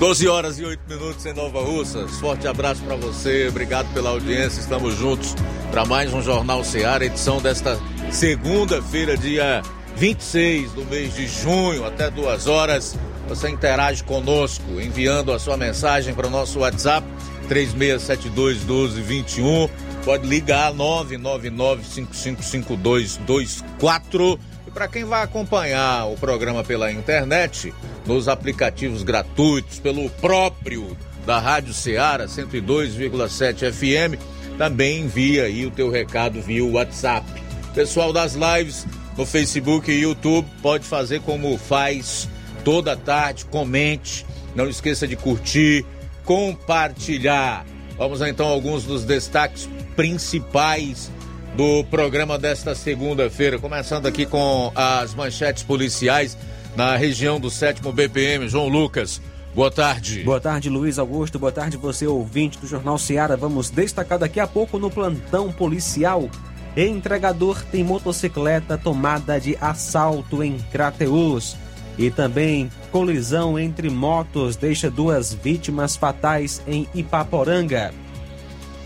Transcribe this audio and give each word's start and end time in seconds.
12 0.00 0.26
horas 0.28 0.58
e 0.58 0.64
8 0.64 0.80
minutos 0.88 1.26
em 1.26 1.34
Nova 1.34 1.60
Russas. 1.60 2.18
Forte 2.20 2.48
abraço 2.48 2.80
para 2.84 2.96
você, 2.96 3.48
obrigado 3.48 3.92
pela 3.92 4.08
audiência. 4.08 4.58
Estamos 4.58 4.96
juntos 4.96 5.34
para 5.70 5.84
mais 5.84 6.14
um 6.14 6.22
Jornal 6.22 6.64
Seara, 6.64 7.04
edição 7.04 7.38
desta 7.38 7.78
segunda-feira, 8.10 9.14
dia 9.14 9.60
26 9.96 10.72
do 10.72 10.86
mês 10.86 11.14
de 11.14 11.28
junho, 11.28 11.84
até 11.84 12.10
duas 12.10 12.46
horas. 12.46 12.98
Você 13.28 13.50
interage 13.50 14.02
conosco 14.02 14.80
enviando 14.80 15.34
a 15.34 15.38
sua 15.38 15.58
mensagem 15.58 16.14
para 16.14 16.28
o 16.28 16.30
nosso 16.30 16.60
WhatsApp 16.60 17.06
3672 17.46 18.64
1221. 18.64 19.68
Pode 20.02 20.26
ligar 20.26 20.72
999 20.72 21.84
555224 21.84 24.40
e 24.70 24.72
para 24.72 24.88
quem 24.88 25.04
vai 25.04 25.22
acompanhar 25.22 26.06
o 26.06 26.16
programa 26.16 26.62
pela 26.62 26.90
internet, 26.92 27.74
nos 28.06 28.28
aplicativos 28.28 29.02
gratuitos, 29.02 29.78
pelo 29.78 30.08
próprio 30.10 30.96
da 31.26 31.38
Rádio 31.38 31.74
Ceará 31.74 32.26
102,7 32.26 33.72
FM, 33.72 34.20
também 34.56 35.00
envia 35.00 35.44
aí 35.44 35.66
o 35.66 35.70
teu 35.70 35.90
recado 35.90 36.40
via 36.40 36.64
WhatsApp. 36.64 37.26
Pessoal 37.74 38.12
das 38.12 38.34
lives 38.34 38.86
no 39.16 39.26
Facebook 39.26 39.90
e 39.90 40.02
YouTube, 40.02 40.46
pode 40.62 40.84
fazer 40.84 41.20
como 41.20 41.56
faz 41.58 42.28
toda 42.64 42.96
tarde, 42.96 43.44
comente, 43.46 44.24
não 44.54 44.68
esqueça 44.68 45.06
de 45.06 45.16
curtir, 45.16 45.84
compartilhar. 46.24 47.64
Vamos 47.96 48.20
então 48.22 48.46
a 48.46 48.50
alguns 48.50 48.84
dos 48.84 49.04
destaques 49.04 49.68
principais 49.94 51.10
do 51.56 51.84
programa 51.84 52.38
desta 52.38 52.74
segunda-feira, 52.74 53.58
começando 53.58 54.06
aqui 54.06 54.24
com 54.24 54.72
as 54.74 55.14
manchetes 55.14 55.62
policiais 55.62 56.36
na 56.76 56.96
região 56.96 57.40
do 57.40 57.50
sétimo 57.50 57.92
BPM. 57.92 58.48
João 58.48 58.68
Lucas, 58.68 59.20
boa 59.54 59.70
tarde. 59.70 60.22
Boa 60.22 60.40
tarde, 60.40 60.68
Luiz 60.70 60.98
Augusto. 60.98 61.38
Boa 61.38 61.52
tarde, 61.52 61.76
você 61.76 62.06
ouvinte 62.06 62.58
do 62.58 62.66
Jornal 62.66 62.98
Seara. 62.98 63.36
Vamos 63.36 63.70
destacar 63.70 64.18
daqui 64.18 64.38
a 64.38 64.46
pouco 64.46 64.78
no 64.78 64.90
plantão 64.90 65.52
policial. 65.52 66.28
Entregador 66.76 67.62
tem 67.64 67.82
motocicleta 67.82 68.78
tomada 68.78 69.40
de 69.40 69.56
assalto 69.60 70.42
em 70.42 70.58
Crateus. 70.70 71.56
E 71.98 72.10
também 72.10 72.70
colisão 72.92 73.58
entre 73.58 73.90
motos 73.90 74.56
deixa 74.56 74.88
duas 74.88 75.34
vítimas 75.34 75.96
fatais 75.96 76.62
em 76.66 76.88
Ipaporanga 76.94 77.92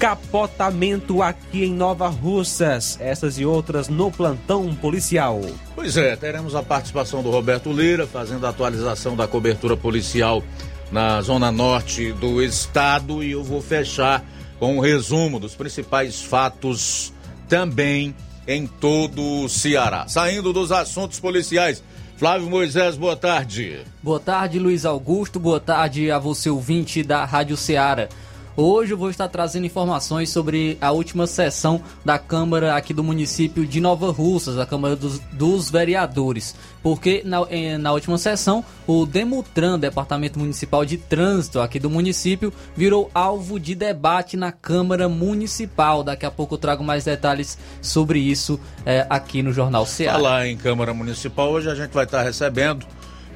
capotamento 0.05 1.23
aqui 1.23 1.65
em 1.65 1.73
Nova 1.73 2.09
Russas. 2.09 2.99
Essas 3.01 3.39
e 3.39 3.47
outras 3.47 3.89
no 3.89 4.11
plantão 4.11 4.75
policial. 4.75 5.41
Pois 5.75 5.97
é, 5.97 6.15
teremos 6.15 6.55
a 6.55 6.63
participação 6.63 7.23
do 7.23 7.31
Roberto 7.31 7.73
Lira 7.73 8.07
fazendo 8.07 8.45
a 8.45 8.51
atualização 8.51 9.17
da 9.17 9.27
cobertura 9.27 9.79
policial 9.79 10.45
na 10.93 11.23
zona 11.23 11.51
norte 11.51 12.13
do 12.13 12.43
estado 12.43 13.25
e 13.25 13.31
eu 13.31 13.43
vou 13.43 13.63
fechar 13.63 14.23
com 14.59 14.77
um 14.77 14.81
resumo 14.81 15.41
dos 15.41 15.55
principais 15.55 16.21
fatos 16.21 17.11
também 17.49 18.15
em 18.47 18.67
todo 18.67 19.23
o 19.23 19.49
Ceará. 19.49 20.07
Saindo 20.07 20.53
dos 20.53 20.71
assuntos 20.71 21.19
policiais, 21.19 21.83
Flávio 22.19 22.51
Moisés, 22.51 22.95
boa 22.95 23.17
tarde. 23.17 23.81
Boa 24.03 24.21
tarde, 24.21 24.59
Luiz 24.59 24.85
Augusto. 24.85 25.41
Boa 25.41 25.61
tarde 25.61 26.11
a 26.11 26.19
você, 26.19 26.51
ouvinte 26.51 27.03
da 27.03 27.25
Rádio 27.25 27.57
Ceará. 27.57 28.07
Hoje 28.57 28.93
eu 28.93 28.99
vou 28.99 29.11
estar 29.11 29.29
trazendo 29.29 29.67
informações 29.67 30.31
sobre 30.31 30.79
a 30.81 30.93
última 30.93 31.27
sessão 31.27 31.83
da 32.05 32.21
Câmara 32.21 32.77
aqui 32.77 32.95
do 32.95 33.03
município 33.03 33.67
de 33.67 33.81
Nova 33.81 34.13
Russas, 34.13 34.59
a 34.59 34.65
Câmara 34.65 34.95
dos, 34.95 35.19
dos 35.33 35.71
Vereadores. 35.71 36.55
Porque 36.81 37.21
na, 37.25 37.41
na 37.81 37.93
última 37.93 38.17
sessão, 38.17 38.65
o 38.87 39.05
Demutran, 39.07 39.77
Departamento 39.77 40.39
Municipal 40.39 40.85
de 40.85 40.97
Trânsito 40.97 41.61
aqui 41.61 41.81
do 41.81 41.91
município, 41.91 42.53
virou 42.77 43.11
alvo 43.13 43.59
de 43.59 43.75
debate 43.75 44.37
na 44.37 44.53
Câmara 44.53 45.09
Municipal. 45.09 46.05
Daqui 46.05 46.25
a 46.25 46.31
pouco 46.31 46.55
eu 46.55 46.59
trago 46.59 46.85
mais 46.85 47.05
detalhes 47.05 47.59
sobre 47.83 48.21
isso 48.21 48.61
é, 48.87 49.05
aqui 49.11 49.43
no 49.43 49.53
Jornal 49.53 49.85
Ceará. 49.85 50.17
Falar 50.17 50.47
em 50.47 50.57
Câmara 50.57 50.95
Municipal, 50.95 51.51
hoje 51.51 51.69
a 51.69 51.75
gente 51.75 51.91
vai 51.91 52.05
estar 52.05 52.23
recebendo 52.23 52.87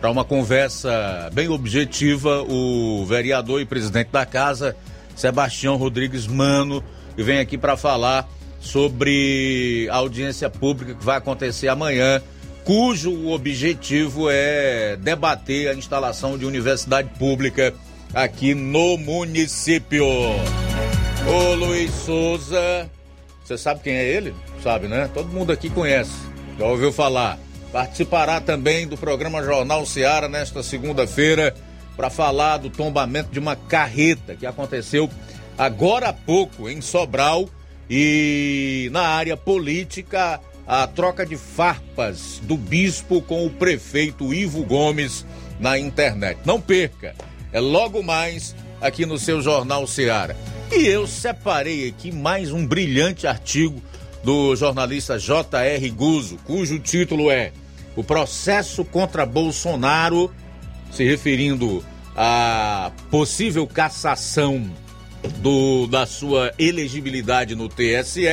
para 0.00 0.12
uma 0.12 0.24
conversa 0.24 1.28
bem 1.32 1.48
objetiva 1.48 2.42
o 2.42 3.04
vereador 3.04 3.60
e 3.60 3.64
presidente 3.64 4.10
da 4.12 4.24
casa, 4.24 4.76
Sebastião 5.18 5.76
Rodrigues 5.76 6.28
Mano, 6.28 6.82
que 7.16 7.22
vem 7.24 7.40
aqui 7.40 7.58
para 7.58 7.76
falar 7.76 8.28
sobre 8.60 9.88
a 9.90 9.96
audiência 9.96 10.48
pública 10.48 10.94
que 10.94 11.04
vai 11.04 11.18
acontecer 11.18 11.66
amanhã, 11.66 12.22
cujo 12.64 13.28
objetivo 13.30 14.28
é 14.30 14.96
debater 14.96 15.68
a 15.68 15.74
instalação 15.74 16.38
de 16.38 16.46
universidade 16.46 17.08
pública 17.18 17.74
aqui 18.14 18.54
no 18.54 18.96
município. 18.96 20.06
Ô 20.06 21.54
Luiz 21.54 21.90
Souza, 21.90 22.88
você 23.44 23.58
sabe 23.58 23.80
quem 23.82 23.94
é 23.94 24.08
ele? 24.08 24.32
Sabe, 24.62 24.86
né? 24.86 25.10
Todo 25.12 25.28
mundo 25.30 25.50
aqui 25.50 25.68
conhece, 25.68 26.12
já 26.56 26.64
ouviu 26.64 26.92
falar. 26.92 27.38
Participará 27.72 28.40
também 28.40 28.86
do 28.86 28.96
programa 28.96 29.42
Jornal 29.42 29.84
Seara 29.84 30.28
nesta 30.28 30.62
segunda-feira 30.62 31.54
para 31.98 32.09
falar 32.09 32.59
do 32.59 32.70
tombamento 32.70 33.32
de 33.32 33.41
uma 33.41 33.56
carreta 33.56 34.36
que 34.36 34.47
aconteceu 34.47 35.10
agora 35.59 36.10
há 36.10 36.12
pouco 36.12 36.69
em 36.69 36.81
Sobral 36.81 37.50
e 37.91 38.88
na 38.92 39.03
área 39.03 39.36
política 39.36 40.41
a 40.64 40.86
troca 40.86 41.26
de 41.26 41.36
farpas 41.36 42.41
do 42.44 42.56
bispo 42.56 43.20
com 43.20 43.44
o 43.44 43.50
prefeito 43.50 44.32
Ivo 44.32 44.62
Gomes 44.64 45.26
na 45.59 45.76
internet. 45.76 46.38
Não 46.44 46.60
perca, 46.60 47.16
é 47.53 47.59
logo 47.59 48.00
mais 48.00 48.54
aqui 48.80 49.04
no 49.04 49.19
seu 49.19 49.42
Jornal 49.42 49.84
Seara. 49.84 50.36
E 50.70 50.86
eu 50.86 51.04
separei 51.04 51.88
aqui 51.88 52.12
mais 52.12 52.53
um 52.53 52.65
brilhante 52.65 53.26
artigo 53.26 53.82
do 54.22 54.54
jornalista 54.54 55.19
J.R. 55.19 55.91
Guzo, 55.91 56.38
cujo 56.44 56.78
título 56.78 57.28
é 57.28 57.50
O 57.97 58.04
processo 58.04 58.84
contra 58.84 59.26
Bolsonaro 59.26 60.30
se 60.91 61.04
referindo 61.04 61.84
à 62.16 62.91
possível 63.10 63.66
cassação 63.66 64.69
do, 65.38 65.87
da 65.87 66.06
sua 66.06 66.53
elegibilidade 66.59 67.54
no 67.54 67.69
TSE, 67.69 68.26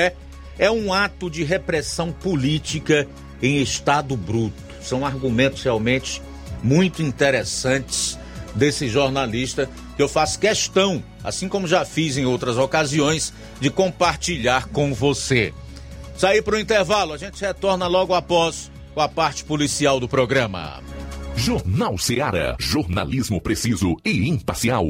é 0.58 0.72
um 0.72 0.94
ato 0.94 1.30
de 1.30 1.44
repressão 1.44 2.12
política 2.12 3.08
em 3.42 3.62
estado 3.62 4.16
bruto. 4.16 4.56
São 4.82 5.06
argumentos 5.06 5.64
realmente 5.64 6.22
muito 6.64 7.02
interessantes 7.02 8.18
desse 8.56 8.88
jornalista 8.88 9.70
que 9.96 10.02
eu 10.02 10.10
faço 10.10 10.40
questão, 10.40 11.04
assim 11.24 11.48
como 11.48 11.68
já 11.68 11.86
fiz 11.86 12.18
em 12.18 12.26
outras 12.26 12.58
ocasiões, 12.58 13.34
de 13.60 13.70
compartilhar 13.70 14.68
com 14.68 14.94
você. 14.94 15.54
Sair 16.18 16.42
para 16.42 16.56
o 16.56 16.60
intervalo, 16.60 17.14
a 17.14 17.18
gente 17.18 17.42
retorna 17.42 17.88
logo 17.88 18.14
após 18.14 18.72
com 18.94 19.02
a 19.02 19.10
parte 19.10 19.44
policial 19.44 20.00
do 20.00 20.08
programa. 20.08 20.82
Jornal 21.38 21.98
Seara. 21.98 22.56
Jornalismo 22.60 23.42
preciso 23.42 23.98
e 24.04 24.30
imparcial. 24.30 24.86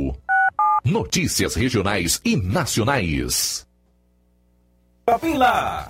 Notícias 0.83 1.56
regionais 1.56 2.22
e 2.23 2.38
nacionais. 2.38 3.67
Lá. 5.38 5.89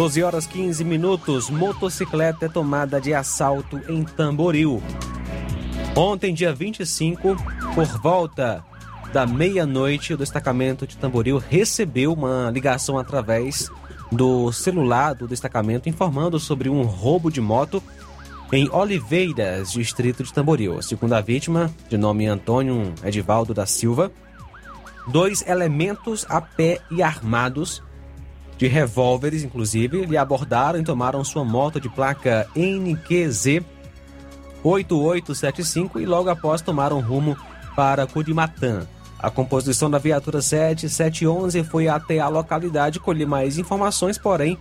Doze 0.00 0.22
horas 0.22 0.46
15 0.46 0.82
minutos, 0.82 1.50
motocicleta 1.50 2.46
é 2.46 2.48
tomada 2.48 2.98
de 2.98 3.12
assalto 3.12 3.78
em 3.86 4.02
Tamboril. 4.02 4.82
Ontem, 5.94 6.32
dia 6.32 6.54
25, 6.54 7.36
por 7.74 7.84
volta 8.00 8.64
da 9.12 9.26
meia-noite, 9.26 10.14
o 10.14 10.16
destacamento 10.16 10.86
de 10.86 10.96
Tamboril 10.96 11.36
recebeu 11.36 12.14
uma 12.14 12.50
ligação 12.50 12.96
através 12.96 13.70
do 14.10 14.50
celular 14.52 15.14
do 15.14 15.28
destacamento 15.28 15.86
informando 15.86 16.40
sobre 16.40 16.70
um 16.70 16.80
roubo 16.80 17.30
de 17.30 17.42
moto 17.42 17.82
em 18.50 18.70
Oliveiras, 18.70 19.70
distrito 19.70 20.24
de 20.24 20.32
Tamboril. 20.32 20.80
Segundo 20.80 21.12
a 21.12 21.20
vítima, 21.20 21.70
de 21.90 21.98
nome 21.98 22.26
Antônio 22.26 22.94
Edivaldo 23.04 23.52
da 23.52 23.66
Silva, 23.66 24.10
dois 25.08 25.46
elementos 25.46 26.24
a 26.26 26.40
pé 26.40 26.80
e 26.90 27.02
armados, 27.02 27.82
de 28.60 28.66
revólveres 28.68 29.42
inclusive, 29.42 30.04
lhe 30.04 30.18
abordaram 30.18 30.78
e 30.78 30.84
tomaram 30.84 31.24
sua 31.24 31.42
moto 31.42 31.80
de 31.80 31.88
placa 31.88 32.46
NQZ 32.54 33.64
8875 34.62 35.98
e 35.98 36.04
logo 36.04 36.28
após 36.28 36.60
tomaram 36.60 37.00
rumo 37.00 37.34
para 37.74 38.06
Curimatã. 38.06 38.86
A 39.18 39.30
composição 39.30 39.90
da 39.90 39.96
viatura 39.96 40.42
7711 40.42 41.64
foi 41.64 41.88
até 41.88 42.18
a 42.18 42.28
localidade 42.28 43.00
colher 43.00 43.26
mais 43.26 43.56
informações, 43.56 44.18
porém, 44.18 44.58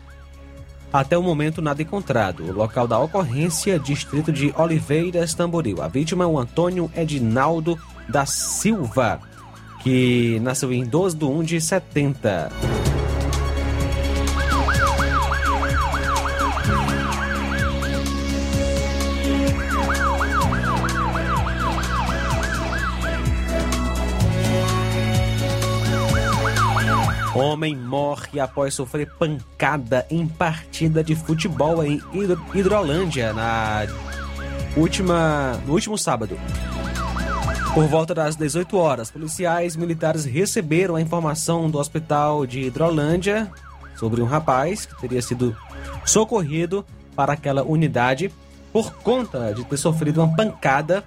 até 0.94 1.18
o 1.18 1.24
momento 1.24 1.62
nada 1.62 1.82
encontrado. 1.82 2.46
O 2.46 2.54
local 2.54 2.88
da 2.88 2.98
ocorrência, 2.98 3.78
distrito 3.78 4.32
de 4.32 4.54
Oliveiras, 4.58 5.34
Tamboril. 5.34 5.82
A 5.82 5.90
vítima 5.90 6.24
é 6.24 6.28
o 6.28 6.40
Antônio 6.40 6.90
Edinaldo 6.96 7.78
da 8.08 8.26
Silva, 8.26 9.20
que 9.84 10.40
nasceu 10.42 10.72
em 10.72 10.86
12 10.86 11.18
de 11.18 11.26
1 11.26 11.44
de 11.44 11.60
70. 11.60 12.89
Homem 27.60 27.76
morre 27.76 28.40
após 28.40 28.74
sofrer 28.74 29.06
pancada 29.20 30.06
em 30.10 30.26
partida 30.26 31.04
de 31.04 31.14
futebol 31.14 31.84
em 31.84 32.02
Hidro- 32.14 32.42
Hidrolândia 32.54 33.34
na 33.34 33.86
última, 34.78 35.60
no 35.68 35.74
último 35.74 35.98
sábado. 35.98 36.40
Por 37.74 37.86
volta 37.88 38.16
das 38.16 38.38
18 38.38 38.78
horas, 38.78 39.12
policiais 39.12 39.76
militares 39.76 40.24
receberam 40.24 40.96
a 40.96 41.02
informação 41.02 41.70
do 41.70 41.78
hospital 41.78 42.46
de 42.46 42.62
Hidrolândia 42.62 43.52
sobre 43.98 44.22
um 44.22 44.26
rapaz 44.26 44.86
que 44.86 44.98
teria 45.02 45.22
sido 45.22 45.54
socorrido 46.06 46.86
para 47.14 47.34
aquela 47.34 47.62
unidade 47.62 48.34
por 48.72 48.94
conta 48.94 49.54
de 49.54 49.66
ter 49.66 49.76
sofrido 49.76 50.24
uma 50.24 50.34
pancada 50.34 51.04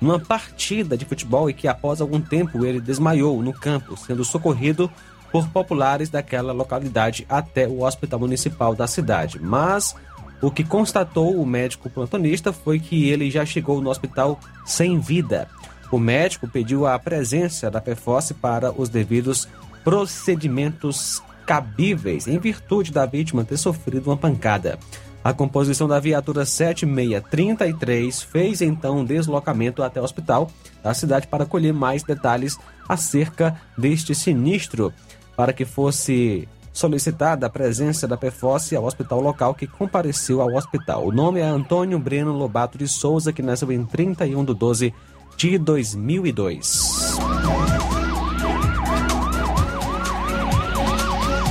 numa 0.00 0.18
partida 0.18 0.96
de 0.96 1.04
futebol 1.04 1.50
e 1.50 1.52
que 1.52 1.68
após 1.68 2.00
algum 2.00 2.18
tempo 2.20 2.64
ele 2.64 2.80
desmaiou 2.80 3.42
no 3.42 3.52
campo, 3.52 3.94
sendo 3.94 4.24
socorrido 4.24 4.90
por 5.36 5.48
populares 5.48 6.08
daquela 6.08 6.52
localidade 6.52 7.26
até 7.28 7.68
o 7.68 7.82
hospital 7.82 8.20
municipal 8.20 8.74
da 8.74 8.86
cidade. 8.86 9.38
Mas 9.38 9.94
o 10.40 10.50
que 10.50 10.64
constatou 10.64 11.38
o 11.38 11.44
médico 11.44 11.90
plantonista 11.90 12.54
foi 12.54 12.78
que 12.78 13.10
ele 13.10 13.30
já 13.30 13.44
chegou 13.44 13.82
no 13.82 13.90
hospital 13.90 14.40
sem 14.64 14.98
vida. 14.98 15.46
O 15.90 15.98
médico 15.98 16.48
pediu 16.48 16.86
a 16.86 16.98
presença 16.98 17.70
da 17.70 17.82
PFOS 17.82 18.32
para 18.32 18.72
os 18.72 18.88
devidos 18.88 19.46
procedimentos 19.84 21.22
cabíveis, 21.44 22.26
em 22.26 22.38
virtude 22.38 22.90
da 22.90 23.04
vítima 23.06 23.44
ter 23.44 23.58
sofrido 23.58 24.08
uma 24.10 24.16
pancada. 24.16 24.78
A 25.22 25.32
composição 25.34 25.86
da 25.88 26.00
viatura 26.00 26.46
7633 26.46 28.22
fez 28.22 28.62
então 28.62 28.98
um 28.98 29.04
deslocamento 29.04 29.82
até 29.82 30.00
o 30.00 30.04
hospital 30.04 30.48
da 30.82 30.94
cidade 30.94 31.26
para 31.26 31.44
colher 31.44 31.74
mais 31.74 32.04
detalhes 32.04 32.56
acerca 32.88 33.60
deste 33.76 34.14
sinistro, 34.14 34.92
para 35.36 35.52
que 35.52 35.64
fosse 35.64 36.48
solicitada 36.72 37.46
a 37.46 37.50
presença 37.50 38.06
da 38.06 38.16
PFOS 38.16 38.72
ao 38.74 38.84
hospital 38.84 39.20
local 39.20 39.54
que 39.54 39.66
compareceu 39.66 40.40
ao 40.42 40.54
hospital. 40.54 41.06
O 41.06 41.12
nome 41.12 41.40
é 41.40 41.44
Antônio 41.44 41.98
Breno 41.98 42.32
Lobato 42.32 42.76
de 42.76 42.86
Souza, 42.86 43.32
que 43.32 43.42
nasceu 43.42 43.72
em 43.72 43.84
31 43.84 44.44
de 44.44 44.54
12 44.54 44.94
de 45.36 45.58
2002. 45.58 47.16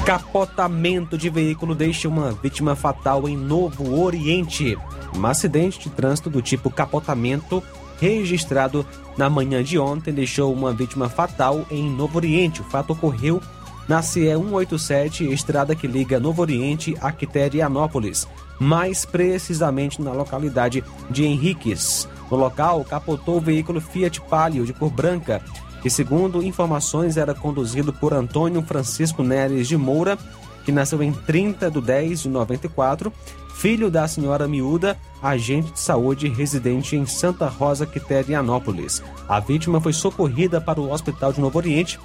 Capotamento 0.06 1.18
de 1.18 1.30
veículo 1.32 1.74
deixa 1.74 2.08
uma 2.08 2.32
vítima 2.32 2.76
fatal 2.76 3.28
em 3.28 3.36
Novo 3.36 4.00
Oriente. 4.00 4.78
Um 5.16 5.26
acidente 5.26 5.80
de 5.80 5.90
trânsito 5.90 6.30
do 6.30 6.44
tipo 6.44 6.70
capotamento 6.70 7.64
registrado 8.00 8.86
na 9.18 9.30
manhã 9.30 9.64
de 9.64 9.80
ontem 9.80 10.14
deixou 10.14 10.54
uma 10.54 10.72
vítima 10.72 11.10
fatal 11.10 11.66
em 11.72 11.90
Novo 11.90 12.18
Oriente. 12.18 12.62
O 12.62 12.66
fato 12.66 12.94
ocorreu 12.94 13.42
na 13.88 14.02
CE 14.02 14.36
187, 14.36 15.32
estrada 15.32 15.76
que 15.76 15.88
liga 15.88 16.20
Novo 16.20 16.42
Oriente 16.42 16.96
a 17.02 17.12
Quiterianópolis, 17.12 18.28
mais 18.60 19.06
precisamente 19.06 20.02
na 20.02 20.12
localidade 20.12 20.84
de 21.10 21.26
Henriques. 21.26 22.08
No 22.30 22.38
local, 22.38 22.84
capotou 22.84 23.38
o 23.38 23.42
veículo 23.42 23.80
Fiat 23.80 24.22
Palio 24.22 24.66
de 24.66 24.74
cor 24.74 24.90
branca, 24.90 25.42
que 25.82 25.90
segundo 25.90 26.44
informações 26.44 27.18
era 27.18 27.36
conduzido 27.36 27.94
por 27.94 28.14
Antônio 28.14 28.62
Francisco 28.64 29.22
Neres 29.22 29.68
de 29.68 29.78
Moura 29.78 30.18
que 30.66 30.72
nasceu 30.72 31.02
em 31.02 31.14
30 31.14 31.70
de 31.70 31.80
10 31.80 32.24
de 32.24 32.30
94, 32.30 33.14
filho 33.54 33.90
da 33.90 34.08
senhora 34.08 34.48
miúda, 34.48 34.98
agente 35.22 35.72
de 35.72 35.80
saúde 35.80 36.28
residente 36.28 36.98
em 36.98 37.06
Santa 37.06 37.48
Rosa, 37.48 37.86
Quiterianópolis. 37.86 39.02
A 39.30 39.40
vítima 39.40 39.80
foi 39.80 39.94
socorrida 39.94 40.60
para 40.60 40.82
o 40.82 40.92
Hospital 40.92 41.32
de 41.32 41.40
Novo 41.40 41.58
Oriente, 41.58 42.00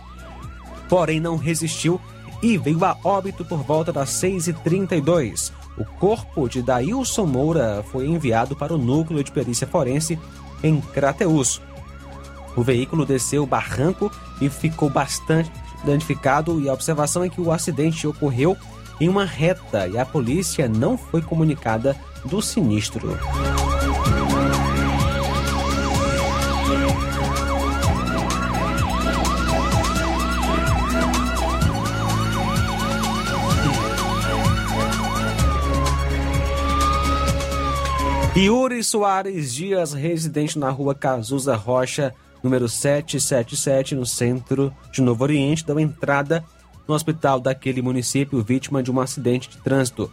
porém 0.91 1.21
não 1.21 1.37
resistiu 1.37 2.01
e 2.43 2.59
veio 2.59 2.85
a 2.85 2.97
óbito 3.05 3.45
por 3.45 3.63
volta 3.63 3.93
das 3.93 4.11
6h32. 4.11 5.53
O 5.79 5.85
corpo 5.85 6.49
de 6.49 6.61
Dailson 6.61 7.27
Moura 7.27 7.85
foi 7.91 8.07
enviado 8.07 8.57
para 8.57 8.75
o 8.75 8.79
núcleo 8.79 9.23
de 9.23 9.31
perícia 9.31 9.67
forense 9.67 10.19
em 10.63 10.81
Crateus. 10.81 11.63
O 12.57 12.63
veículo 12.63 13.07
desceu 13.07 13.45
o 13.45 13.47
barranco 13.47 14.11
e 14.41 14.51
ficou 14.51 14.91
bastante 14.91 15.51
danificado 15.85 16.61
e 16.61 16.69
a 16.69 16.75
observação 16.75 17.23
é 17.23 17.29
que 17.29 17.41
o 17.41 17.53
acidente 17.53 18.07
ocorreu 18.07 18.57
em 19.01 19.09
uma 19.09 19.25
reta 19.25 19.87
e 19.87 19.97
a 19.97 20.05
polícia 20.05 20.69
não 20.69 20.99
foi 20.99 21.23
comunicada 21.23 21.97
do 22.25 22.43
sinistro. 22.43 23.17
Yuri 38.37 38.83
Soares 38.85 39.53
Dias, 39.53 39.93
residente 39.93 40.57
na 40.57 40.71
rua 40.71 40.95
Cazuza 40.95 41.57
Rocha, 41.57 42.15
número 42.43 42.69
777, 42.69 43.97
no 43.97 44.07
centro 44.07 44.73
de 44.93 45.03
Novo 45.03 45.25
Oriente, 45.25 45.67
deu 45.67 45.81
entrada 45.81 46.45
no 46.87 46.95
hospital 46.95 47.41
daquele 47.41 47.83
município 47.83 48.41
vítima 48.41 48.85
de 48.85 48.91
um 48.91 49.01
acidente 49.01 49.51
de 49.51 49.59
trânsito. 49.59 50.11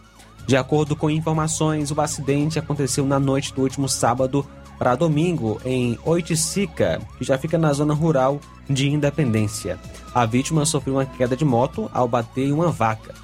De 0.48 0.56
acordo 0.56 0.96
com 0.96 1.08
informações, 1.08 1.92
o 1.92 2.00
acidente 2.00 2.58
aconteceu 2.58 3.06
na 3.06 3.20
noite 3.20 3.54
do 3.54 3.62
último 3.62 3.88
sábado 3.88 4.44
para 4.78 4.96
domingo 4.96 5.60
em 5.64 5.96
Oiticica, 6.04 7.00
que 7.18 7.24
já 7.24 7.38
fica 7.38 7.56
na 7.56 7.72
zona 7.72 7.94
rural 7.94 8.40
de 8.68 8.88
Independência. 8.88 9.78
A 10.12 10.26
vítima 10.26 10.66
sofreu 10.66 10.94
uma 10.94 11.06
queda 11.06 11.36
de 11.36 11.44
moto 11.44 11.88
ao 11.94 12.08
bater 12.08 12.48
em 12.48 12.52
uma 12.52 12.70
vaca. 12.70 13.14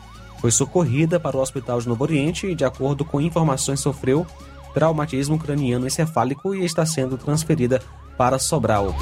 Foi 0.40 0.52
socorrida 0.52 1.18
para 1.18 1.36
o 1.36 1.40
hospital 1.40 1.80
de 1.80 1.88
Novo 1.88 2.04
Oriente 2.04 2.46
e, 2.46 2.54
de 2.54 2.64
acordo 2.64 3.04
com 3.04 3.20
informações, 3.20 3.80
sofreu 3.80 4.26
traumatismo 4.74 5.38
craniano 5.38 5.86
encefálico 5.86 6.54
e 6.54 6.64
está 6.64 6.84
sendo 6.84 7.16
transferida 7.16 7.80
para 8.18 8.38
Sobral. 8.38 8.94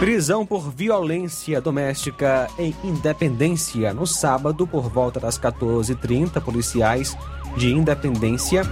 Prisão 0.00 0.44
por 0.44 0.68
violência 0.68 1.60
doméstica 1.60 2.48
em 2.58 2.74
Independência. 2.82 3.94
No 3.94 4.04
sábado, 4.04 4.66
por 4.66 4.88
volta 4.88 5.20
das 5.20 5.38
14h30, 5.38 6.40
policiais 6.40 7.16
de 7.56 7.72
Independência 7.72 8.64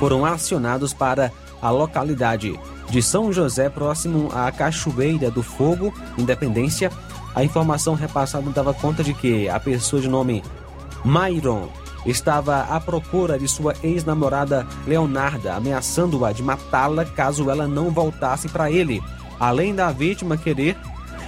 foram 0.00 0.24
acionados 0.24 0.92
para 0.92 1.30
a 1.62 1.70
localidade 1.70 2.58
de 2.90 3.00
São 3.00 3.32
José, 3.32 3.68
próximo 3.68 4.28
à 4.32 4.50
Cachoeira 4.50 5.30
do 5.30 5.42
Fogo, 5.42 5.94
Independência, 6.18 6.90
a 7.34 7.44
informação 7.44 7.94
repassada 7.94 8.50
dava 8.50 8.74
conta 8.74 9.04
de 9.04 9.14
que 9.14 9.48
a 9.48 9.58
pessoa 9.60 10.02
de 10.02 10.08
nome 10.08 10.42
Myron 11.04 11.68
estava 12.04 12.62
à 12.62 12.80
procura 12.80 13.38
de 13.38 13.46
sua 13.46 13.74
ex-namorada 13.82 14.66
Leonarda, 14.86 15.54
ameaçando-a 15.54 16.32
de 16.32 16.42
matá-la 16.42 17.04
caso 17.04 17.50
ela 17.50 17.66
não 17.66 17.90
voltasse 17.90 18.48
para 18.48 18.70
ele. 18.70 19.02
Além 19.38 19.74
da 19.74 19.90
vítima 19.90 20.36
querer 20.36 20.76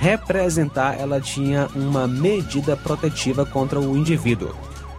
representar, 0.01 0.99
ela 0.99 1.21
tinha 1.21 1.69
uma 1.75 2.09
medida 2.09 2.77
protetiva 2.77 3.47
contra 3.47 3.79
o 3.79 3.97
indivíduo. 3.97 4.55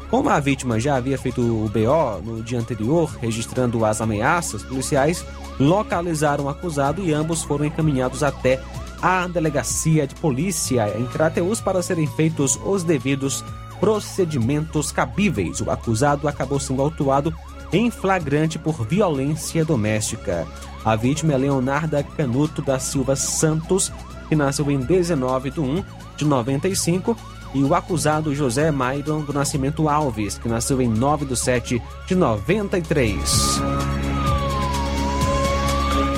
Como 0.10 0.30
a 0.30 0.40
vítima 0.40 0.80
já 0.80 0.96
havia 0.96 1.18
feito 1.18 1.42
o 1.42 1.68
BO 1.70 2.22
no 2.24 2.44
dia 2.44 2.60
anterior, 2.60 3.10
registrando 3.20 3.84
as 3.84 4.00
ameaças, 4.00 4.62
policiais 4.64 5.26
localizaram 5.60 6.46
o 6.46 6.50
acusado 6.50 7.02
e 7.04 7.12
ambos 7.12 7.44
foram 7.44 7.66
encaminhados 7.66 8.22
até 8.22 8.62
à 9.04 9.28
delegacia 9.28 10.08
de 10.08 10.16
polícia 10.16 10.98
em 10.98 11.06
Crateus 11.06 11.60
para 11.60 11.82
serem 11.82 12.08
feitos 12.08 12.58
os 12.64 12.84
devidos 12.84 13.44
procedimentos 13.78 14.94
cabíveis. 14.94 15.60
O 15.60 15.70
acusado 15.70 16.26
acabou 16.26 16.58
sendo 16.58 16.82
autuado 16.82 17.36
em 17.74 17.92
flagrante 17.92 18.58
por 18.58 18.88
violência 18.88 19.66
doméstica. 19.66 20.48
A 20.86 20.96
vítima 20.96 21.34
é 21.34 21.38
Leonarda 21.38 22.02
Canuto 22.02 22.62
da 22.62 22.80
Silva 22.80 23.18
Santos, 23.18 23.92
que 24.30 24.38
nasceu 24.38 24.72
em 24.72 24.80
19 24.80 25.50
de 25.52 25.60
1 25.60 25.84
de 26.16 26.24
95, 26.24 27.18
e 27.54 27.62
o 27.62 27.76
acusado 27.76 28.34
José 28.34 28.72
Mairon 28.72 29.22
do 29.22 29.34
Nascimento 29.34 29.90
Alves, 29.90 30.38
que 30.38 30.48
nasceu 30.48 30.82
em 30.82 30.88
9 30.88 31.26
de 31.26 31.36
7 31.36 31.82
de 32.08 32.16
93. 32.16 33.62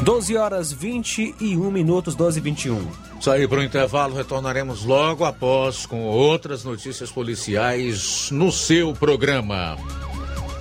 12 0.05 0.37
horas 0.37 0.71
21 0.71 1.71
minutos, 1.71 2.13
12 2.13 2.37
e 2.37 2.41
21. 2.43 2.87
Sair 3.19 3.49
para 3.49 3.59
o 3.59 3.63
intervalo, 3.63 4.15
retornaremos 4.15 4.85
logo 4.85 5.25
após 5.25 5.87
com 5.87 6.03
outras 6.03 6.63
notícias 6.63 7.11
policiais 7.11 8.29
no 8.29 8.51
seu 8.51 8.93
programa. 8.93 9.75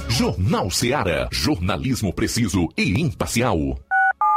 Jornal 0.09 0.71
Seara. 0.71 1.29
Jornalismo 1.31 2.11
preciso 2.11 2.71
e 2.75 2.99
imparcial. 2.99 3.79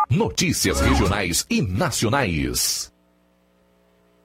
Notícias 0.10 0.82
regionais 0.82 1.46
e 1.50 1.62
nacionais. 1.62 2.92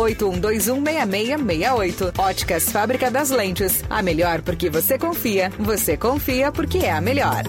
81216668. 0.00 2.18
Óticas 2.18 2.70
Fábrica 2.70 3.10
das 3.10 3.30
Lentes. 3.30 3.82
A 3.88 4.02
melhor 4.02 4.42
porque 4.42 4.68
você 4.70 4.98
confia. 4.98 5.50
Você 5.58 5.96
confia 5.96 6.52
porque 6.52 6.78
é 6.78 6.92
a 6.92 7.00
melhor. 7.00 7.44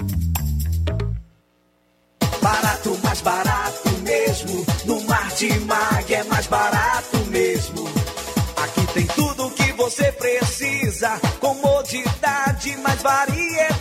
Barato, 2.41 2.97
mais 3.03 3.21
barato 3.21 3.89
mesmo. 4.03 4.65
No 4.85 5.01
Marte 5.01 5.47
Martimag 5.47 6.13
é 6.13 6.23
mais 6.25 6.45
barato 6.47 7.17
mesmo. 7.27 7.87
Aqui 8.57 8.85
tem 8.93 9.05
tudo 9.07 9.47
o 9.47 9.51
que 9.51 9.71
você 9.73 10.11
precisa. 10.11 11.19
Comodidade, 11.39 12.77
mais 12.77 13.01
variedade. 13.01 13.80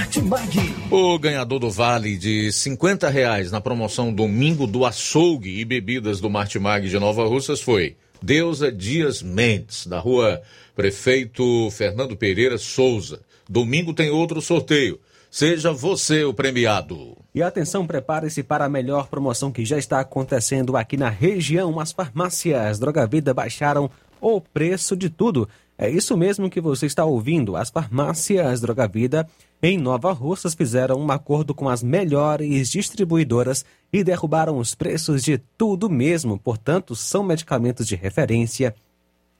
Martimag. 0.00 0.74
O 0.90 1.18
ganhador 1.18 1.58
do 1.58 1.70
vale 1.70 2.16
de 2.16 2.50
50 2.50 3.10
reais 3.10 3.52
na 3.52 3.60
promoção 3.60 4.10
Domingo 4.10 4.66
do 4.66 4.86
Açougue 4.86 5.60
e 5.60 5.62
Bebidas 5.62 6.20
do 6.20 6.30
Martimag 6.30 6.88
de 6.88 6.98
Nova 6.98 7.26
Russas 7.26 7.60
foi 7.60 7.98
Deusa 8.22 8.72
Dias 8.72 9.22
Mendes, 9.22 9.86
da 9.86 9.98
rua 9.98 10.40
Prefeito 10.74 11.70
Fernando 11.70 12.16
Pereira 12.16 12.56
Souza. 12.56 13.20
Domingo 13.46 13.92
tem 13.92 14.08
outro 14.08 14.40
sorteio. 14.40 14.98
Seja 15.30 15.70
você 15.70 16.24
o 16.24 16.32
premiado. 16.32 17.18
E 17.34 17.42
atenção, 17.42 17.86
prepare-se 17.86 18.42
para 18.42 18.64
a 18.64 18.70
melhor 18.70 19.06
promoção 19.06 19.52
que 19.52 19.66
já 19.66 19.76
está 19.76 20.00
acontecendo 20.00 20.78
aqui 20.78 20.96
na 20.96 21.10
região. 21.10 21.78
As 21.78 21.92
farmácias 21.92 22.78
Droga 22.78 23.06
Vida 23.06 23.34
baixaram 23.34 23.90
o 24.18 24.40
preço 24.40 24.96
de 24.96 25.10
tudo. 25.10 25.46
É 25.76 25.90
isso 25.90 26.16
mesmo 26.16 26.48
que 26.48 26.60
você 26.60 26.86
está 26.86 27.04
ouvindo. 27.04 27.54
As 27.54 27.68
farmácias 27.68 28.62
Droga 28.62 28.88
Vida 28.88 29.28
em 29.62 29.76
Nova 29.76 30.10
Russas 30.12 30.54
fizeram 30.54 30.96
um 30.96 31.10
acordo 31.10 31.54
com 31.54 31.68
as 31.68 31.82
melhores 31.82 32.70
distribuidoras 32.70 33.64
e 33.92 34.02
derrubaram 34.02 34.56
os 34.56 34.74
preços 34.74 35.22
de 35.22 35.36
tudo 35.58 35.90
mesmo. 35.90 36.38
Portanto, 36.38 36.96
são 36.96 37.22
medicamentos 37.22 37.86
de 37.86 37.94
referência, 37.94 38.74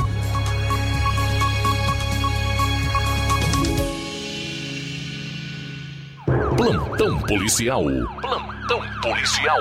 Plantão 6.57 7.17
policial. 7.19 7.83
Plantão 8.21 8.81
policial. 9.01 9.59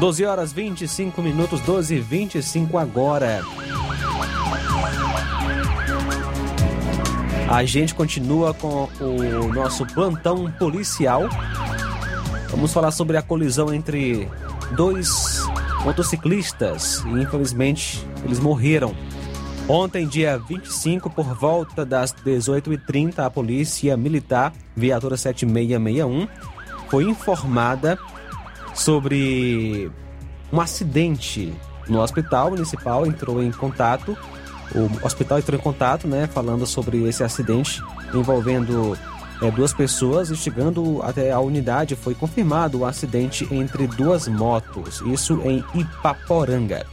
Doze 0.00 0.24
horas 0.24 0.50
25 0.50 1.20
minutos, 1.20 1.60
12 1.60 1.96
e 1.96 2.00
25 2.00 2.78
agora. 2.78 3.44
A 7.46 7.62
gente 7.64 7.94
continua 7.94 8.54
com 8.54 8.88
o 8.98 9.52
nosso 9.52 9.84
plantão 9.84 10.50
policial. 10.52 11.28
Vamos 12.48 12.72
falar 12.72 12.92
sobre 12.92 13.18
a 13.18 13.22
colisão 13.22 13.74
entre 13.74 14.26
dois 14.74 15.46
motociclistas 15.84 17.04
e 17.04 17.20
infelizmente 17.20 18.02
eles 18.24 18.40
morreram. 18.40 18.94
Ontem, 19.68 20.08
dia 20.08 20.38
25, 20.38 21.10
por 21.10 21.34
volta 21.34 21.84
das 21.84 22.14
18h30, 22.14 23.18
a 23.18 23.28
Polícia 23.28 23.98
Militar, 23.98 24.54
viatura 24.74 25.18
7661, 25.18 26.26
foi 26.88 27.04
informada 27.04 27.98
sobre 28.80 29.90
um 30.50 30.60
acidente 30.60 31.52
no 31.86 32.00
hospital 32.00 32.50
municipal, 32.50 33.06
entrou 33.06 33.42
em 33.42 33.50
contato, 33.50 34.16
o 34.74 35.06
hospital 35.06 35.38
entrou 35.38 35.58
em 35.58 35.62
contato, 35.62 36.08
né, 36.08 36.26
falando 36.26 36.66
sobre 36.66 37.06
esse 37.06 37.22
acidente 37.22 37.82
envolvendo 38.14 38.96
é, 39.42 39.50
duas 39.50 39.74
pessoas 39.74 40.30
e 40.30 40.36
chegando 40.36 41.02
até 41.02 41.30
a 41.30 41.40
unidade 41.40 41.94
foi 41.94 42.14
confirmado 42.14 42.78
o 42.78 42.86
acidente 42.86 43.46
entre 43.50 43.86
duas 43.86 44.26
motos, 44.26 45.02
isso 45.02 45.40
em 45.44 45.62
Ipaporanga. 45.74 46.86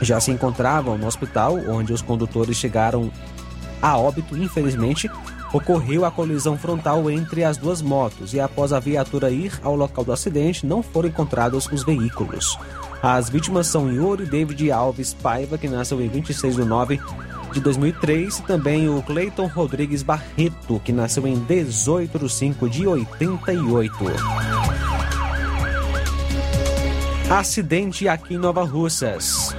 Já 0.00 0.18
se 0.18 0.32
encontravam 0.32 0.98
no 0.98 1.06
hospital, 1.06 1.58
onde 1.68 1.92
os 1.92 2.02
condutores 2.02 2.56
chegaram 2.56 3.08
a 3.80 3.96
óbito, 3.96 4.36
infelizmente, 4.36 5.08
ocorreu 5.52 6.04
a 6.04 6.10
colisão 6.10 6.56
frontal 6.56 7.10
entre 7.10 7.44
as 7.44 7.56
duas 7.56 7.82
motos 7.82 8.32
e 8.34 8.40
após 8.40 8.72
a 8.72 8.80
viatura 8.80 9.30
ir 9.30 9.52
ao 9.62 9.76
local 9.76 10.04
do 10.04 10.12
acidente, 10.12 10.66
não 10.66 10.82
foram 10.82 11.08
encontrados 11.08 11.68
os 11.70 11.84
veículos. 11.84 12.58
As 13.02 13.28
vítimas 13.28 13.66
são 13.66 13.92
Yuri 13.92 14.26
David 14.26 14.70
Alves 14.70 15.12
Paiva, 15.12 15.58
que 15.58 15.68
nasceu 15.68 16.00
em 16.00 16.08
26 16.08 16.56
de 16.56 16.64
9 16.64 17.00
de 17.52 17.60
2003, 17.60 18.38
e 18.38 18.42
também 18.42 18.88
o 18.88 19.02
Cleiton 19.02 19.46
Rodrigues 19.46 20.02
Barreto, 20.02 20.80
que 20.84 20.92
nasceu 20.92 21.26
em 21.26 21.38
18 21.38 22.18
de 22.18 22.28
5 22.28 22.70
de 22.70 22.86
88. 22.86 23.96
Acidente 27.28 28.08
aqui 28.08 28.34
em 28.34 28.38
Nova 28.38 28.62
Russas. 28.62 29.54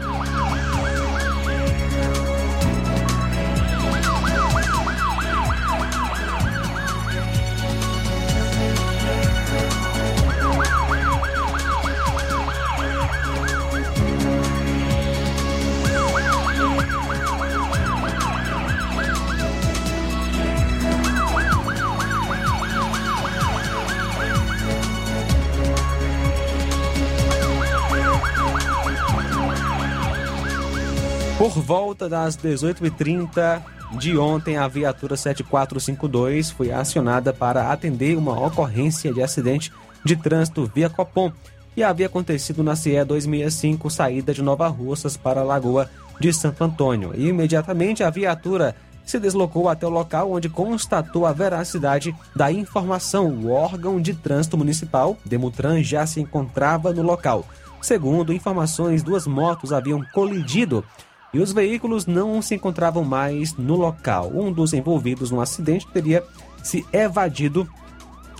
Por 31.43 31.59
volta 31.61 32.07
das 32.07 32.37
18h30 32.37 33.61
de 33.99 34.17
ontem, 34.17 34.55
a 34.55 34.65
viatura 34.65 35.17
7452 35.17 36.49
foi 36.49 36.71
acionada 36.71 37.33
para 37.33 37.69
atender 37.69 38.17
uma 38.17 38.47
ocorrência 38.47 39.13
de 39.13 39.21
acidente 39.21 39.69
de 40.05 40.15
trânsito 40.15 40.71
via 40.73 40.89
Copom 40.89 41.33
e 41.75 41.83
havia 41.83 42.05
acontecido 42.05 42.63
na 42.63 42.77
CE 42.77 43.03
265, 43.03 43.89
saída 43.89 44.33
de 44.33 44.41
Nova 44.41 44.69
Russas 44.69 45.17
para 45.17 45.41
a 45.41 45.43
Lagoa 45.43 45.89
de 46.17 46.31
Santo 46.31 46.63
Antônio. 46.63 47.11
E 47.13 47.27
imediatamente 47.27 48.05
a 48.05 48.09
viatura 48.09 48.73
se 49.03 49.19
deslocou 49.19 49.67
até 49.67 49.85
o 49.85 49.89
local 49.89 50.31
onde 50.31 50.47
constatou 50.47 51.25
a 51.25 51.33
veracidade 51.33 52.15
da 52.33 52.53
informação. 52.53 53.27
O 53.27 53.51
órgão 53.51 53.99
de 53.99 54.13
trânsito 54.13 54.57
municipal, 54.57 55.17
Demutran, 55.25 55.83
já 55.83 56.07
se 56.07 56.21
encontrava 56.21 56.93
no 56.93 57.01
local. 57.01 57.45
Segundo 57.81 58.31
informações, 58.31 59.03
duas 59.03 59.27
motos 59.27 59.73
haviam 59.73 60.01
colidido 60.13 60.85
e 61.33 61.39
os 61.39 61.51
veículos 61.51 62.05
não 62.05 62.41
se 62.41 62.55
encontravam 62.55 63.03
mais 63.03 63.55
no 63.55 63.75
local. 63.75 64.31
Um 64.33 64.51
dos 64.51 64.73
envolvidos 64.73 65.31
no 65.31 65.41
acidente 65.41 65.87
teria 65.87 66.23
se 66.63 66.85
evadido 66.93 67.67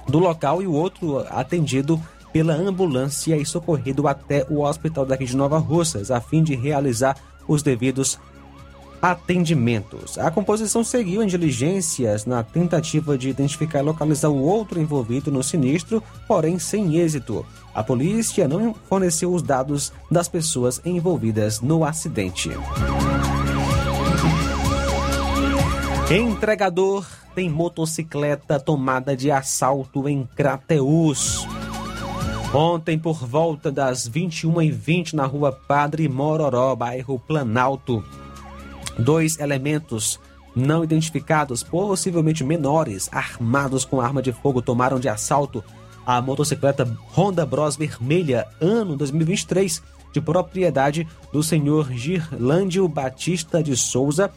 do 0.08 0.20
local 0.20 0.62
e 0.62 0.68
o 0.68 0.74
outro 0.74 1.20
atendido 1.30 2.02
pela 2.32 2.54
ambulância 2.54 3.38
e 3.38 3.46
socorrido 3.46 4.08
até 4.08 4.46
o 4.50 4.62
hospital 4.62 5.06
daqui 5.06 5.26
de 5.26 5.36
Nova 5.36 5.58
Russas, 5.58 6.12
a 6.12 6.20
fim 6.20 6.44
de 6.44 6.56
realizar 6.56 7.16
os 7.48 7.62
devidos 7.62 8.20
atendimentos. 9.02 10.18
A 10.18 10.32
composição 10.32 10.84
seguiu 10.84 11.22
em 11.22 11.28
diligências 11.28 12.26
na 12.26 12.42
tentativa 12.42 13.18
de 13.18 13.30
identificar 13.30 13.80
e 13.80 13.84
localizar 13.84 14.30
o 14.30 14.42
outro 14.42 14.80
envolvido 14.80 15.30
no 15.30 15.44
sinistro, 15.44 16.02
porém 16.28 16.58
sem 16.58 16.96
êxito. 16.96 17.46
A 17.74 17.84
polícia 17.84 18.48
não 18.48 18.74
forneceu 18.74 19.34
os 19.34 19.42
dados 19.42 19.92
das 20.10 20.28
pessoas 20.28 20.80
envolvidas 20.86 21.60
no 21.60 21.84
acidente. 21.84 22.52
Entregador 26.12 27.08
tem 27.34 27.50
motocicleta 27.50 28.60
tomada 28.60 29.18
de 29.18 29.32
assalto 29.32 30.08
em 30.08 30.28
Crateús. 30.36 31.48
Ontem, 32.54 33.00
por 33.00 33.26
volta 33.26 33.72
das 33.72 34.08
21h20, 34.08 35.14
na 35.14 35.26
rua 35.26 35.52
Padre 35.52 36.08
Mororó, 36.08 36.76
bairro 36.76 37.18
Planalto, 37.18 38.04
dois 39.00 39.40
elementos 39.40 40.20
não 40.56 40.84
identificados, 40.84 41.64
possivelmente 41.64 42.44
menores, 42.44 43.10
armados 43.12 43.84
com 43.84 44.00
arma 44.00 44.22
de 44.22 44.32
fogo, 44.32 44.62
tomaram 44.62 45.00
de 45.00 45.10
assalto 45.10 45.64
a 46.06 46.22
motocicleta 46.22 46.86
Honda 47.16 47.46
Bros 47.46 47.76
vermelha, 47.76 48.48
ano 48.60 48.96
2023, 48.96 49.82
de 50.12 50.22
propriedade 50.22 51.08
do 51.32 51.42
senhor 51.42 51.92
Girlândio 51.92 52.88
Batista 52.88 53.64
de 53.64 53.76
Souza, 53.76 54.32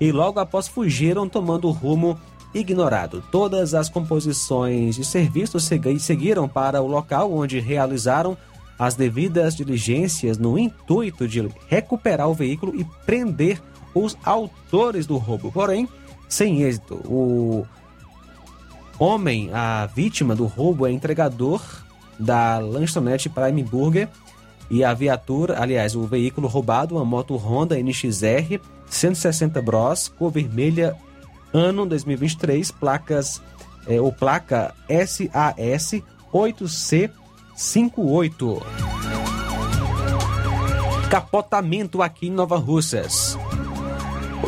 e 0.00 0.12
logo 0.12 0.38
após 0.40 0.68
fugiram 0.68 1.28
tomando 1.28 1.70
rumo 1.70 2.18
ignorado. 2.54 3.22
Todas 3.30 3.74
as 3.74 3.88
composições 3.88 4.96
de 4.96 5.04
serviço 5.04 5.58
seguiram 5.60 6.48
para 6.48 6.80
o 6.80 6.86
local 6.86 7.32
onde 7.32 7.60
realizaram 7.60 8.36
as 8.78 8.94
devidas 8.94 9.56
diligências 9.56 10.38
no 10.38 10.56
intuito 10.56 11.26
de 11.26 11.48
recuperar 11.66 12.28
o 12.28 12.34
veículo 12.34 12.74
e 12.74 12.84
prender 13.04 13.60
os 13.92 14.16
autores 14.24 15.04
do 15.06 15.16
roubo. 15.16 15.50
Porém, 15.50 15.88
sem 16.28 16.62
êxito. 16.62 16.94
O 17.04 17.66
homem, 18.98 19.50
a 19.52 19.86
vítima 19.86 20.34
do 20.34 20.46
roubo, 20.46 20.86
é 20.86 20.90
entregador 20.90 21.62
da 22.18 22.58
lanchonete 22.58 23.28
Prime 23.28 23.62
Burger 23.62 24.08
e 24.70 24.82
a 24.84 24.92
viatura, 24.92 25.62
aliás, 25.62 25.94
o 25.94 26.02
veículo 26.02 26.46
roubado, 26.48 26.96
uma 26.96 27.04
moto 27.04 27.36
Honda 27.36 27.80
NXR 27.80 28.58
160 28.86 29.62
Bros, 29.62 30.08
cor 30.08 30.30
vermelha, 30.30 30.96
ano 31.52 31.86
2023, 31.86 32.72
placas 32.72 33.40
é, 33.86 34.00
ou 34.00 34.12
placa 34.12 34.74
SAS 34.88 36.02
8C58. 36.32 38.62
Capotamento 41.10 42.02
aqui 42.02 42.28
em 42.28 42.30
Nova 42.30 42.58
Russas. 42.58 43.38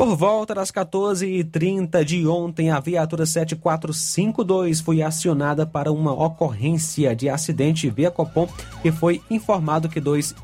Por 0.00 0.16
volta 0.16 0.54
das 0.54 0.72
14h30 0.72 2.02
de 2.04 2.26
ontem, 2.26 2.70
a 2.70 2.80
viatura 2.80 3.26
7452 3.26 4.80
foi 4.80 5.02
acionada 5.02 5.66
para 5.66 5.92
uma 5.92 6.10
ocorrência 6.10 7.14
de 7.14 7.28
acidente 7.28 7.90
via 7.90 8.10
Copom 8.10 8.48
e 8.82 8.90
foi 8.90 9.20
informado 9.28 9.90
que 9.90 10.00
dois 10.00 10.34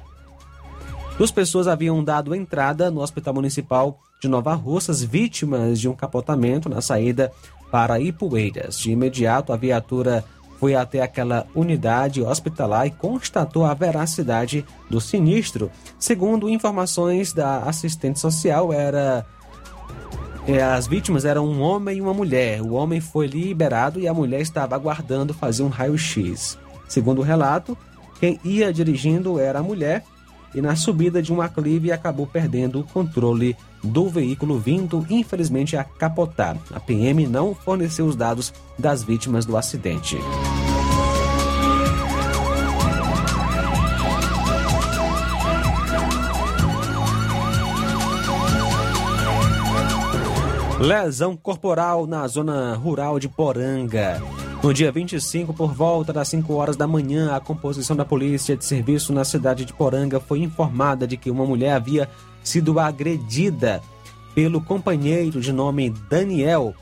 Duas 1.16 1.30
pessoas 1.30 1.66
haviam 1.66 2.04
dado 2.04 2.34
entrada 2.34 2.90
no 2.90 3.00
Hospital 3.00 3.32
Municipal 3.32 3.98
de 4.20 4.28
Nova 4.28 4.52
Russas, 4.52 5.02
vítimas 5.02 5.80
de 5.80 5.88
um 5.88 5.94
capotamento 5.94 6.68
na 6.68 6.82
saída 6.82 7.32
para 7.70 7.98
Ipueiras. 7.98 8.78
De 8.78 8.90
imediato, 8.90 9.54
a 9.54 9.56
viatura 9.56 10.22
foi 10.60 10.74
até 10.74 11.00
aquela 11.00 11.46
unidade 11.54 12.22
hospitalar 12.22 12.86
e 12.86 12.90
constatou 12.90 13.64
a 13.64 13.72
veracidade 13.72 14.66
do 14.90 15.00
sinistro. 15.00 15.70
Segundo 15.98 16.50
informações 16.50 17.32
da 17.32 17.60
assistente 17.60 18.20
social, 18.20 18.70
era 18.70 19.24
as 20.54 20.86
vítimas 20.86 21.24
eram 21.24 21.46
um 21.46 21.60
homem 21.60 21.98
e 21.98 22.00
uma 22.00 22.14
mulher. 22.14 22.62
O 22.62 22.74
homem 22.74 23.00
foi 23.00 23.26
liberado 23.26 23.98
e 23.98 24.06
a 24.06 24.14
mulher 24.14 24.40
estava 24.40 24.76
aguardando 24.76 25.34
fazer 25.34 25.62
um 25.62 25.68
raio-x. 25.68 26.56
Segundo 26.88 27.18
o 27.18 27.24
relato, 27.24 27.76
quem 28.20 28.38
ia 28.44 28.72
dirigindo 28.72 29.40
era 29.40 29.58
a 29.58 29.62
mulher 29.62 30.04
e 30.54 30.60
na 30.60 30.76
subida 30.76 31.20
de 31.20 31.32
um 31.32 31.42
aclive 31.42 31.90
acabou 31.92 32.26
perdendo 32.26 32.80
o 32.80 32.84
controle 32.84 33.56
do 33.82 34.08
veículo 34.08 34.58
vindo, 34.58 35.04
infelizmente, 35.10 35.76
a 35.76 35.84
capotar. 35.84 36.56
A 36.72 36.80
PM 36.80 37.26
não 37.26 37.54
forneceu 37.54 38.06
os 38.06 38.16
dados 38.16 38.54
das 38.78 39.02
vítimas 39.02 39.44
do 39.44 39.56
acidente. 39.56 40.16
Lesão 50.78 51.34
corporal 51.34 52.06
na 52.06 52.28
zona 52.28 52.74
rural 52.74 53.18
de 53.18 53.30
Poranga. 53.30 54.22
No 54.62 54.74
dia 54.74 54.92
25, 54.92 55.54
por 55.54 55.72
volta 55.72 56.12
das 56.12 56.28
5 56.28 56.52
horas 56.52 56.76
da 56.76 56.86
manhã, 56.86 57.34
a 57.34 57.40
composição 57.40 57.96
da 57.96 58.04
polícia 58.04 58.54
de 58.54 58.62
serviço 58.62 59.10
na 59.10 59.24
cidade 59.24 59.64
de 59.64 59.72
Poranga 59.72 60.20
foi 60.20 60.40
informada 60.40 61.06
de 61.06 61.16
que 61.16 61.30
uma 61.30 61.46
mulher 61.46 61.72
havia 61.72 62.10
sido 62.44 62.78
agredida 62.78 63.82
pelo 64.34 64.60
companheiro 64.60 65.40
de 65.40 65.50
nome 65.50 65.88
Daniel. 66.10 66.74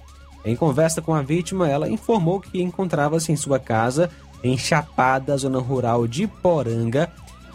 Em 0.45 0.57
conversa 0.57 1.01
com 1.01 1.15
a 1.15 1.23
vítima, 1.23 1.69
ela 1.69 1.89
informou 1.89 2.41
que 2.41 2.61
encontrava-se 2.61 3.31
em 3.31 3.37
sua 3.37 3.61
casa, 3.61 4.11
em 4.43 4.59
Chapada, 4.59 5.37
zona 5.37 5.61
rural 5.61 6.09
de 6.09 6.27
Poranga, 6.27 7.13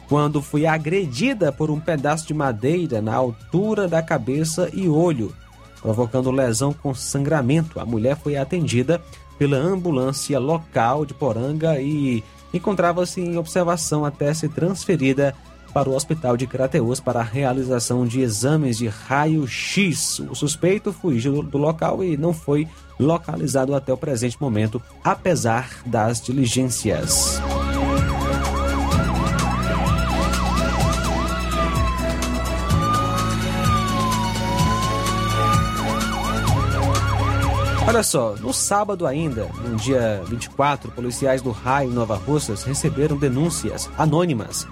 quando 0.08 0.42
foi 0.42 0.66
agredida 0.66 1.52
por 1.52 1.70
um 1.70 1.82
pedaço 1.82 2.26
de 2.26 2.34
madeira 2.34 3.02
na 3.02 3.14
altura 3.14 3.90
da 3.90 4.02
cabeça 4.02 4.70
e 4.74 4.88
olho, 4.88 5.36
provocando 5.82 6.32
lesão 6.32 6.74
com 6.74 6.94
sangramento. 6.94 7.80
A 7.80 7.86
mulher 7.86 8.18
foi 8.18 8.38
atendida 8.38 9.02
pela 9.38 9.58
ambulância 9.58 10.38
local 10.40 11.06
de 11.06 11.14
Poranga 11.14 11.80
e 11.80 12.24
encontrava-se 12.54 13.22
em 13.22 13.38
observação 13.38 14.04
até 14.04 14.34
ser 14.34 14.50
transferida 14.50 15.34
para 15.74 15.90
o 15.90 15.96
hospital 15.96 16.36
de 16.36 16.48
Crateus 16.48 17.00
para 17.00 17.20
a 17.20 17.24
realização 17.24 18.06
de 18.06 18.22
exames 18.22 18.78
de 18.78 18.88
raio-x. 18.88 20.20
O 20.30 20.36
suspeito 20.36 20.92
fugiu 20.92 21.44
do 21.44 21.58
local 21.58 22.04
e 22.04 22.18
não 22.18 22.34
foi 22.34 22.68
localizado 23.00 23.76
até 23.76 23.94
o 23.94 23.98
presente 23.98 24.38
momento, 24.42 24.82
apesar 25.04 25.70
das 25.86 26.20
diligências. 26.20 27.40
Olha 37.90 38.04
só, 38.04 38.36
no 38.36 38.54
sábado 38.54 39.08
ainda, 39.08 39.50
no 39.68 39.76
dia 39.76 40.22
24, 40.28 40.92
policiais 40.92 41.42
do 41.42 41.50
Raio 41.50 41.90
Nova 41.90 42.16
Russas 42.16 42.62
receberam 42.62 43.18
denúncias 43.18 43.90
anônimas, 43.98 44.68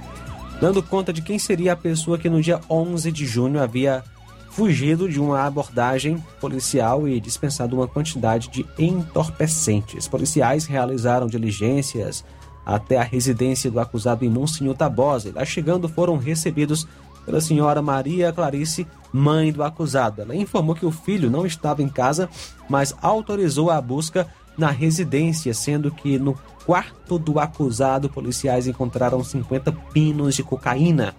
dando 0.61 0.83
conta 0.83 1.11
de 1.11 1.23
quem 1.23 1.39
seria 1.39 1.73
a 1.73 1.75
pessoa 1.75 2.19
que 2.19 2.29
no 2.29 2.39
dia 2.43 2.61
11 2.69 3.11
de 3.11 3.25
junho 3.25 3.59
havia 3.59 4.03
fugido 4.51 5.09
de 5.09 5.19
uma 5.19 5.41
abordagem 5.41 6.23
policial 6.39 7.07
e 7.07 7.19
dispensado 7.19 7.75
uma 7.75 7.87
quantidade 7.87 8.49
de 8.49 8.63
entorpecentes. 8.77 10.07
Policiais 10.07 10.67
realizaram 10.67 11.25
diligências 11.25 12.23
até 12.63 12.97
a 12.97 13.03
residência 13.03 13.71
do 13.71 13.79
acusado 13.79 14.25
em 14.25 14.29
Monsenhor 14.29 14.75
Tabosa. 14.75 15.29
E 15.29 15.31
lá 15.31 15.43
chegando 15.43 15.89
foram 15.89 16.17
recebidos 16.17 16.87
pela 17.27 17.41
senhora 17.41 17.81
Maria 17.81 18.31
Clarice, 18.31 18.87
mãe 19.11 19.51
do 19.51 19.61
acusado. 19.61 20.21
Ela 20.21 20.33
informou 20.33 20.73
que 20.73 20.85
o 20.85 20.91
filho 20.91 21.29
não 21.29 21.45
estava 21.45 21.83
em 21.83 21.89
casa, 21.89 22.29
mas 22.69 22.95
autorizou 23.01 23.69
a 23.69 23.81
busca 23.81 24.25
na 24.57 24.71
residência, 24.71 25.53
sendo 25.53 25.91
que 25.91 26.17
no 26.17 26.39
quarto 26.65 27.19
do 27.19 27.37
acusado, 27.37 28.09
policiais 28.09 28.65
encontraram 28.65 29.21
50 29.21 29.73
pinos 29.91 30.35
de 30.35 30.43
cocaína. 30.43 31.13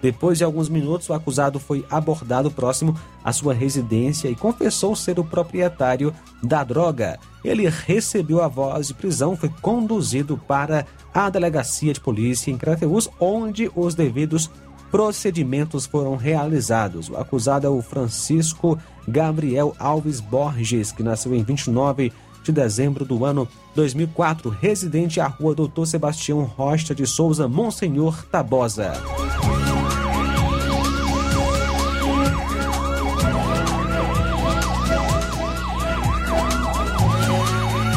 Depois 0.00 0.38
de 0.38 0.44
alguns 0.44 0.70
minutos, 0.70 1.10
o 1.10 1.12
acusado 1.12 1.60
foi 1.60 1.84
abordado 1.90 2.50
próximo 2.50 2.96
à 3.22 3.30
sua 3.30 3.52
residência 3.52 4.28
e 4.28 4.34
confessou 4.34 4.96
ser 4.96 5.20
o 5.20 5.24
proprietário 5.24 6.14
da 6.42 6.64
droga. 6.64 7.18
Ele 7.44 7.68
recebeu 7.68 8.42
a 8.42 8.48
voz 8.48 8.86
de 8.86 8.94
prisão, 8.94 9.36
foi 9.36 9.50
conduzido 9.60 10.40
para 10.48 10.86
a 11.12 11.28
delegacia 11.28 11.92
de 11.92 12.00
polícia 12.00 12.50
em 12.50 12.56
Crateús, 12.56 13.10
onde 13.20 13.70
os 13.76 13.94
devidos 13.94 14.50
procedimentos 14.90 15.86
foram 15.86 16.16
realizados. 16.16 17.08
O 17.08 17.16
acusado 17.16 17.66
é 17.66 17.70
o 17.70 17.82
Francisco 17.82 18.78
Gabriel 19.06 19.74
Alves 19.78 20.20
Borges, 20.20 20.92
que 20.92 21.02
nasceu 21.02 21.34
em 21.34 21.42
29 21.42 22.12
de 22.42 22.52
dezembro 22.52 23.04
do 23.04 23.24
ano 23.24 23.48
2004, 23.74 24.50
residente 24.50 25.20
à 25.20 25.26
rua 25.26 25.54
Doutor 25.54 25.86
Sebastião 25.86 26.42
Rocha 26.42 26.94
de 26.94 27.06
Souza, 27.06 27.46
Monsenhor 27.46 28.24
Tabosa. 28.26 28.92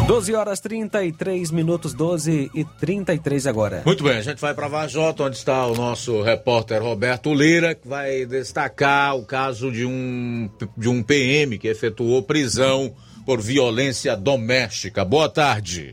12 0.05 0.35
horas 0.35 0.59
33 0.59 1.49
minutos, 1.51 1.93
12 1.93 2.51
e 2.53 2.65
33 2.65 3.47
agora. 3.47 3.83
Muito 3.85 4.03
bem, 4.03 4.17
a 4.17 4.21
gente 4.21 4.39
vai 4.39 4.53
para 4.53 4.67
Vajota, 4.67 5.23
onde 5.23 5.37
está 5.37 5.65
o 5.65 5.75
nosso 5.75 6.21
repórter 6.21 6.81
Roberto 6.83 7.33
Lira, 7.33 7.73
que 7.73 7.87
vai 7.87 8.25
destacar 8.25 9.15
o 9.15 9.23
caso 9.23 9.71
de 9.71 9.85
um, 9.85 10.49
de 10.77 10.89
um 10.89 11.01
PM 11.01 11.57
que 11.57 11.69
efetuou 11.69 12.21
prisão 12.21 12.93
por 13.25 13.39
violência 13.41 14.15
doméstica. 14.17 15.05
Boa 15.05 15.29
tarde. 15.29 15.91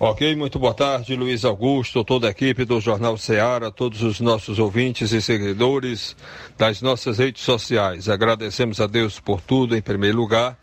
Ok, 0.00 0.34
muito 0.34 0.58
boa 0.58 0.74
tarde, 0.74 1.14
Luiz 1.14 1.44
Augusto, 1.44 2.02
toda 2.02 2.26
a 2.26 2.30
equipe 2.30 2.64
do 2.64 2.80
Jornal 2.80 3.16
Ceará, 3.16 3.70
todos 3.70 4.02
os 4.02 4.18
nossos 4.18 4.58
ouvintes 4.58 5.12
e 5.12 5.20
seguidores 5.20 6.16
das 6.58 6.80
nossas 6.82 7.18
redes 7.18 7.42
sociais. 7.42 8.08
Agradecemos 8.08 8.80
a 8.80 8.86
Deus 8.86 9.20
por 9.20 9.40
tudo, 9.40 9.76
em 9.76 9.82
primeiro 9.82 10.16
lugar. 10.16 10.58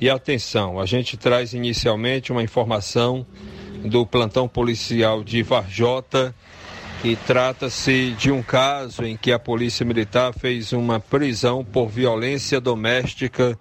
E 0.00 0.08
atenção, 0.08 0.78
a 0.78 0.86
gente 0.86 1.16
traz 1.16 1.52
inicialmente 1.52 2.30
uma 2.30 2.42
informação 2.42 3.26
do 3.84 4.06
plantão 4.06 4.48
policial 4.48 5.24
de 5.24 5.42
Varjota, 5.42 6.34
e 7.04 7.14
trata-se 7.14 8.10
de 8.18 8.30
um 8.32 8.42
caso 8.42 9.04
em 9.04 9.16
que 9.16 9.30
a 9.30 9.38
Polícia 9.38 9.86
Militar 9.86 10.32
fez 10.34 10.72
uma 10.72 10.98
prisão 10.98 11.64
por 11.64 11.88
violência 11.88 12.60
doméstica 12.60 13.56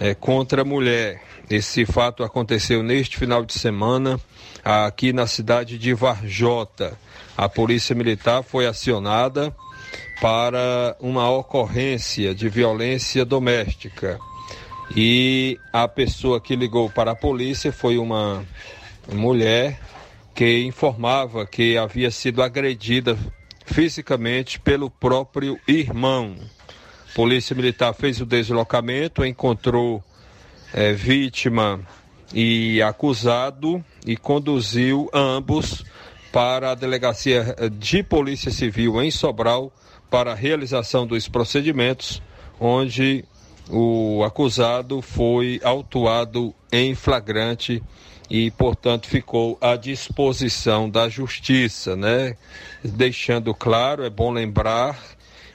é, 0.00 0.14
contra 0.14 0.62
a 0.62 0.64
mulher. 0.64 1.22
Esse 1.48 1.86
fato 1.86 2.24
aconteceu 2.24 2.82
neste 2.82 3.16
final 3.18 3.44
de 3.44 3.52
semana 3.52 4.20
aqui 4.64 5.12
na 5.12 5.28
cidade 5.28 5.78
de 5.78 5.94
Varjota. 5.94 6.98
A 7.36 7.48
Polícia 7.48 7.94
Militar 7.94 8.42
foi 8.42 8.66
acionada 8.66 9.54
para 10.20 10.96
uma 10.98 11.30
ocorrência 11.30 12.34
de 12.34 12.48
violência 12.48 13.24
doméstica. 13.24 14.18
E 14.94 15.58
a 15.72 15.88
pessoa 15.88 16.40
que 16.40 16.54
ligou 16.54 16.88
para 16.88 17.12
a 17.12 17.16
polícia 17.16 17.72
foi 17.72 17.98
uma 17.98 18.44
mulher 19.12 19.80
que 20.34 20.62
informava 20.64 21.46
que 21.46 21.76
havia 21.78 22.10
sido 22.10 22.42
agredida 22.42 23.16
fisicamente 23.64 24.60
pelo 24.60 24.88
próprio 24.88 25.58
irmão. 25.66 26.36
A 27.10 27.14
Polícia 27.14 27.56
Militar 27.56 27.94
fez 27.94 28.20
o 28.20 28.26
deslocamento, 28.26 29.24
encontrou 29.24 30.04
é, 30.72 30.92
vítima 30.92 31.80
e 32.32 32.82
acusado 32.82 33.84
e 34.06 34.16
conduziu 34.16 35.08
ambos 35.12 35.84
para 36.30 36.72
a 36.72 36.74
delegacia 36.74 37.56
de 37.72 38.02
Polícia 38.02 38.50
Civil 38.50 39.02
em 39.02 39.10
Sobral 39.10 39.72
para 40.10 40.32
a 40.32 40.34
realização 40.34 41.06
dos 41.06 41.28
procedimentos, 41.28 42.22
onde 42.60 43.24
o 43.68 44.22
acusado 44.24 45.02
foi 45.02 45.60
autuado 45.62 46.54
em 46.70 46.94
flagrante 46.94 47.82
e, 48.30 48.50
portanto, 48.50 49.08
ficou 49.08 49.56
à 49.60 49.76
disposição 49.76 50.88
da 50.90 51.08
justiça, 51.08 51.96
né? 51.96 52.36
Deixando 52.82 53.54
claro, 53.54 54.04
é 54.04 54.10
bom 54.10 54.32
lembrar, 54.32 54.98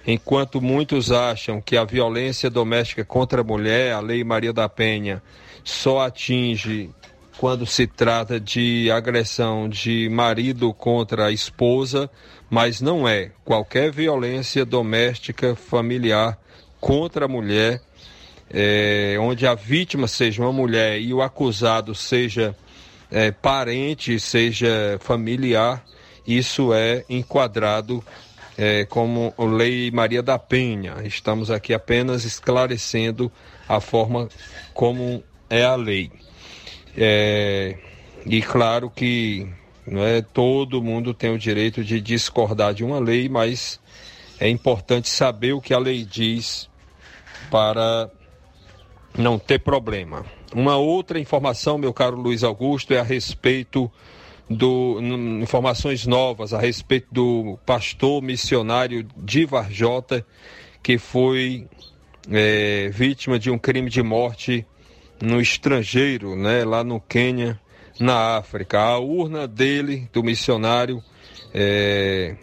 enquanto 0.06 0.62
muitos 0.62 1.12
acham 1.12 1.62
que 1.62 1.78
a 1.78 1.84
violência 1.84 2.50
doméstica 2.50 3.04
contra 3.04 3.42
a 3.42 3.44
mulher, 3.44 3.94
a 3.94 4.00
Lei 4.00 4.24
Maria 4.24 4.54
da 4.54 4.68
Penha, 4.70 5.22
só 5.64 6.02
atinge 6.02 6.90
quando 7.38 7.66
se 7.66 7.88
trata 7.88 8.40
de 8.40 8.92
agressão 8.92 9.68
de 9.68 10.08
marido 10.10 10.74
contra 10.74 11.26
a 11.26 11.32
esposa, 11.32 12.10
mas 12.50 12.82
não 12.82 13.08
é. 13.08 13.32
Qualquer 13.44 13.92
violência 13.92 14.64
doméstica 14.64 15.56
familiar 15.56 16.38
contra 16.80 17.26
a 17.26 17.28
mulher, 17.28 17.82
é, 18.54 19.16
onde 19.20 19.48
a 19.48 19.56
vítima 19.56 20.08
seja 20.08 20.42
uma 20.42 20.52
mulher 20.52 21.00
e 21.00 21.14
o 21.14 21.22
acusado 21.22 21.96
seja 21.96 22.56
é, 23.10 23.32
parente, 23.32 24.20
seja 24.20 24.98
familiar, 25.00 25.84
isso 26.28 26.74
é 26.74 27.04
enquadrado 27.10 28.04
é, 28.58 28.86
como 28.86 29.34
Lei 29.38 29.90
Maria 29.92 30.22
da 30.22 30.38
Penha. 30.38 30.96
Estamos 31.04 31.50
aqui 31.50 31.74
apenas 31.74 32.26
esclarecendo 32.26 33.32
a 33.68 33.80
forma 33.80 34.28
como 34.74 35.24
é 35.50 35.64
a 35.64 35.76
lei. 35.76 36.12
É, 36.96 37.78
e 38.26 38.42
claro 38.42 38.90
que 38.90 39.48
não 39.88 40.04
é, 40.04 40.22
todo 40.22 40.82
mundo 40.82 41.14
tem 41.14 41.32
o 41.32 41.40
direito 41.40 41.84
de 41.84 42.00
discordar 42.00 42.74
de 42.74 42.84
uma 42.84 43.00
lei, 43.00 43.28
mas 43.28 43.80
é 44.40 44.50
importante 44.50 45.10
saber 45.10 45.54
o 45.54 45.62
que 45.62 45.74
a 45.74 45.80
lei 45.80 46.04
diz 46.04 46.70
para 47.50 48.10
não 49.18 49.38
ter 49.38 49.60
problema. 49.60 50.26
Uma 50.54 50.78
outra 50.78 51.20
informação, 51.20 51.78
meu 51.78 51.94
caro 51.94 52.18
Luiz 52.18 52.44
Augusto, 52.44 52.94
é 52.94 53.00
a 53.00 53.04
respeito 53.04 53.92
do 54.50 55.00
informações 55.42 56.06
novas 56.06 56.54
a 56.54 56.60
respeito 56.60 57.08
do 57.10 57.58
pastor 57.66 58.22
missionário 58.22 59.08
de 59.16 59.46
Varjota 59.46 60.26
que 60.84 60.98
foi 60.98 61.68
é, 62.30 62.90
vítima 62.90 63.38
de 63.38 63.50
um 63.50 63.58
crime 63.58 63.90
de 63.90 64.02
morte 64.02 64.66
no 65.22 65.40
estrangeiro, 65.40 66.36
né, 66.36 66.64
lá 66.66 66.84
no 66.84 67.00
Quênia, 67.00 67.60
na 68.00 68.38
África. 68.38 68.80
A 68.80 68.98
urna 68.98 69.48
dele, 69.48 70.10
do 70.12 70.24
missionário, 70.24 71.04
é, 71.54 72.36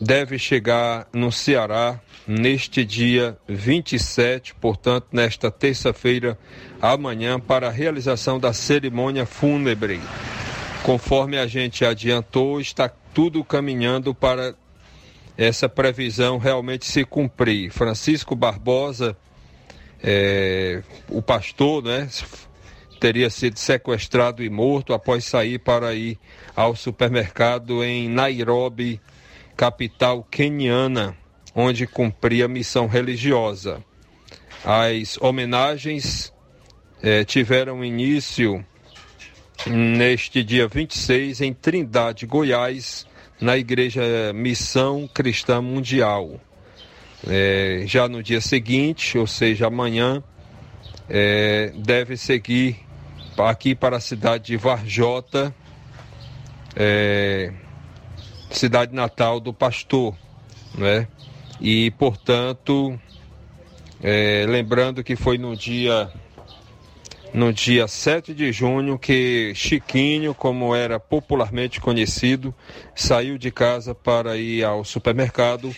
deve 0.00 0.38
chegar 0.38 1.06
no 1.12 1.30
Ceará 1.30 2.00
neste 2.26 2.84
dia 2.84 3.36
27, 3.46 4.54
portanto, 4.54 5.08
nesta 5.12 5.50
terça-feira, 5.50 6.38
amanhã, 6.80 7.38
para 7.38 7.68
a 7.68 7.72
realização 7.72 8.38
da 8.38 8.52
cerimônia 8.52 9.26
fúnebre. 9.26 10.00
Conforme 10.82 11.38
a 11.38 11.46
gente 11.46 11.84
adiantou, 11.84 12.60
está 12.60 12.88
tudo 13.12 13.44
caminhando 13.44 14.14
para 14.14 14.54
essa 15.36 15.68
previsão 15.68 16.38
realmente 16.38 16.86
se 16.86 17.04
cumprir. 17.04 17.70
Francisco 17.70 18.34
Barbosa 18.34 19.16
é, 20.02 20.82
o 21.08 21.20
pastor, 21.20 21.82
né, 21.82 22.08
teria 22.98 23.30
sido 23.30 23.58
sequestrado 23.58 24.42
e 24.42 24.50
morto 24.50 24.92
após 24.92 25.24
sair 25.24 25.58
para 25.58 25.94
ir 25.94 26.18
ao 26.56 26.74
supermercado 26.74 27.84
em 27.84 28.08
Nairobi, 28.08 29.00
capital 29.60 30.26
queniana, 30.30 31.14
onde 31.54 31.86
cumpria 31.86 32.48
missão 32.48 32.86
religiosa. 32.86 33.84
As 34.64 35.18
homenagens 35.20 36.32
é, 37.02 37.24
tiveram 37.24 37.84
início 37.84 38.64
neste 39.66 40.42
dia 40.42 40.66
26 40.66 41.42
em 41.42 41.52
Trindade, 41.52 42.24
Goiás, 42.24 43.06
na 43.38 43.58
Igreja 43.58 44.32
Missão 44.34 45.06
Cristã 45.12 45.60
Mundial. 45.60 46.40
É, 47.28 47.82
já 47.84 48.08
no 48.08 48.22
dia 48.22 48.40
seguinte, 48.40 49.18
ou 49.18 49.26
seja, 49.26 49.66
amanhã, 49.66 50.24
é, 51.06 51.70
deve 51.76 52.16
seguir 52.16 52.78
aqui 53.36 53.74
para 53.74 53.98
a 53.98 54.00
cidade 54.00 54.44
de 54.44 54.56
Varjota, 54.56 55.54
cidade 58.50 58.94
natal 58.94 59.40
do 59.40 59.52
pastor, 59.52 60.14
né? 60.74 61.08
E, 61.60 61.90
portanto, 61.92 62.98
é, 64.02 64.46
lembrando 64.48 65.04
que 65.04 65.14
foi 65.16 65.38
no 65.38 65.54
dia 65.54 66.10
no 67.32 67.52
dia 67.52 67.86
7 67.86 68.34
de 68.34 68.50
junho 68.50 68.98
que 68.98 69.52
Chiquinho, 69.54 70.34
como 70.34 70.74
era 70.74 70.98
popularmente 70.98 71.80
conhecido, 71.80 72.52
saiu 72.94 73.38
de 73.38 73.52
casa 73.52 73.94
para 73.94 74.36
ir 74.36 74.64
ao 74.64 74.84
supermercado 74.84 75.72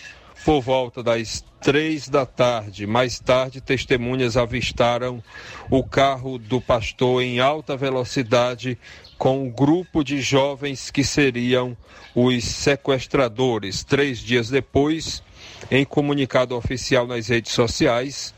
por 0.44 0.62
volta 0.62 1.02
das 1.02 1.44
três 1.60 2.08
da 2.08 2.26
tarde. 2.26 2.86
Mais 2.86 3.20
tarde, 3.20 3.60
testemunhas 3.60 4.36
avistaram 4.36 5.22
o 5.70 5.84
carro 5.84 6.38
do 6.38 6.60
pastor 6.60 7.22
em 7.22 7.38
alta 7.38 7.76
velocidade 7.76 8.78
com 9.22 9.44
um 9.44 9.48
grupo 9.48 10.02
de 10.02 10.20
jovens 10.20 10.90
que 10.90 11.04
seriam 11.04 11.76
os 12.12 12.42
sequestradores. 12.42 13.84
Três 13.84 14.18
dias 14.18 14.50
depois, 14.50 15.22
em 15.70 15.84
comunicado 15.84 16.56
oficial 16.56 17.06
nas 17.06 17.28
redes 17.28 17.52
sociais, 17.52 18.34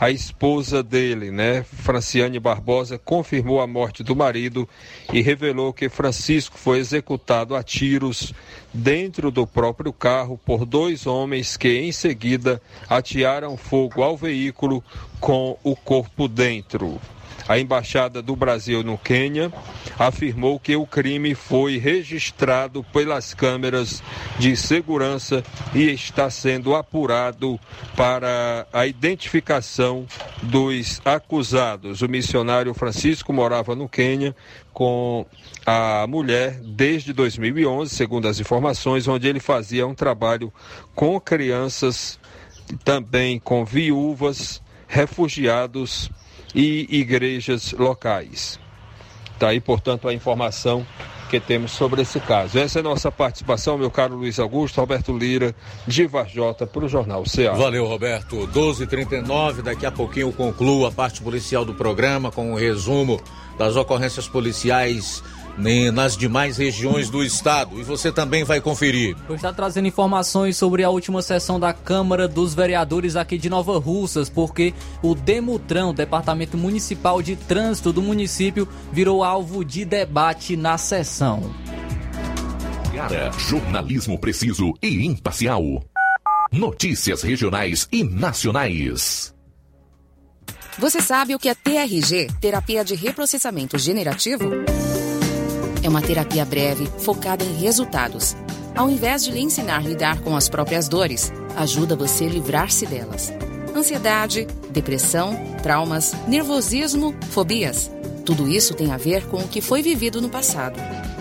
a 0.00 0.10
esposa 0.10 0.82
dele, 0.82 1.30
né, 1.30 1.62
Franciane 1.62 2.40
Barbosa, 2.40 2.98
confirmou 2.98 3.60
a 3.60 3.66
morte 3.68 4.02
do 4.02 4.16
marido 4.16 4.68
e 5.12 5.22
revelou 5.22 5.72
que 5.72 5.88
Francisco 5.88 6.58
foi 6.58 6.80
executado 6.80 7.54
a 7.54 7.62
tiros 7.62 8.34
dentro 8.72 9.30
do 9.30 9.46
próprio 9.46 9.92
carro 9.92 10.36
por 10.44 10.66
dois 10.66 11.06
homens 11.06 11.56
que 11.56 11.78
em 11.78 11.92
seguida 11.92 12.60
atearam 12.90 13.56
fogo 13.56 14.02
ao 14.02 14.16
veículo 14.16 14.82
com 15.20 15.56
o 15.62 15.76
corpo 15.76 16.26
dentro. 16.26 17.00
A 17.46 17.58
Embaixada 17.58 18.22
do 18.22 18.34
Brasil 18.34 18.82
no 18.82 18.96
Quênia 18.96 19.52
afirmou 19.98 20.58
que 20.58 20.74
o 20.76 20.86
crime 20.86 21.34
foi 21.34 21.76
registrado 21.76 22.82
pelas 22.84 23.34
câmeras 23.34 24.02
de 24.38 24.56
segurança 24.56 25.44
e 25.74 25.90
está 25.90 26.30
sendo 26.30 26.74
apurado 26.74 27.60
para 27.94 28.66
a 28.72 28.86
identificação 28.86 30.06
dos 30.42 31.02
acusados. 31.04 32.00
O 32.00 32.08
missionário 32.08 32.72
Francisco 32.72 33.30
morava 33.30 33.74
no 33.74 33.88
Quênia 33.90 34.34
com 34.72 35.26
a 35.66 36.06
mulher 36.08 36.58
desde 36.62 37.12
2011, 37.12 37.94
segundo 37.94 38.26
as 38.26 38.40
informações, 38.40 39.06
onde 39.06 39.28
ele 39.28 39.40
fazia 39.40 39.86
um 39.86 39.94
trabalho 39.94 40.50
com 40.94 41.20
crianças, 41.20 42.18
também 42.82 43.38
com 43.38 43.66
viúvas, 43.66 44.62
refugiados 44.88 46.10
e 46.54 46.86
igrejas 46.90 47.72
locais. 47.72 48.58
Está 49.32 49.48
aí, 49.48 49.60
portanto, 49.60 50.08
a 50.08 50.14
informação 50.14 50.86
que 51.28 51.40
temos 51.40 51.72
sobre 51.72 52.02
esse 52.02 52.20
caso. 52.20 52.58
Essa 52.58 52.78
é 52.78 52.80
a 52.80 52.84
nossa 52.84 53.10
participação, 53.10 53.76
meu 53.76 53.90
caro 53.90 54.14
Luiz 54.14 54.38
Augusto, 54.38 54.80
Roberto 54.80 55.16
Lira, 55.16 55.54
de 55.86 56.06
Varjota, 56.06 56.66
para 56.66 56.84
o 56.84 56.88
Jornal 56.88 57.26
Ceará. 57.26 57.56
Valeu, 57.56 57.86
Roberto. 57.86 58.46
12h39, 58.48 59.62
daqui 59.62 59.84
a 59.84 59.90
pouquinho 59.90 60.28
eu 60.28 60.32
concluo 60.32 60.86
a 60.86 60.92
parte 60.92 61.20
policial 61.20 61.64
do 61.64 61.74
programa 61.74 62.30
com 62.30 62.52
um 62.52 62.54
resumo 62.54 63.20
das 63.58 63.74
ocorrências 63.74 64.28
policiais 64.28 65.22
nas 65.92 66.16
demais 66.16 66.56
regiões 66.56 67.08
do 67.08 67.22
estado. 67.22 67.78
E 67.78 67.82
você 67.82 68.10
também 68.10 68.44
vai 68.44 68.60
conferir. 68.60 69.16
Vou 69.26 69.36
estar 69.36 69.52
trazendo 69.52 69.86
informações 69.86 70.56
sobre 70.56 70.82
a 70.82 70.90
última 70.90 71.22
sessão 71.22 71.58
da 71.58 71.72
Câmara 71.72 72.26
dos 72.26 72.54
Vereadores 72.54 73.16
aqui 73.16 73.38
de 73.38 73.48
Nova 73.48 73.78
Russas, 73.78 74.28
porque 74.28 74.74
o 75.02 75.14
Demutran, 75.14 75.94
Departamento 75.94 76.56
Municipal 76.56 77.22
de 77.22 77.36
Trânsito 77.36 77.92
do 77.92 78.02
município, 78.02 78.68
virou 78.92 79.22
alvo 79.22 79.64
de 79.64 79.84
debate 79.84 80.56
na 80.56 80.76
sessão. 80.78 81.54
Jornalismo 83.38 84.18
preciso 84.18 84.72
e 84.82 85.04
imparcial. 85.04 85.62
Notícias 86.52 87.22
regionais 87.22 87.88
e 87.90 88.04
nacionais. 88.04 89.34
Você 90.78 91.00
sabe 91.00 91.34
o 91.34 91.38
que 91.38 91.48
é 91.48 91.54
TRG, 91.54 92.28
terapia 92.40 92.84
de 92.84 92.94
reprocessamento 92.94 93.78
generativo? 93.78 94.50
É 95.84 95.88
uma 95.88 96.00
terapia 96.00 96.46
breve, 96.46 96.88
focada 96.98 97.44
em 97.44 97.52
resultados. 97.56 98.34
Ao 98.74 98.88
invés 98.88 99.22
de 99.22 99.30
lhe 99.30 99.40
ensinar 99.40 99.76
a 99.76 99.86
lidar 99.86 100.22
com 100.22 100.34
as 100.34 100.48
próprias 100.48 100.88
dores, 100.88 101.30
ajuda 101.56 101.94
você 101.94 102.24
a 102.24 102.28
livrar-se 102.28 102.86
delas. 102.86 103.30
Ansiedade, 103.76 104.48
depressão, 104.70 105.36
traumas, 105.62 106.14
nervosismo, 106.26 107.14
fobias. 107.30 107.90
Tudo 108.24 108.48
isso 108.48 108.72
tem 108.72 108.92
a 108.92 108.96
ver 108.96 109.26
com 109.26 109.36
o 109.36 109.46
que 109.46 109.60
foi 109.60 109.82
vivido 109.82 110.22
no 110.22 110.30
passado. 110.30 110.80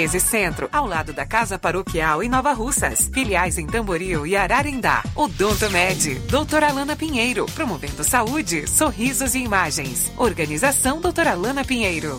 1213 0.00 0.20
Centro, 0.20 0.68
ao 0.72 0.86
lado 0.86 1.12
da 1.12 1.26
Casa 1.26 1.58
Paroquial 1.58 2.22
em 2.22 2.28
Nova 2.28 2.52
Russas. 2.52 3.10
Filiais 3.12 3.58
em 3.58 3.66
Tamboril 3.66 4.26
e 4.26 4.34
Ararindá. 4.34 5.02
Odonto 5.14 5.68
Med, 5.70 6.14
doutora 6.30 6.68
Alana 6.68 6.96
Pinheiro, 6.96 7.44
promovendo 7.54 8.02
saúde, 8.02 8.66
sorrisos 8.66 9.34
e 9.34 9.40
imagens. 9.40 10.10
Organização 10.16 11.00
doutora 11.00 11.32
Alana 11.32 11.64
Pinheiro. 11.64 12.18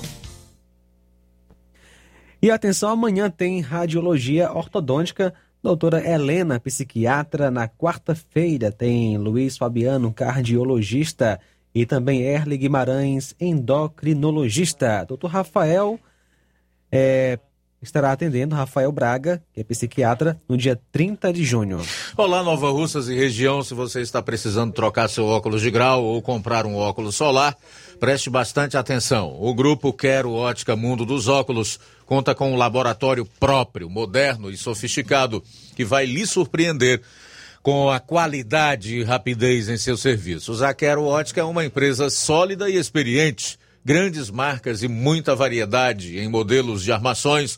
E 2.42 2.52
atenção, 2.52 2.90
amanhã 2.90 3.30
tem 3.30 3.62
radiologia 3.62 4.52
ortodôntica. 4.52 5.34
Doutora 5.64 6.08
Helena, 6.08 6.60
psiquiatra. 6.60 7.50
Na 7.50 7.68
quarta-feira 7.68 8.72
tem 8.72 9.18
Luiz 9.18 9.58
Fabiano, 9.58 10.14
cardiologista. 10.14 11.40
E 11.74 11.86
também 11.86 12.22
Erle 12.22 12.58
Guimarães, 12.58 13.36
endocrinologista. 13.40 15.06
Doutor 15.06 15.30
Rafael, 15.30 16.00
é, 16.92 17.40
estará 17.82 18.12
atendendo 18.12 18.56
Rafael 18.56 18.92
Braga, 18.92 19.42
que 19.54 19.62
é 19.62 19.64
psiquiatra, 19.64 20.40
no 20.48 20.56
dia 20.56 20.80
30 20.92 21.34
de 21.34 21.44
junho. 21.44 21.82
Olá, 22.16 22.44
Nova 22.44 22.70
Russas 22.70 23.10
e 23.10 23.16
região. 23.16 23.64
Se 23.64 23.74
você 23.74 24.02
está 24.02 24.22
precisando 24.22 24.72
trocar 24.72 25.10
seu 25.10 25.26
óculos 25.26 25.62
de 25.62 25.72
grau 25.72 26.04
ou 26.04 26.22
comprar 26.22 26.66
um 26.66 26.76
óculos 26.76 27.16
solar, 27.16 27.58
preste 28.00 28.30
bastante 28.30 28.78
atenção. 28.78 29.36
O 29.40 29.54
grupo 29.54 29.92
Quero 29.92 30.32
Ótica 30.32 30.76
Mundo 30.76 31.06
dos 31.06 31.28
Óculos 31.28 31.80
conta 32.06 32.36
com 32.36 32.54
um 32.54 32.56
laboratório 32.56 33.26
próprio, 33.40 33.90
moderno 33.90 34.52
e 34.52 34.58
sofisticado, 34.58 35.44
que 35.76 35.84
vai 35.84 36.06
lhe 36.06 36.26
surpreender 36.28 37.02
com 37.64 37.90
a 37.90 38.00
qualidade 38.00 38.98
e 38.98 39.04
rapidez 39.04 39.70
em 39.70 39.78
seus 39.78 40.02
serviços. 40.02 40.62
A 40.62 40.74
Quero 40.74 41.04
Ótica 41.04 41.42
é 41.42 41.44
uma 41.44 41.66
empresa 41.66 42.10
sólida 42.10 42.70
e 42.70 42.76
experiente. 42.76 43.58
Grandes 43.84 44.30
marcas 44.30 44.84
e 44.84 44.88
muita 44.88 45.36
variedade 45.36 46.20
em 46.20 46.28
modelos 46.28 46.84
de 46.84 46.92
armações, 46.92 47.58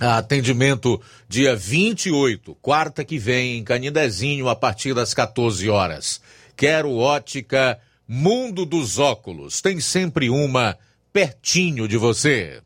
Atendimento 0.00 1.00
dia 1.28 1.56
28, 1.56 2.54
quarta 2.62 3.04
que 3.04 3.18
vem, 3.18 3.58
em 3.58 3.64
Canindezinho, 3.64 4.48
a 4.48 4.54
partir 4.54 4.94
das 4.94 5.12
14 5.12 5.68
horas. 5.68 6.20
Quero 6.56 6.94
Ótica 6.94 7.80
Mundo 8.06 8.64
dos 8.64 9.00
Óculos. 9.00 9.60
Tem 9.60 9.80
sempre 9.80 10.30
uma 10.30 10.78
pertinho 11.12 11.88
de 11.88 11.96
você. 11.96 12.62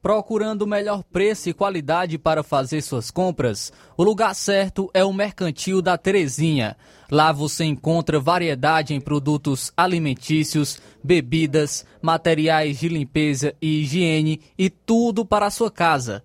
Procurando 0.00 0.62
o 0.62 0.66
melhor 0.66 1.04
preço 1.04 1.50
e 1.50 1.52
qualidade 1.52 2.18
para 2.18 2.42
fazer 2.42 2.80
suas 2.80 3.10
compras? 3.10 3.70
O 3.96 4.02
lugar 4.02 4.34
certo 4.34 4.90
é 4.94 5.04
o 5.04 5.12
Mercantil 5.12 5.82
da 5.82 5.98
Terezinha. 5.98 6.76
Lá 7.10 7.30
você 7.30 7.64
encontra 7.64 8.18
variedade 8.18 8.94
em 8.94 9.00
produtos 9.00 9.70
alimentícios, 9.76 10.80
bebidas, 11.04 11.84
materiais 12.00 12.80
de 12.80 12.88
limpeza 12.88 13.54
e 13.60 13.82
higiene 13.82 14.40
e 14.58 14.70
tudo 14.70 15.24
para 15.24 15.46
a 15.46 15.50
sua 15.50 15.70
casa. 15.70 16.24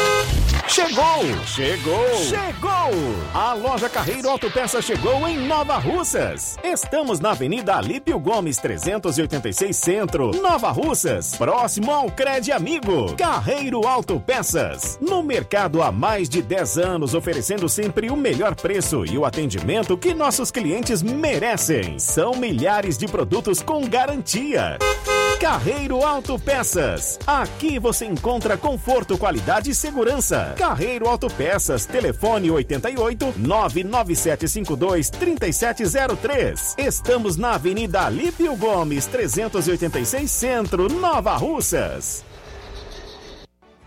Chegou! 0.71 1.25
Chegou! 1.45 2.15
Chegou! 2.29 2.91
A 3.33 3.53
loja 3.53 3.89
Carreiro 3.89 4.29
Autopeças 4.29 4.85
chegou 4.85 5.27
em 5.27 5.37
Nova 5.37 5.77
Russas. 5.77 6.57
Estamos 6.63 7.19
na 7.19 7.31
Avenida 7.31 7.75
Alípio 7.75 8.17
Gomes 8.17 8.55
386 8.55 9.75
Centro, 9.75 10.31
Nova 10.41 10.71
Russas, 10.71 11.35
próximo 11.35 11.91
ao 11.91 12.09
Cred 12.09 12.53
Amigo. 12.53 13.13
Carreiro 13.17 13.85
Autopeças. 13.85 14.97
No 15.01 15.21
mercado 15.21 15.83
há 15.83 15.91
mais 15.91 16.29
de 16.29 16.41
10 16.41 16.77
anos, 16.77 17.13
oferecendo 17.13 17.67
sempre 17.67 18.09
o 18.09 18.15
melhor 18.15 18.55
preço 18.55 19.03
e 19.05 19.17
o 19.17 19.25
atendimento 19.25 19.97
que 19.97 20.13
nossos 20.13 20.51
clientes 20.51 21.03
merecem. 21.03 21.99
São 21.99 22.31
milhares 22.33 22.97
de 22.97 23.07
produtos 23.07 23.61
com 23.61 23.85
garantia. 23.89 24.77
Carreiro 25.41 26.05
Autopeças. 26.05 27.17
Aqui 27.25 27.79
você 27.79 28.05
encontra 28.05 28.55
conforto, 28.55 29.17
qualidade 29.17 29.71
e 29.71 29.75
segurança. 29.75 30.53
Carreiro 30.55 31.09
Autopeças, 31.09 31.83
telefone 31.83 32.51
88 32.51 33.33
99752 33.37 35.09
3703. 35.09 36.75
Estamos 36.77 37.37
na 37.37 37.55
Avenida 37.55 38.05
Alípio 38.05 38.55
Gomes, 38.55 39.07
386 39.07 40.29
Centro, 40.29 40.87
Nova 40.87 41.35
Russas. 41.35 42.23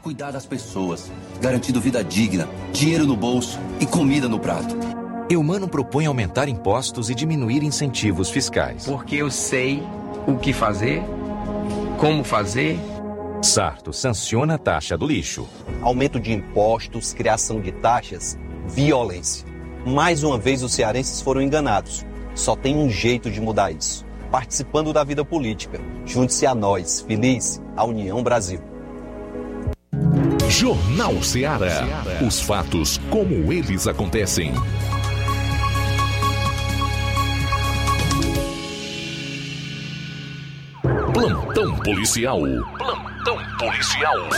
Cuidar 0.02 0.32
das 0.32 0.44
pessoas, 0.44 1.08
garantindo 1.40 1.80
vida 1.80 2.02
digna, 2.02 2.48
dinheiro 2.72 3.06
no 3.06 3.16
bolso 3.16 3.60
e 3.78 3.86
comida 3.86 4.28
no 4.28 4.40
prato. 4.40 4.76
Eumano 5.30 5.68
propõe 5.68 6.06
aumentar 6.06 6.48
impostos 6.48 7.10
e 7.10 7.14
diminuir 7.14 7.62
incentivos 7.62 8.28
fiscais. 8.28 8.86
Porque 8.86 9.14
eu 9.14 9.30
sei 9.30 9.80
o 10.26 10.36
que 10.36 10.52
fazer, 10.52 11.00
como 11.98 12.24
fazer. 12.24 12.78
Sarto 13.42 13.92
sanciona 13.92 14.54
a 14.54 14.58
taxa 14.58 14.96
do 14.96 15.06
lixo. 15.06 15.46
Aumento 15.82 16.18
de 16.18 16.32
impostos, 16.32 17.12
criação 17.12 17.60
de 17.60 17.72
taxas, 17.72 18.38
violência. 18.66 19.46
Mais 19.86 20.22
uma 20.24 20.38
vez 20.38 20.62
os 20.62 20.72
cearenses 20.72 21.20
foram 21.20 21.42
enganados. 21.42 22.04
Só 22.34 22.56
tem 22.56 22.76
um 22.76 22.88
jeito 22.88 23.30
de 23.30 23.40
mudar 23.40 23.70
isso. 23.70 24.04
Participando 24.30 24.92
da 24.92 25.04
vida 25.04 25.24
política. 25.24 25.80
Junte-se 26.04 26.46
a 26.46 26.54
nós. 26.54 27.04
Feliz, 27.06 27.62
a 27.76 27.84
União 27.84 28.22
Brasil. 28.22 28.60
Jornal 30.48 31.22
Ceará. 31.22 31.86
Os 32.26 32.40
fatos 32.40 32.98
como 33.10 33.52
eles 33.52 33.86
acontecem. 33.86 34.52
Plantão 41.64 41.78
policial. 41.78 42.40
Plantão 42.76 43.38
policial. 43.58 44.28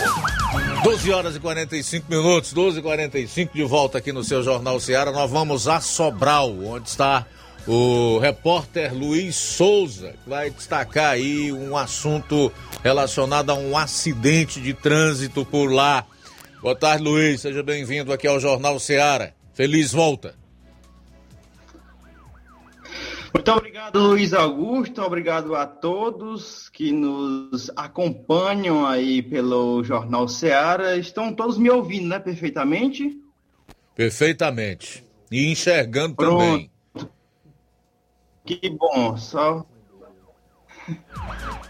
12 0.84 1.12
horas 1.12 1.34
e 1.34 1.40
45 1.40 2.08
minutos, 2.08 2.52
12 2.52 2.78
e 2.78 2.82
45 2.82 3.52
de 3.52 3.64
volta 3.64 3.98
aqui 3.98 4.12
no 4.12 4.22
seu 4.22 4.44
Jornal 4.44 4.78
Ceará. 4.78 5.10
Nós 5.10 5.28
vamos 5.28 5.66
a 5.66 5.80
Sobral, 5.80 6.56
onde 6.62 6.88
está 6.88 7.26
o 7.66 8.18
repórter 8.20 8.94
Luiz 8.94 9.34
Souza, 9.34 10.14
que 10.22 10.30
vai 10.30 10.50
destacar 10.50 11.14
aí 11.14 11.50
um 11.52 11.76
assunto 11.76 12.52
relacionado 12.84 13.50
a 13.50 13.54
um 13.54 13.76
acidente 13.76 14.60
de 14.60 14.72
trânsito 14.72 15.44
por 15.44 15.72
lá. 15.72 16.06
Boa 16.62 16.76
tarde, 16.76 17.02
Luiz. 17.02 17.40
Seja 17.40 17.60
bem-vindo 17.60 18.12
aqui 18.12 18.28
ao 18.28 18.38
Jornal 18.38 18.78
Ceará. 18.78 19.32
Feliz 19.52 19.90
volta. 19.92 20.45
Muito 23.37 23.53
obrigado, 23.53 23.99
Luiz 23.99 24.32
Augusto. 24.32 25.03
Obrigado 25.03 25.55
a 25.55 25.66
todos 25.66 26.70
que 26.70 26.91
nos 26.91 27.70
acompanham 27.76 28.87
aí 28.87 29.22
pelo 29.22 29.84
Jornal 29.84 30.26
Ceará. 30.26 30.97
Estão 30.97 31.34
todos 31.34 31.59
me 31.59 31.68
ouvindo, 31.68 32.09
né? 32.09 32.18
Perfeitamente? 32.18 33.20
Perfeitamente. 33.95 35.05
E 35.30 35.53
enxergando 35.53 36.16
Pronto. 36.16 36.39
também. 36.39 36.70
Que 38.47 38.70
bom, 38.70 39.18
só. 39.18 39.66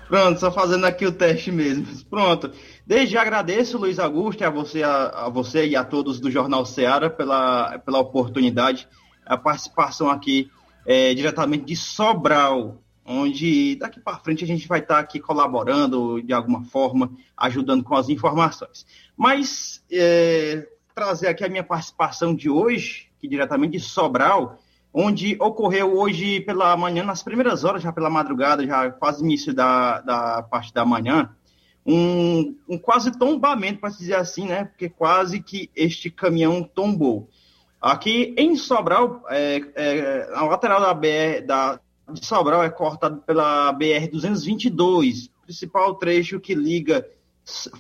Pronto, 0.06 0.38
só 0.38 0.52
fazendo 0.52 0.86
aqui 0.86 1.04
o 1.04 1.10
teste 1.10 1.50
mesmo. 1.50 1.84
Pronto. 2.08 2.52
Desde 2.86 3.14
já 3.14 3.22
agradeço, 3.22 3.76
Luiz 3.76 3.98
Augusto, 3.98 4.44
a 4.44 4.50
você, 4.50 4.84
a, 4.84 5.26
a 5.26 5.28
você 5.28 5.66
e 5.66 5.74
a 5.74 5.82
todos 5.82 6.20
do 6.20 6.30
Jornal 6.30 6.64
Ceará 6.64 7.10
pela, 7.10 7.76
pela 7.80 7.98
oportunidade, 7.98 8.86
a 9.24 9.36
participação 9.36 10.08
aqui 10.08 10.48
é, 10.86 11.12
diretamente 11.14 11.64
de 11.64 11.76
Sobral, 11.76 12.80
onde 13.04 13.76
daqui 13.76 14.00
para 14.00 14.18
frente 14.18 14.44
a 14.44 14.46
gente 14.46 14.66
vai 14.66 14.80
estar 14.80 14.98
aqui 14.98 15.20
colaborando 15.20 16.22
de 16.22 16.32
alguma 16.32 16.64
forma, 16.64 17.10
ajudando 17.36 17.84
com 17.84 17.94
as 17.94 18.08
informações. 18.08 18.86
Mas 19.16 19.84
é, 19.90 20.66
trazer 20.94 21.28
aqui 21.28 21.44
a 21.44 21.48
minha 21.48 21.64
participação 21.64 22.34
de 22.34 22.48
hoje, 22.48 23.08
que 23.18 23.28
diretamente 23.28 23.72
de 23.72 23.80
Sobral, 23.80 24.58
onde 24.92 25.36
ocorreu 25.38 25.98
hoje 25.98 26.40
pela 26.40 26.76
manhã, 26.76 27.04
nas 27.04 27.22
primeiras 27.22 27.64
horas, 27.64 27.82
já 27.82 27.92
pela 27.92 28.08
madrugada, 28.08 28.66
já 28.66 28.90
quase 28.90 29.22
início 29.22 29.52
da, 29.52 30.00
da 30.00 30.42
parte 30.42 30.72
da 30.72 30.86
manhã, 30.86 31.30
um, 31.84 32.56
um 32.68 32.78
quase 32.78 33.12
tombamento, 33.12 33.80
para 33.80 33.90
dizer 33.90 34.14
assim, 34.14 34.46
né? 34.46 34.64
Porque 34.64 34.88
quase 34.88 35.40
que 35.40 35.70
este 35.76 36.10
caminhão 36.10 36.62
tombou. 36.62 37.28
Aqui 37.80 38.34
em 38.38 38.56
Sobral, 38.56 39.22
é, 39.28 39.60
é, 39.74 40.30
a 40.34 40.44
lateral 40.44 40.80
da 40.80 40.94
BR 40.94 41.44
da, 41.46 41.80
de 42.12 42.24
Sobral 42.24 42.62
é 42.62 42.70
cortada 42.70 43.16
pela 43.16 43.72
BR-222, 43.74 45.30
principal 45.44 45.94
trecho 45.94 46.40
que 46.40 46.54
liga 46.54 47.06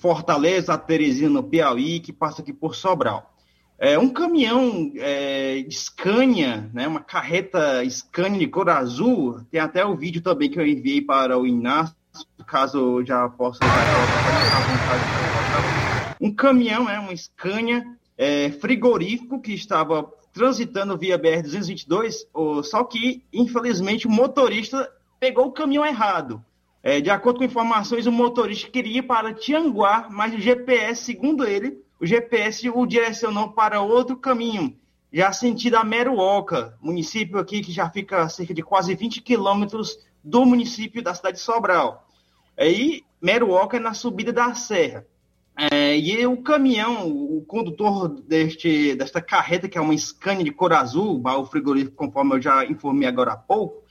Fortaleza 0.00 0.74
a 0.74 0.78
Teresina, 0.78 1.30
no 1.30 1.42
Piauí, 1.42 1.98
que 2.00 2.12
passa 2.12 2.42
aqui 2.42 2.52
por 2.52 2.74
Sobral. 2.74 3.32
É, 3.78 3.98
um 3.98 4.08
caminhão 4.08 4.92
é, 4.96 5.62
de 5.62 5.74
Scania, 5.74 6.70
né, 6.72 6.86
uma 6.88 7.00
carreta 7.00 7.82
Scania 7.90 8.38
de 8.38 8.46
cor 8.46 8.70
azul, 8.70 9.40
tem 9.50 9.60
até 9.60 9.84
o 9.84 9.94
vídeo 9.94 10.22
também 10.22 10.50
que 10.50 10.58
eu 10.58 10.66
enviei 10.66 11.02
para 11.02 11.38
o 11.38 11.46
Inácio, 11.46 11.94
caso 12.46 13.04
já 13.04 13.28
possa 13.28 13.58
um 16.20 16.32
caminhão, 16.32 16.88
é, 16.88 16.98
uma 16.98 17.14
Scania 17.14 17.84
é, 18.16 18.50
frigorífico 18.50 19.40
que 19.40 19.52
estava 19.52 20.10
transitando 20.32 20.98
via 20.98 21.18
BR-222, 21.18 22.26
só 22.62 22.84
que, 22.84 23.24
infelizmente, 23.32 24.06
o 24.06 24.10
motorista 24.10 24.90
pegou 25.18 25.46
o 25.46 25.52
caminhão 25.52 25.84
errado. 25.84 26.44
É, 26.82 27.00
de 27.00 27.10
acordo 27.10 27.38
com 27.38 27.44
informações, 27.44 28.06
o 28.06 28.12
motorista 28.12 28.70
queria 28.70 28.98
ir 28.98 29.02
para 29.02 29.34
Tianguá, 29.34 30.08
mas 30.10 30.34
o 30.34 30.38
GPS, 30.38 31.04
segundo 31.04 31.44
ele, 31.44 31.82
o 31.98 32.06
GPS 32.06 32.68
o 32.70 32.86
direcionou 32.86 33.50
para 33.52 33.80
outro 33.80 34.16
caminho, 34.16 34.76
já 35.12 35.32
sentido 35.32 35.76
a 35.76 35.84
Meruoca, 35.84 36.76
município 36.80 37.38
aqui 37.38 37.62
que 37.62 37.72
já 37.72 37.88
fica 37.88 38.22
a 38.22 38.28
cerca 38.28 38.52
de 38.52 38.62
quase 38.62 38.94
20 38.94 39.22
quilômetros 39.22 39.98
do 40.22 40.44
município 40.44 41.02
da 41.02 41.14
cidade 41.14 41.38
de 41.38 41.42
Sobral. 41.42 42.06
Aí, 42.58 43.02
Meruoca 43.20 43.78
é 43.78 43.80
na 43.80 43.94
subida 43.94 44.32
da 44.32 44.54
serra. 44.54 45.06
É, 45.58 45.96
e 45.96 46.26
o 46.26 46.42
caminhão, 46.42 47.08
o 47.08 47.42
condutor 47.46 48.08
deste, 48.08 48.94
desta 48.94 49.22
carreta, 49.22 49.66
que 49.66 49.78
é 49.78 49.80
uma 49.80 49.96
Scania 49.96 50.44
de 50.44 50.50
cor 50.50 50.74
azul, 50.74 51.18
baú 51.18 51.46
frigorífico, 51.46 51.96
conforme 51.96 52.34
eu 52.34 52.42
já 52.42 52.64
informei 52.66 53.08
agora 53.08 53.32
há 53.32 53.36
pouco, 53.38 53.82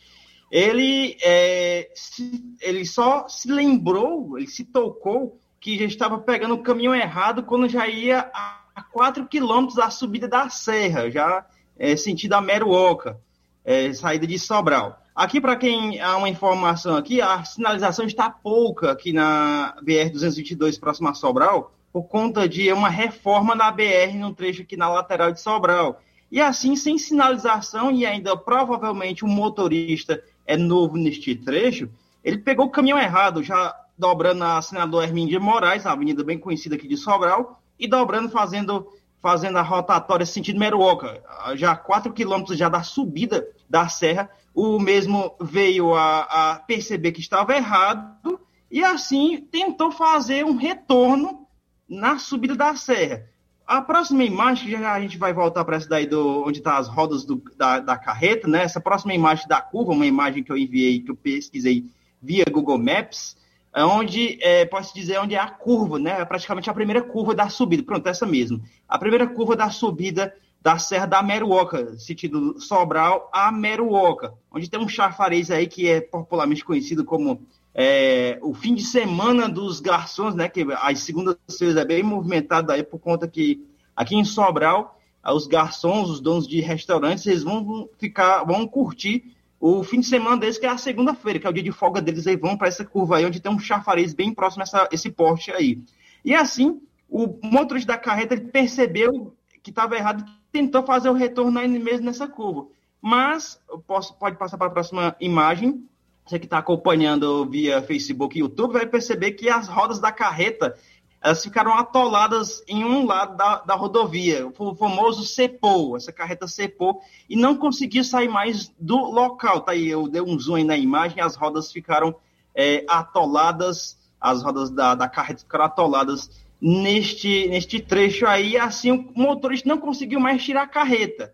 ele, 0.51 1.17
é, 1.23 1.89
se, 1.95 2.55
ele 2.61 2.85
só 2.85 3.27
se 3.27 3.51
lembrou, 3.51 4.37
ele 4.37 4.47
se 4.47 4.63
tocou 4.63 5.39
que 5.59 5.79
já 5.79 5.85
estava 5.85 6.19
pegando 6.19 6.53
o 6.53 6.61
caminhão 6.61 6.93
errado 6.93 7.41
quando 7.41 7.67
já 7.67 7.87
ia 7.87 8.29
a 8.31 8.83
4 8.93 9.25
quilômetros 9.25 9.75
da 9.75 9.89
subida 9.89 10.27
da 10.27 10.47
serra, 10.49 11.09
já 11.09 11.47
é, 11.77 11.95
sentido 11.97 12.33
a 12.33 12.41
Meruoca, 12.41 13.19
é, 13.63 13.91
saída 13.91 14.27
de 14.27 14.37
Sobral. 14.37 15.01
Aqui, 15.15 15.39
para 15.39 15.55
quem 15.55 16.01
há 16.01 16.17
uma 16.17 16.27
informação 16.27 16.97
aqui, 16.97 17.21
a 17.21 17.41
sinalização 17.45 18.05
está 18.05 18.29
pouca 18.29 18.91
aqui 18.91 19.13
na 19.13 19.73
BR-222, 19.81 20.77
próxima 20.77 21.11
a 21.11 21.13
Sobral, 21.13 21.71
por 21.93 22.03
conta 22.03 22.49
de 22.49 22.69
uma 22.73 22.89
reforma 22.89 23.55
na 23.55 23.71
BR 23.71 24.13
no 24.19 24.33
trecho 24.33 24.63
aqui 24.63 24.75
na 24.75 24.89
lateral 24.89 25.31
de 25.31 25.39
Sobral. 25.39 26.01
E 26.29 26.41
assim, 26.41 26.75
sem 26.75 26.97
sinalização 26.97 27.89
e 27.91 28.05
ainda 28.05 28.35
provavelmente 28.35 29.23
o 29.23 29.27
motorista 29.27 30.21
é 30.45 30.57
novo 30.57 30.97
neste 30.97 31.33
trecho, 31.33 31.89
ele 32.21 32.39
pegou 32.39 32.65
o 32.65 32.71
caminhão 32.71 32.99
errado, 32.99 33.41
já 33.41 33.73
dobrando 33.97 34.43
a 34.43 34.61
senador 34.61 35.05
Hermínio 35.05 35.29
de 35.29 35.39
Moraes, 35.39 35.85
a 35.85 35.93
avenida 35.93 36.25
bem 36.25 36.37
conhecida 36.37 36.75
aqui 36.75 36.89
de 36.89 36.97
Sobral, 36.97 37.61
e 37.79 37.87
dobrando, 37.87 38.27
fazendo, 38.27 38.85
fazendo 39.21 39.57
a 39.59 39.61
rotatória 39.61 40.25
sentido 40.25 40.59
Meruoca, 40.59 41.23
já 41.55 41.73
4 41.73 42.11
quilômetros 42.11 42.57
já 42.57 42.67
da 42.67 42.83
subida 42.83 43.47
da 43.69 43.87
serra, 43.87 44.29
o 44.55 44.79
mesmo 44.79 45.35
veio 45.41 45.93
a, 45.93 46.21
a, 46.21 46.59
perceber 46.59 47.11
que 47.11 47.19
estava 47.19 47.53
errado 47.55 48.39
e 48.71 48.81
assim 48.83 49.45
tentou 49.51 49.91
fazer 49.91 50.45
um 50.45 50.55
retorno 50.55 51.45
na 51.87 52.17
subida 52.17 52.55
da 52.55 52.73
serra. 52.75 53.27
A 53.67 53.81
próxima 53.81 54.23
imagem, 54.23 54.65
que 54.65 54.71
já 54.71 54.93
a 54.93 55.01
gente 55.01 55.17
vai 55.17 55.33
voltar 55.33 55.65
para 55.65 55.75
essa 55.75 55.89
daí 55.89 56.05
do, 56.05 56.43
onde 56.47 56.59
estão 56.59 56.71
tá 56.71 56.79
as 56.79 56.87
rodas 56.87 57.25
do, 57.25 57.41
da, 57.57 57.79
da, 57.79 57.97
carreta, 57.97 58.47
né? 58.47 58.63
Essa 58.63 58.79
próxima 58.79 59.13
imagem 59.13 59.47
da 59.47 59.59
curva, 59.59 59.91
uma 59.91 60.05
imagem 60.05 60.43
que 60.43 60.51
eu 60.51 60.57
enviei, 60.57 61.01
que 61.01 61.11
eu 61.11 61.15
pesquisei 61.15 61.85
via 62.21 62.45
Google 62.49 62.77
Maps, 62.77 63.35
é 63.73 63.83
onde, 63.83 64.37
é, 64.41 64.65
posso 64.65 64.93
dizer, 64.93 65.19
onde 65.19 65.35
é 65.35 65.39
a 65.39 65.49
curva, 65.49 65.99
né? 65.99 66.21
É 66.21 66.25
praticamente 66.25 66.69
a 66.69 66.73
primeira 66.73 67.01
curva 67.01 67.35
da 67.35 67.49
subida. 67.49 67.83
Pronto, 67.83 68.07
essa 68.07 68.25
mesmo. 68.25 68.61
A 68.87 68.97
primeira 68.97 69.27
curva 69.27 69.55
da 69.55 69.69
subida 69.69 70.33
da 70.65 70.79
Serra 70.79 71.05
da 71.05 71.21
Meruoca, 71.21 71.95
sentido 71.99 72.59
Sobral 72.59 73.29
a 73.31 73.51
Meruoca, 73.51 74.33
onde 74.51 74.67
tem 74.67 74.79
um 74.79 74.89
chafariz 74.89 75.51
aí 75.51 75.67
que 75.67 75.87
é 75.87 76.01
popularmente 76.01 76.65
conhecido 76.65 77.05
como 77.05 77.45
é, 77.71 78.39
o 78.41 78.51
fim 78.51 78.73
de 78.73 78.81
semana 78.81 79.47
dos 79.47 79.79
garçons, 79.79 80.33
né? 80.33 80.49
Que 80.49 80.65
as 80.81 81.01
segundas-feiras 81.01 81.77
é 81.77 81.85
bem 81.85 82.01
movimentado 82.01 82.71
aí 82.71 82.81
por 82.81 82.97
conta 82.97 83.27
que 83.27 83.63
aqui 83.95 84.15
em 84.15 84.25
Sobral, 84.25 84.99
os 85.23 85.45
garçons, 85.45 86.09
os 86.09 86.19
donos 86.19 86.47
de 86.47 86.59
restaurantes, 86.61 87.27
eles 87.27 87.43
vão 87.43 87.87
ficar, 87.99 88.43
vão 88.43 88.65
curtir 88.67 89.35
o 89.59 89.83
fim 89.83 89.99
de 89.99 90.07
semana 90.07 90.37
deles, 90.37 90.57
que 90.57 90.65
é 90.65 90.69
a 90.69 90.79
segunda-feira, 90.79 91.37
que 91.37 91.45
é 91.45 91.49
o 91.51 91.53
dia 91.53 91.61
de 91.61 91.71
folga 91.71 92.01
deles, 92.01 92.25
aí 92.25 92.35
vão 92.35 92.57
para 92.57 92.69
essa 92.69 92.83
curva 92.83 93.17
aí, 93.17 93.25
onde 93.27 93.39
tem 93.39 93.51
um 93.51 93.59
chafariz 93.59 94.15
bem 94.15 94.33
próximo 94.33 94.63
a 94.63 94.65
essa, 94.65 94.89
esse 94.91 95.11
poste 95.11 95.51
aí. 95.51 95.79
E 96.23 96.33
assim, 96.33 96.81
o 97.07 97.37
motorista 97.43 97.93
da 97.93 97.99
carreta 97.99 98.33
ele 98.33 98.45
percebeu 98.45 99.35
que 99.61 99.69
estava 99.69 99.95
errado 99.95 100.25
tentou 100.55 100.83
fazer 100.83 101.09
o 101.09 101.13
retorno 101.13 101.59
aí 101.59 101.67
mesmo 101.67 102.05
nessa 102.05 102.29
curva. 102.29 102.67
Mas, 103.01 103.59
posso, 103.85 104.13
pode 104.13 104.37
passar 104.37 104.57
para 104.57 104.67
a 104.67 104.69
próxima 104.71 105.13
imagem, 105.19 105.85
você 106.25 106.39
que 106.39 106.45
está 106.45 106.59
acompanhando 106.59 107.45
via 107.45 107.81
Facebook 107.81 108.37
e 108.37 108.39
YouTube, 108.39 108.71
vai 108.71 108.85
perceber 108.85 109.33
que 109.33 109.49
as 109.49 109.67
rodas 109.67 109.99
da 109.99 110.13
carreta 110.13 110.73
elas 111.21 111.43
ficaram 111.43 111.73
atoladas 111.73 112.63
em 112.67 112.85
um 112.85 113.05
lado 113.05 113.35
da, 113.35 113.57
da 113.57 113.75
rodovia, 113.75 114.47
o 114.47 114.75
famoso 114.75 115.25
cepou, 115.25 115.97
essa 115.97 116.11
carreta 116.11 116.47
cepou, 116.47 117.01
e 117.27 117.35
não 117.35 117.57
conseguiu 117.57 118.03
sair 118.03 118.29
mais 118.29 118.71
do 118.79 118.95
local. 118.95 119.61
Tá 119.61 119.73
aí, 119.73 119.87
eu 119.87 120.07
dei 120.07 120.21
um 120.21 120.39
zoom 120.39 120.63
na 120.63 120.77
imagem, 120.77 121.19
as 121.19 121.35
rodas 121.35 121.71
ficaram 121.71 122.15
é, 122.53 122.85
atoladas, 122.87 123.97
as 124.21 124.41
rodas 124.41 124.69
da, 124.69 124.95
da 124.95 125.09
carreta 125.09 125.41
ficaram 125.41 125.65
atoladas 125.65 126.44
neste, 126.61 127.47
neste 127.47 127.79
trecho 127.79 128.25
aí, 128.25 128.57
assim 128.57 128.91
o 128.91 129.11
motorista 129.15 129.67
não 129.67 129.77
conseguiu 129.77 130.19
mais 130.19 130.43
tirar 130.43 130.63
a 130.63 130.67
carreta. 130.67 131.33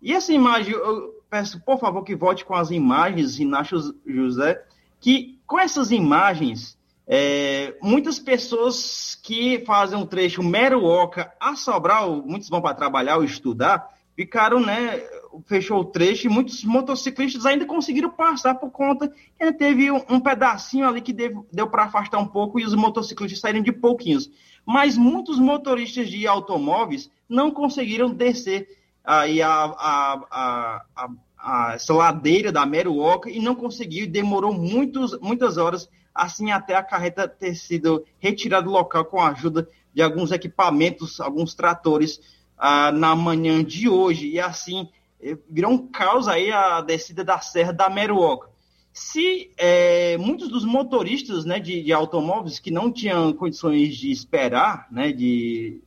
E 0.00 0.12
essa 0.12 0.32
imagem, 0.32 0.74
eu 0.74 1.14
peço 1.30 1.60
por 1.64 1.78
favor 1.78 2.02
que 2.02 2.16
volte 2.16 2.44
com 2.44 2.54
as 2.54 2.70
imagens, 2.70 3.38
Inácio 3.38 3.94
José, 4.06 4.62
que 5.00 5.38
com 5.46 5.58
essas 5.58 5.90
imagens 5.90 6.76
é, 7.06 7.76
muitas 7.82 8.18
pessoas 8.18 9.18
que 9.22 9.64
fazem 9.64 9.98
um 9.98 10.06
trecho 10.06 10.42
Meruoca 10.42 11.32
a 11.38 11.54
Sobral, 11.54 12.22
muitos 12.24 12.48
vão 12.48 12.60
para 12.60 12.74
trabalhar 12.74 13.16
ou 13.16 13.24
estudar, 13.24 13.88
ficaram, 14.16 14.60
né, 14.60 15.02
fechou 15.46 15.80
o 15.80 15.84
trecho 15.84 16.26
e 16.26 16.30
muitos 16.30 16.64
motociclistas 16.64 17.46
ainda 17.46 17.64
conseguiram 17.64 18.10
passar 18.10 18.54
por 18.54 18.70
conta 18.70 19.12
que 19.38 19.52
teve 19.52 19.90
um, 19.90 20.02
um 20.08 20.20
pedacinho 20.20 20.86
ali 20.86 21.00
que 21.00 21.12
deu, 21.12 21.46
deu 21.52 21.68
para 21.68 21.84
afastar 21.84 22.18
um 22.18 22.26
pouco 22.26 22.60
e 22.60 22.64
os 22.64 22.74
motociclistas 22.74 23.40
saíram 23.40 23.62
de 23.62 23.72
pouquinhos. 23.72 24.30
Mas 24.64 24.96
muitos 24.96 25.38
motoristas 25.38 26.08
de 26.08 26.26
automóveis 26.26 27.10
não 27.28 27.50
conseguiram 27.50 28.10
descer 28.10 28.68
aí 29.04 29.42
a, 29.42 29.50
a, 29.50 30.22
a, 30.30 31.10
a, 31.38 31.72
essa 31.74 31.92
ladeira 31.92 32.52
da 32.52 32.64
Meruoca 32.64 33.28
e 33.28 33.40
não 33.40 33.54
conseguiu, 33.54 34.08
demorou 34.08 34.52
muitos, 34.52 35.18
muitas 35.20 35.56
horas 35.56 35.88
assim 36.14 36.50
até 36.50 36.74
a 36.76 36.82
carreta 36.82 37.26
ter 37.26 37.54
sido 37.54 38.04
retirada 38.18 38.64
do 38.64 38.70
local 38.70 39.04
com 39.06 39.20
a 39.20 39.30
ajuda 39.30 39.68
de 39.94 40.02
alguns 40.02 40.30
equipamentos, 40.30 41.20
alguns 41.20 41.54
tratores, 41.54 42.20
ah, 42.56 42.92
na 42.92 43.16
manhã 43.16 43.62
de 43.64 43.88
hoje. 43.88 44.28
E 44.28 44.40
assim, 44.40 44.88
eh, 45.20 45.36
virou 45.50 45.72
um 45.72 45.86
caos 45.88 46.28
aí 46.28 46.52
a 46.52 46.80
descida 46.80 47.24
da 47.24 47.40
Serra 47.40 47.72
da 47.72 47.90
Meruoca. 47.90 48.51
Se 48.92 49.50
é, 49.56 50.18
muitos 50.18 50.48
dos 50.48 50.64
motoristas 50.64 51.44
né, 51.44 51.58
de, 51.58 51.82
de, 51.82 51.92
automóveis 51.92 52.58
que 52.58 52.70
não 52.70 52.92
tinham 52.92 53.32
condições 53.32 53.96
de 53.96 54.10
esperar, 54.10 54.86
né, 54.90 55.12
de 55.12 55.80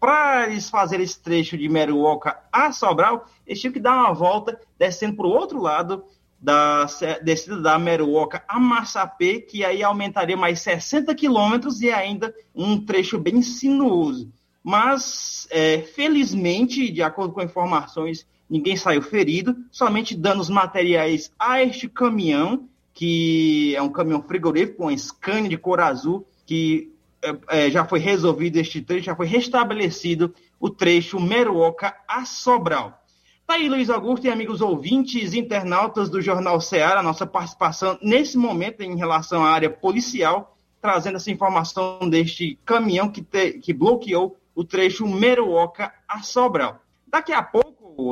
para 0.00 0.50
eles 0.50 0.68
fazerem 0.68 1.04
esse 1.04 1.20
trecho 1.20 1.56
de 1.56 1.68
Meruoca 1.68 2.36
a 2.52 2.72
Sobral, 2.72 3.26
eles 3.46 3.60
tinham 3.60 3.72
que 3.72 3.78
dar 3.78 3.94
uma 3.94 4.12
volta 4.12 4.60
descendo 4.76 5.14
para 5.14 5.26
o 5.26 5.30
outro 5.30 5.60
lado 5.60 6.04
da 6.40 6.86
descida 7.22 7.58
da 7.60 7.78
Meruoca 7.78 8.44
a 8.46 8.60
Massapê, 8.60 9.40
que 9.40 9.64
aí 9.64 9.82
aumentaria 9.82 10.36
mais 10.36 10.60
60 10.60 11.14
quilômetros 11.14 11.80
e 11.80 11.90
ainda 11.90 12.34
um 12.54 12.78
trecho 12.84 13.18
bem 13.18 13.40
sinuoso. 13.40 14.30
Mas, 14.62 15.46
é, 15.50 15.78
felizmente, 15.78 16.90
de 16.90 17.02
acordo 17.02 17.32
com 17.32 17.42
informações, 17.42 18.26
ninguém 18.48 18.76
saiu 18.76 19.02
ferido, 19.02 19.56
somente 19.70 20.14
danos 20.14 20.48
materiais 20.48 21.32
a 21.38 21.62
este 21.62 21.88
caminhão, 21.88 22.68
que 22.92 23.74
é 23.74 23.82
um 23.82 23.88
caminhão 23.88 24.22
frigorífico, 24.22 24.86
um 24.86 24.96
Scania 24.96 25.48
de 25.48 25.56
cor 25.56 25.80
azul, 25.80 26.26
que 26.46 26.92
é, 27.22 27.66
é, 27.66 27.70
já 27.70 27.84
foi 27.84 27.98
resolvido 27.98 28.56
este 28.56 28.82
trecho, 28.82 29.06
já 29.06 29.16
foi 29.16 29.26
restabelecido 29.26 30.34
o 30.60 30.68
trecho 30.68 31.18
Meruoca 31.18 31.96
a 32.06 32.24
Sobral. 32.24 33.00
Tá 33.46 33.54
aí, 33.54 33.68
Luiz 33.68 33.90
Augusto 33.90 34.26
e 34.26 34.30
amigos 34.30 34.60
ouvintes, 34.60 35.34
internautas 35.34 36.08
do 36.08 36.20
Jornal 36.20 36.60
Ceará, 36.60 37.02
nossa 37.02 37.26
participação 37.26 37.98
nesse 38.00 38.38
momento 38.38 38.82
em 38.82 38.96
relação 38.96 39.44
à 39.44 39.50
área 39.50 39.68
policial, 39.68 40.56
trazendo 40.80 41.16
essa 41.16 41.30
informação 41.30 41.98
deste 42.08 42.58
caminhão 42.64 43.10
que, 43.10 43.22
te, 43.22 43.54
que 43.54 43.72
bloqueou 43.72 44.36
o 44.54 44.64
trecho 44.64 45.06
Meruoca 45.06 45.92
a 46.06 46.22
Sobral. 46.22 46.80
Daqui 47.06 47.32
a 47.32 47.42
pouco, 47.42 47.63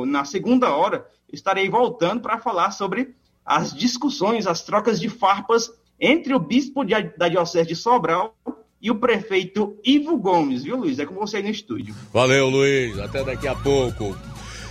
na 0.05 0.25
segunda 0.25 0.75
hora, 0.75 1.05
estarei 1.31 1.69
voltando 1.69 2.21
para 2.21 2.39
falar 2.39 2.71
sobre 2.71 3.15
as 3.45 3.73
discussões, 3.73 4.47
as 4.47 4.63
trocas 4.63 4.99
de 4.99 5.09
farpas 5.09 5.71
entre 5.99 6.33
o 6.33 6.39
bispo 6.39 6.83
de, 6.83 6.93
da 7.17 7.27
Diocese 7.27 7.67
de 7.67 7.75
Sobral 7.75 8.35
e 8.81 8.91
o 8.91 8.95
prefeito 8.95 9.77
Ivo 9.83 10.17
Gomes, 10.17 10.63
viu, 10.63 10.77
Luiz? 10.77 10.99
É 10.99 11.05
com 11.05 11.15
você 11.15 11.37
aí 11.37 11.43
no 11.43 11.49
estúdio. 11.49 11.95
Valeu, 12.11 12.49
Luiz. 12.49 12.99
Até 12.99 13.23
daqui 13.23 13.47
a 13.47 13.55
pouco. 13.55 14.15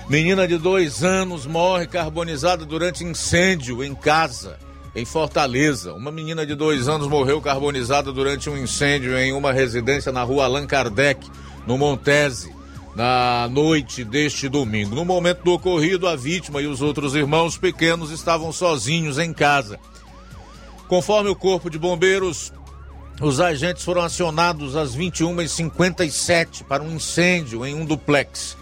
Menina 0.08 0.46
de 0.46 0.58
dois 0.58 1.02
anos 1.02 1.46
morre 1.46 1.86
carbonizada 1.86 2.66
durante 2.66 3.04
incêndio 3.04 3.82
em 3.82 3.94
casa, 3.94 4.58
em 4.94 5.04
Fortaleza. 5.06 5.94
Uma 5.94 6.10
menina 6.10 6.44
de 6.44 6.54
dois 6.54 6.88
anos 6.88 7.08
morreu 7.08 7.40
carbonizada 7.40 8.12
durante 8.12 8.50
um 8.50 8.58
incêndio 8.58 9.16
em 9.16 9.32
uma 9.32 9.52
residência 9.52 10.12
na 10.12 10.22
rua 10.22 10.44
Allan 10.44 10.66
Kardec, 10.66 11.26
no 11.66 11.78
Montese, 11.78 12.54
na 12.95 13.49
noite 13.51 14.05
deste 14.05 14.49
domingo. 14.49 14.95
No 14.95 15.05
momento 15.05 15.43
do 15.43 15.53
ocorrido, 15.53 16.07
a 16.07 16.14
vítima 16.14 16.61
e 16.61 16.66
os 16.66 16.82
outros 16.82 17.14
irmãos 17.14 17.57
pequenos 17.57 18.11
estavam 18.11 18.53
sozinhos 18.53 19.18
em 19.18 19.32
casa. 19.32 19.78
Conforme 20.88 21.30
o 21.30 21.36
Corpo 21.36 21.70
de 21.70 21.78
Bombeiros, 21.78 22.53
os 23.20 23.40
agentes 23.40 23.84
foram 23.84 24.03
acionados 24.03 24.76
às 24.76 24.97
21h57 24.97 26.64
para 26.64 26.82
um 26.82 26.97
incêndio 26.97 27.64
em 27.64 27.74
um 27.74 27.84
duplex. 27.84 28.57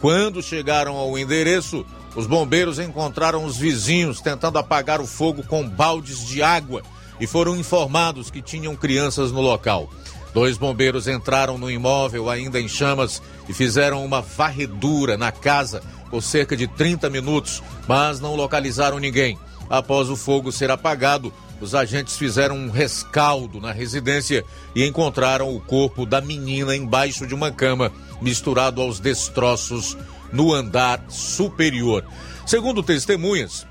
Quando 0.00 0.42
chegaram 0.42 0.96
ao 0.96 1.16
endereço, 1.18 1.86
os 2.14 2.26
bombeiros 2.26 2.78
encontraram 2.78 3.44
os 3.44 3.56
vizinhos 3.56 4.20
tentando 4.20 4.58
apagar 4.58 5.00
o 5.00 5.06
fogo 5.06 5.42
com 5.42 5.68
baldes 5.68 6.26
de 6.26 6.42
água 6.42 6.82
e 7.20 7.26
foram 7.26 7.56
informados 7.56 8.30
que 8.30 8.42
tinham 8.42 8.74
crianças 8.74 9.30
no 9.30 9.40
local. 9.40 9.90
Dois 10.34 10.58
bombeiros 10.58 11.08
entraram 11.08 11.56
no 11.56 11.70
imóvel 11.70 12.28
ainda 12.28 12.60
em 12.60 12.68
chamas 12.68 13.22
e 13.48 13.54
fizeram 13.54 14.04
uma 14.04 14.20
varredura 14.20 15.16
na 15.16 15.32
casa 15.32 15.82
por 16.10 16.22
cerca 16.22 16.56
de 16.56 16.66
30 16.66 17.08
minutos, 17.08 17.62
mas 17.88 18.20
não 18.20 18.34
localizaram 18.34 18.98
ninguém. 18.98 19.38
Após 19.68 20.08
o 20.08 20.16
fogo 20.16 20.52
ser 20.52 20.70
apagado, 20.70 21.32
os 21.60 21.74
agentes 21.74 22.16
fizeram 22.16 22.56
um 22.56 22.70
rescaldo 22.70 23.60
na 23.60 23.72
residência 23.72 24.44
e 24.74 24.84
encontraram 24.84 25.54
o 25.54 25.60
corpo 25.60 26.04
da 26.04 26.20
menina 26.20 26.76
embaixo 26.76 27.26
de 27.26 27.34
uma 27.34 27.50
cama 27.50 27.90
misturado 28.20 28.80
aos 28.80 29.00
destroços 29.00 29.96
no 30.32 30.52
andar 30.52 31.02
superior. 31.08 32.04
Segundo 32.46 32.82
testemunhas, 32.82 33.66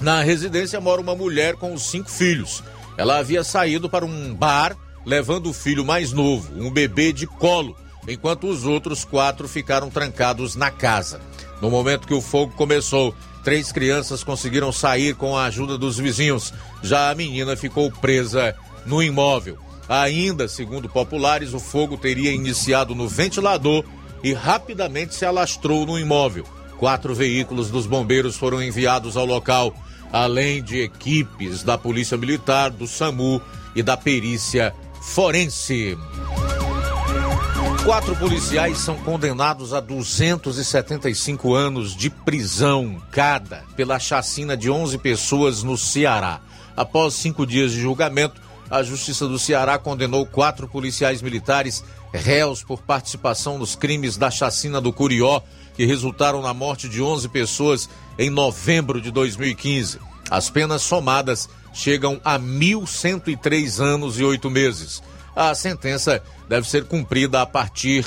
na 0.00 0.22
residência 0.22 0.80
mora 0.80 1.00
uma 1.00 1.14
mulher 1.14 1.54
com 1.54 1.72
os 1.72 1.90
cinco 1.90 2.10
filhos. 2.10 2.62
Ela 2.96 3.18
havia 3.18 3.44
saído 3.44 3.88
para 3.88 4.04
um 4.04 4.34
bar 4.34 4.76
levando 5.04 5.48
o 5.48 5.52
filho 5.52 5.84
mais 5.84 6.12
novo, 6.12 6.52
um 6.60 6.70
bebê 6.70 7.12
de 7.12 7.26
colo, 7.26 7.76
enquanto 8.06 8.46
os 8.46 8.64
outros 8.64 9.04
quatro 9.04 9.48
ficaram 9.48 9.90
trancados 9.90 10.56
na 10.56 10.70
casa. 10.70 11.20
No 11.60 11.70
momento 11.70 12.06
que 12.06 12.14
o 12.14 12.20
fogo 12.20 12.52
começou, 12.54 13.14
três 13.44 13.70
crianças 13.70 14.24
conseguiram 14.24 14.72
sair 14.72 15.14
com 15.14 15.36
a 15.36 15.44
ajuda 15.44 15.76
dos 15.76 15.98
vizinhos. 15.98 16.52
Já 16.82 17.10
a 17.10 17.14
menina 17.14 17.56
ficou 17.56 17.90
presa 17.90 18.54
no 18.86 19.02
imóvel. 19.02 19.58
Ainda, 19.88 20.48
segundo 20.48 20.88
populares, 20.88 21.52
o 21.52 21.58
fogo 21.58 21.96
teria 21.96 22.32
iniciado 22.32 22.94
no 22.94 23.08
ventilador 23.08 23.84
e 24.22 24.32
rapidamente 24.32 25.14
se 25.14 25.24
alastrou 25.24 25.84
no 25.84 25.98
imóvel. 25.98 26.44
Quatro 26.78 27.14
veículos 27.14 27.70
dos 27.70 27.86
bombeiros 27.86 28.36
foram 28.36 28.62
enviados 28.62 29.16
ao 29.16 29.26
local, 29.26 29.74
além 30.12 30.62
de 30.62 30.80
equipes 30.80 31.62
da 31.62 31.76
Polícia 31.76 32.16
Militar, 32.16 32.70
do 32.70 32.86
SAMU 32.86 33.40
e 33.74 33.82
da 33.82 33.96
perícia 33.96 34.74
forense. 35.00 35.96
Quatro 37.84 38.14
policiais 38.16 38.78
são 38.78 38.96
condenados 38.98 39.72
a 39.72 39.80
275 39.80 41.54
anos 41.54 41.96
de 41.96 42.10
prisão 42.10 43.00
cada 43.10 43.64
pela 43.74 43.98
chacina 43.98 44.56
de 44.56 44.70
11 44.70 44.98
pessoas 44.98 45.62
no 45.62 45.78
Ceará. 45.78 46.40
Após 46.76 47.14
cinco 47.14 47.46
dias 47.46 47.72
de 47.72 47.80
julgamento, 47.80 48.40
a 48.70 48.82
Justiça 48.82 49.26
do 49.26 49.38
Ceará 49.38 49.78
condenou 49.78 50.24
quatro 50.24 50.68
policiais 50.68 51.22
militares 51.22 51.82
réus 52.12 52.62
por 52.62 52.82
participação 52.82 53.58
nos 53.58 53.74
crimes 53.74 54.16
da 54.16 54.30
chacina 54.30 54.80
do 54.80 54.92
Curió, 54.92 55.40
que 55.74 55.84
resultaram 55.84 56.42
na 56.42 56.52
morte 56.52 56.88
de 56.88 57.02
11 57.02 57.28
pessoas 57.30 57.88
em 58.18 58.30
novembro 58.30 59.00
de 59.00 59.10
2015. 59.10 59.98
As 60.30 60.50
penas 60.50 60.82
somadas 60.82 61.48
chegam 61.72 62.20
a 62.24 62.38
1.103 62.38 63.80
anos 63.80 64.18
e 64.18 64.24
oito 64.24 64.50
meses. 64.50 65.02
A 65.34 65.54
sentença 65.54 66.22
deve 66.48 66.68
ser 66.68 66.84
cumprida 66.84 67.40
a 67.40 67.46
partir 67.46 68.06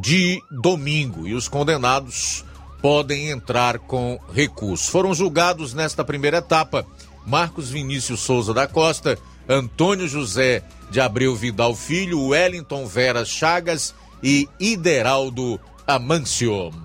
de 0.00 0.42
domingo 0.50 1.26
e 1.26 1.34
os 1.34 1.48
condenados 1.48 2.44
podem 2.80 3.30
entrar 3.30 3.78
com 3.78 4.18
recurso. 4.32 4.90
Foram 4.90 5.14
julgados 5.14 5.72
nesta 5.72 6.04
primeira 6.04 6.38
etapa 6.38 6.86
Marcos 7.26 7.70
Vinícius 7.70 8.20
Souza 8.20 8.52
da 8.52 8.66
Costa, 8.66 9.18
Antônio 9.48 10.08
José 10.08 10.62
de 10.90 11.00
Abreu 11.00 11.34
Vidal 11.34 11.74
Filho, 11.74 12.28
Wellington 12.28 12.86
Vera 12.86 13.24
Chagas 13.24 13.94
e 14.22 14.48
Ideraldo 14.58 15.60
Amâncio. 15.86 16.83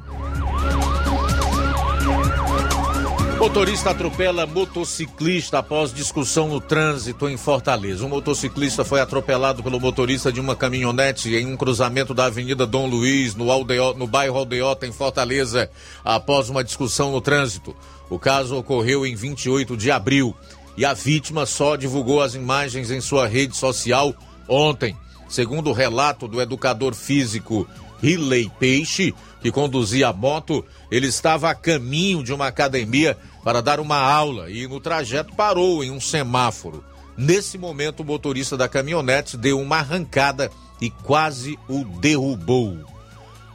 Motorista 3.39 3.91
atropela 3.91 4.45
motociclista 4.45 5.59
após 5.59 5.93
discussão 5.93 6.49
no 6.49 6.59
trânsito 6.59 7.29
em 7.29 7.37
Fortaleza. 7.37 8.05
Um 8.05 8.09
motociclista 8.09 8.83
foi 8.83 8.99
atropelado 8.99 9.63
pelo 9.63 9.79
motorista 9.79 10.29
de 10.29 10.41
uma 10.41 10.57
caminhonete 10.57 11.33
em 11.33 11.47
um 11.47 11.55
cruzamento 11.55 12.13
da 12.13 12.25
Avenida 12.25 12.67
Dom 12.67 12.87
Luiz, 12.87 13.35
no, 13.35 13.49
Aldeo, 13.49 13.93
no 13.93 14.05
bairro 14.05 14.37
Aldeota, 14.37 14.85
em 14.85 14.91
Fortaleza, 14.91 15.71
após 16.03 16.49
uma 16.49 16.65
discussão 16.65 17.13
no 17.13 17.21
trânsito. 17.21 17.73
O 18.09 18.19
caso 18.19 18.57
ocorreu 18.57 19.05
em 19.05 19.15
28 19.15 19.77
de 19.77 19.89
abril 19.89 20.35
e 20.75 20.83
a 20.83 20.93
vítima 20.93 21.45
só 21.45 21.77
divulgou 21.77 22.21
as 22.21 22.35
imagens 22.35 22.91
em 22.91 22.99
sua 22.99 23.25
rede 23.25 23.55
social 23.55 24.13
ontem. 24.49 24.97
Segundo 25.29 25.69
o 25.69 25.73
relato 25.73 26.27
do 26.27 26.41
educador 26.41 26.93
físico 26.93 27.65
Riley 28.01 28.51
Peixe, 28.59 29.13
que 29.41 29.51
conduzia 29.51 30.09
a 30.09 30.13
moto, 30.13 30.65
ele 30.91 31.07
estava 31.07 31.49
a 31.49 31.55
caminho 31.55 32.23
de 32.23 32.33
uma 32.33 32.47
academia 32.47 33.17
para 33.43 33.61
dar 33.61 33.79
uma 33.79 33.97
aula 33.97 34.49
e 34.49 34.67
no 34.67 34.79
trajeto 34.79 35.35
parou 35.35 35.83
em 35.83 35.91
um 35.91 35.99
semáforo. 35.99 36.83
Nesse 37.17 37.57
momento, 37.57 38.01
o 38.01 38.05
motorista 38.05 38.55
da 38.55 38.69
caminhonete 38.69 39.35
deu 39.35 39.59
uma 39.59 39.77
arrancada 39.77 40.49
e 40.81 40.89
quase 40.89 41.59
o 41.67 41.83
derrubou. 41.83 42.77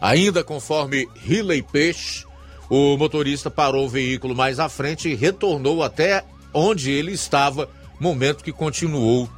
Ainda 0.01 0.45
conforme 0.45 1.09
Riley 1.14 1.62
Peixe, 1.62 2.26
o 2.68 2.97
motorista 2.97 3.51
parou 3.51 3.87
o 3.87 3.89
veículo 3.89 4.35
mais 4.35 4.59
à 4.59 4.68
frente 4.68 5.09
e 5.09 5.14
retornou 5.14 5.82
até 5.82 6.24
onde 6.53 6.91
ele 6.91 7.12
estava, 7.12 7.68
momento 7.99 8.45
que 8.45 8.53
continuou 8.53 9.28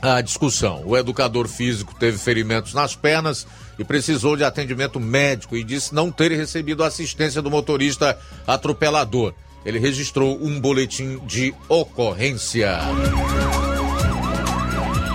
a 0.00 0.20
discussão. 0.20 0.82
O 0.84 0.96
educador 0.96 1.48
físico 1.48 1.94
teve 1.98 2.18
ferimentos 2.18 2.74
nas 2.74 2.94
pernas 2.94 3.46
e 3.78 3.84
precisou 3.84 4.36
de 4.36 4.44
atendimento 4.44 5.00
médico 5.00 5.56
e 5.56 5.64
disse 5.64 5.94
não 5.94 6.12
ter 6.12 6.30
recebido 6.32 6.84
assistência 6.84 7.40
do 7.40 7.50
motorista 7.50 8.18
atropelador. 8.46 9.34
Ele 9.64 9.78
registrou 9.78 10.38
um 10.42 10.60
boletim 10.60 11.18
de 11.26 11.54
ocorrência. 11.68 12.78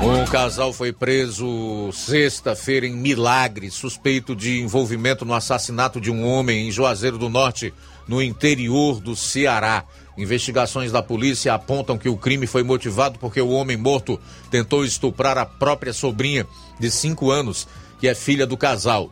Um 0.02 0.26
casal 0.26 0.72
foi 0.72 0.94
preso 0.94 1.92
sexta-feira 1.92 2.88
em 2.88 2.96
Milagre, 2.96 3.70
suspeito 3.70 4.34
de 4.34 4.62
envolvimento 4.62 5.26
no 5.26 5.34
assassinato 5.34 6.00
de 6.00 6.10
um 6.10 6.26
homem 6.26 6.68
em 6.68 6.72
Juazeiro 6.72 7.18
do 7.18 7.28
Norte, 7.28 7.74
no 8.08 8.22
interior 8.22 9.02
do 9.02 9.14
Ceará. 9.16 9.84
Investigações 10.18 10.92
da 10.92 11.04
polícia 11.04 11.54
apontam 11.54 11.98
que 11.98 12.10
o 12.10 12.18
crime 12.18 12.48
foi 12.48 12.64
motivado 12.64 13.20
porque 13.20 13.42
o 13.42 13.50
homem 13.50 13.76
morto 13.76 14.20
tentou 14.50 14.86
estuprar 14.86 15.38
a 15.38 15.46
própria 15.46 15.94
sobrinha 15.94 16.48
de 16.80 16.90
5 16.90 17.30
anos, 17.30 17.68
que 18.00 18.08
é 18.08 18.16
filha 18.16 18.48
do 18.48 18.56
casal. 18.56 19.12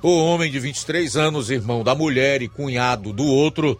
O 0.00 0.16
homem 0.24 0.50
de 0.50 0.60
23 0.60 1.16
anos, 1.16 1.50
irmão 1.50 1.82
da 1.82 1.94
mulher 1.94 2.42
e 2.42 2.48
cunhado 2.48 3.12
do 3.12 3.24
outro, 3.24 3.76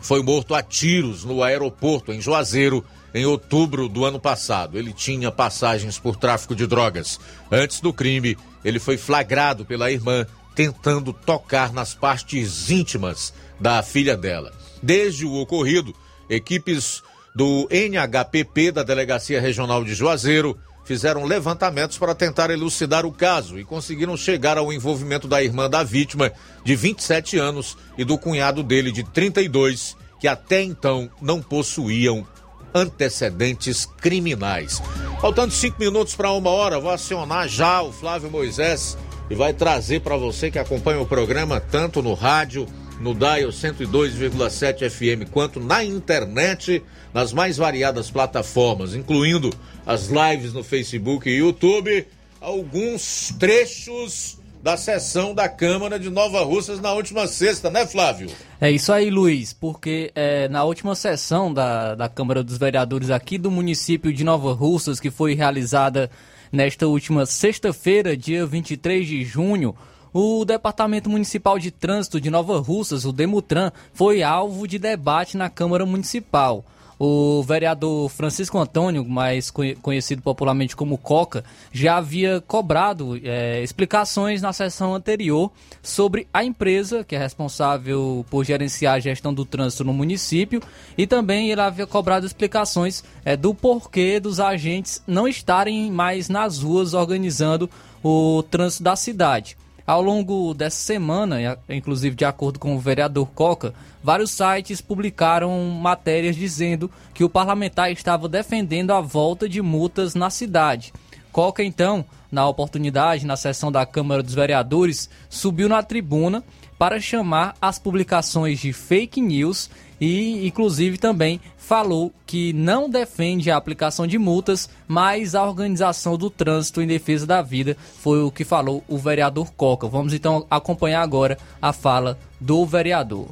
foi 0.00 0.22
morto 0.22 0.54
a 0.54 0.62
tiros 0.62 1.24
no 1.24 1.42
aeroporto 1.42 2.12
em 2.12 2.20
Juazeiro 2.20 2.84
em 3.14 3.24
outubro 3.24 3.88
do 3.88 4.04
ano 4.04 4.20
passado. 4.20 4.78
Ele 4.78 4.92
tinha 4.92 5.30
passagens 5.30 5.98
por 5.98 6.16
tráfico 6.16 6.54
de 6.54 6.66
drogas. 6.66 7.18
Antes 7.50 7.80
do 7.80 7.92
crime, 7.92 8.36
ele 8.64 8.78
foi 8.78 8.96
flagrado 8.96 9.64
pela 9.64 9.90
irmã 9.90 10.26
tentando 10.54 11.12
tocar 11.12 11.72
nas 11.72 11.94
partes 11.94 12.70
íntimas 12.70 13.32
da 13.60 13.82
filha 13.82 14.16
dela. 14.16 14.52
Desde 14.82 15.24
o 15.24 15.34
ocorrido, 15.34 15.94
equipes 16.28 17.02
do 17.34 17.68
NHPP 17.70 18.72
da 18.72 18.82
Delegacia 18.82 19.40
Regional 19.40 19.84
de 19.84 19.94
Juazeiro 19.94 20.58
fizeram 20.88 21.26
levantamentos 21.26 21.98
para 21.98 22.14
tentar 22.14 22.48
elucidar 22.48 23.04
o 23.04 23.12
caso 23.12 23.58
e 23.58 23.64
conseguiram 23.64 24.16
chegar 24.16 24.56
ao 24.56 24.72
envolvimento 24.72 25.28
da 25.28 25.42
irmã 25.42 25.68
da 25.68 25.84
vítima, 25.84 26.32
de 26.64 26.74
27 26.74 27.36
anos, 27.36 27.76
e 27.98 28.04
do 28.04 28.16
cunhado 28.16 28.62
dele, 28.62 28.90
de 28.90 29.02
32, 29.04 29.94
que 30.18 30.26
até 30.26 30.62
então 30.62 31.10
não 31.20 31.42
possuíam 31.42 32.26
antecedentes 32.74 33.84
criminais. 33.84 34.80
Faltando 35.20 35.52
cinco 35.52 35.78
minutos 35.78 36.16
para 36.16 36.32
uma 36.32 36.48
hora, 36.48 36.80
vou 36.80 36.90
acionar 36.90 37.46
já 37.48 37.82
o 37.82 37.92
Flávio 37.92 38.30
Moisés 38.30 38.96
e 39.28 39.34
vai 39.34 39.52
trazer 39.52 40.00
para 40.00 40.16
você 40.16 40.50
que 40.50 40.58
acompanha 40.58 41.02
o 41.02 41.06
programa 41.06 41.60
tanto 41.60 42.02
no 42.02 42.14
rádio, 42.14 42.66
no 43.00 43.14
Dial 43.14 43.50
102,7 43.50 44.90
FM, 44.90 45.30
quanto 45.30 45.60
na 45.60 45.84
internet, 45.84 46.82
nas 47.14 47.32
mais 47.32 47.56
variadas 47.56 48.10
plataformas, 48.10 48.94
incluindo 48.94 49.52
as 49.86 50.08
lives 50.08 50.52
no 50.52 50.64
Facebook 50.64 51.28
e 51.28 51.38
YouTube, 51.38 52.06
alguns 52.40 53.32
trechos 53.38 54.38
da 54.62 54.76
sessão 54.76 55.34
da 55.34 55.48
Câmara 55.48 55.98
de 55.98 56.10
Nova 56.10 56.42
Russas 56.42 56.80
na 56.80 56.92
última 56.92 57.26
sexta, 57.26 57.70
né, 57.70 57.86
Flávio? 57.86 58.28
É 58.60 58.70
isso 58.70 58.92
aí, 58.92 59.08
Luiz, 59.08 59.52
porque 59.52 60.10
é, 60.14 60.48
na 60.48 60.64
última 60.64 60.94
sessão 60.94 61.52
da, 61.52 61.94
da 61.94 62.08
Câmara 62.08 62.42
dos 62.42 62.58
Vereadores 62.58 63.10
aqui 63.10 63.38
do 63.38 63.50
município 63.50 64.12
de 64.12 64.24
Nova 64.24 64.52
Russas, 64.52 64.98
que 64.98 65.10
foi 65.10 65.34
realizada 65.34 66.10
nesta 66.50 66.86
última 66.86 67.24
sexta-feira, 67.24 68.16
dia 68.16 68.44
23 68.44 69.06
de 69.06 69.24
junho, 69.24 69.74
o 70.12 70.44
Departamento 70.44 71.10
Municipal 71.10 71.58
de 71.58 71.70
Trânsito 71.70 72.20
de 72.20 72.30
Nova 72.30 72.58
Russas, 72.58 73.04
o 73.04 73.12
Demutran, 73.12 73.70
foi 73.92 74.22
alvo 74.22 74.66
de 74.66 74.78
debate 74.78 75.36
na 75.36 75.50
Câmara 75.50 75.84
Municipal. 75.84 76.64
O 77.00 77.44
vereador 77.44 78.08
Francisco 78.08 78.58
Antônio, 78.58 79.04
mais 79.04 79.52
conhecido 79.80 80.20
popularmente 80.20 80.74
como 80.74 80.98
Coca, 80.98 81.44
já 81.70 81.96
havia 81.96 82.40
cobrado 82.40 83.20
é, 83.22 83.62
explicações 83.62 84.42
na 84.42 84.52
sessão 84.52 84.96
anterior 84.96 85.52
sobre 85.80 86.26
a 86.34 86.42
empresa 86.42 87.04
que 87.04 87.14
é 87.14 87.18
responsável 87.18 88.26
por 88.28 88.44
gerenciar 88.44 88.96
a 88.96 89.00
gestão 89.00 89.32
do 89.32 89.44
trânsito 89.44 89.84
no 89.84 89.92
município 89.92 90.60
e 90.96 91.06
também 91.06 91.52
ele 91.52 91.60
havia 91.60 91.86
cobrado 91.86 92.26
explicações 92.26 93.04
é, 93.24 93.36
do 93.36 93.54
porquê 93.54 94.18
dos 94.18 94.40
agentes 94.40 95.00
não 95.06 95.28
estarem 95.28 95.92
mais 95.92 96.28
nas 96.28 96.58
ruas 96.58 96.94
organizando 96.94 97.70
o 98.02 98.42
trânsito 98.42 98.82
da 98.82 98.96
cidade. 98.96 99.56
Ao 99.88 100.02
longo 100.02 100.52
dessa 100.52 100.76
semana, 100.76 101.58
inclusive 101.66 102.14
de 102.14 102.26
acordo 102.26 102.58
com 102.58 102.76
o 102.76 102.78
vereador 102.78 103.26
Coca, 103.34 103.72
vários 104.04 104.32
sites 104.32 104.82
publicaram 104.82 105.64
matérias 105.80 106.36
dizendo 106.36 106.90
que 107.14 107.24
o 107.24 107.28
parlamentar 107.30 107.90
estava 107.90 108.28
defendendo 108.28 108.90
a 108.90 109.00
volta 109.00 109.48
de 109.48 109.62
multas 109.62 110.14
na 110.14 110.28
cidade. 110.28 110.92
Coca, 111.32 111.64
então, 111.64 112.04
na 112.30 112.46
oportunidade, 112.46 113.24
na 113.24 113.34
sessão 113.34 113.72
da 113.72 113.86
Câmara 113.86 114.22
dos 114.22 114.34
Vereadores, 114.34 115.08
subiu 115.30 115.70
na 115.70 115.82
tribuna 115.82 116.44
para 116.78 117.00
chamar 117.00 117.56
as 117.58 117.78
publicações 117.78 118.60
de 118.60 118.74
fake 118.74 119.22
news 119.22 119.70
e, 120.00 120.46
inclusive, 120.46 120.96
também 120.96 121.40
falou 121.56 122.12
que 122.26 122.52
não 122.52 122.88
defende 122.88 123.50
a 123.50 123.56
aplicação 123.56 124.06
de 124.06 124.18
multas, 124.18 124.70
mas 124.86 125.34
a 125.34 125.44
organização 125.44 126.16
do 126.16 126.30
trânsito 126.30 126.80
em 126.80 126.86
defesa 126.86 127.26
da 127.26 127.42
vida 127.42 127.76
foi 128.00 128.22
o 128.22 128.30
que 128.30 128.44
falou 128.44 128.84
o 128.88 128.96
vereador 128.96 129.52
Coca. 129.52 129.88
Vamos 129.88 130.12
então 130.12 130.46
acompanhar 130.50 131.02
agora 131.02 131.36
a 131.60 131.72
fala 131.72 132.18
do 132.40 132.64
vereador. 132.64 133.28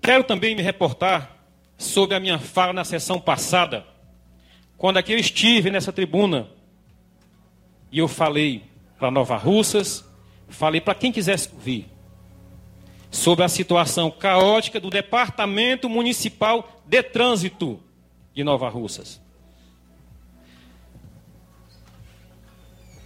Quero 0.00 0.24
também 0.24 0.54
me 0.54 0.62
reportar 0.62 1.36
sobre 1.76 2.16
a 2.16 2.20
minha 2.20 2.38
fala 2.38 2.72
na 2.72 2.84
sessão 2.84 3.20
passada, 3.20 3.84
quando 4.76 4.96
aqui 4.96 5.12
eu 5.12 5.18
estive 5.18 5.70
nessa 5.70 5.92
tribuna 5.92 6.48
e 7.90 7.98
eu 7.98 8.06
falei 8.06 8.62
para 8.98 9.10
Nova 9.10 9.36
Russas, 9.36 10.04
falei 10.48 10.80
para 10.80 10.94
quem 10.94 11.10
quisesse 11.10 11.48
ouvir 11.52 11.97
sobre 13.10 13.44
a 13.44 13.48
situação 13.48 14.10
caótica 14.10 14.78
do 14.78 14.90
Departamento 14.90 15.88
Municipal 15.88 16.82
de 16.86 17.02
Trânsito 17.02 17.80
de 18.34 18.44
Nova 18.44 18.68
Russas. 18.68 19.20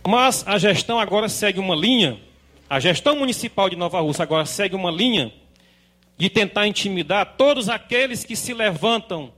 Mas 0.06 0.46
a 0.46 0.58
gestão 0.58 0.98
agora 0.98 1.28
segue 1.28 1.60
uma 1.60 1.76
linha, 1.76 2.20
a 2.68 2.80
gestão 2.80 3.16
municipal 3.16 3.70
de 3.70 3.76
Nova 3.76 4.00
Russa 4.00 4.24
agora 4.24 4.44
segue 4.44 4.74
uma 4.74 4.90
linha 4.90 5.32
de 6.18 6.28
tentar 6.28 6.66
intimidar 6.66 7.36
todos 7.36 7.68
aqueles 7.68 8.24
que 8.24 8.34
se 8.34 8.52
levantam 8.52 9.32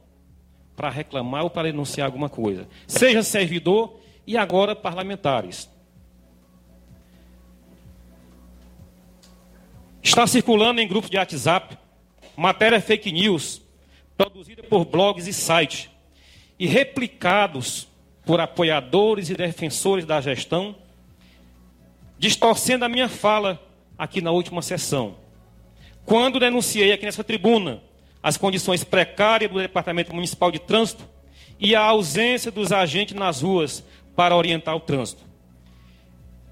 para 0.74 0.88
reclamar 0.88 1.44
ou 1.44 1.50
para 1.50 1.70
denunciar 1.70 2.06
alguma 2.06 2.28
coisa. 2.28 2.66
Seja 2.86 3.22
servidor 3.22 4.00
e 4.26 4.36
agora 4.36 4.74
parlamentares. 4.74 5.68
Está 10.04 10.26
circulando 10.26 10.82
em 10.82 10.86
grupos 10.86 11.08
de 11.08 11.16
WhatsApp 11.16 11.78
matéria 12.36 12.78
fake 12.78 13.10
news 13.10 13.62
produzida 14.18 14.62
por 14.62 14.84
blogs 14.84 15.26
e 15.26 15.32
sites 15.32 15.88
e 16.58 16.66
replicados 16.66 17.88
por 18.26 18.38
apoiadores 18.38 19.30
e 19.30 19.34
defensores 19.34 20.04
da 20.04 20.20
gestão, 20.20 20.76
distorcendo 22.18 22.84
a 22.84 22.88
minha 22.88 23.08
fala 23.08 23.58
aqui 23.96 24.20
na 24.20 24.30
última 24.30 24.60
sessão. 24.60 25.16
Quando 26.04 26.38
denunciei 26.38 26.92
aqui 26.92 27.06
nessa 27.06 27.24
tribuna 27.24 27.82
as 28.22 28.36
condições 28.36 28.84
precárias 28.84 29.50
do 29.50 29.58
Departamento 29.58 30.14
Municipal 30.14 30.52
de 30.52 30.58
Trânsito 30.58 31.08
e 31.58 31.74
a 31.74 31.80
ausência 31.80 32.50
dos 32.50 32.72
agentes 32.72 33.14
nas 33.14 33.40
ruas 33.40 33.82
para 34.14 34.36
orientar 34.36 34.76
o 34.76 34.80
trânsito. 34.80 35.33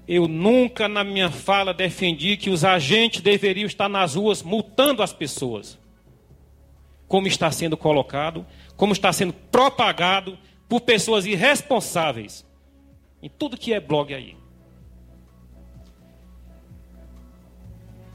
Eu 0.07 0.27
nunca 0.27 0.87
na 0.87 1.03
minha 1.03 1.31
fala 1.31 1.73
defendi 1.73 2.35
que 2.35 2.49
os 2.49 2.65
agentes 2.65 3.21
deveriam 3.21 3.65
estar 3.65 3.87
nas 3.87 4.15
ruas 4.15 4.43
multando 4.43 5.01
as 5.01 5.13
pessoas. 5.13 5.79
Como 7.07 7.27
está 7.27 7.49
sendo 7.51 7.77
colocado, 7.77 8.45
como 8.75 8.91
está 8.91 9.13
sendo 9.13 9.33
propagado 9.33 10.37
por 10.67 10.81
pessoas 10.81 11.25
irresponsáveis 11.25 12.45
em 13.21 13.29
tudo 13.29 13.57
que 13.57 13.73
é 13.73 13.79
blog 13.79 14.13
aí. 14.13 14.35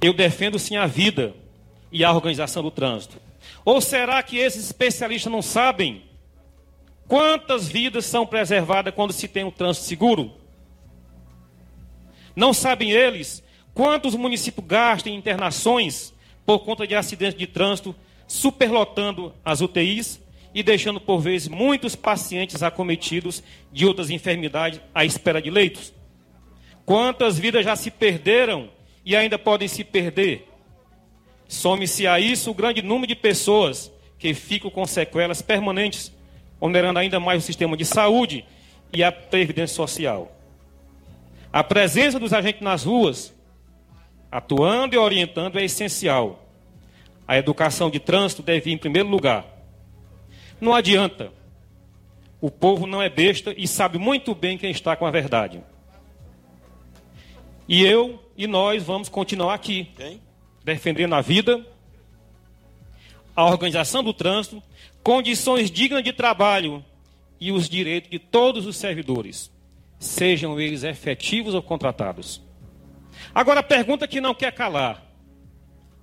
Eu 0.01 0.13
defendo 0.13 0.59
sim 0.59 0.77
a 0.77 0.87
vida 0.87 1.35
e 1.91 2.05
a 2.05 2.13
organização 2.13 2.63
do 2.63 2.71
trânsito. 2.71 3.21
Ou 3.65 3.81
será 3.81 4.23
que 4.23 4.37
esses 4.37 4.67
especialistas 4.67 5.33
não 5.33 5.43
sabem 5.43 6.03
quantas 7.07 7.69
vidas 7.69 8.05
são 8.05 8.27
preservadas 8.27 8.95
quando 8.95 9.13
se 9.13 9.27
tem 9.27 9.45
um 9.45 9.51
trânsito 9.51 9.87
seguro? 9.87 10.38
Não 12.39 12.53
sabem 12.53 12.93
eles 12.93 13.43
quantos 13.75 14.15
municípios 14.15 14.65
gastam 14.65 15.13
em 15.13 15.17
internações 15.17 16.15
por 16.47 16.61
conta 16.61 16.87
de 16.87 16.95
acidentes 16.95 17.37
de 17.37 17.49
trânsito, 17.49 17.93
superlotando 18.29 19.35
as 19.45 19.61
UTIs 19.61 20.21
e 20.55 20.63
deixando 20.63 21.01
por 21.01 21.19
vezes 21.19 21.49
muitos 21.49 21.97
pacientes 21.97 22.63
acometidos 22.63 23.43
de 23.73 23.85
outras 23.85 24.09
enfermidades 24.09 24.81
à 24.95 25.05
espera 25.05 25.43
de 25.43 25.51
leitos? 25.51 25.93
Quantas 26.87 27.37
vidas 27.37 27.65
já 27.65 27.75
se 27.75 27.91
perderam 27.91 28.71
e 29.05 29.17
ainda 29.17 29.37
podem 29.37 29.67
se 29.67 29.83
perder 29.83 30.47
Some-se 31.49 32.07
a 32.07 32.21
isso 32.21 32.53
o 32.53 32.55
grande 32.55 32.83
número 32.83 33.09
de 33.09 33.17
pessoas 33.17 33.91
que 34.17 34.33
ficam 34.33 34.71
com 34.71 34.87
sequelas 34.87 35.43
permanentes, 35.43 36.13
onerando 36.61 37.01
ainda 37.01 37.19
mais 37.19 37.43
o 37.43 37.47
sistema 37.47 37.77
de 37.77 37.85
saúde 37.85 38.45
e 38.93 39.03
a 39.03 39.11
previdência 39.11 39.75
social. 39.75 40.38
A 41.59 41.65
presença 41.65 42.21
dos 42.21 42.33
agentes 42.33 42.63
nas 42.63 42.85
ruas, 42.85 43.35
atuando 44.31 44.95
e 44.95 44.97
orientando, 44.97 45.59
é 45.59 45.65
essencial. 45.65 46.49
A 47.27 47.37
educação 47.37 47.91
de 47.91 47.99
trânsito 47.99 48.45
deve 48.45 48.71
ir 48.71 48.75
em 48.75 48.79
primeiro 48.79 49.09
lugar. 49.09 49.45
Não 50.61 50.73
adianta. 50.73 51.33
O 52.41 52.49
povo 52.49 52.87
não 52.87 53.03
é 53.03 53.09
besta 53.09 53.53
e 53.57 53.67
sabe 53.67 53.99
muito 53.99 54.37
bem 54.37 54.57
quem 54.57 54.71
está 54.71 54.95
com 54.95 55.05
a 55.05 55.11
verdade. 55.11 55.61
E 57.67 57.85
eu 57.85 58.23
e 58.37 58.47
nós 58.47 58.85
vamos 58.85 59.09
continuar 59.09 59.55
aqui. 59.55 59.91
Defendendo 60.63 61.17
a 61.17 61.21
vida, 61.21 61.67
a 63.35 63.45
organização 63.45 64.05
do 64.05 64.15
trânsito, 64.15 64.63
condições 65.03 65.73
dignas 65.73 66.05
de 66.05 66.13
trabalho 66.13 66.85
e 67.41 67.51
os 67.51 67.69
direitos 67.69 68.09
de 68.09 68.21
todos 68.21 68.65
os 68.65 68.77
servidores, 68.77 69.51
sejam 69.99 70.59
eles 70.61 70.83
efetivos 70.83 71.55
ou 71.55 71.63
contratados. 71.63 72.43
Agora, 73.35 73.61
a 73.61 73.63
pergunta 73.63 74.07
que 74.07 74.21
não 74.21 74.35
quer 74.35 74.53
calar, 74.53 75.05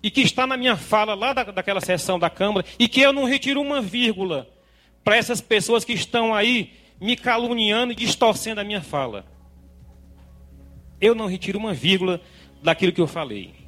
e 0.03 0.11
que 0.11 0.21
está 0.21 0.45
na 0.45 0.55
minha 0.55 0.77
fala 0.77 1.15
lá 1.15 1.33
da, 1.33 1.43
daquela 1.45 1.81
sessão 1.81 2.19
da 2.19 2.29
Câmara, 2.29 2.65
e 2.77 2.87
que 2.87 3.01
eu 3.01 3.11
não 3.11 3.25
retiro 3.25 3.61
uma 3.61 3.81
vírgula 3.81 4.47
para 5.03 5.15
essas 5.15 5.41
pessoas 5.41 5.83
que 5.83 5.93
estão 5.93 6.33
aí 6.33 6.73
me 6.99 7.15
caluniando 7.15 7.93
e 7.93 7.95
distorcendo 7.95 8.61
a 8.61 8.63
minha 8.63 8.81
fala. 8.81 9.25
Eu 11.01 11.15
não 11.15 11.27
retiro 11.27 11.57
uma 11.57 11.73
vírgula 11.73 12.21
daquilo 12.61 12.91
que 12.91 13.01
eu 13.01 13.07
falei 13.07 13.65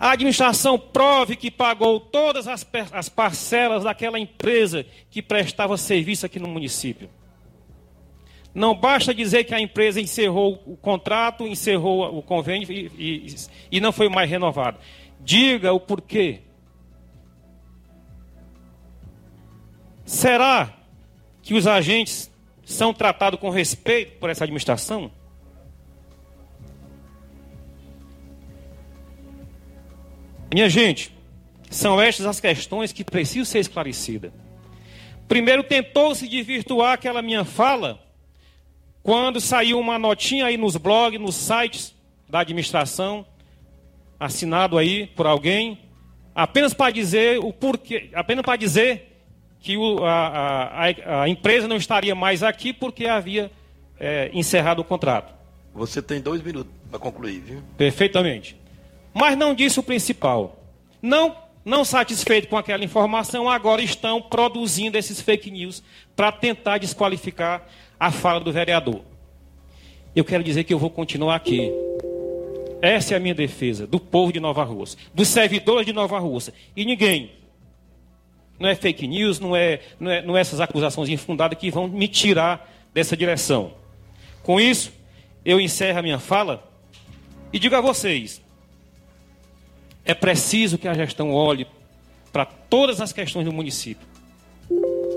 a 0.00 0.12
administração 0.12 0.78
prove 0.78 1.36
que 1.36 1.50
pagou 1.50 2.00
todas 2.00 2.48
as, 2.48 2.66
as 2.90 3.10
parcelas 3.10 3.84
daquela 3.84 4.18
empresa 4.18 4.86
que 5.10 5.20
prestava 5.20 5.76
serviço 5.76 6.24
aqui 6.24 6.38
no 6.40 6.48
município. 6.48 7.10
Não 8.52 8.74
basta 8.74 9.14
dizer 9.14 9.44
que 9.44 9.54
a 9.54 9.60
empresa 9.60 10.00
encerrou 10.00 10.60
o 10.66 10.76
contrato, 10.76 11.46
encerrou 11.46 12.18
o 12.18 12.22
convênio 12.22 12.70
e, 12.70 12.90
e, 12.98 13.36
e 13.70 13.80
não 13.80 13.92
foi 13.92 14.08
mais 14.08 14.28
renovado. 14.28 14.78
Diga 15.20 15.72
o 15.72 15.78
porquê. 15.78 16.40
Será 20.04 20.76
que 21.42 21.54
os 21.54 21.66
agentes 21.66 22.30
são 22.64 22.92
tratados 22.92 23.38
com 23.38 23.50
respeito 23.50 24.18
por 24.18 24.28
essa 24.28 24.42
administração? 24.42 25.12
Minha 30.52 30.68
gente, 30.68 31.14
são 31.70 32.00
estas 32.00 32.26
as 32.26 32.40
questões 32.40 32.92
que 32.92 33.04
precisam 33.04 33.44
ser 33.44 33.60
esclarecidas. 33.60 34.32
Primeiro, 35.28 35.62
tentou-se 35.62 36.26
desvirtuar 36.26 36.94
aquela 36.94 37.22
minha 37.22 37.44
fala 37.44 38.00
quando 39.02 39.40
saiu 39.40 39.78
uma 39.78 39.98
notinha 39.98 40.46
aí 40.46 40.56
nos 40.56 40.76
blogs, 40.76 41.20
nos 41.20 41.34
sites 41.34 41.94
da 42.28 42.40
administração, 42.40 43.24
assinado 44.18 44.76
aí 44.76 45.06
por 45.06 45.26
alguém, 45.26 45.78
apenas 46.34 46.74
para 46.74 46.90
dizer 46.92 47.38
o 47.38 47.52
porquê, 47.52 48.10
apenas 48.12 48.44
para 48.44 48.56
dizer 48.56 49.10
que 49.60 49.76
o, 49.76 50.04
a, 50.04 50.86
a, 50.86 51.22
a, 51.22 51.28
empresa 51.28 51.66
não 51.66 51.76
estaria 51.76 52.14
mais 52.14 52.42
aqui 52.42 52.72
porque 52.72 53.06
havia 53.06 53.50
é, 53.98 54.30
encerrado 54.32 54.80
o 54.80 54.84
contrato. 54.84 55.32
Você 55.74 56.00
tem 56.02 56.20
dois 56.20 56.42
minutos 56.42 56.72
para 56.90 56.98
concluir, 56.98 57.40
viu? 57.40 57.62
Perfeitamente. 57.76 58.56
Mas 59.12 59.36
não 59.36 59.54
disse 59.54 59.78
o 59.78 59.82
principal. 59.82 60.58
Não, 61.02 61.36
não 61.64 61.84
satisfeito 61.84 62.48
com 62.48 62.56
aquela 62.56 62.84
informação, 62.84 63.48
agora 63.48 63.82
estão 63.82 64.20
produzindo 64.20 64.96
esses 64.96 65.20
fake 65.20 65.50
news 65.50 65.82
para 66.16 66.32
tentar 66.32 66.78
desqualificar 66.78 67.66
a 68.00 68.10
fala 68.10 68.40
do 68.40 68.50
vereador. 68.50 69.02
Eu 70.16 70.24
quero 70.24 70.42
dizer 70.42 70.64
que 70.64 70.72
eu 70.72 70.78
vou 70.78 70.88
continuar 70.88 71.36
aqui. 71.36 71.70
Essa 72.80 73.12
é 73.12 73.16
a 73.18 73.20
minha 73.20 73.34
defesa 73.34 73.86
do 73.86 74.00
povo 74.00 74.32
de 74.32 74.40
Nova 74.40 74.64
Rússia, 74.64 74.98
dos 75.12 75.28
servidores 75.28 75.84
de 75.84 75.92
Nova 75.92 76.18
Rússia. 76.18 76.54
E 76.74 76.86
ninguém, 76.86 77.32
não 78.58 78.68
é 78.68 78.74
fake 78.74 79.06
news, 79.06 79.38
não 79.38 79.54
é, 79.54 79.80
não 80.00 80.10
é, 80.10 80.22
não 80.22 80.36
é 80.36 80.40
essas 80.40 80.60
acusações 80.60 81.10
infundadas 81.10 81.58
que 81.58 81.70
vão 81.70 81.86
me 81.86 82.08
tirar 82.08 82.72
dessa 82.94 83.14
direção. 83.14 83.74
Com 84.42 84.58
isso, 84.58 84.92
eu 85.44 85.60
encerro 85.60 85.98
a 85.98 86.02
minha 86.02 86.18
fala 86.18 86.66
e 87.52 87.58
digo 87.58 87.76
a 87.76 87.82
vocês: 87.82 88.40
é 90.04 90.14
preciso 90.14 90.78
que 90.78 90.88
a 90.88 90.94
gestão 90.94 91.32
olhe 91.32 91.66
para 92.32 92.46
todas 92.46 93.00
as 93.00 93.12
questões 93.12 93.44
do 93.44 93.52
município. 93.52 94.09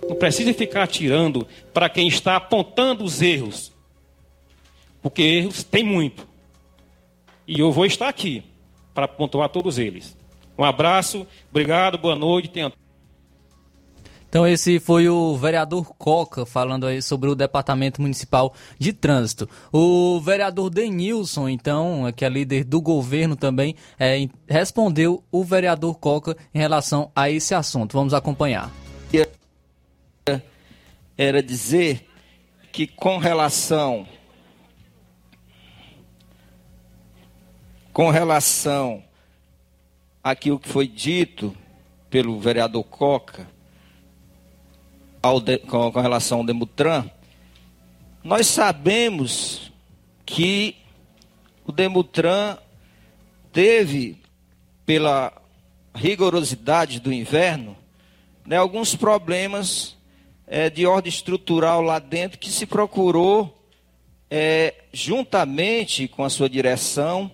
Não 0.07 0.15
precisa 0.15 0.53
ficar 0.53 0.83
atirando 0.83 1.47
para 1.73 1.89
quem 1.89 2.07
está 2.07 2.35
apontando 2.35 3.03
os 3.03 3.21
erros. 3.21 3.71
Porque 5.01 5.21
erros 5.21 5.63
tem 5.63 5.83
muito. 5.83 6.27
E 7.47 7.59
eu 7.59 7.71
vou 7.71 7.85
estar 7.85 8.07
aqui 8.07 8.43
para 8.93 9.07
pontuar 9.07 9.49
todos 9.49 9.77
eles. 9.77 10.17
Um 10.57 10.63
abraço, 10.63 11.27
obrigado, 11.49 11.97
boa 11.97 12.15
noite. 12.15 12.49
Tenha... 12.49 12.71
Então 14.29 14.47
esse 14.47 14.79
foi 14.79 15.07
o 15.09 15.35
vereador 15.35 15.93
Coca 15.95 16.45
falando 16.45 16.87
aí 16.87 17.01
sobre 17.01 17.29
o 17.29 17.35
Departamento 17.35 18.01
Municipal 18.01 18.53
de 18.79 18.93
Trânsito. 18.93 19.47
O 19.71 20.19
vereador 20.21 20.69
Denilson, 20.69 21.49
então, 21.49 22.11
que 22.15 22.25
é 22.25 22.29
líder 22.29 22.63
do 22.63 22.81
governo 22.81 23.35
também, 23.35 23.75
é, 23.99 24.27
respondeu 24.47 25.23
o 25.31 25.43
vereador 25.43 25.99
Coca 25.99 26.35
em 26.53 26.59
relação 26.59 27.11
a 27.15 27.29
esse 27.29 27.53
assunto. 27.53 27.93
Vamos 27.93 28.13
acompanhar. 28.13 28.71
Era 31.17 31.41
dizer 31.43 32.09
que 32.71 32.87
com 32.87 33.17
relação 33.17 34.07
com 37.93 38.09
relação 38.09 39.03
àquilo 40.23 40.59
que 40.59 40.67
foi 40.67 40.87
dito 40.87 41.55
pelo 42.09 42.39
vereador 42.39 42.83
Coca, 42.83 43.47
de, 45.43 45.57
com, 45.59 45.91
com 45.91 46.01
relação 46.01 46.39
ao 46.39 46.45
Demutran, 46.45 47.05
nós 48.23 48.47
sabemos 48.47 49.71
que 50.25 50.75
o 51.65 51.71
Demutran 51.71 52.57
teve, 53.51 54.21
pela 54.85 55.31
rigorosidade 55.93 56.99
do 56.99 57.13
inverno, 57.13 57.77
né, 58.45 58.57
alguns 58.57 58.95
problemas 58.95 59.95
é, 60.55 60.69
de 60.69 60.85
ordem 60.85 61.09
estrutural 61.09 61.81
lá 61.81 61.97
dentro 61.97 62.37
que 62.37 62.51
se 62.51 62.67
procurou, 62.67 63.67
é, 64.29 64.75
juntamente 64.93 66.07
com 66.07 66.23
a 66.23 66.29
sua 66.29 66.47
direção, 66.47 67.31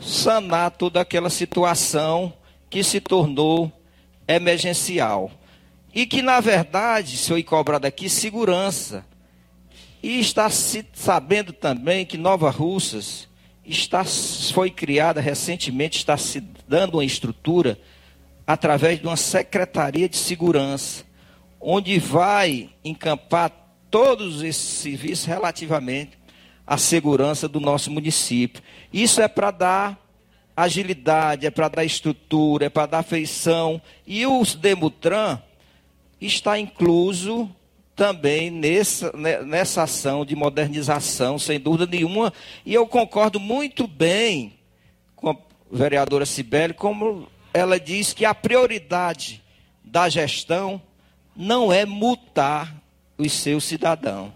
sanar 0.00 0.70
toda 0.70 0.98
aquela 0.98 1.28
situação 1.28 2.32
que 2.70 2.82
se 2.82 3.02
tornou 3.02 3.70
emergencial. 4.26 5.30
E 5.94 6.06
que, 6.06 6.22
na 6.22 6.40
verdade, 6.40 7.18
se 7.18 7.28
foi 7.28 7.42
cobrado 7.42 7.86
aqui 7.86 8.08
segurança. 8.08 9.04
E 10.02 10.18
está 10.18 10.48
se 10.48 10.86
sabendo 10.94 11.52
também 11.52 12.06
que 12.06 12.16
Nova 12.16 12.48
Russas 12.48 13.28
está, 13.62 14.02
foi 14.54 14.70
criada 14.70 15.20
recentemente, 15.20 15.98
está 15.98 16.16
se 16.16 16.40
dando 16.66 16.94
uma 16.94 17.04
estrutura 17.04 17.78
através 18.46 19.00
de 19.00 19.06
uma 19.06 19.18
secretaria 19.18 20.08
de 20.08 20.16
segurança, 20.16 21.04
onde 21.68 21.98
vai 21.98 22.70
encampar 22.84 23.50
todos 23.90 24.40
esses 24.44 24.62
serviços 24.62 25.24
relativamente 25.24 26.16
à 26.64 26.78
segurança 26.78 27.48
do 27.48 27.58
nosso 27.58 27.90
município. 27.90 28.62
Isso 28.92 29.20
é 29.20 29.26
para 29.26 29.50
dar 29.50 29.98
agilidade, 30.56 31.44
é 31.44 31.50
para 31.50 31.66
dar 31.66 31.84
estrutura, 31.84 32.66
é 32.66 32.68
para 32.68 32.86
dar 32.86 33.02
feição. 33.02 33.82
E 34.06 34.24
o 34.24 34.44
Demutran 34.44 35.40
está 36.20 36.56
incluso 36.56 37.50
também 37.96 38.48
nessa, 38.48 39.12
nessa 39.44 39.82
ação 39.82 40.24
de 40.24 40.36
modernização, 40.36 41.36
sem 41.36 41.58
dúvida 41.58 41.84
nenhuma. 41.84 42.32
E 42.64 42.72
eu 42.72 42.86
concordo 42.86 43.40
muito 43.40 43.88
bem 43.88 44.56
com 45.16 45.30
a 45.30 45.36
vereadora 45.68 46.24
Cibele, 46.24 46.74
como 46.74 47.26
ela 47.52 47.80
diz 47.80 48.12
que 48.12 48.24
a 48.24 48.32
prioridade 48.32 49.42
da 49.82 50.08
gestão 50.08 50.80
não 51.36 51.72
é 51.72 51.84
multar 51.84 52.74
os 53.18 53.32
seus 53.32 53.64
cidadãos, 53.64 54.32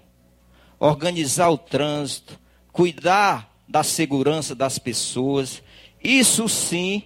organizar 0.79 1.51
o 1.51 1.59
trânsito, 1.59 2.39
cuidar 2.73 3.51
da 3.69 3.83
segurança 3.83 4.55
das 4.55 4.79
pessoas 4.79 5.63
isso 6.03 6.49
sim 6.49 7.05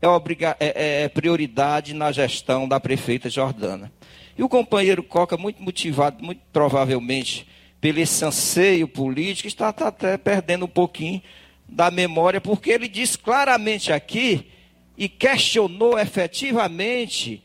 é, 0.00 0.06
é, 0.06 0.56
é, 0.60 1.02
é 1.02 1.08
prioridade 1.08 1.92
na 1.92 2.12
gestão 2.12 2.68
da 2.68 2.78
prefeita 2.78 3.28
Jordana. 3.28 3.92
E 4.38 4.42
o 4.42 4.48
companheiro 4.48 5.02
Coca, 5.02 5.36
muito 5.36 5.62
motivado, 5.62 6.22
muito 6.22 6.40
provavelmente, 6.52 7.46
pelo 7.80 7.98
esse 7.98 8.24
anseio 8.24 8.86
político, 8.86 9.48
está, 9.48 9.70
está 9.70 9.88
até 9.88 10.16
perdendo 10.16 10.66
um 10.66 10.68
pouquinho 10.68 11.22
da 11.68 11.90
memória, 11.90 12.40
porque 12.40 12.70
ele 12.70 12.86
diz 12.86 13.16
claramente 13.16 13.92
aqui 13.92 14.48
e 14.96 15.08
questionou 15.08 15.98
efetivamente 15.98 17.42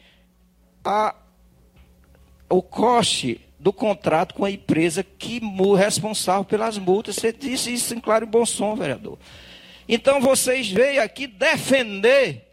a, 0.83 1.15
o 2.51 2.61
coste 2.61 3.41
do 3.59 3.71
contrato 3.71 4.33
com 4.33 4.43
a 4.43 4.51
empresa 4.51 5.03
que 5.03 5.39
responsável 5.77 6.43
pelas 6.43 6.77
multas. 6.77 7.15
Você 7.15 7.31
disse 7.31 7.73
isso 7.73 7.93
em 7.93 7.99
claro 7.99 8.25
e 8.25 8.27
bom 8.27 8.45
som, 8.45 8.75
vereador. 8.75 9.17
Então 9.87 10.19
vocês 10.19 10.69
veio 10.69 11.01
aqui 11.01 11.27
defender 11.27 12.47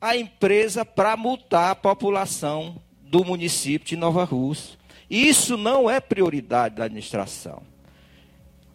a 0.00 0.16
empresa 0.16 0.84
para 0.84 1.16
multar 1.16 1.72
a 1.72 1.74
população 1.74 2.76
do 3.02 3.24
município 3.24 3.88
de 3.88 3.96
Nova 3.96 4.24
Rússia. 4.24 4.78
Isso 5.10 5.56
não 5.56 5.90
é 5.90 6.00
prioridade 6.00 6.76
da 6.76 6.84
administração. 6.84 7.62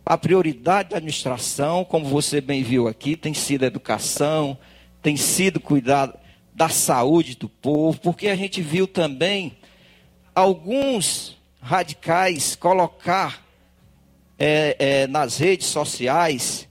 A 0.06 0.18
prioridade 0.18 0.89
da 0.89 0.97
administração, 0.97 1.84
como 1.84 2.06
você 2.06 2.39
bem 2.39 2.62
viu 2.62 2.88
aqui, 2.88 3.16
tem 3.16 3.34
sido 3.34 3.64
a 3.64 3.68
educação, 3.68 4.56
tem 5.01 5.18
sido 5.18 5.60
cuidar 5.60 6.14
da 6.53 6.70
saúde 6.70 7.36
do 7.36 7.49
povo, 7.49 7.99
porque 7.99 8.28
a 8.28 8.36
gente 8.36 8.62
viu 8.62 8.86
também 8.86 9.58
alguns 10.36 11.38
radicais 11.62 12.56
colocar 12.56 13.44
é, 14.38 14.76
é, 14.78 15.08
nas 15.08 15.38
redes 15.38 15.68
sociais 15.68 16.68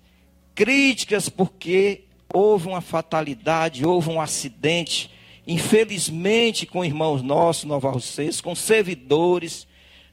críticas 0.55 1.29
porque 1.29 2.05
houve 2.33 2.69
uma 2.69 2.81
fatalidade, 2.81 3.87
houve 3.87 4.11
um 4.11 4.21
acidente, 4.21 5.11
infelizmente 5.47 6.67
com 6.67 6.85
irmãos 6.85 7.23
nossos, 7.23 7.65
Nova 7.65 7.91
Russenses, 7.91 8.41
com 8.41 8.55
servidores, 8.55 9.67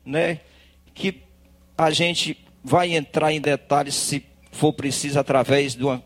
né, 0.05 0.39
que 0.93 1.21
a 1.77 1.91
gente 1.91 2.37
vai 2.63 2.95
entrar 2.95 3.33
em 3.33 3.41
detalhes 3.41 3.95
se 3.95 4.23
for 4.51 4.73
preciso 4.73 5.19
através 5.19 5.75
de 5.75 5.83
uma, 5.83 6.03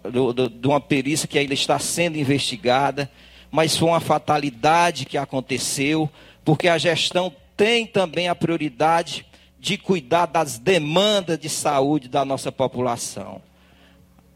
de 0.52 0.68
uma 0.68 0.80
perícia 0.80 1.28
que 1.28 1.38
ainda 1.38 1.54
está 1.54 1.80
sendo 1.80 2.18
investigada, 2.18 3.10
mas 3.52 3.76
foi 3.76 3.90
uma 3.90 4.00
fatalidade 4.00 5.06
que 5.06 5.18
aconteceu, 5.18 6.10
porque 6.46 6.70
a 6.70 6.78
gestão 6.78 7.34
tem 7.58 7.86
também 7.86 8.30
a 8.30 8.36
prioridade 8.36 9.26
de 9.60 9.78
cuidar 9.78 10.28
das 10.28 10.58
demandas 10.58 11.38
de 11.38 11.50
saúde 11.50 12.08
da 12.08 12.24
nossa 12.24 12.52
população 12.52 13.42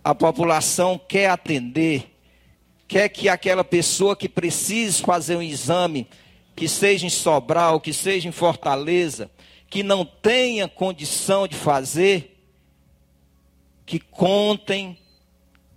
a 0.04 0.16
população 0.16 1.00
quer 1.00 1.30
atender, 1.30 2.16
quer 2.88 3.10
que 3.10 3.30
aquela 3.30 3.64
pessoa 3.64 4.16
que 4.16 4.30
precise 4.30 5.02
fazer 5.02 5.36
um 5.36 5.42
exame, 5.42 6.08
que 6.56 6.68
seja 6.68 7.06
em 7.06 7.10
Sobral, 7.10 7.80
que 7.80 7.94
seja 7.94 8.28
em 8.28 8.32
Fortaleza, 8.32 9.30
que 9.70 9.84
não 9.84 10.04
tenha 10.04 10.68
condição 10.68 11.48
de 11.48 11.56
fazer, 11.56 12.38
que 13.86 14.00
contem 14.00 14.98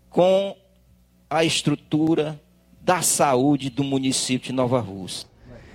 com 0.09 0.57
a 1.29 1.45
estrutura 1.45 2.41
da 2.81 3.03
saúde 3.03 3.71
do 3.71 3.85
município 3.85 4.49
de 4.49 4.53
Nova 4.53 4.81
Rússia. 4.81 5.29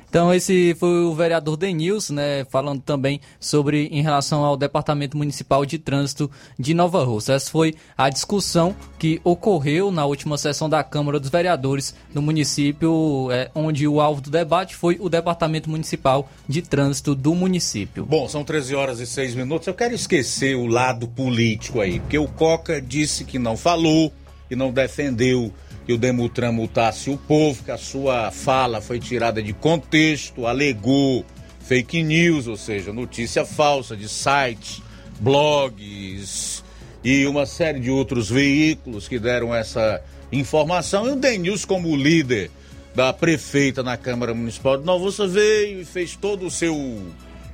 Então 0.09 0.33
esse 0.33 0.75
foi 0.79 1.03
o 1.03 1.13
vereador 1.13 1.57
Denils, 1.57 2.09
né, 2.09 2.45
falando 2.45 2.81
também 2.81 3.19
sobre 3.39 3.87
em 3.87 4.01
relação 4.01 4.43
ao 4.43 4.55
Departamento 4.55 5.17
Municipal 5.17 5.65
de 5.65 5.77
Trânsito 5.77 6.31
de 6.57 6.73
Nova 6.73 7.03
Rússia. 7.03 7.33
Essa 7.33 7.51
foi 7.51 7.75
a 7.97 8.09
discussão 8.09 8.75
que 8.97 9.19
ocorreu 9.23 9.91
na 9.91 10.05
última 10.05 10.37
sessão 10.37 10.69
da 10.69 10.83
Câmara 10.83 11.19
dos 11.19 11.29
Vereadores 11.29 11.93
do 12.13 12.21
município, 12.21 13.29
é, 13.31 13.51
onde 13.53 13.87
o 13.87 13.99
alvo 13.99 14.21
do 14.21 14.31
debate 14.31 14.75
foi 14.75 14.97
o 14.99 15.09
Departamento 15.09 15.69
Municipal 15.69 16.29
de 16.47 16.61
Trânsito 16.61 17.13
do 17.13 17.35
município. 17.35 18.05
Bom, 18.05 18.29
são 18.29 18.43
13 18.43 18.75
horas 18.75 18.99
e 18.99 19.05
6 19.05 19.35
minutos. 19.35 19.67
Eu 19.67 19.73
quero 19.73 19.93
esquecer 19.93 20.55
o 20.55 20.67
lado 20.67 21.07
político 21.07 21.81
aí, 21.81 21.99
porque 21.99 22.17
o 22.17 22.27
Coca 22.27 22.81
disse 22.81 23.25
que 23.25 23.37
não 23.37 23.57
falou 23.57 24.11
e 24.49 24.55
não 24.55 24.71
defendeu 24.71 25.51
que 25.87 25.93
o 25.93 25.97
Demutran 25.97 26.51
multasse 26.51 27.09
o 27.09 27.15
povo, 27.15 27.63
que 27.63 27.71
a 27.71 27.77
sua 27.77 28.29
fala 28.29 28.81
foi 28.81 28.99
tirada 28.99 29.41
de 29.41 29.53
contexto, 29.53 30.45
alegou 30.45 31.25
fake 31.61 32.03
news, 32.03 32.45
ou 32.45 32.57
seja, 32.57 32.91
notícia 32.91 33.45
falsa 33.45 33.95
de 33.95 34.09
sites, 34.09 34.83
blogs 35.17 36.61
e 37.01 37.25
uma 37.25 37.45
série 37.45 37.79
de 37.79 37.89
outros 37.89 38.29
veículos 38.29 39.07
que 39.07 39.17
deram 39.17 39.55
essa 39.55 40.01
informação. 40.29 41.07
E 41.07 41.11
o 41.11 41.15
Denils, 41.15 41.63
como 41.63 41.95
líder 41.95 42.51
da 42.93 43.13
prefeita 43.13 43.81
na 43.81 43.95
Câmara 43.95 44.33
Municipal 44.33 44.77
de 44.77 44.83
Nova 44.83 45.09
veio 45.25 45.79
e 45.79 45.85
fez 45.85 46.17
todo 46.17 46.47
o 46.47 46.51
seu, 46.51 47.01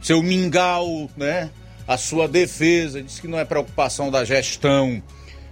seu 0.01 0.23
mingau, 0.23 1.07
né? 1.15 1.51
A 1.87 1.97
sua 1.97 2.27
defesa, 2.27 3.03
disse 3.03 3.21
que 3.21 3.27
não 3.27 3.37
é 3.37 3.45
preocupação 3.45 4.09
da 4.09 4.25
gestão 4.25 5.03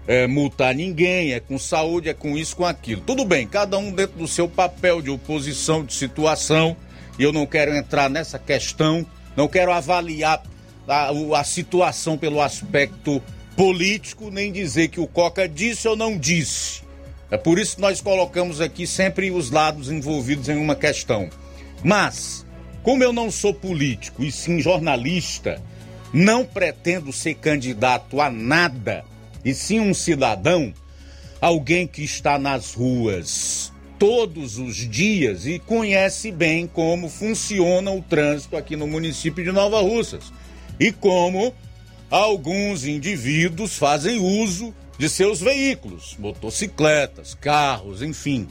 é, 0.08 0.28
multar 0.28 0.74
ninguém, 0.76 1.34
é 1.34 1.40
com 1.40 1.58
saúde, 1.58 2.10
é 2.10 2.14
com 2.14 2.38
isso, 2.38 2.56
com 2.56 2.66
aquilo. 2.66 3.02
Tudo 3.02 3.24
bem, 3.26 3.48
cada 3.48 3.78
um 3.78 3.92
dentro 3.92 4.18
do 4.18 4.28
seu 4.28 4.48
papel 4.48 5.02
de 5.02 5.10
oposição, 5.10 5.84
de 5.84 5.94
situação, 5.94 6.76
e 7.20 7.24
eu 7.24 7.32
não 7.32 7.46
quero 7.46 7.76
entrar 7.76 8.10
nessa 8.10 8.40
questão, 8.40 9.06
não 9.36 9.48
quero 9.48 9.72
avaliar 9.72 10.44
a, 10.88 11.12
a 11.40 11.44
situação 11.44 12.18
pelo 12.18 12.42
aspecto 12.42 13.22
político, 13.56 14.32
nem 14.32 14.52
dizer 14.52 14.88
que 14.88 15.00
o 15.00 15.08
Coca 15.08 15.48
disse 15.48 15.88
ou 15.88 15.96
não 15.96 16.18
disse. 16.18 16.82
É 17.30 17.38
por 17.38 17.58
isso 17.60 17.76
que 17.76 17.82
nós 17.82 18.02
colocamos 18.02 18.60
aqui 18.60 18.86
sempre 18.86 19.32
os 19.32 19.52
lados 19.52 19.90
envolvidos 19.90 20.50
em 20.50 20.58
uma 20.58 20.76
questão. 20.76 21.30
Mas, 21.84 22.46
como 22.84 23.04
eu 23.04 23.14
não 23.14 23.32
sou 23.32 23.54
político 23.54 24.24
e 24.24 24.32
sim 24.32 24.60
jornalista, 24.60 25.62
não 26.14 26.44
pretendo 26.44 27.14
ser 27.14 27.36
candidato 27.36 28.20
a 28.20 28.30
nada 28.30 29.06
e 29.44 29.54
sim 29.54 29.80
um 29.80 29.94
cidadão, 29.94 30.74
alguém 31.40 31.88
que 31.88 32.04
está 32.04 32.38
nas 32.38 32.74
ruas 32.74 33.72
todos 34.02 34.58
os 34.58 34.78
dias 34.78 35.46
e 35.46 35.60
conhece 35.60 36.32
bem 36.32 36.66
como 36.66 37.08
funciona 37.08 37.92
o 37.92 38.02
trânsito 38.02 38.58
aqui 38.58 38.76
no 38.76 38.88
município 38.88 39.44
de 39.44 39.52
Nova 39.52 39.80
Russas 39.80 40.34
e 40.80 40.92
como 40.92 41.54
alguns 42.10 42.84
indivíduos 42.86 43.78
fazem 43.78 44.20
uso 44.20 44.74
de 44.98 45.08
seus 45.08 45.40
veículos, 45.40 46.16
motocicletas, 46.18 47.36
carros, 47.36 48.02
enfim, 48.02 48.48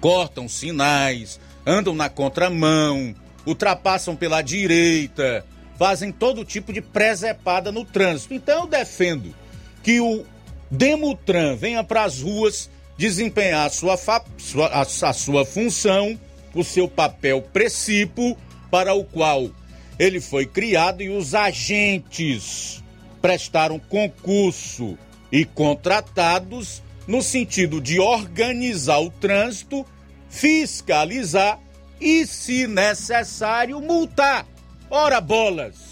cortam 0.00 0.48
sinais, 0.48 1.38
andam 1.64 1.94
na 1.94 2.08
contramão, 2.08 3.14
ultrapassam 3.46 4.16
pela 4.16 4.42
direita, 4.42 5.44
fazem 5.78 6.10
todo 6.10 6.44
tipo 6.44 6.72
de 6.72 6.80
presepada 6.80 7.70
no 7.70 7.84
trânsito. 7.84 8.34
Então 8.34 8.62
eu 8.62 8.66
defendo 8.66 9.34
que 9.82 10.00
o 10.00 10.24
Demutran 10.70 11.56
venha 11.56 11.82
para 11.82 12.04
as 12.04 12.20
ruas 12.20 12.70
desempenhar 12.96 13.66
a 13.66 13.70
sua, 13.70 13.98
sua, 14.36 14.66
a, 14.66 14.82
a 14.82 15.12
sua 15.12 15.44
função 15.44 16.18
o 16.54 16.64
seu 16.64 16.88
papel 16.88 17.42
precípio 17.42 18.36
para 18.70 18.94
o 18.94 19.04
qual 19.04 19.50
ele 19.98 20.20
foi 20.20 20.46
criado 20.46 21.02
e 21.02 21.10
os 21.10 21.34
agentes 21.34 22.82
prestaram 23.20 23.78
concurso 23.78 24.96
e 25.30 25.44
contratados 25.44 26.82
no 27.06 27.22
sentido 27.22 27.80
de 27.80 28.00
organizar 28.00 29.00
o 29.00 29.10
trânsito, 29.10 29.84
fiscalizar 30.28 31.58
e, 32.00 32.26
se 32.26 32.66
necessário, 32.66 33.80
multar. 33.80 34.46
Ora 34.88 35.20
bolas! 35.20 35.90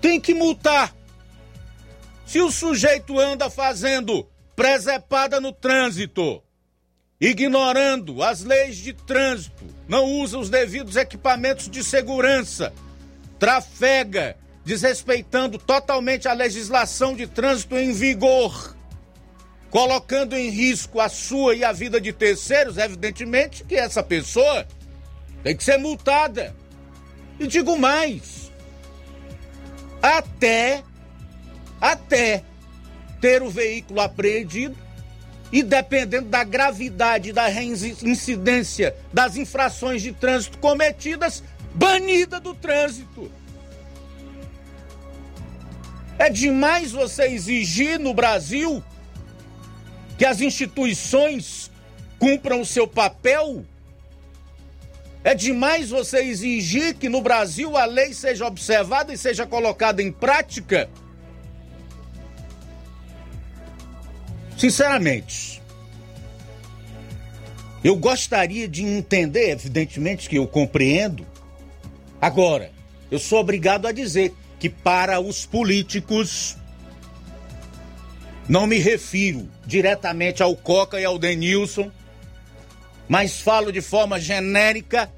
Tem 0.00 0.20
que 0.20 0.34
multar. 0.34 0.94
Se 2.28 2.42
o 2.42 2.50
sujeito 2.50 3.18
anda 3.18 3.48
fazendo 3.48 4.28
presepada 4.54 5.40
no 5.40 5.50
trânsito, 5.50 6.42
ignorando 7.18 8.22
as 8.22 8.44
leis 8.44 8.76
de 8.76 8.92
trânsito, 8.92 9.64
não 9.88 10.04
usa 10.04 10.38
os 10.38 10.50
devidos 10.50 10.96
equipamentos 10.96 11.70
de 11.70 11.82
segurança, 11.82 12.70
trafega, 13.38 14.36
desrespeitando 14.62 15.56
totalmente 15.58 16.28
a 16.28 16.34
legislação 16.34 17.16
de 17.16 17.26
trânsito 17.26 17.78
em 17.78 17.94
vigor, 17.94 18.76
colocando 19.70 20.36
em 20.36 20.50
risco 20.50 21.00
a 21.00 21.08
sua 21.08 21.54
e 21.54 21.64
a 21.64 21.72
vida 21.72 21.98
de 21.98 22.12
terceiros, 22.12 22.76
evidentemente 22.76 23.64
que 23.64 23.74
essa 23.74 24.02
pessoa 24.02 24.68
tem 25.42 25.56
que 25.56 25.64
ser 25.64 25.78
multada. 25.78 26.54
E 27.40 27.46
digo 27.46 27.78
mais, 27.78 28.52
até 30.02 30.82
até 31.80 32.42
ter 33.20 33.42
o 33.42 33.50
veículo 33.50 34.00
apreendido 34.00 34.76
e 35.50 35.62
dependendo 35.62 36.28
da 36.28 36.44
gravidade 36.44 37.32
da 37.32 37.46
reincidência 37.46 38.94
das 39.12 39.36
infrações 39.36 40.02
de 40.02 40.12
trânsito 40.12 40.58
cometidas, 40.58 41.42
banida 41.74 42.38
do 42.38 42.54
trânsito. 42.54 43.30
É 46.18 46.28
demais 46.28 46.92
você 46.92 47.28
exigir 47.28 47.98
no 47.98 48.12
Brasil 48.12 48.82
que 50.18 50.24
as 50.24 50.40
instituições 50.40 51.70
cumpram 52.18 52.60
o 52.60 52.66
seu 52.66 52.88
papel? 52.88 53.64
É 55.22 55.34
demais 55.34 55.90
você 55.90 56.18
exigir 56.18 56.94
que 56.94 57.08
no 57.08 57.22
Brasil 57.22 57.76
a 57.76 57.84
lei 57.84 58.12
seja 58.12 58.46
observada 58.46 59.12
e 59.12 59.18
seja 59.18 59.46
colocada 59.46 60.02
em 60.02 60.10
prática? 60.10 60.90
Sinceramente, 64.58 65.62
eu 67.84 67.94
gostaria 67.94 68.66
de 68.66 68.82
entender, 68.82 69.50
evidentemente 69.50 70.28
que 70.28 70.34
eu 70.34 70.48
compreendo. 70.48 71.24
Agora, 72.20 72.72
eu 73.08 73.20
sou 73.20 73.38
obrigado 73.38 73.86
a 73.86 73.92
dizer 73.92 74.34
que 74.58 74.68
para 74.68 75.20
os 75.20 75.46
políticos, 75.46 76.56
não 78.48 78.66
me 78.66 78.78
refiro 78.78 79.48
diretamente 79.64 80.42
ao 80.42 80.56
Coca 80.56 81.00
e 81.00 81.04
ao 81.04 81.20
Denilson, 81.20 81.92
mas 83.08 83.40
falo 83.40 83.70
de 83.70 83.80
forma 83.80 84.18
genérica, 84.18 85.08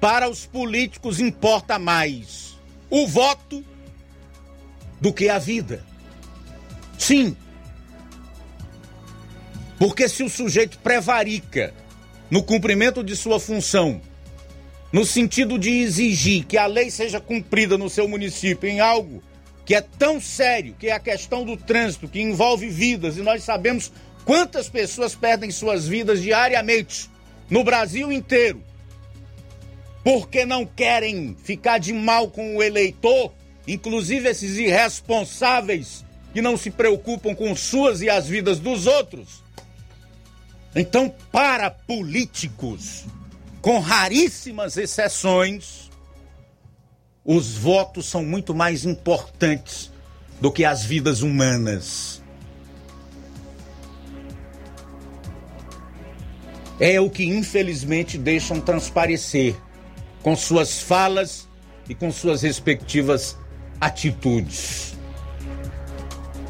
para 0.00 0.28
os 0.28 0.44
políticos 0.44 1.20
importa 1.20 1.78
mais 1.78 2.58
o 2.90 3.06
voto 3.06 3.64
do 5.00 5.12
que 5.12 5.28
a 5.28 5.38
vida. 5.38 5.84
Sim. 6.98 7.36
Porque 9.78 10.08
se 10.08 10.22
o 10.22 10.30
sujeito 10.30 10.78
prevarica 10.78 11.74
no 12.30 12.42
cumprimento 12.42 13.04
de 13.04 13.14
sua 13.14 13.38
função, 13.38 14.00
no 14.92 15.04
sentido 15.04 15.58
de 15.58 15.70
exigir 15.70 16.44
que 16.44 16.56
a 16.56 16.66
lei 16.66 16.90
seja 16.90 17.20
cumprida 17.20 17.76
no 17.76 17.90
seu 17.90 18.08
município 18.08 18.68
em 18.68 18.80
algo 18.80 19.22
que 19.64 19.74
é 19.74 19.80
tão 19.80 20.20
sério, 20.20 20.76
que 20.78 20.86
é 20.86 20.92
a 20.92 21.00
questão 21.00 21.44
do 21.44 21.56
trânsito, 21.56 22.08
que 22.08 22.20
envolve 22.20 22.68
vidas, 22.68 23.16
e 23.16 23.20
nós 23.20 23.42
sabemos 23.42 23.92
quantas 24.24 24.68
pessoas 24.68 25.14
perdem 25.14 25.50
suas 25.50 25.88
vidas 25.88 26.22
diariamente 26.22 27.10
no 27.50 27.64
Brasil 27.64 28.12
inteiro, 28.12 28.62
porque 30.04 30.46
não 30.46 30.64
querem 30.64 31.36
ficar 31.42 31.78
de 31.78 31.92
mal 31.92 32.28
com 32.28 32.56
o 32.56 32.62
eleitor, 32.62 33.32
inclusive 33.66 34.28
esses 34.28 34.56
irresponsáveis 34.56 36.04
que 36.32 36.40
não 36.40 36.56
se 36.56 36.70
preocupam 36.70 37.34
com 37.34 37.56
suas 37.56 38.02
e 38.02 38.08
as 38.08 38.28
vidas 38.28 38.60
dos 38.60 38.86
outros. 38.86 39.42
Então, 40.74 41.12
para 41.32 41.70
políticos, 41.70 43.04
com 43.60 43.78
raríssimas 43.78 44.76
exceções, 44.76 45.90
os 47.24 47.56
votos 47.56 48.06
são 48.06 48.24
muito 48.24 48.54
mais 48.54 48.84
importantes 48.84 49.90
do 50.40 50.52
que 50.52 50.64
as 50.64 50.84
vidas 50.84 51.22
humanas. 51.22 52.22
É 56.78 57.00
o 57.00 57.08
que 57.08 57.24
infelizmente 57.24 58.18
deixam 58.18 58.60
transparecer 58.60 59.56
com 60.22 60.36
suas 60.36 60.80
falas 60.80 61.48
e 61.88 61.94
com 61.94 62.12
suas 62.12 62.42
respectivas 62.42 63.36
atitudes. 63.80 64.95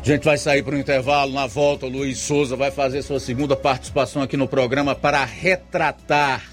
A 0.06 0.08
gente 0.08 0.22
vai 0.22 0.38
sair 0.38 0.62
para 0.62 0.76
o 0.76 0.78
intervalo. 0.78 1.32
Na 1.32 1.48
volta, 1.48 1.84
o 1.84 1.88
Luiz 1.88 2.20
Souza 2.20 2.54
vai 2.54 2.70
fazer 2.70 3.02
sua 3.02 3.18
segunda 3.18 3.56
participação 3.56 4.22
aqui 4.22 4.36
no 4.36 4.46
programa 4.46 4.94
para 4.94 5.24
retratar 5.24 6.44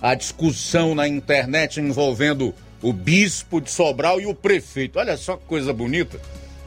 a 0.00 0.14
discussão 0.14 0.94
na 0.94 1.08
internet 1.08 1.80
envolvendo 1.80 2.54
o 2.80 2.92
bispo 2.92 3.60
de 3.60 3.72
Sobral 3.72 4.20
e 4.20 4.26
o 4.26 4.34
prefeito. 4.36 5.00
Olha 5.00 5.16
só 5.16 5.36
que 5.36 5.44
coisa 5.46 5.72
bonita. 5.72 6.20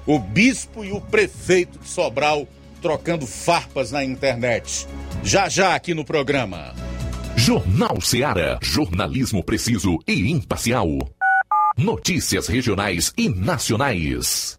O 0.05 0.19
bispo 0.19 0.83
e 0.83 0.91
o 0.91 0.99
prefeito 0.99 1.79
de 1.79 1.87
Sobral 1.87 2.45
trocando 2.81 3.25
farpas 3.25 3.89
na 3.89 4.03
internet. 4.03 4.89
Já 5.23 5.47
já 5.47 5.73
aqui 5.73 5.93
no 5.93 6.03
programa. 6.03 6.75
Jornal 7.37 8.01
Ceará, 8.01 8.59
jornalismo 8.61 9.41
preciso 9.41 9.97
e 10.05 10.29
imparcial. 10.29 10.89
Notícias 11.77 12.47
regionais 12.49 13.13
e 13.17 13.29
nacionais. 13.29 14.58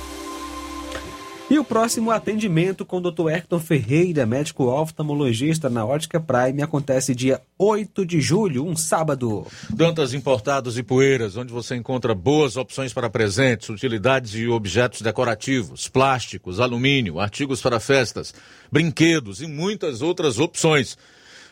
E 1.51 1.59
o 1.59 1.65
próximo 1.65 2.11
atendimento 2.11 2.85
com 2.85 2.99
o 2.99 3.11
Dr. 3.11 3.27
Hector 3.29 3.59
Ferreira, 3.59 4.25
médico 4.25 4.67
oftalmologista 4.67 5.69
na 5.69 5.85
Ótica 5.85 6.17
Prime, 6.17 6.61
acontece 6.61 7.13
dia 7.13 7.41
8 7.59 8.05
de 8.05 8.21
julho, 8.21 8.65
um 8.65 8.73
sábado. 8.73 9.45
Dantas 9.69 10.13
Importados 10.13 10.77
e 10.77 10.81
Poeiras, 10.81 11.35
onde 11.35 11.51
você 11.51 11.75
encontra 11.75 12.15
boas 12.15 12.55
opções 12.55 12.93
para 12.93 13.09
presentes, 13.09 13.67
utilidades 13.67 14.33
e 14.33 14.47
objetos 14.47 15.01
decorativos, 15.01 15.89
plásticos, 15.89 16.61
alumínio, 16.61 17.19
artigos 17.19 17.61
para 17.61 17.81
festas, 17.81 18.33
brinquedos 18.71 19.41
e 19.41 19.45
muitas 19.45 20.01
outras 20.01 20.39
opções. 20.39 20.97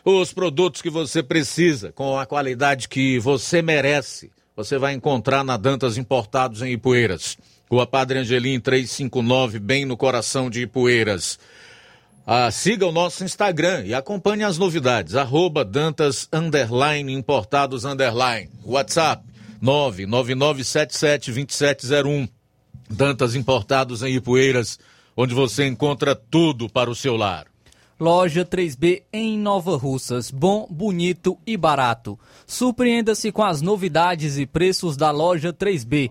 Os 0.02 0.32
produtos 0.32 0.80
que 0.80 0.88
você 0.88 1.22
precisa, 1.22 1.92
com 1.92 2.18
a 2.18 2.24
qualidade 2.24 2.88
que 2.88 3.18
você 3.18 3.60
merece, 3.60 4.30
você 4.56 4.78
vai 4.78 4.94
encontrar 4.94 5.44
na 5.44 5.58
Dantas 5.58 5.98
Importados 5.98 6.62
em 6.62 6.72
Ipueiras. 6.72 7.36
Rua 7.70 7.86
Padre 7.86 8.18
Angelim 8.18 8.58
359, 8.58 9.60
bem 9.60 9.84
no 9.84 9.96
coração 9.96 10.50
de 10.50 10.62
Ipueiras. 10.62 11.38
Ah, 12.26 12.50
siga 12.50 12.84
o 12.84 12.90
nosso 12.90 13.22
Instagram 13.22 13.84
e 13.86 13.94
acompanhe 13.94 14.42
as 14.42 14.58
novidades. 14.58 15.14
Arroba 15.14 15.64
Dantas 15.64 16.28
underline, 16.32 17.12
Importados 17.12 17.84
underline. 17.84 18.50
WhatsApp 18.64 19.22
999772701. 19.62 22.28
Dantas 22.90 23.36
Importados 23.36 24.02
em 24.02 24.16
Ipueiras, 24.16 24.76
onde 25.16 25.32
você 25.32 25.68
encontra 25.68 26.16
tudo 26.16 26.68
para 26.68 26.90
o 26.90 26.94
seu 26.96 27.16
lar. 27.16 27.46
Loja 28.00 28.44
3B 28.44 29.04
em 29.12 29.38
Nova 29.38 29.76
Russas. 29.76 30.32
Bom, 30.32 30.66
bonito 30.68 31.38
e 31.46 31.56
barato. 31.56 32.18
Surpreenda-se 32.48 33.30
com 33.30 33.44
as 33.44 33.62
novidades 33.62 34.38
e 34.38 34.46
preços 34.46 34.96
da 34.96 35.12
Loja 35.12 35.52
3B. 35.52 36.10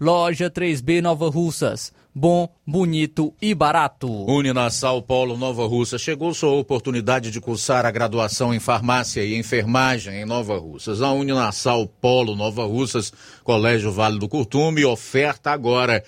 Loja 0.00 0.50
3B 0.50 1.02
Nova 1.02 1.28
Russas. 1.28 1.92
Bom, 2.14 2.48
bonito 2.66 3.34
e 3.40 3.54
barato. 3.54 4.08
Uninasal 4.24 5.02
Polo 5.02 5.36
Nova 5.36 5.66
Russa. 5.66 5.98
Chegou 5.98 6.32
sua 6.32 6.52
oportunidade 6.52 7.30
de 7.30 7.38
cursar 7.38 7.84
a 7.84 7.90
graduação 7.90 8.54
em 8.54 8.58
farmácia 8.58 9.22
e 9.22 9.36
enfermagem 9.36 10.22
em 10.22 10.24
Nova 10.24 10.58
Russas. 10.58 11.02
A 11.02 11.12
Uninasal 11.12 11.86
Polo 11.86 12.34
Nova 12.34 12.64
Russas, 12.64 13.12
Colégio 13.44 13.92
Vale 13.92 14.18
do 14.18 14.26
Curtume, 14.26 14.86
oferta 14.86 15.50
agora 15.50 16.02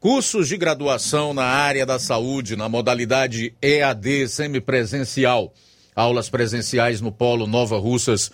cursos 0.00 0.48
de 0.48 0.56
graduação 0.56 1.32
na 1.32 1.44
área 1.44 1.86
da 1.86 2.00
saúde, 2.00 2.56
na 2.56 2.68
modalidade 2.68 3.54
EAD 3.62 4.26
semipresencial. 4.26 5.54
Aulas 5.94 6.28
presenciais 6.28 7.00
no 7.00 7.12
Polo 7.12 7.46
Nova 7.46 7.78
Russas 7.78 8.28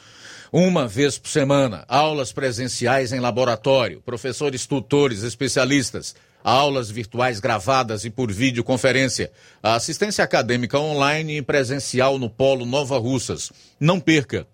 uma 0.53 0.87
vez 0.87 1.17
por 1.17 1.31
semana. 1.31 1.85
Aulas 1.89 2.31
presenciais 2.31 3.13
em 3.13 3.21
laboratório, 3.21 4.03
professores 4.03 4.67
tutores, 4.67 5.23
especialistas. 5.23 6.15
Aulas 6.45 6.91
virtuais 6.91 7.41
gravadas 7.41 8.05
e 8.05 8.11
por 8.11 8.31
videoconferência. 8.31 9.33
Assistência 9.63 10.23
acadêmica 10.23 10.79
online 10.79 11.39
e 11.39 11.43
presencial 11.43 12.19
no 12.19 12.29
Polo 12.29 12.67
Nova 12.67 12.99
Russas. 12.99 13.51
Não 13.81 13.99
perca 13.99 14.47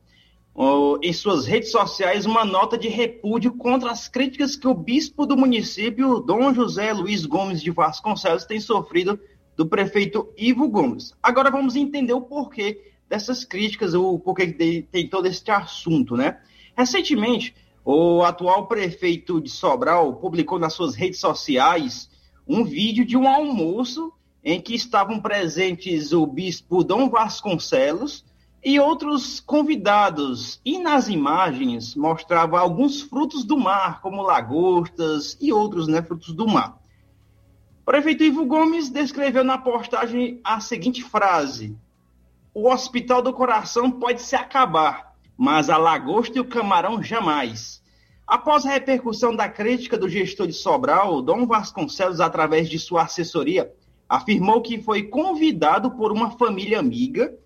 em 1.03 1.13
suas 1.13 1.47
redes 1.47 1.71
sociais 1.71 2.27
uma 2.27 2.45
nota 2.45 2.79
de 2.79 2.89
repúdio 2.89 3.53
contra 3.55 3.91
as 3.91 4.07
críticas 4.07 4.55
que 4.55 4.69
o 4.69 4.75
bispo 4.75 5.27
do 5.27 5.37
município, 5.37 6.21
Dom 6.21 6.55
José 6.55 6.93
Luiz 6.93 7.27
Gomes 7.27 7.61
de 7.61 7.71
Vasconcelos, 7.71 8.45
tem 8.45 8.61
sofrido 8.61 9.19
do 9.57 9.67
prefeito 9.67 10.33
Ivo 10.37 10.69
Gomes. 10.69 11.13
Agora 11.23 11.51
vamos 11.51 11.75
entender 11.75 12.13
o 12.13 12.21
porquê 12.21 12.93
dessas 13.09 13.45
críticas, 13.45 13.95
o 13.95 14.19
porquê 14.19 14.47
tem 14.91 15.09
todo 15.09 15.27
este 15.27 15.51
assunto, 15.51 16.17
né? 16.17 16.41
Recentemente, 16.77 17.55
o 17.85 18.23
atual 18.23 18.67
prefeito 18.67 19.41
de 19.41 19.51
Sobral 19.51 20.15
publicou 20.15 20.59
nas 20.59 20.73
suas 20.73 20.95
redes 20.95 21.21
sociais 21.21 22.09
um 22.47 22.65
vídeo 22.65 23.05
de 23.05 23.17
um 23.17 23.29
almoço 23.29 24.13
em 24.43 24.61
que 24.61 24.75
estavam 24.75 25.21
presentes 25.21 26.13
o 26.13 26.27
bispo 26.27 26.85
Dom 26.85 27.09
Vasconcelos, 27.09 28.25
e 28.65 28.81
outros 28.81 29.41
convidados. 29.41 30.61
E 30.65 30.79
nas 30.79 31.09
imagens 31.09 31.95
mostrava 31.95 32.59
alguns 32.59 33.03
frutos 33.03 33.45
do 33.45 33.59
mar, 33.59 34.01
como 34.01 34.23
lagostas 34.23 35.37
e 35.41 35.53
outros 35.53 35.87
né, 35.87 36.03
frutos 36.03 36.33
do 36.33 36.49
mar. 36.49 36.81
O 37.83 37.85
prefeito 37.85 38.25
Ivo 38.25 38.47
Gomes 38.47 38.89
descreveu 38.89 39.45
na 39.45 39.59
postagem 39.59 40.41
a 40.43 40.59
seguinte 40.61 41.03
frase: 41.03 41.77
O 42.55 42.71
Hospital 42.71 43.21
do 43.21 43.35
Coração 43.35 43.91
pode 43.91 44.23
se 44.23 44.35
acabar, 44.35 45.14
mas 45.37 45.69
a 45.69 45.77
lagosta 45.77 46.39
e 46.39 46.41
o 46.41 46.45
camarão 46.45 47.03
jamais. 47.03 47.83
Após 48.27 48.65
a 48.65 48.71
repercussão 48.71 49.35
da 49.35 49.49
crítica 49.49 49.99
do 49.99 50.09
gestor 50.09 50.47
de 50.47 50.53
Sobral, 50.53 51.21
Dom 51.21 51.47
Vasconcelos, 51.47 52.21
através 52.21 52.69
de 52.69 52.79
sua 52.79 53.03
assessoria, 53.03 53.71
afirmou 54.09 54.63
que 54.63 54.81
foi 54.81 55.03
convidado 55.03 55.91
por 55.91 56.13
uma 56.13 56.31
família 56.31 56.79
amiga 56.79 57.37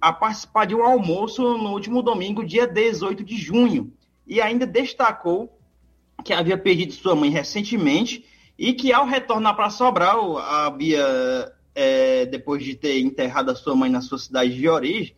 a 0.00 0.12
participar 0.12 0.66
de 0.66 0.74
um 0.74 0.82
almoço 0.82 1.42
no 1.56 1.70
último 1.70 2.02
domingo, 2.02 2.44
dia 2.44 2.66
18 2.66 3.24
de 3.24 3.36
junho, 3.36 3.92
e 4.26 4.40
ainda 4.40 4.66
destacou 4.66 5.56
que 6.24 6.32
havia 6.32 6.58
perdido 6.58 6.92
sua 6.92 7.14
mãe 7.14 7.30
recentemente 7.30 8.24
e 8.58 8.72
que 8.72 8.92
ao 8.92 9.06
retornar 9.06 9.54
para 9.54 9.70
Sobral, 9.70 10.36
havia, 10.36 11.52
é, 11.74 12.26
depois 12.26 12.64
de 12.64 12.74
ter 12.74 13.00
enterrado 13.00 13.50
a 13.50 13.54
sua 13.54 13.76
mãe 13.76 13.88
na 13.88 14.00
sua 14.00 14.18
cidade 14.18 14.54
de 14.54 14.68
origem, 14.68 15.14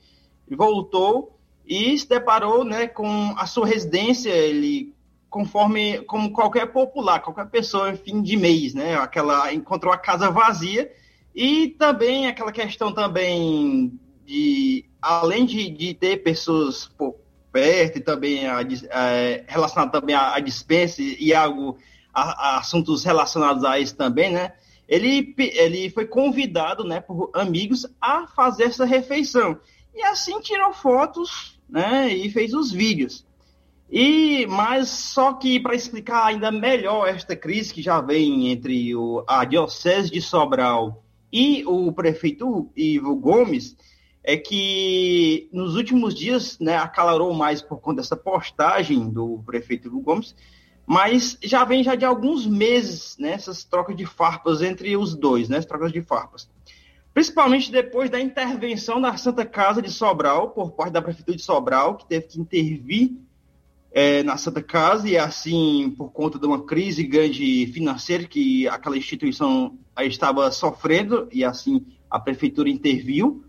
voltou 0.48 1.39
e 1.70 1.96
se 1.96 2.08
deparou 2.08 2.64
né, 2.64 2.88
com 2.88 3.32
a 3.38 3.46
sua 3.46 3.64
residência, 3.64 4.30
ele 4.30 4.92
conforme 5.28 6.00
como 6.00 6.32
qualquer 6.32 6.72
popular, 6.72 7.20
qualquer 7.20 7.46
pessoa 7.46 7.94
fim 7.94 8.20
de 8.20 8.36
mês, 8.36 8.74
né? 8.74 8.96
Aquela 8.96 9.54
encontrou 9.54 9.92
a 9.92 9.96
casa 9.96 10.28
vazia 10.32 10.90
e 11.32 11.68
também 11.68 12.26
aquela 12.26 12.50
questão 12.50 12.92
também 12.92 13.96
de 14.26 14.84
além 15.00 15.46
de, 15.46 15.70
de 15.70 15.94
ter 15.94 16.24
pessoas 16.24 16.86
por 16.86 17.14
perto 17.52 17.98
e 17.98 18.00
também 18.00 18.48
a, 18.48 18.62
é, 18.90 19.44
relacionado 19.46 19.92
também 19.92 20.16
à 20.16 20.40
dispensa 20.40 21.00
e 21.00 21.32
algo 21.32 21.78
a, 22.12 22.22
a, 22.22 22.58
assuntos 22.58 23.04
relacionados 23.04 23.62
a 23.62 23.78
isso 23.78 23.94
também, 23.94 24.32
né? 24.32 24.54
Ele, 24.88 25.32
ele 25.38 25.88
foi 25.88 26.04
convidado, 26.04 26.82
né, 26.82 27.00
por 27.00 27.30
amigos 27.32 27.86
a 28.00 28.26
fazer 28.26 28.64
essa 28.64 28.84
refeição 28.84 29.56
e 29.94 30.02
assim 30.02 30.40
tirou 30.40 30.72
fotos, 30.72 31.59
né, 31.70 32.12
e 32.12 32.30
fez 32.30 32.52
os 32.54 32.70
vídeos. 32.70 33.24
E 33.90 34.46
mas 34.46 34.88
só 34.88 35.32
que 35.32 35.58
para 35.58 35.74
explicar 35.74 36.24
ainda 36.24 36.52
melhor 36.52 37.08
esta 37.08 37.34
crise 37.34 37.74
que 37.74 37.82
já 37.82 38.00
vem 38.00 38.48
entre 38.48 38.94
o, 38.94 39.24
a 39.26 39.44
diocese 39.44 40.10
de 40.10 40.22
Sobral 40.22 41.02
e 41.32 41.64
o 41.66 41.92
prefeito 41.92 42.70
Ivo 42.76 43.16
Gomes, 43.16 43.76
é 44.22 44.36
que 44.36 45.48
nos 45.52 45.74
últimos 45.76 46.14
dias, 46.14 46.58
né, 46.58 46.76
acalorou 46.76 47.32
mais 47.34 47.62
por 47.62 47.80
conta 47.80 48.02
dessa 48.02 48.16
postagem 48.16 49.08
do 49.08 49.42
prefeito 49.44 49.88
Hugo 49.88 50.00
Gomes, 50.00 50.34
mas 50.86 51.38
já 51.42 51.64
vem 51.64 51.82
já 51.82 51.94
de 51.94 52.04
alguns 52.04 52.46
meses, 52.46 53.16
né, 53.18 53.32
essas 53.32 53.64
trocas 53.64 53.96
de 53.96 54.04
farpas 54.04 54.60
entre 54.62 54.96
os 54.96 55.14
dois, 55.14 55.48
né, 55.48 55.58
as 55.58 55.66
trocas 55.66 55.92
de 55.92 56.02
farpas. 56.02 56.48
Principalmente 57.20 57.70
depois 57.70 58.08
da 58.08 58.18
intervenção 58.18 58.98
da 58.98 59.14
Santa 59.14 59.44
Casa 59.44 59.82
de 59.82 59.90
Sobral, 59.90 60.52
por 60.52 60.70
parte 60.72 60.94
da 60.94 61.02
Prefeitura 61.02 61.36
de 61.36 61.42
Sobral, 61.42 61.98
que 61.98 62.06
teve 62.06 62.28
que 62.28 62.40
intervir 62.40 63.12
é, 63.92 64.22
na 64.22 64.38
Santa 64.38 64.62
Casa, 64.62 65.06
e 65.06 65.18
assim, 65.18 65.94
por 65.98 66.12
conta 66.12 66.38
de 66.38 66.46
uma 66.46 66.64
crise 66.64 67.04
grande 67.04 67.66
financeira 67.74 68.24
que 68.24 68.66
aquela 68.68 68.96
instituição 68.96 69.78
estava 69.98 70.50
sofrendo, 70.50 71.28
e 71.30 71.44
assim 71.44 71.84
a 72.10 72.18
Prefeitura 72.18 72.70
interviu 72.70 73.44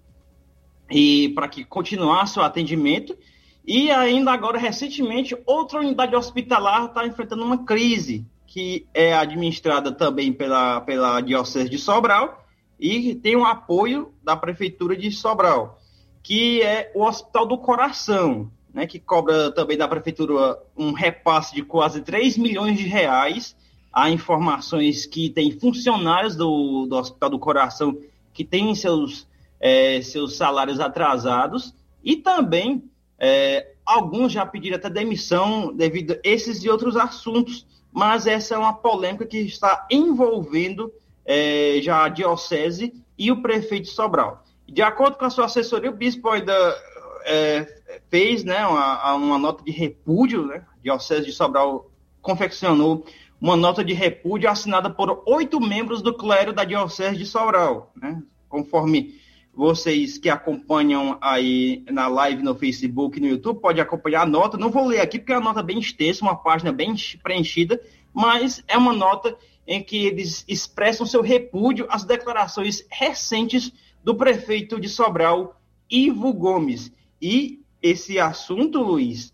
e 0.90 1.30
para 1.30 1.48
que 1.48 1.64
continuasse 1.64 2.38
o 2.40 2.42
atendimento. 2.42 3.18
E 3.66 3.90
ainda 3.90 4.34
agora, 4.34 4.60
recentemente, 4.60 5.34
outra 5.46 5.80
unidade 5.80 6.14
hospitalar 6.14 6.88
está 6.88 7.08
enfrentando 7.08 7.46
uma 7.46 7.64
crise, 7.64 8.26
que 8.46 8.86
é 8.94 9.14
administrada 9.14 9.94
também 9.94 10.34
pela, 10.34 10.82
pela 10.82 11.22
Diocese 11.22 11.70
de 11.70 11.78
Sobral 11.78 12.41
e 12.82 13.14
tem 13.14 13.36
o 13.36 13.42
um 13.42 13.46
apoio 13.46 14.12
da 14.24 14.36
Prefeitura 14.36 14.98
de 14.98 15.12
Sobral, 15.12 15.80
que 16.24 16.64
é 16.64 16.92
o 16.96 17.04
Hospital 17.04 17.46
do 17.46 17.58
Coração, 17.60 18.52
né, 18.74 18.88
que 18.88 19.00
cobra 19.00 19.52
também 19.52 19.78
da 19.78 19.88
Prefeitura 19.88 20.58
um 20.76 20.92
repasse 20.92 21.54
de 21.54 21.62
quase 21.62 22.02
3 22.02 22.38
milhões 22.40 22.80
de 22.80 22.88
reais. 22.88 23.56
Há 23.94 24.10
informações 24.10 25.06
que 25.06 25.30
tem 25.30 25.52
funcionários 25.52 26.36
do, 26.36 26.88
do 26.88 26.96
Hospital 26.96 27.30
do 27.30 27.38
Coração 27.38 27.96
que 28.34 28.44
têm 28.44 28.74
seus 28.74 29.28
é, 29.60 30.02
seus 30.02 30.36
salários 30.36 30.80
atrasados 30.80 31.76
e 32.04 32.16
também 32.16 32.84
é, 33.20 33.74
alguns 33.86 34.32
já 34.32 34.44
pediram 34.44 34.78
até 34.78 34.90
demissão 34.90 35.72
devido 35.72 36.14
a 36.14 36.20
esses 36.24 36.64
e 36.64 36.70
outros 36.70 36.98
assuntos, 36.98 37.68
mas 37.92 38.26
essa 38.26 38.56
é 38.56 38.58
uma 38.58 38.74
polêmica 38.74 39.28
que 39.28 39.38
está 39.38 39.86
envolvendo 39.92 40.92
é, 41.34 41.80
já 41.82 42.04
a 42.04 42.10
Diocese 42.10 42.94
e 43.18 43.32
o 43.32 43.42
prefeito 43.42 43.86
de 43.86 43.92
Sobral. 43.92 44.44
De 44.68 44.82
acordo 44.82 45.16
com 45.16 45.24
a 45.24 45.30
sua 45.30 45.46
assessoria, 45.46 45.90
o 45.90 45.96
bispo 45.96 46.28
ainda 46.28 46.54
é, 47.24 47.66
fez 48.10 48.44
né, 48.44 48.68
uma, 48.68 49.14
uma, 49.14 49.38
nota 49.38 49.64
de 49.64 49.72
repúdio, 49.72 50.46
né? 50.46 50.66
a 50.70 50.82
Diocese 50.84 51.28
de 51.28 51.32
Sobral 51.32 51.90
confeccionou 52.22 53.06
uma 53.40 53.56
nota 53.56 53.82
de 53.82 53.94
repúdio 53.94 54.50
assinada 54.50 54.90
por 54.90 55.24
oito 55.26 55.62
membros 55.62 56.02
do 56.02 56.14
clero 56.14 56.52
da 56.52 56.66
Diocese 56.66 57.18
de 57.18 57.26
Sobral, 57.26 57.94
né? 57.96 58.22
conforme 58.50 59.16
vocês 59.54 60.18
que 60.18 60.30
acompanham 60.30 61.18
aí 61.22 61.86
na 61.90 62.10
live 62.10 62.44
no 62.44 62.56
Facebook 62.56 63.22
no 63.22 63.28
YouTube, 63.28 63.62
pode 63.62 63.80
acompanhar 63.80 64.24
a 64.24 64.26
nota. 64.26 64.58
Não 64.58 64.70
vou 64.70 64.86
ler 64.86 65.00
aqui 65.00 65.18
porque 65.18 65.32
é 65.32 65.38
uma 65.38 65.54
nota 65.54 65.64
bem 65.64 65.80
extensa, 65.80 66.26
uma 66.26 66.36
página 66.36 66.74
bem 66.74 66.94
preenchida, 67.24 67.82
mas 68.14 68.62
é 68.68 68.78
uma 68.78 68.92
nota 68.92 69.34
em 69.66 69.84
que 69.84 70.06
eles 70.06 70.44
expressam 70.48 71.06
seu 71.06 71.22
repúdio 71.22 71.86
às 71.90 72.04
declarações 72.04 72.86
recentes 72.90 73.72
do 74.04 74.16
prefeito 74.16 74.80
de 74.80 74.90
Sobral, 74.90 75.60
Ivo 75.90 76.34
Gomes. 76.34 76.92
E 77.22 77.62
esse 77.82 78.20
assunto, 78.20 78.82
Luiz, 78.82 79.34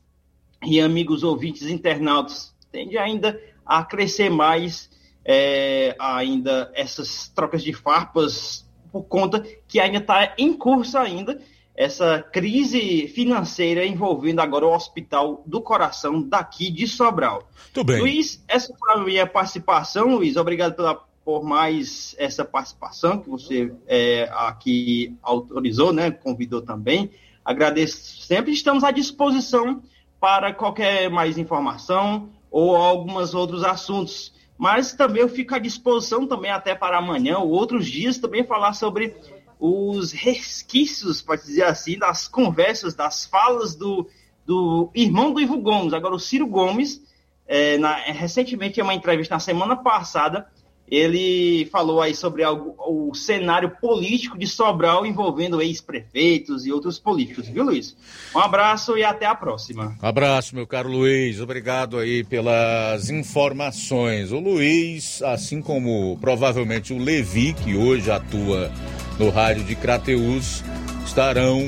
e 0.66 0.80
amigos 0.80 1.24
ouvintes 1.24 1.64
internautas, 1.64 2.54
tende 2.72 2.98
ainda 2.98 3.41
a 3.66 3.84
crescer 3.84 4.30
mais 4.30 4.90
é, 5.24 5.95
ainda 5.99 6.72
essas 6.74 7.28
trocas 7.30 7.64
de 7.64 7.74
farpas 7.74 8.66
por 8.91 9.04
conta 9.04 9.45
que 9.68 9.80
ainda 9.80 9.98
está 9.98 10.34
em 10.38 10.54
curso 10.54 10.98
ainda 10.98 11.41
essa 11.78 12.24
crise 12.24 13.08
financeira 13.08 13.86
envolvendo 13.86 14.40
agora 14.40 14.66
o 14.66 14.74
Hospital 14.74 15.44
do 15.45 15.62
Coração 15.62 16.24
daqui 16.24 16.72
de 16.72 16.88
Sobral. 16.88 17.48
Tudo 17.72 17.94
bem. 17.94 17.99
Luiz, 18.02 18.44
essa 18.48 18.74
foi 18.74 18.94
a 18.95 18.98
minha 18.98 19.28
participação, 19.28 20.16
Luiz. 20.16 20.36
Obrigado 20.38 20.76
pela, 20.76 20.95
por 21.24 21.44
mais 21.44 22.16
essa 22.18 22.44
participação 22.44 23.20
que 23.20 23.30
você 23.30 23.72
é, 23.86 24.28
aqui 24.34 25.16
autorizou, 25.22 25.94
né? 25.94 26.10
Convidou 26.10 26.64
também. 26.64 27.12
Agradeço 27.45 28.24
sempre. 28.24 28.52
Estamos 28.52 28.84
à 28.84 28.90
disposição 28.90 29.84
para 30.20 30.52
qualquer 30.52 31.12
mais 31.12 31.38
informação 31.38 32.30
ou 32.49 32.76
alguns 32.76 33.36
outros 33.36 33.64
assuntos 33.64 34.36
mas 34.58 34.94
também 34.94 35.22
eu 35.22 35.30
fico 35.30 35.54
à 35.54 35.60
disposição 35.60 36.26
também 36.26 36.49
até 36.49 36.74
para 36.74 36.98
amanhã 36.98 37.38
ou 37.38 37.49
outros 37.49 37.86
dias 37.86 38.18
também 38.18 38.44
falar 38.44 38.74
sobre 38.74 39.16
os 39.59 40.11
resquícios, 40.11 41.21
pode 41.21 41.43
dizer 41.43 41.63
assim, 41.63 41.97
das 41.97 42.27
conversas, 42.27 42.93
das 42.93 43.25
falas 43.25 43.75
do, 43.75 44.07
do 44.45 44.89
irmão 44.93 45.34
do 45.34 45.41
Ivo 45.41 45.57
Gomes, 45.59 45.93
agora 45.93 46.15
o 46.15 46.19
Ciro 46.19 46.47
Gomes, 46.47 47.01
é, 47.47 47.77
na, 47.77 47.95
recentemente, 47.95 48.79
em 48.79 48.84
uma 48.84 48.93
entrevista 48.93 49.35
na 49.35 49.39
semana 49.39 49.75
passada, 49.75 50.47
ele 50.89 51.65
falou 51.65 52.01
aí 52.01 52.15
sobre 52.15 52.43
algo, 52.43 52.76
o 52.80 53.14
cenário 53.14 53.72
político 53.81 54.38
de 54.38 54.47
Sobral 54.47 55.05
envolvendo 55.05 55.61
ex-prefeitos 55.61 56.65
e 56.65 56.72
outros 56.72 56.97
políticos, 56.97 57.47
viu, 57.47 57.65
Luiz? 57.65 57.95
Um 58.34 58.39
abraço 58.39 58.97
e 58.97 59.03
até 59.03 59.26
a 59.26 59.35
próxima. 59.35 59.97
Abraço, 60.01 60.55
meu 60.55 60.65
caro 60.65 60.89
Luiz. 60.89 61.41
Obrigado 61.41 61.97
aí 61.97 62.23
pelas 62.23 63.09
informações. 63.09 64.31
O 64.31 64.39
Luiz, 64.39 65.22
assim 65.23 65.61
como 65.61 66.18
provavelmente 66.22 66.93
o 66.93 66.97
Levi, 66.97 67.53
que 67.53 67.76
hoje 67.76 68.09
atua 68.09 68.72
no 69.19 69.30
rádio 69.30 69.65
de 69.65 69.76
Crateus, 69.76 70.64
estarão 71.05 71.61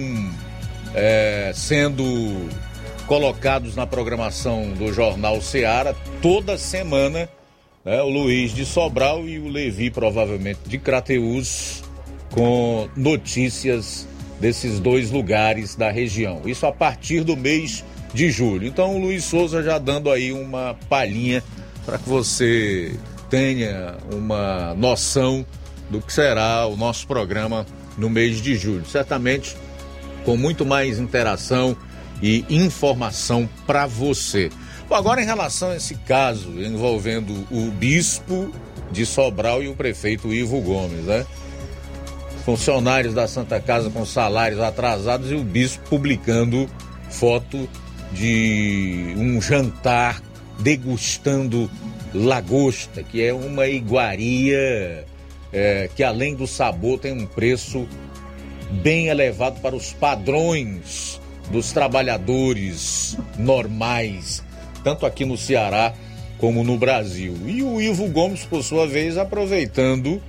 é, 0.94 1.52
sendo 1.54 2.04
colocados 3.06 3.76
na 3.76 3.86
programação 3.86 4.72
do 4.74 4.94
Jornal 4.94 5.42
Seara 5.42 5.96
toda 6.22 6.58
semana 6.58 7.28
né, 7.90 8.04
o 8.04 8.08
Luiz 8.08 8.54
de 8.54 8.66
Sobral 8.66 9.28
e 9.28 9.40
o 9.40 9.48
Levi, 9.48 9.90
provavelmente, 9.90 10.60
de 10.68 10.78
Crateus, 10.78 11.82
com 12.30 12.88
notícias 12.96 14.08
desses 14.40 14.80
dois 14.80 15.10
lugares 15.10 15.76
da 15.76 15.90
região. 15.90 16.44
Isso 16.46 16.68
a 16.68 16.72
partir 16.72 17.24
do 17.24 17.36
mês 17.36 17.84
de 18.14 18.30
julho. 18.30 18.68
Então, 18.68 18.96
o 18.96 19.00
Luiz 19.00 19.24
Souza 19.24 19.64
já 19.64 19.80
dando 19.80 20.12
aí 20.12 20.32
uma 20.32 20.76
palhinha 20.88 21.44
para 21.84 21.98
que 21.98 22.08
você 22.08 22.96
tenha 23.28 23.98
uma 24.14 24.76
noção 24.76 25.44
do 25.90 26.00
que 26.00 26.14
será 26.14 26.68
o 26.68 26.78
nosso 26.78 27.08
programa 27.08 27.66
no 27.98 28.08
mês 28.08 28.40
de 28.40 28.56
julho. 28.56 28.86
Certamente 28.86 29.58
com 30.24 30.38
muito 30.38 30.64
mais 30.64 31.00
interação 31.00 31.76
e 32.22 32.46
informação 32.50 33.50
para 33.66 33.88
você. 33.88 34.52
Bom, 34.90 34.96
agora 34.96 35.22
em 35.22 35.26
relação 35.26 35.70
a 35.70 35.76
esse 35.76 35.94
caso 35.94 36.50
envolvendo 36.64 37.46
o 37.52 37.70
bispo 37.70 38.52
de 38.92 39.06
Sobral 39.06 39.62
e 39.62 39.68
o 39.68 39.76
prefeito 39.76 40.34
Ivo 40.34 40.60
Gomes, 40.62 41.04
né? 41.04 41.28
Funcionários 42.44 43.14
da 43.14 43.28
Santa 43.28 43.60
Casa 43.60 43.92
com 43.92 44.04
salários 44.04 44.60
atrasados 44.60 45.30
e 45.30 45.36
o 45.36 45.44
bispo 45.44 45.88
publicando 45.92 46.68
foto 47.08 47.70
de 48.12 49.14
um 49.16 49.40
jantar 49.40 50.24
degustando 50.58 51.70
lagosta, 52.12 53.04
que 53.04 53.24
é 53.24 53.32
uma 53.32 53.68
iguaria 53.68 55.06
é, 55.54 55.88
que 55.96 56.04
além 56.04 56.34
do 56.34 56.48
sabor 56.48 56.98
tem 56.98 57.14
um 57.14 57.28
preço 57.28 57.88
bem 58.72 59.06
elevado 59.06 59.60
para 59.62 59.76
os 59.76 59.94
padrões 59.94 61.22
dos 61.52 61.72
trabalhadores 61.72 63.16
normais 63.38 64.49
tanto 64.84 65.06
aqui 65.06 65.26
no 65.26 65.38
Ceará 65.38 65.94
como 66.40 66.64
no 66.64 66.78
Brasil. 66.78 67.36
E 67.46 67.62
o 67.62 67.82
Ivo 67.82 68.08
Gomes, 68.08 68.46
por 68.46 68.64
sua 68.64 68.88
vez, 68.88 69.18
aproveitando 69.18 70.22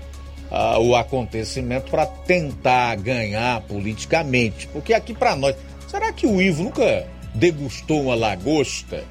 ah, 0.50 0.78
o 0.78 0.96
acontecimento 0.96 1.90
para 1.90 2.04
tentar 2.04 2.96
ganhar 2.96 3.60
politicamente. 3.62 4.66
Porque 4.68 4.92
aqui 4.92 5.14
para 5.14 5.36
nós, 5.36 5.54
será 5.88 6.12
que 6.12 6.26
o 6.26 6.42
Ivo 6.42 6.64
nunca 6.64 7.06
degustou 7.34 8.02
uma 8.02 8.14
lagosta 8.14 9.04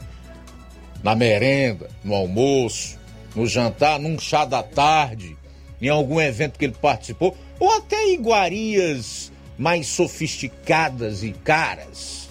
na 1.02 1.16
merenda, 1.16 1.90
no 2.03 2.14
almoço, 2.14 2.99
no 3.34 3.48
jantar, 3.48 3.99
num 3.99 4.20
chá 4.20 4.44
da 4.44 4.61
tarde, 4.61 5.38
em 5.82 5.88
algum 5.88 6.20
evento 6.20 6.60
que 6.60 6.66
ele 6.66 6.76
participou, 6.80 7.36
ou 7.57 7.72
até 7.78 8.11
iguarias 8.11 9.32
mais 9.57 9.88
sofisticadas 9.88 11.24
e 11.24 11.32
caras? 11.32 12.28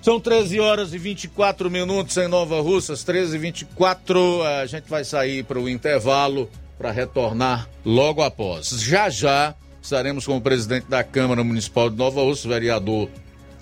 São 0.00 0.20
13 0.20 0.60
horas 0.60 0.94
e 0.94 0.98
24 0.98 1.68
minutos 1.68 2.16
em 2.16 2.28
Nova 2.28 2.60
Russas, 2.60 3.02
13 3.02 3.34
e 3.34 3.38
24. 3.38 4.42
A 4.42 4.66
gente 4.66 4.88
vai 4.88 5.04
sair 5.04 5.44
para 5.44 5.58
o 5.58 5.68
intervalo 5.68 6.48
para 6.78 6.92
retornar 6.92 7.68
logo 7.84 8.22
após. 8.22 8.68
Já 8.80 9.10
já 9.10 9.54
estaremos 9.82 10.24
com 10.24 10.36
o 10.36 10.40
presidente 10.40 10.86
da 10.86 11.02
Câmara 11.02 11.42
Municipal 11.42 11.90
de 11.90 11.96
Nova 11.96 12.22
Russas, 12.22 12.44
vereador 12.44 13.10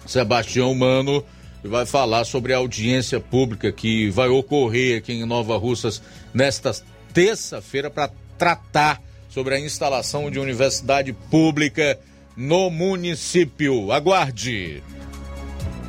Sebastião 0.07 0.75
Mano, 0.75 1.25
e 1.65 1.69
vai 1.69 1.87
falar 1.87 2.25
sobre 2.25 2.53
a 2.53 2.59
audiência 2.59 3.19
pública 3.19 3.73
que 3.73 4.11
vai 4.11 4.29
ocorrer 4.29 4.99
aqui 4.99 5.15
em 5.15 5.25
Nova 5.25 5.57
Russas 5.57 6.03
nesta 6.35 6.71
terça-feira 7.15 7.89
para 7.89 8.11
tratar 8.37 9.01
sobre 9.31 9.55
a 9.55 9.61
instalação 9.61 10.31
de 10.31 10.39
universidade 10.39 11.15
pública 11.15 11.99
no 12.37 12.71
município. 12.71 13.91
Aguarde! 13.91 14.83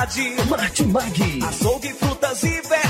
variedade. 0.00 0.48
Martimag. 0.48 1.42
Açougue, 1.46 1.94
frutas 1.94 2.42
e 2.42 2.48
verduras 2.48 2.89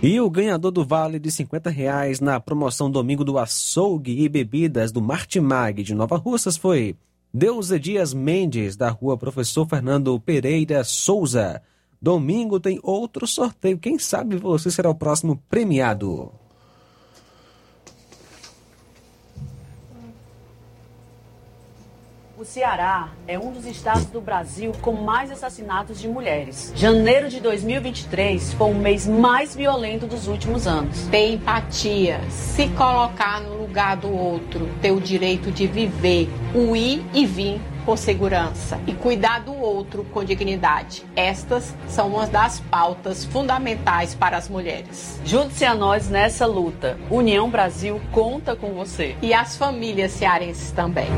E 0.00 0.20
o 0.20 0.30
ganhador 0.30 0.70
do 0.70 0.84
vale 0.84 1.18
de 1.18 1.28
50 1.28 1.68
reais 1.70 2.20
na 2.20 2.38
promoção 2.38 2.88
Domingo 2.88 3.24
do 3.24 3.36
Açougue 3.36 4.22
e 4.22 4.28
Bebidas 4.28 4.92
do 4.92 5.02
Martimag 5.02 5.82
de 5.82 5.92
Nova 5.92 6.16
Russas 6.16 6.56
foi 6.56 6.94
Deusa 7.34 7.80
Dias 7.80 8.14
Mendes, 8.14 8.76
da 8.76 8.90
rua 8.90 9.18
Professor 9.18 9.66
Fernando 9.66 10.18
Pereira 10.20 10.84
Souza. 10.84 11.60
Domingo 12.00 12.60
tem 12.60 12.78
outro 12.80 13.26
sorteio. 13.26 13.76
Quem 13.76 13.98
sabe 13.98 14.36
você 14.36 14.70
será 14.70 14.88
o 14.88 14.94
próximo 14.94 15.42
premiado. 15.50 16.30
O 22.38 22.44
Ceará 22.44 23.08
é 23.26 23.36
um 23.36 23.50
dos 23.50 23.66
estados 23.66 24.04
do 24.04 24.20
Brasil 24.20 24.70
com 24.80 24.92
mais 24.92 25.28
assassinatos 25.28 26.00
de 26.00 26.06
mulheres. 26.06 26.72
Janeiro 26.76 27.28
de 27.28 27.40
2023 27.40 28.52
foi 28.52 28.70
o 28.70 28.74
mês 28.74 29.08
mais 29.08 29.56
violento 29.56 30.06
dos 30.06 30.28
últimos 30.28 30.64
anos. 30.64 31.08
Ter 31.08 31.32
empatia, 31.32 32.20
se 32.30 32.68
colocar 32.68 33.40
no 33.40 33.60
lugar 33.60 33.96
do 33.96 34.12
outro, 34.12 34.68
ter 34.80 34.92
o 34.92 35.00
direito 35.00 35.50
de 35.50 35.66
viver, 35.66 36.28
o 36.54 36.76
ir 36.76 37.04
e 37.12 37.26
vir 37.26 37.60
por 37.84 37.98
segurança 37.98 38.78
e 38.86 38.92
cuidar 38.92 39.40
do 39.40 39.52
outro 39.52 40.04
com 40.04 40.22
dignidade. 40.22 41.04
Estas 41.16 41.74
são 41.88 42.06
uma 42.06 42.26
das 42.28 42.60
pautas 42.60 43.24
fundamentais 43.24 44.14
para 44.14 44.36
as 44.36 44.48
mulheres. 44.48 45.20
Junte-se 45.24 45.64
a 45.64 45.74
nós 45.74 46.08
nessa 46.08 46.46
luta. 46.46 46.96
União 47.10 47.50
Brasil 47.50 48.00
conta 48.12 48.54
com 48.54 48.74
você. 48.74 49.16
E 49.20 49.34
as 49.34 49.56
famílias 49.56 50.12
cearenses 50.12 50.70
também. 50.70 51.08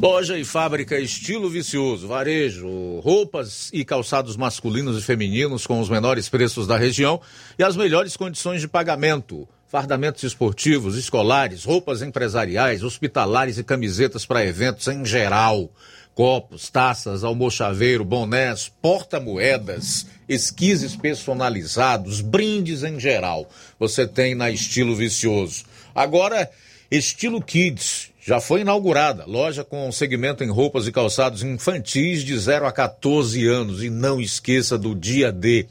Loja 0.00 0.38
e 0.38 0.44
fábrica 0.44 0.98
estilo 0.98 1.50
vicioso, 1.50 2.06
varejo, 2.06 3.00
roupas 3.00 3.68
e 3.72 3.84
calçados 3.84 4.36
masculinos 4.36 4.98
e 4.98 5.02
femininos 5.02 5.66
com 5.66 5.80
os 5.80 5.88
menores 5.88 6.28
preços 6.28 6.66
da 6.66 6.76
região 6.76 7.20
e 7.58 7.64
as 7.64 7.76
melhores 7.76 8.16
condições 8.16 8.60
de 8.60 8.68
pagamento. 8.68 9.48
Fardamentos 9.68 10.22
esportivos, 10.22 10.96
escolares, 10.96 11.64
roupas 11.64 12.02
empresariais, 12.02 12.84
hospitalares 12.84 13.58
e 13.58 13.64
camisetas 13.64 14.24
para 14.24 14.44
eventos 14.44 14.86
em 14.86 15.04
geral. 15.04 15.70
Copos, 16.14 16.68
taças, 16.68 17.24
almochaveiro, 17.24 18.04
bonés, 18.04 18.70
porta-moedas, 18.82 20.06
esquises 20.28 20.94
personalizados, 20.94 22.20
brindes 22.20 22.82
em 22.82 23.00
geral. 23.00 23.48
Você 23.78 24.06
tem 24.06 24.34
na 24.34 24.50
estilo 24.50 24.94
vicioso. 24.94 25.64
Agora, 25.94 26.50
estilo 26.90 27.40
kids 27.40 28.01
já 28.24 28.40
foi 28.40 28.60
inaugurada, 28.60 29.24
loja 29.26 29.64
com 29.64 29.90
segmento 29.90 30.44
em 30.44 30.48
roupas 30.48 30.86
e 30.86 30.92
calçados 30.92 31.42
infantis 31.42 32.22
de 32.22 32.38
0 32.38 32.66
a 32.66 32.70
14 32.70 33.44
anos. 33.48 33.82
E 33.82 33.90
não 33.90 34.20
esqueça 34.20 34.78
do 34.78 34.94
dia 34.94 35.32
D. 35.32 35.66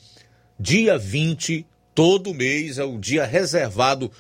Dia 0.60 0.98
20, 0.98 1.66
todo 1.96 2.34
mês, 2.34 2.78
é 2.78 2.84
o 2.84 2.98
dia 2.98 3.24
reservado 3.26 4.12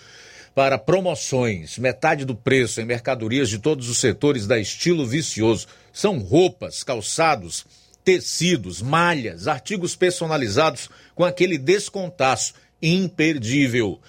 para 0.56 0.78
promoções. 0.78 1.78
Metade 1.78 2.24
do 2.24 2.34
preço 2.34 2.80
em 2.80 2.86
mercadorias 2.86 3.49
de 3.49 3.60
todos 3.60 3.90
os 3.90 3.98
setores 3.98 4.48
da 4.48 4.58
estilo 4.58 5.06
vicioso. 5.06 5.68
São 5.91 6.18
roupas, 6.18 6.84
calçados, 6.84 7.66
tecidos, 8.02 8.82
malhas, 8.82 9.45
artigos 9.45 9.94
personalizados 9.94 10.90
com 11.14 11.26
aquele 11.26 11.58
descontaço 11.58 12.53
imperdível. 12.82 13.99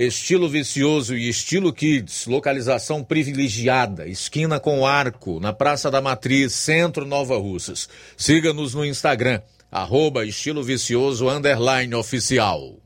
Estilo 0.00 0.48
vicioso 0.48 1.14
e 1.14 1.28
estilo 1.28 1.70
kids, 1.74 2.26
localização 2.26 3.04
privilegiada, 3.04 4.08
esquina 4.08 4.58
com 4.58 4.86
arco, 4.86 5.38
na 5.38 5.52
Praça 5.52 5.90
da 5.90 6.00
Matriz, 6.00 6.54
Centro 6.54 7.04
Nova 7.04 7.36
Russas. 7.36 7.86
Siga-nos 8.16 8.72
no 8.72 8.82
Instagram, 8.82 9.42
arroba 9.70 10.24
estilo 10.24 10.62
vicioso 10.62 11.28
underline 11.28 11.94
oficial. 11.94 12.76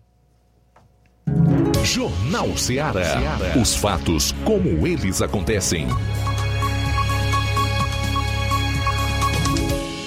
Jornal 1.84 2.58
Ceará. 2.58 3.20
Os 3.62 3.76
fatos 3.76 4.32
como 4.44 4.84
eles 4.84 5.22
acontecem. 5.22 5.86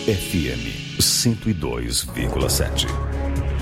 FM 0.07 0.99
102,7. 0.99 3.16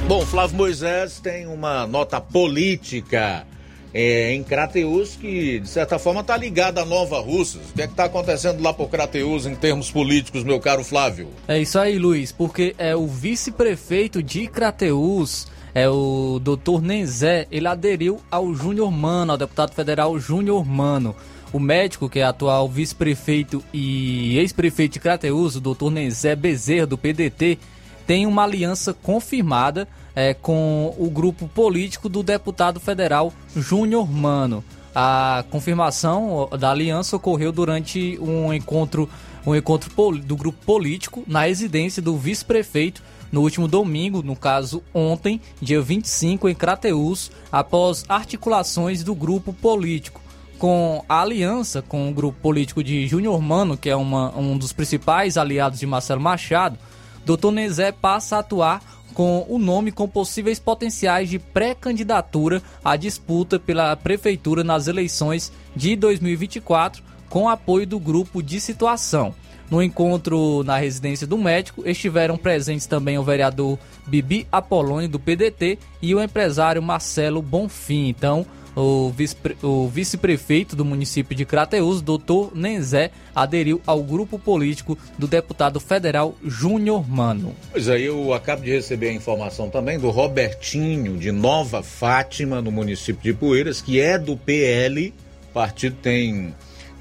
Bom, 0.08 0.24
Flávio 0.24 0.56
Moisés 0.56 1.20
tem 1.20 1.48
uma 1.48 1.88
nota 1.88 2.22
política 2.22 3.44
é, 3.92 4.36
em 4.36 4.44
Crateus 4.44 5.16
que, 5.16 5.60
de 5.60 5.68
certa 5.68 5.98
forma, 5.98 6.22
está 6.22 6.38
ligada 6.38 6.84
à 6.84 6.86
Nova 6.86 7.20
Russas. 7.20 7.72
O 7.72 7.74
que 7.74 7.82
é 7.82 7.88
que 7.88 7.94
está 7.94 8.06
acontecendo 8.06 8.62
lá 8.62 8.72
por 8.72 8.88
Crateus 8.88 9.48
em 9.48 9.56
termos 9.56 9.90
políticos, 9.90 10.44
meu 10.44 10.60
caro 10.60 10.84
Flávio? 10.84 11.30
É 11.48 11.58
isso 11.58 11.80
aí, 11.80 11.98
Luiz, 11.98 12.32
porque 12.32 12.76
é 12.78 12.96
o 12.96 13.08
vice-prefeito 13.08 14.22
de 14.22 14.46
Crateus, 14.46 15.48
é 15.74 15.90
o 15.90 16.40
doutor 16.40 16.84
Nenzé, 16.84 17.48
ele 17.52 17.68
aderiu 17.68 18.20
ao 18.30 18.54
Júnior 18.54 18.92
Mano, 18.92 19.32
ao 19.32 19.38
deputado 19.40 19.74
federal 19.74 20.20
Júnior 20.20 20.64
Mano. 20.64 21.16
O 21.52 21.60
médico, 21.60 22.08
que 22.08 22.20
é 22.20 22.24
atual 22.24 22.70
vice-prefeito 22.70 23.64
e 23.74 24.38
ex-prefeito 24.38 24.94
de 24.94 25.00
Crateus, 25.00 25.56
o 25.56 25.62
doutor 25.62 25.90
Nenzé 25.90 26.36
Bezerra, 26.36 26.86
do 26.86 26.98
PDT, 26.98 27.58
tem 28.06 28.26
uma 28.26 28.44
aliança 28.44 28.94
confirmada 28.94 29.88
é, 30.16 30.34
com 30.34 30.94
o 30.98 31.10
grupo 31.10 31.48
político 31.48 32.08
do 32.08 32.24
deputado 32.24 32.80
federal 32.80 33.34
Júnior 33.56 34.10
Mano. 34.10 34.64
A 34.94 35.44
confirmação 35.50 36.48
da 36.58 36.72
aliança 36.72 37.18
ocorreu 37.18 37.52
durante 37.52 38.18
um 38.22 38.54
encontro, 38.54 39.10
um 39.46 39.54
encontro 39.54 39.92
do 40.20 40.36
grupo 40.38 40.66
político 40.66 41.24
na 41.28 41.42
residência 41.42 42.02
do 42.02 42.16
vice-prefeito 42.16 43.04
no 43.32 43.42
último 43.42 43.68
domingo, 43.68 44.24
no 44.24 44.36
caso 44.36 44.82
ontem, 44.94 45.42
dia 45.62 45.82
25, 45.82 46.48
em 46.48 46.56
Crateús, 46.56 47.30
após 47.52 48.06
articulações 48.08 49.04
do 49.04 49.14
grupo 49.14 49.52
político. 49.52 50.22
Com 50.58 51.04
a 51.10 51.22
aliança 51.22 51.82
com 51.82 52.10
o 52.10 52.14
grupo 52.14 52.40
político 52.40 52.82
de 52.82 53.06
Júnior 53.06 53.42
Mano, 53.42 53.76
que 53.76 53.90
é 53.90 53.96
uma, 53.96 54.34
um 54.38 54.58
dos 54.58 54.72
principais 54.72 55.38
aliados 55.38 55.80
de 55.80 55.86
Marcelo 55.86 56.22
Machado, 56.22 56.80
Dr. 57.26 57.52
Nezé 57.52 57.92
passa 57.92 58.38
a 58.38 58.40
atuar 58.40 58.82
com 59.14 59.46
o 59.50 59.58
nome 59.58 59.92
com 59.92 60.08
possíveis 60.08 60.60
potenciais 60.60 61.30
de 61.30 61.40
pré-candidatura 61.40 62.62
à 62.84 62.96
disputa 62.96 63.58
pela 63.58 63.96
prefeitura 63.96 64.64
nas 64.64 64.88
eleições 64.88 65.52
de 65.76 65.96
2024, 65.96 67.02
com 67.30 67.50
apoio 67.50 67.88
do 67.88 67.98
grupo 67.98 68.44
de 68.44 68.60
situação. 68.60 69.34
No 69.72 69.82
encontro 69.82 70.64
na 70.64 70.78
residência 70.78 71.26
do 71.26 71.38
médico 71.38 71.82
estiveram 71.86 72.38
presentes 72.38 72.86
também 72.86 73.18
o 73.18 73.24
vereador 73.24 73.80
Bibi 74.06 74.48
Apolônio 74.52 75.10
do 75.10 75.20
PDT 75.20 75.80
e 76.02 76.14
o 76.14 76.22
empresário 76.22 76.84
Marcelo 76.84 77.42
Bonfim. 77.42 78.10
Então, 78.10 78.46
o 78.76 79.90
vice-prefeito 79.90 80.76
do 80.76 80.84
município 80.84 81.36
de 81.36 81.46
Crateus, 81.46 82.02
doutor 82.02 82.52
Nenzé, 82.54 83.12
aderiu 83.34 83.82
ao 83.88 84.04
grupo 84.04 84.38
político 84.38 84.98
do 85.18 85.28
deputado 85.28 85.80
federal 85.80 86.36
Júnior 86.44 87.10
Mano. 87.10 87.56
Pois 87.72 87.88
aí, 87.88 88.04
eu 88.04 88.34
acabo 88.34 88.64
de 88.64 88.72
receber 88.72 89.10
a 89.10 89.14
informação 89.14 89.70
também 89.70 89.98
do 89.98 90.10
Robertinho, 90.10 91.18
de 91.18 91.32
Nova 91.32 91.82
Fátima, 91.82 92.62
no 92.62 92.72
município 92.72 93.24
de 93.24 93.34
Poeiras, 93.34 93.82
que 93.82 94.00
é 94.00 94.18
do 94.18 94.36
PL. 94.36 95.14
O 95.50 95.54
partido 95.54 95.96
tem 96.02 96.54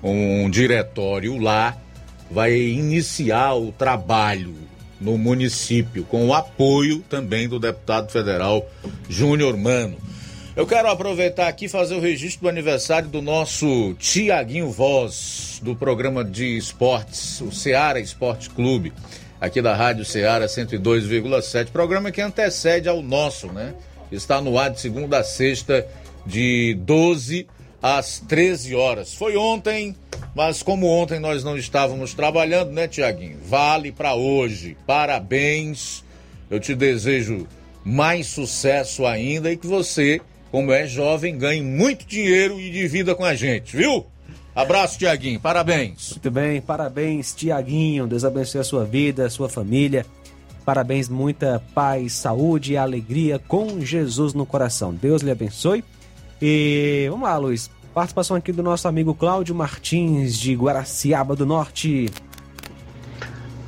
um 0.03 0.49
diretório 0.49 1.39
lá, 1.39 1.77
vai 2.31 2.57
iniciar 2.57 3.55
o 3.55 3.73
trabalho 3.73 4.55
no 5.01 5.19
município, 5.19 6.05
com 6.05 6.29
o 6.29 6.35
apoio 6.35 7.01
também 7.09 7.49
do 7.49 7.59
deputado 7.59 8.13
federal 8.13 8.65
Júnior 9.09 9.57
Mano. 9.57 9.97
Eu 10.57 10.69
quero 10.69 10.89
aproveitar 10.89 11.49
aqui 11.49 11.65
e 11.65 11.69
fazer 11.69 11.97
o 11.97 12.01
registro 12.01 12.43
do 12.43 12.49
aniversário 12.49 13.09
do 13.09 13.21
nosso 13.21 13.93
Tiaguinho 13.95 14.71
Voz, 14.71 15.61
do 15.61 15.75
programa 15.75 16.25
de 16.25 16.57
esportes, 16.57 17.41
o 17.41 17.51
Ceará 17.51 17.99
Esporte 17.99 18.49
Clube, 18.51 18.93
aqui 19.41 19.61
da 19.61 19.75
Rádio 19.75 20.05
Ceará 20.05 20.47
102,7, 20.47 21.73
programa 21.73 22.13
que 22.13 22.21
antecede 22.21 22.89
ao 22.89 23.03
nosso, 23.03 23.49
né? 23.49 23.75
Está 24.13 24.41
no 24.41 24.57
ar 24.57 24.71
de 24.71 24.81
segunda 24.81 25.19
a 25.19 25.25
sexta, 25.25 25.85
de 26.25 26.75
12 26.83 27.49
às 27.83 28.21
13 28.21 28.77
horas. 28.77 29.13
Foi 29.13 29.37
ontem, 29.37 29.97
mas 30.37 30.63
como 30.63 30.87
ontem 30.87 31.19
nós 31.19 31.43
não 31.43 31.59
estávamos 31.59 32.15
trabalhando, 32.15 32.71
né, 32.71 32.87
Tiaguinho? 32.87 33.39
Vale 33.45 33.91
para 33.91 34.15
hoje. 34.15 34.77
Parabéns. 34.87 36.05
Eu 36.49 36.61
te 36.61 36.77
desejo 36.77 37.49
mais 37.85 38.29
sucesso 38.29 39.05
ainda 39.05 39.51
e 39.51 39.57
que 39.57 39.67
você 39.67 40.21
como 40.55 40.71
é 40.71 40.87
jovem, 40.87 41.37
ganhe 41.37 41.61
muito 41.61 42.07
dinheiro 42.07 42.61
e 42.61 42.71
divida 42.71 43.13
com 43.13 43.25
a 43.25 43.35
gente, 43.35 43.77
viu? 43.77 44.07
Abraço, 44.55 44.97
Tiaguinho. 44.97 45.41
Parabéns. 45.41 46.13
Muito 46.13 46.31
bem, 46.31 46.61
parabéns, 46.61 47.35
Tiaguinho. 47.35 48.07
Deus 48.07 48.25
abençoe 48.25 48.61
a 48.61 48.65
sua 48.65 48.85
vida, 48.85 49.27
a 49.27 49.31
sua 49.31 49.49
família. 49.49 50.07
Parabéns, 50.65 51.09
muita 51.09 51.61
paz, 51.75 52.13
saúde 52.13 52.75
e 52.75 52.77
alegria 52.77 53.37
com 53.37 53.81
Jesus 53.81 54.33
no 54.33 54.47
coração. 54.47 54.95
Deus 54.95 55.23
lhe 55.23 55.31
abençoe. 55.33 55.83
E 56.41 57.09
vamos 57.11 57.29
lá, 57.29 57.37
Luiz. 57.37 57.69
Participação 57.93 58.37
aqui 58.37 58.53
do 58.53 58.63
nosso 58.63 58.87
amigo 58.87 59.13
Cláudio 59.13 59.57
Martins, 59.57 60.39
de 60.39 60.55
Guaraciaba 60.55 61.35
do 61.35 61.45
Norte. 61.45 62.09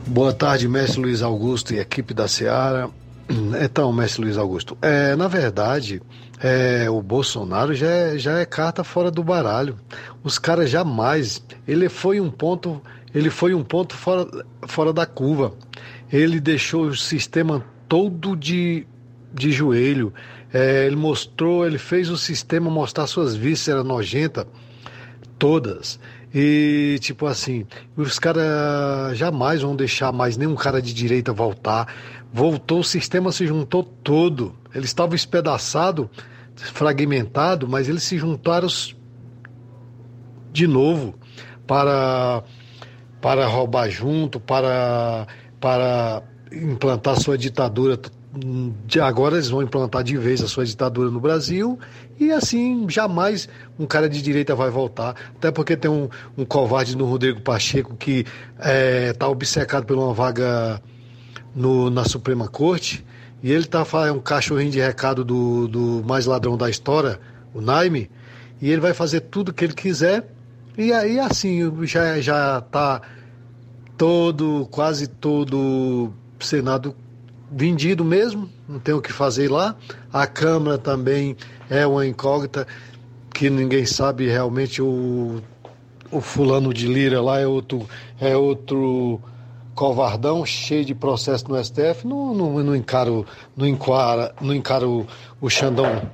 Boa 0.07 0.33
tarde, 0.33 0.69
mestre 0.69 1.01
Luiz 1.01 1.21
Augusto 1.21 1.75
e 1.75 1.81
equipe 1.81 2.15
da 2.15 2.29
Seara. 2.29 2.89
Então, 3.61 3.93
mestre 3.93 4.23
Luiz 4.23 4.39
Augusto, 4.39 4.79
é, 4.81 5.17
na 5.17 5.27
verdade, 5.27 6.01
é, 6.43 6.89
o 6.91 7.01
Bolsonaro 7.01 7.75
já 7.75 7.87
é, 7.87 8.19
já 8.19 8.39
é 8.39 8.45
carta 8.45 8.85
fora 8.85 9.11
do 9.11 9.23
baralho. 9.23 9.77
Os 10.23 10.39
caras 10.39 10.71
jamais. 10.71 11.43
Ele 11.67 11.89
foi 11.89 12.21
um 12.21 12.31
ponto, 12.31 12.81
ele 13.15 13.31
foi 13.31 13.55
um 13.55 13.65
ponto 13.65 13.95
fora, 13.95 14.27
fora 14.67 14.93
da 14.93 15.07
curva. 15.07 15.55
Ele 16.13 16.39
deixou 16.39 16.87
o 16.87 16.97
sistema 16.97 17.65
todo 17.89 18.37
de, 18.37 18.87
de 19.33 19.51
joelho. 19.51 20.13
É, 20.53 20.87
ele 20.87 20.97
mostrou, 20.97 21.67
ele 21.67 21.79
fez 21.79 22.11
o 22.11 22.17
sistema 22.17 22.71
mostrar 22.71 23.07
suas 23.07 23.35
vísceras 23.35 23.85
nojentas, 23.85 24.47
todas. 25.39 25.99
E, 26.35 26.99
tipo 27.01 27.27
assim, 27.27 27.67
os 27.97 28.19
caras 28.19 29.17
jamais 29.17 29.63
vão 29.63 29.75
deixar 29.75 30.13
mais 30.13 30.37
nenhum 30.37 30.55
cara 30.55 30.83
de 30.83 30.93
direita 30.93 31.33
voltar. 31.33 31.93
Voltou, 32.33 32.81
o 32.81 32.85
sistema 32.85 33.33
se 33.33 33.47
juntou 33.47 33.83
todo. 33.83 34.55
Ele 34.77 34.85
estava 34.85 35.15
espedaçado, 35.15 36.11
fragmentado, 36.55 37.66
mas 37.66 37.89
eles 37.89 38.03
se 38.03 38.19
juntaram 38.19 38.69
de 40.53 40.66
novo 40.66 41.15
para, 41.66 42.43
para 43.20 43.47
roubar 43.47 43.89
junto, 43.89 44.39
para, 44.39 45.27
para 45.59 46.23
implantar 46.53 47.19
sua 47.19 47.39
ditadura 47.39 47.98
de 48.86 49.01
agora 49.01 49.36
eles 49.36 49.48
vão 49.48 49.62
implantar 49.62 50.05
de 50.05 50.15
vez 50.19 50.43
a 50.43 50.47
sua 50.47 50.66
ditadura 50.66 51.11
no 51.11 51.19
Brasil 51.19 51.78
e 52.20 52.31
assim 52.31 52.86
jamais 52.86 53.48
um 53.78 53.86
cara 53.86 54.11
de 54.11 54.20
direita 54.20 54.55
vai 54.55 54.69
voltar. 54.69 55.16
Até 55.36 55.51
porque 55.51 55.74
tem 55.74 55.90
um, 55.90 56.07
um 56.36 56.44
covarde 56.44 56.98
no 56.98 57.07
Rodrigo 57.07 57.40
Pacheco 57.40 57.97
que 57.97 58.27
está 58.59 58.70
é, 58.70 59.12
tá 59.15 59.27
obcecado 59.27 59.86
por 59.86 59.97
uma 59.97 60.12
vaga 60.12 60.82
no, 61.55 61.89
na 61.89 62.05
Suprema 62.05 62.47
Corte 62.47 63.03
e 63.43 63.53
ele 63.53 63.65
tá 63.65 63.87
é 64.07 64.13
um 64.13 64.21
cachorrinho 64.21 64.71
de 64.71 64.81
recado 64.81 65.25
do, 65.25 65.69
do 65.69 66.05
mais 66.07 66.27
ladrão 66.27 66.57
da 66.57 66.69
história, 66.71 67.21
o 67.55 67.61
Naime, 67.61 68.11
e 68.61 68.71
ele 68.71 68.81
vai 68.81 68.95
fazer 68.95 69.21
tudo 69.21 69.53
que 69.53 69.65
ele 69.65 69.75
quiser 69.75 70.27
e 70.77 70.93
aí 70.93 71.19
assim 71.19 71.73
já 71.87 72.21
já 72.21 72.59
está 72.59 73.01
todo 73.97 74.69
quase 74.71 75.07
todo 75.07 76.13
Senado 76.39 76.95
vendido 77.51 78.05
mesmo, 78.05 78.51
não 78.69 78.79
tem 78.79 78.95
o 78.95 79.01
que 79.01 79.13
fazer 79.13 79.51
lá. 79.51 79.75
A 80.13 80.27
Câmara 80.27 80.77
também 80.77 81.37
é 81.71 81.87
uma 81.87 82.07
incógnita 82.07 82.67
que 83.33 83.49
ninguém 83.49 83.87
sabe 83.87 84.27
realmente 84.27 84.83
o, 84.83 85.41
o 86.11 86.21
fulano 86.21 86.75
de 86.75 86.87
Lira 86.87 87.23
lá 87.23 87.39
é 87.39 87.47
outro 87.47 87.89
é 88.21 88.37
outro 88.37 89.21
covardão 89.77 90.44
cheio 90.47 90.86
de 90.86 90.94
processo 90.94 91.47
no 91.48 91.62
STF, 91.62 92.07
não, 92.07 92.35
não, 92.35 92.65
não 92.65 92.74
encaro 92.74 93.27
não 93.55 93.66
encara, 93.66 94.35
não 94.40 94.55
encaro 94.55 95.07
o 95.39 95.51
Xandão 95.51 96.11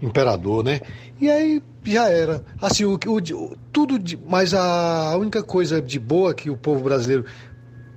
imperador, 0.00 0.64
né? 0.64 0.80
E 1.20 1.28
aí 1.28 1.62
já 1.84 2.08
era. 2.08 2.44
Assim, 2.60 2.84
o, 2.84 2.94
o, 2.94 3.56
tudo 3.72 3.98
de, 3.98 4.16
mas 4.16 4.54
a 4.54 5.16
única 5.18 5.42
coisa 5.42 5.82
de 5.82 5.98
boa 5.98 6.32
que 6.32 6.48
o 6.48 6.56
povo 6.56 6.84
brasileiro 6.84 7.24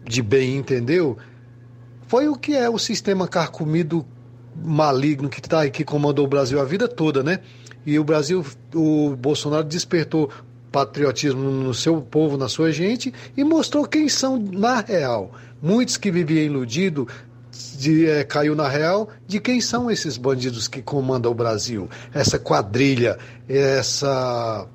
de 0.04 0.22
bem 0.24 0.58
entendeu 0.58 1.18
foi 2.08 2.28
o 2.28 2.36
que 2.36 2.56
é 2.56 2.68
o 2.68 2.80
sistema 2.80 3.28
carcomido 3.28 4.06
maligno 4.56 5.30
que 5.30 5.42
tá 5.42 5.70
que 5.70 5.84
comandou 5.84 6.26
o 6.26 6.28
Brasil 6.28 6.60
a 6.60 6.66
vida 6.66 6.88
toda, 6.88 7.22
né? 7.22 7.42
E 7.86 8.00
o 8.00 8.04
Brasil, 8.04 8.44
o 8.74 9.16
Bolsonaro 9.16 9.64
despertou 9.64 10.32
patriotismo 10.76 11.40
no 11.40 11.74
seu 11.74 12.02
povo, 12.02 12.36
na 12.36 12.50
sua 12.50 12.70
gente 12.70 13.14
e 13.38 13.46
mostrou 13.46 13.86
quem 13.86 14.10
são 14.10 14.38
na 14.38 14.82
real. 14.82 15.32
Muitos 15.62 15.96
que 15.96 16.12
viviam 16.12 16.44
iludidos 16.44 17.06
de, 17.78 18.06
é, 18.10 18.26
caiu 18.26 18.54
na 18.56 18.68
real 18.68 19.08
de 19.26 19.40
quem 19.40 19.62
são 19.62 19.90
esses 19.90 20.18
bandidos 20.18 20.68
que 20.68 20.82
comandam 20.82 21.32
o 21.32 21.34
Brasil, 21.36 21.90
essa 22.14 22.38
quadrilha, 22.38 23.18
essa 23.48 24.68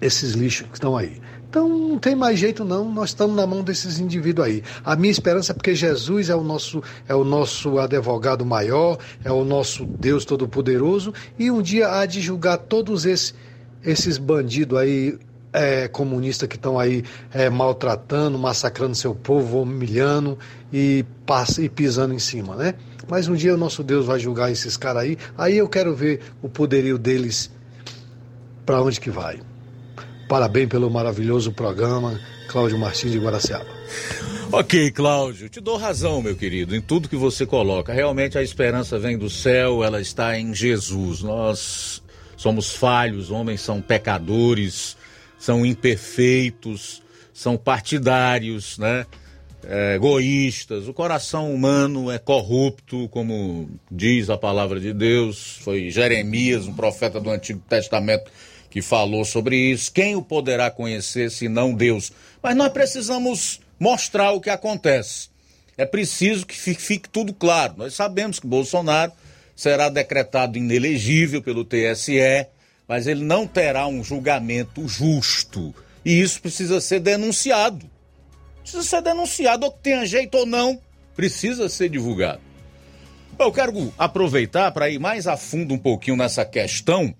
esses 0.00 0.34
lixos 0.34 0.68
que 0.68 0.74
estão 0.74 0.96
aí. 0.96 1.20
Então 1.50 1.68
não 1.68 1.98
tem 1.98 2.14
mais 2.14 2.38
jeito 2.38 2.64
não, 2.64 2.88
nós 2.88 3.08
estamos 3.08 3.34
na 3.34 3.44
mão 3.44 3.64
desses 3.64 3.98
indivíduos 3.98 4.46
aí. 4.46 4.62
A 4.84 4.94
minha 4.94 5.10
esperança 5.10 5.50
é 5.50 5.54
porque 5.54 5.74
Jesus 5.74 6.30
é 6.30 6.36
o 6.36 6.44
nosso 6.44 6.80
é 7.08 7.14
o 7.14 7.24
nosso 7.24 7.80
advogado 7.80 8.46
maior, 8.46 8.98
é 9.24 9.32
o 9.32 9.42
nosso 9.42 9.84
Deus 9.84 10.24
todo 10.24 10.46
poderoso 10.46 11.12
e 11.36 11.50
um 11.50 11.60
dia 11.60 11.88
há 11.98 12.06
de 12.06 12.20
julgar 12.20 12.58
todos 12.58 13.04
esses 13.04 13.34
esses 13.90 14.18
bandidos 14.18 14.78
aí 14.78 15.18
é, 15.52 15.88
comunistas 15.88 16.48
que 16.48 16.56
estão 16.56 16.78
aí 16.78 17.02
é, 17.32 17.48
maltratando, 17.48 18.38
massacrando 18.38 18.94
seu 18.94 19.14
povo, 19.14 19.62
humilhando 19.62 20.38
e, 20.72 21.04
passa, 21.24 21.62
e 21.62 21.68
pisando 21.68 22.14
em 22.14 22.18
cima, 22.18 22.54
né? 22.54 22.74
Mas 23.08 23.28
um 23.28 23.34
dia 23.34 23.54
o 23.54 23.56
nosso 23.56 23.82
Deus 23.82 24.04
vai 24.04 24.18
julgar 24.18 24.52
esses 24.52 24.76
caras 24.76 25.04
aí, 25.04 25.18
aí 25.36 25.56
eu 25.56 25.68
quero 25.68 25.94
ver 25.94 26.20
o 26.42 26.48
poderio 26.48 26.98
deles 26.98 27.50
para 28.66 28.82
onde 28.82 29.00
que 29.00 29.10
vai. 29.10 29.40
Parabéns 30.28 30.68
pelo 30.68 30.90
maravilhoso 30.90 31.52
programa, 31.52 32.20
Cláudio 32.48 32.78
Martins 32.78 33.12
de 33.12 33.18
Guaraciaba. 33.18 33.66
Ok, 34.52 34.90
Cláudio, 34.92 35.48
te 35.48 35.60
dou 35.60 35.76
razão, 35.76 36.20
meu 36.20 36.36
querido, 36.36 36.76
em 36.76 36.80
tudo 36.80 37.08
que 37.08 37.16
você 37.16 37.46
coloca. 37.46 37.92
Realmente 37.92 38.36
a 38.36 38.42
esperança 38.42 38.98
vem 38.98 39.16
do 39.16 39.30
céu, 39.30 39.82
ela 39.82 40.00
está 40.00 40.38
em 40.38 40.54
Jesus. 40.54 41.22
Nós 41.22 42.02
somos 42.38 42.74
falhos, 42.74 43.30
homens 43.30 43.60
são 43.60 43.82
pecadores, 43.82 44.96
são 45.38 45.66
imperfeitos, 45.66 47.02
são 47.34 47.58
partidários, 47.58 48.78
né? 48.78 49.04
É, 49.64 49.96
egoístas. 49.96 50.86
O 50.86 50.94
coração 50.94 51.52
humano 51.52 52.10
é 52.10 52.18
corrupto, 52.18 53.08
como 53.08 53.68
diz 53.90 54.30
a 54.30 54.38
palavra 54.38 54.80
de 54.80 54.94
Deus. 54.94 55.58
Foi 55.60 55.90
Jeremias, 55.90 56.66
um 56.66 56.72
profeta 56.72 57.20
do 57.20 57.28
Antigo 57.28 57.60
Testamento, 57.68 58.30
que 58.70 58.80
falou 58.80 59.24
sobre 59.24 59.56
isso. 59.56 59.92
Quem 59.92 60.14
o 60.14 60.22
poderá 60.22 60.70
conhecer 60.70 61.30
se 61.30 61.48
não 61.48 61.74
Deus? 61.74 62.12
Mas 62.40 62.56
nós 62.56 62.72
precisamos 62.72 63.60
mostrar 63.80 64.30
o 64.30 64.40
que 64.40 64.48
acontece. 64.48 65.28
É 65.76 65.84
preciso 65.84 66.46
que 66.46 66.56
fique 66.56 67.08
tudo 67.08 67.34
claro. 67.34 67.74
Nós 67.76 67.94
sabemos 67.94 68.38
que 68.38 68.46
Bolsonaro 68.46 69.12
será 69.58 69.88
decretado 69.88 70.56
inelegível 70.56 71.42
pelo 71.42 71.64
TSE, 71.64 72.46
mas 72.86 73.08
ele 73.08 73.24
não 73.24 73.44
terá 73.44 73.88
um 73.88 74.04
julgamento 74.04 74.86
justo. 74.86 75.74
E 76.04 76.20
isso 76.20 76.40
precisa 76.40 76.80
ser 76.80 77.00
denunciado. 77.00 77.90
Precisa 78.62 78.84
ser 78.84 79.02
denunciado, 79.02 79.66
ou 79.66 79.72
que 79.72 79.80
tenha 79.80 80.06
jeito 80.06 80.38
ou 80.38 80.46
não, 80.46 80.80
precisa 81.16 81.68
ser 81.68 81.88
divulgado. 81.88 82.40
Eu 83.36 83.50
quero 83.50 83.92
aproveitar 83.98 84.70
para 84.70 84.88
ir 84.90 85.00
mais 85.00 85.26
a 85.26 85.36
fundo 85.36 85.74
um 85.74 85.78
pouquinho 85.78 86.16
nessa 86.16 86.44
questão 86.44 87.12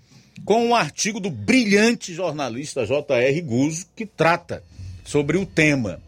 com 0.44 0.64
um 0.64 0.76
artigo 0.76 1.18
do 1.18 1.30
brilhante 1.30 2.14
jornalista 2.14 2.86
J.R. 2.86 3.42
Guzzo, 3.42 3.86
que 3.96 4.06
trata 4.06 4.62
sobre 5.04 5.36
o 5.36 5.44
tema. 5.44 6.00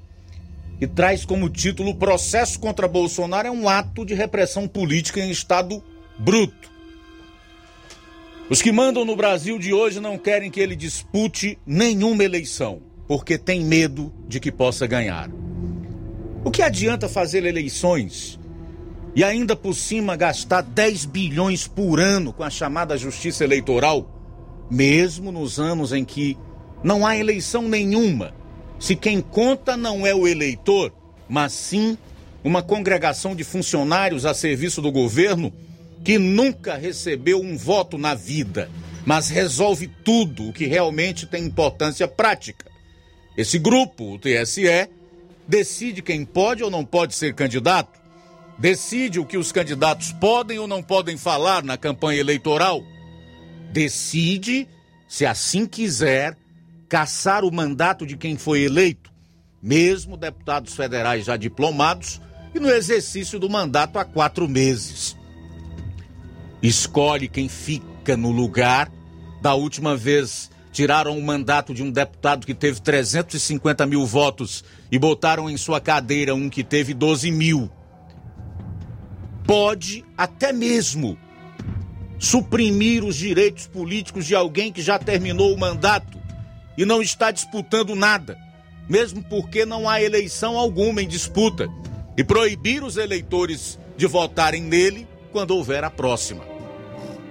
E 0.80 0.86
traz 0.86 1.24
como 1.24 1.50
título: 1.50 1.96
processo 1.96 2.60
contra 2.60 2.86
Bolsonaro 2.86 3.48
é 3.48 3.50
um 3.50 3.68
ato 3.68 4.06
de 4.06 4.14
repressão 4.14 4.68
política 4.68 5.18
em 5.18 5.30
estado 5.30 5.82
bruto. 6.20 6.70
Os 8.48 8.62
que 8.62 8.72
mandam 8.72 9.04
no 9.04 9.16
Brasil 9.16 9.58
de 9.58 9.72
hoje 9.72 10.00
não 10.00 10.16
querem 10.16 10.50
que 10.50 10.60
ele 10.60 10.76
dispute 10.76 11.58
nenhuma 11.66 12.24
eleição, 12.24 12.80
porque 13.08 13.36
tem 13.36 13.64
medo 13.64 14.12
de 14.28 14.38
que 14.38 14.52
possa 14.52 14.86
ganhar. 14.86 15.30
O 16.44 16.50
que 16.50 16.62
adianta 16.62 17.08
fazer 17.08 17.44
eleições 17.44 18.38
e 19.14 19.24
ainda 19.24 19.56
por 19.56 19.74
cima 19.74 20.16
gastar 20.16 20.62
10 20.62 21.04
bilhões 21.06 21.66
por 21.66 21.98
ano 22.00 22.32
com 22.32 22.42
a 22.42 22.50
chamada 22.50 22.96
justiça 22.96 23.44
eleitoral? 23.44 24.20
mesmo 24.70 25.32
nos 25.32 25.58
anos 25.58 25.92
em 25.92 26.04
que 26.04 26.38
não 26.82 27.04
há 27.04 27.16
eleição 27.16 27.68
nenhuma, 27.68 28.32
se 28.78 28.94
quem 28.94 29.20
conta 29.20 29.76
não 29.76 30.06
é 30.06 30.14
o 30.14 30.26
eleitor, 30.26 30.92
mas 31.28 31.52
sim 31.52 31.98
uma 32.42 32.62
congregação 32.62 33.34
de 33.34 33.44
funcionários 33.44 34.24
a 34.24 34.32
serviço 34.32 34.80
do 34.80 34.90
governo 34.90 35.52
que 36.04 36.18
nunca 36.18 36.76
recebeu 36.76 37.40
um 37.40 37.56
voto 37.56 37.98
na 37.98 38.14
vida, 38.14 38.70
mas 39.04 39.28
resolve 39.28 39.86
tudo 39.86 40.48
o 40.48 40.52
que 40.52 40.66
realmente 40.66 41.26
tem 41.26 41.44
importância 41.44 42.08
prática. 42.08 42.66
Esse 43.36 43.58
grupo, 43.58 44.14
o 44.14 44.18
TSE, 44.18 44.88
decide 45.46 46.02
quem 46.02 46.24
pode 46.24 46.62
ou 46.62 46.70
não 46.70 46.84
pode 46.84 47.14
ser 47.14 47.34
candidato, 47.34 48.00
decide 48.58 49.18
o 49.18 49.26
que 49.26 49.38
os 49.38 49.52
candidatos 49.52 50.12
podem 50.12 50.58
ou 50.58 50.66
não 50.66 50.82
podem 50.82 51.16
falar 51.16 51.62
na 51.62 51.76
campanha 51.76 52.20
eleitoral 52.20 52.82
decide, 53.70 54.68
se 55.08 55.24
assim 55.24 55.66
quiser, 55.66 56.36
caçar 56.88 57.44
o 57.44 57.52
mandato 57.52 58.04
de 58.04 58.16
quem 58.16 58.36
foi 58.36 58.62
eleito, 58.62 59.10
mesmo 59.62 60.16
deputados 60.16 60.74
federais 60.74 61.24
já 61.24 61.36
diplomados 61.36 62.20
e 62.54 62.58
no 62.58 62.68
exercício 62.68 63.38
do 63.38 63.48
mandato 63.48 63.98
há 63.98 64.04
quatro 64.04 64.48
meses. 64.48 65.16
Escolhe 66.62 67.28
quem 67.28 67.48
fica 67.48 68.16
no 68.16 68.30
lugar. 68.30 68.90
Da 69.40 69.54
última 69.54 69.96
vez, 69.96 70.50
tiraram 70.72 71.18
o 71.18 71.22
mandato 71.22 71.72
de 71.72 71.82
um 71.82 71.90
deputado 71.90 72.46
que 72.46 72.54
teve 72.54 72.80
350 72.80 73.86
mil 73.86 74.04
votos 74.04 74.62
e 74.90 74.98
botaram 74.98 75.48
em 75.48 75.56
sua 75.56 75.80
cadeira 75.80 76.34
um 76.34 76.50
que 76.50 76.62
teve 76.62 76.92
12 76.92 77.30
mil. 77.30 77.70
Pode 79.46 80.04
até 80.16 80.52
mesmo 80.52 81.18
suprimir 82.18 83.02
os 83.02 83.16
direitos 83.16 83.66
políticos 83.66 84.26
de 84.26 84.34
alguém 84.34 84.70
que 84.70 84.82
já 84.82 84.98
terminou 84.98 85.54
o 85.54 85.58
mandato 85.58 86.20
e 86.76 86.84
não 86.84 87.00
está 87.00 87.30
disputando 87.30 87.94
nada, 87.94 88.38
mesmo 88.88 89.22
porque 89.24 89.64
não 89.64 89.88
há 89.88 90.02
eleição 90.02 90.58
alguma 90.58 91.02
em 91.02 91.08
disputa, 91.08 91.68
e 92.16 92.22
proibir 92.22 92.84
os 92.84 92.96
eleitores 92.96 93.78
de 93.96 94.06
votarem 94.06 94.62
nele 94.62 95.08
quando 95.32 95.52
houver 95.52 95.82
a 95.82 95.90
próxima. 95.90 96.49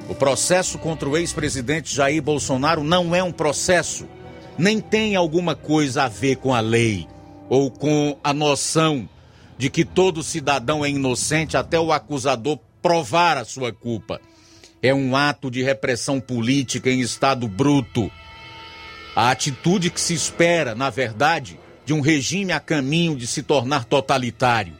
O 0.10 0.16
processo 0.16 0.80
contra 0.80 1.08
o 1.08 1.16
ex-presidente 1.16 1.96
Jair 1.96 2.20
Bolsonaro 2.20 2.84
não 2.84 3.16
é 3.16 3.22
um 3.22 3.32
processo, 3.32 4.08
nem 4.58 4.82
tem 4.82 5.16
alguma 5.16 5.56
coisa 5.56 6.06
a 6.06 6.08
ver 6.08 6.38
com 6.38 6.52
a 6.52 6.60
lei 6.60 7.08
ou 7.48 7.70
com 7.70 8.18
a 8.24 8.34
noção 8.34 9.08
de 9.56 9.70
que 9.70 9.86
todo 9.86 10.24
cidadão 10.24 10.84
é 10.84 10.90
inocente 10.90 11.56
até 11.56 11.80
o 11.80 11.92
acusador 11.92 12.58
provar 12.82 13.38
a 13.38 13.46
sua 13.46 13.72
culpa. 13.72 14.20
É 14.82 14.92
um 14.96 15.16
ato 15.16 15.52
de 15.52 15.62
repressão 15.62 16.20
política 16.20 16.90
em 16.90 17.02
estado 17.02 17.48
bruto. 17.48 18.12
A 19.16 19.30
atitude 19.30 19.92
que 19.92 20.02
se 20.02 20.16
espera, 20.16 20.74
na 20.74 20.90
verdade, 20.90 21.60
de 21.86 21.94
um 21.94 22.02
regime 22.02 22.52
a 22.52 22.60
caminho 22.60 23.16
de 23.16 23.28
se 23.28 23.44
tornar 23.44 23.86
totalitário. 23.86 24.74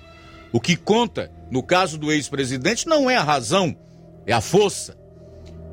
O 0.52 0.60
que 0.60 0.76
conta, 0.76 1.32
no 1.52 1.62
caso 1.62 2.00
do 2.00 2.12
ex-presidente, 2.12 2.88
não 2.88 3.08
é 3.08 3.16
a 3.16 3.24
razão, 3.24 3.78
é 4.26 4.34
a 4.34 4.42
força. 4.42 4.99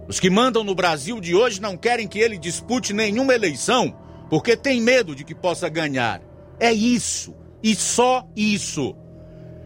Os 0.09 0.21
que 0.21 0.31
mandam 0.31 0.63
no 0.63 0.75
Brasil 0.75 1.21
de 1.21 1.35
hoje 1.35 1.61
não 1.61 1.77
querem 1.77 2.07
que 2.07 2.19
ele 2.19 2.39
dispute 2.39 2.93
nenhuma 2.93 3.35
eleição, 3.35 3.97
porque 4.31 4.57
tem 4.57 4.81
medo 4.81 5.15
de 5.15 5.25
que 5.25 5.35
possa 5.35 5.69
ganhar. 5.69 6.21
É 6.61 6.73
isso, 6.73 7.35
e 7.63 7.75
só 7.75 8.27
isso. 8.37 8.95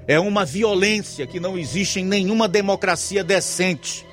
É 0.06 0.18
uma 0.18 0.44
violência 0.44 1.26
que 1.26 1.38
não 1.38 1.58
existe 1.58 2.00
em 2.00 2.04
nenhuma 2.04 2.48
democracia 2.48 3.22
decente. 3.22 4.06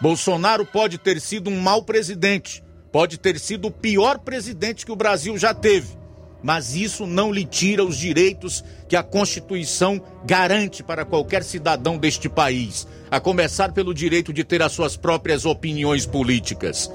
Bolsonaro 0.00 0.64
pode 0.64 0.98
ter 0.98 1.20
sido 1.20 1.50
um 1.50 1.60
mau 1.60 1.82
presidente, 1.82 2.62
pode 2.92 3.18
ter 3.18 3.38
sido 3.38 3.68
o 3.68 3.72
pior 3.72 4.18
presidente 4.18 4.86
que 4.86 4.92
o 4.92 4.96
Brasil 4.96 5.36
já 5.36 5.52
teve, 5.52 5.96
mas 6.44 6.76
isso 6.76 7.06
não 7.06 7.32
lhe 7.32 7.42
tira 7.42 7.82
os 7.82 7.96
direitos 7.96 8.62
que 8.86 8.94
a 8.94 9.02
Constituição 9.02 9.98
garante 10.26 10.82
para 10.82 11.02
qualquer 11.02 11.42
cidadão 11.42 11.96
deste 11.96 12.28
país, 12.28 12.86
a 13.10 13.18
começar 13.18 13.72
pelo 13.72 13.94
direito 13.94 14.30
de 14.30 14.44
ter 14.44 14.60
as 14.60 14.72
suas 14.72 14.94
próprias 14.94 15.46
opiniões 15.46 16.04
políticas. 16.04 16.92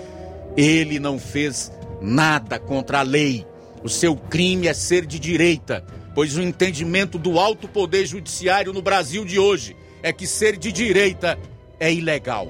Ele 0.55 0.99
não 0.99 1.17
fez 1.17 1.71
nada 1.99 2.59
contra 2.59 2.99
a 2.99 3.01
lei. 3.01 3.43
O 3.83 3.89
seu 3.89 4.15
crime 4.15 4.67
é 4.67 4.73
ser 4.73 5.07
de 5.07 5.17
direita, 5.17 5.83
pois 6.13 6.37
o 6.37 6.43
entendimento 6.43 7.17
do 7.17 7.39
alto 7.39 7.67
poder 7.67 8.05
judiciário 8.05 8.71
no 8.71 8.83
Brasil 8.83 9.25
de 9.25 9.39
hoje 9.39 9.75
é 10.03 10.13
que 10.13 10.27
ser 10.27 10.57
de 10.57 10.71
direita 10.71 11.39
é 11.79 11.91
ilegal. 11.91 12.47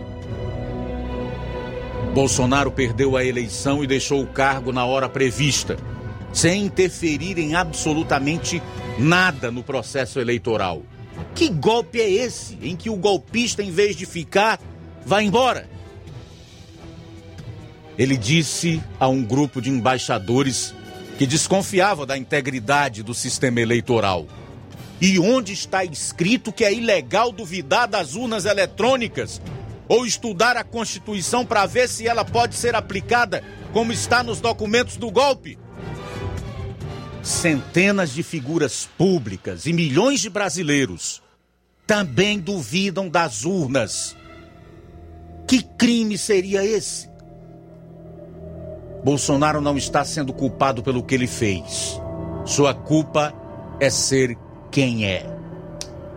Bolsonaro 2.13 2.71
perdeu 2.71 3.15
a 3.15 3.23
eleição 3.23 3.81
e 3.81 3.87
deixou 3.87 4.21
o 4.21 4.27
cargo 4.27 4.73
na 4.73 4.83
hora 4.83 5.07
prevista, 5.07 5.77
sem 6.33 6.65
interferir 6.65 7.37
em 7.37 7.55
absolutamente 7.55 8.61
nada 8.97 9.51
no 9.51 9.63
processo 9.63 10.19
eleitoral. 10.19 10.83
Que 11.35 11.49
golpe 11.49 11.99
é 11.99 12.09
esse 12.09 12.57
em 12.61 12.75
que 12.75 12.89
o 12.89 12.95
golpista, 12.95 13.63
em 13.63 13.71
vez 13.71 13.95
de 13.95 14.05
ficar, 14.05 14.59
vai 15.05 15.23
embora? 15.23 15.69
Ele 17.97 18.15
disse 18.15 18.81
a 18.99 19.07
um 19.07 19.23
grupo 19.23 19.61
de 19.61 19.69
embaixadores 19.69 20.73
que 21.17 21.27
desconfiava 21.27 22.05
da 22.05 22.17
integridade 22.17 23.03
do 23.03 23.13
sistema 23.13 23.59
eleitoral. 23.59 24.25
E 25.01 25.19
onde 25.19 25.51
está 25.53 25.83
escrito 25.83 26.51
que 26.51 26.63
é 26.63 26.73
ilegal 26.73 27.31
duvidar 27.31 27.87
das 27.87 28.15
urnas 28.15 28.45
eletrônicas 28.45 29.41
ou 29.87 30.05
estudar 30.05 30.55
a 30.55 30.63
Constituição 30.63 31.45
para 31.45 31.65
ver 31.65 31.89
se 31.89 32.07
ela 32.07 32.23
pode 32.23 32.55
ser 32.55 32.75
aplicada 32.75 33.43
como 33.73 33.91
está 33.91 34.23
nos 34.23 34.39
documentos 34.39 34.95
do 34.95 35.11
golpe? 35.11 35.57
Centenas 37.29 38.11
de 38.11 38.23
figuras 38.23 38.89
públicas 38.97 39.67
e 39.67 39.71
milhões 39.71 40.19
de 40.19 40.31
brasileiros 40.31 41.21
também 41.85 42.39
duvidam 42.39 43.07
das 43.07 43.45
urnas. 43.45 44.17
Que 45.47 45.61
crime 45.61 46.17
seria 46.17 46.65
esse? 46.65 47.07
Bolsonaro 49.03 49.61
não 49.61 49.77
está 49.77 50.03
sendo 50.03 50.33
culpado 50.33 50.81
pelo 50.81 51.03
que 51.03 51.13
ele 51.13 51.27
fez. 51.27 52.01
Sua 52.45 52.73
culpa 52.73 53.31
é 53.79 53.91
ser 53.91 54.35
quem 54.71 55.05
é. 55.05 55.23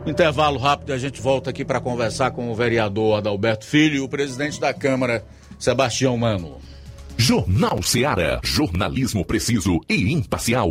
Intervalo 0.06 0.58
rápido 0.58 0.94
a 0.94 0.98
gente 0.98 1.20
volta 1.20 1.50
aqui 1.50 1.62
para 1.62 1.78
conversar 1.78 2.30
com 2.30 2.50
o 2.50 2.54
vereador 2.54 3.18
Adalberto 3.18 3.66
Filho 3.66 3.96
e 3.96 4.00
o 4.00 4.08
presidente 4.08 4.58
da 4.58 4.72
Câmara, 4.72 5.22
Sebastião 5.58 6.16
Mano. 6.16 6.58
Jornal 7.18 7.82
Seara. 7.82 8.40
Jornalismo 8.42 9.26
preciso 9.26 9.78
e 9.90 10.10
imparcial. 10.10 10.70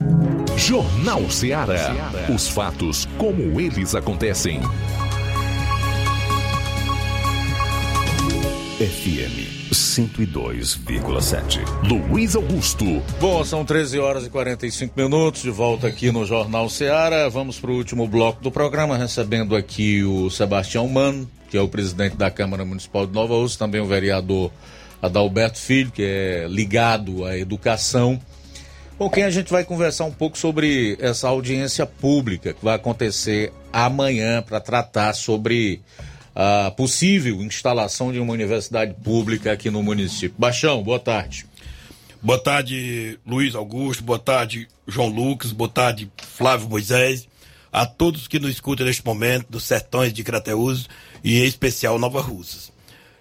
Jornal 0.57 1.29
Ceará. 1.31 2.13
Os 2.33 2.49
fatos 2.49 3.09
como 3.19 3.61
eles 3.61 3.93
acontecem. 3.95 4.61
FM 8.79 9.44
102,7. 9.75 11.61
Luiz 11.89 12.37
Augusto. 12.37 13.03
Bom, 13.21 13.45
são 13.45 13.65
13 13.65 13.99
horas 13.99 14.25
e 14.25 14.31
45 14.31 14.95
minutos, 14.97 15.43
de 15.43 15.51
volta 15.51 15.89
aqui 15.89 16.13
no 16.13 16.25
Jornal 16.25 16.71
Ceará. 16.71 17.29
Vamos 17.29 17.59
para 17.59 17.73
o 17.73 17.75
último 17.75 18.07
bloco 18.07 18.41
do 18.41 18.53
programa, 18.53 18.97
recebendo 18.97 19.57
aqui 19.57 20.05
o 20.05 20.31
Sebastião 20.31 20.87
Mano, 20.89 21.29
que 21.51 21.57
é 21.57 21.61
o 21.61 21.69
presidente 21.69 22.17
da 22.17 22.31
Câmara 22.31 22.65
Municipal 22.65 23.07
de 23.07 23.13
Nova 23.13 23.35
Rússia, 23.35 23.59
também 23.59 23.81
o 23.81 23.87
vereador 23.87 24.53
Adalberto 25.03 25.59
Filho, 25.59 25.91
que 25.91 26.03
é 26.03 26.47
ligado 26.49 27.25
à 27.25 27.37
educação, 27.37 28.21
com 28.97 29.11
quem 29.11 29.25
a 29.25 29.31
gente 29.31 29.51
vai 29.51 29.65
conversar 29.65 30.05
um 30.05 30.13
pouco 30.13 30.39
sobre 30.39 30.97
essa 31.01 31.29
audiência 31.29 31.85
pública 31.85 32.55
que 32.55 32.65
vai 32.65 32.77
acontecer 32.77 33.53
amanhã 33.73 34.41
para 34.41 34.61
tratar 34.61 35.13
sobre 35.15 35.83
a 36.35 36.71
possível 36.71 37.43
instalação 37.43 38.13
de 38.13 38.19
uma 38.19 38.33
universidade 38.33 38.95
pública 38.95 39.53
aqui 39.53 39.71
no 39.71 39.83
município. 39.83 40.35
Baixão, 40.37 40.83
boa 40.83 40.99
tarde. 40.99 41.47
Boa 42.21 42.39
tarde, 42.39 43.19
Luiz 43.25 43.55
Augusto. 43.55 44.03
Boa 44.03 44.19
tarde, 44.19 44.67
João 44.89 45.09
Lucas. 45.09 45.53
Boa 45.53 45.69
tarde, 45.69 46.11
Flávio 46.17 46.69
Moisés. 46.69 47.29
A 47.71 47.87
todos 47.87 48.27
que 48.27 48.39
nos 48.39 48.51
escutam 48.51 48.87
neste 48.87 49.05
momento, 49.05 49.47
dos 49.51 49.65
sertões 49.65 50.13
de 50.13 50.25
Crateús 50.25 50.89
e 51.23 51.41
em 51.41 51.45
especial 51.45 51.99
Nova 51.99 52.21
Russas. 52.21 52.73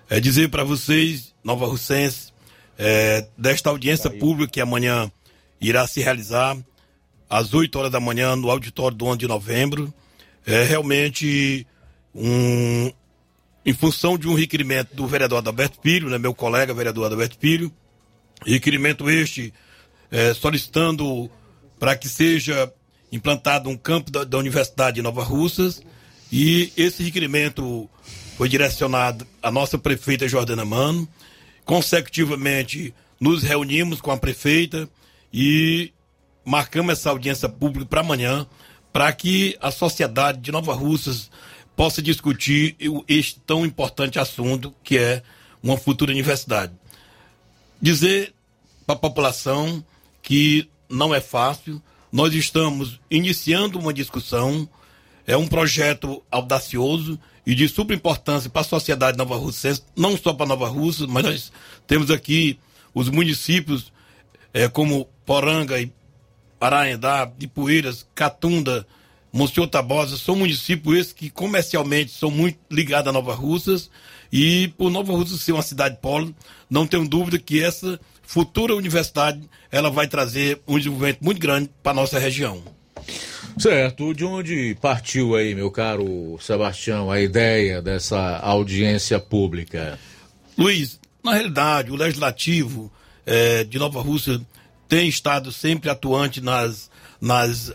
É 0.09 0.19
dizer 0.19 0.49
para 0.49 0.63
vocês, 0.63 1.33
Nova 1.43 1.65
Russenses, 1.65 2.31
é, 2.77 3.27
desta 3.37 3.69
audiência 3.69 4.09
pública 4.09 4.53
que 4.53 4.61
amanhã 4.61 5.11
irá 5.59 5.85
se 5.87 6.01
realizar 6.01 6.57
às 7.29 7.53
8 7.53 7.77
horas 7.77 7.91
da 7.91 7.99
manhã 7.99 8.35
no 8.35 8.49
auditório 8.49 8.95
do 8.95 9.05
11 9.05 9.17
de 9.17 9.27
novembro. 9.27 9.93
É 10.45 10.63
realmente 10.63 11.65
um, 12.13 12.91
em 13.65 13.73
função 13.73 14.17
de 14.17 14.27
um 14.27 14.33
requerimento 14.33 14.95
do 14.95 15.07
vereador 15.07 15.39
Adalberto 15.39 15.79
Filho, 15.81 16.09
né, 16.09 16.17
meu 16.17 16.33
colega 16.33 16.73
vereador 16.73 17.05
Adalberto 17.05 17.37
Filho, 17.39 17.71
requerimento 18.45 19.09
este 19.09 19.53
é, 20.11 20.33
solicitando 20.33 21.29
para 21.79 21.95
que 21.95 22.07
seja 22.07 22.71
implantado 23.11 23.69
um 23.69 23.77
campo 23.77 24.11
da, 24.11 24.23
da 24.23 24.37
Universidade 24.37 24.95
de 24.95 25.01
Nova 25.01 25.23
Russas 25.23 25.81
e 26.31 26.71
esse 26.75 27.03
requerimento 27.03 27.89
foi 28.37 28.49
direcionado 28.49 29.25
à 29.41 29.51
nossa 29.51 29.77
prefeita 29.77 30.27
Jordana 30.27 30.65
Mano. 30.65 31.07
Consecutivamente, 31.63 32.93
nos 33.19 33.43
reunimos 33.43 34.01
com 34.01 34.11
a 34.11 34.17
prefeita 34.17 34.89
e 35.31 35.93
marcamos 36.43 36.93
essa 36.93 37.09
audiência 37.09 37.47
pública 37.47 37.85
para 37.85 38.01
amanhã, 38.01 38.47
para 38.91 39.11
que 39.13 39.57
a 39.61 39.71
sociedade 39.71 40.39
de 40.39 40.51
Nova 40.51 40.73
Russas 40.73 41.29
possa 41.75 42.01
discutir 42.01 42.75
este 43.07 43.39
tão 43.41 43.65
importante 43.65 44.19
assunto 44.19 44.73
que 44.83 44.97
é 44.97 45.23
uma 45.61 45.77
futura 45.77 46.11
universidade. 46.11 46.73
Dizer 47.81 48.33
para 48.85 48.95
a 48.95 48.99
população 48.99 49.83
que 50.21 50.69
não 50.89 51.13
é 51.13 51.21
fácil, 51.21 51.81
nós 52.11 52.33
estamos 52.33 52.99
iniciando 53.09 53.79
uma 53.79 53.93
discussão, 53.93 54.67
é 55.25 55.35
um 55.35 55.47
projeto 55.47 56.21
audacioso 56.29 57.19
e 57.45 57.55
de 57.55 57.67
super 57.67 57.95
importância 57.95 58.49
para 58.49 58.61
a 58.61 58.65
sociedade 58.65 59.17
nova 59.17 59.35
russense, 59.35 59.83
não 59.95 60.17
só 60.17 60.33
para 60.33 60.45
Nova 60.45 60.67
Rússia, 60.67 61.07
mas 61.07 61.23
nós 61.23 61.51
temos 61.87 62.11
aqui 62.11 62.59
os 62.93 63.09
municípios 63.09 63.91
é, 64.53 64.69
como 64.69 65.09
Poranga 65.25 65.79
e 65.81 65.91
Paraendá, 66.59 67.29
Ipueiras, 67.39 68.07
Catunda, 68.15 68.87
Monsenhor 69.33 69.67
Tabosa, 69.67 70.15
são 70.15 70.35
municípios 70.35 70.95
esses 70.95 71.13
que 71.13 71.27
comercialmente 71.27 72.11
são 72.11 72.29
muito 72.29 72.59
ligados 72.69 73.09
a 73.09 73.11
Nova 73.11 73.33
Russas 73.33 73.89
e 74.31 74.67
por 74.77 74.91
Nova 74.91 75.11
Russas 75.11 75.41
ser 75.41 75.53
uma 75.53 75.63
cidade 75.63 75.97
polo, 75.99 76.33
não 76.69 76.85
tenho 76.85 77.07
dúvida 77.07 77.39
que 77.39 77.61
essa 77.61 77.99
futura 78.21 78.75
universidade 78.75 79.41
ela 79.71 79.89
vai 79.89 80.07
trazer 80.07 80.61
um 80.67 80.77
desenvolvimento 80.77 81.19
muito 81.21 81.39
grande 81.39 81.69
para 81.81 81.93
a 81.93 81.95
nossa 81.95 82.19
região. 82.19 82.63
Certo, 83.57 84.13
de 84.13 84.23
onde 84.23 84.75
partiu 84.79 85.35
aí, 85.35 85.53
meu 85.53 85.69
caro 85.69 86.37
Sebastião, 86.39 87.11
a 87.11 87.19
ideia 87.19 87.81
dessa 87.81 88.37
audiência 88.37 89.19
pública? 89.19 89.99
Luiz, 90.57 90.99
na 91.23 91.33
realidade, 91.33 91.91
o 91.91 91.95
Legislativo 91.95 92.91
é, 93.25 93.63
de 93.63 93.79
Nova 93.79 94.01
Rússia 94.01 94.39
tem 94.87 95.07
estado 95.07 95.51
sempre 95.51 95.89
atuante 95.89 96.41
nas, 96.41 96.89
nas 97.19 97.73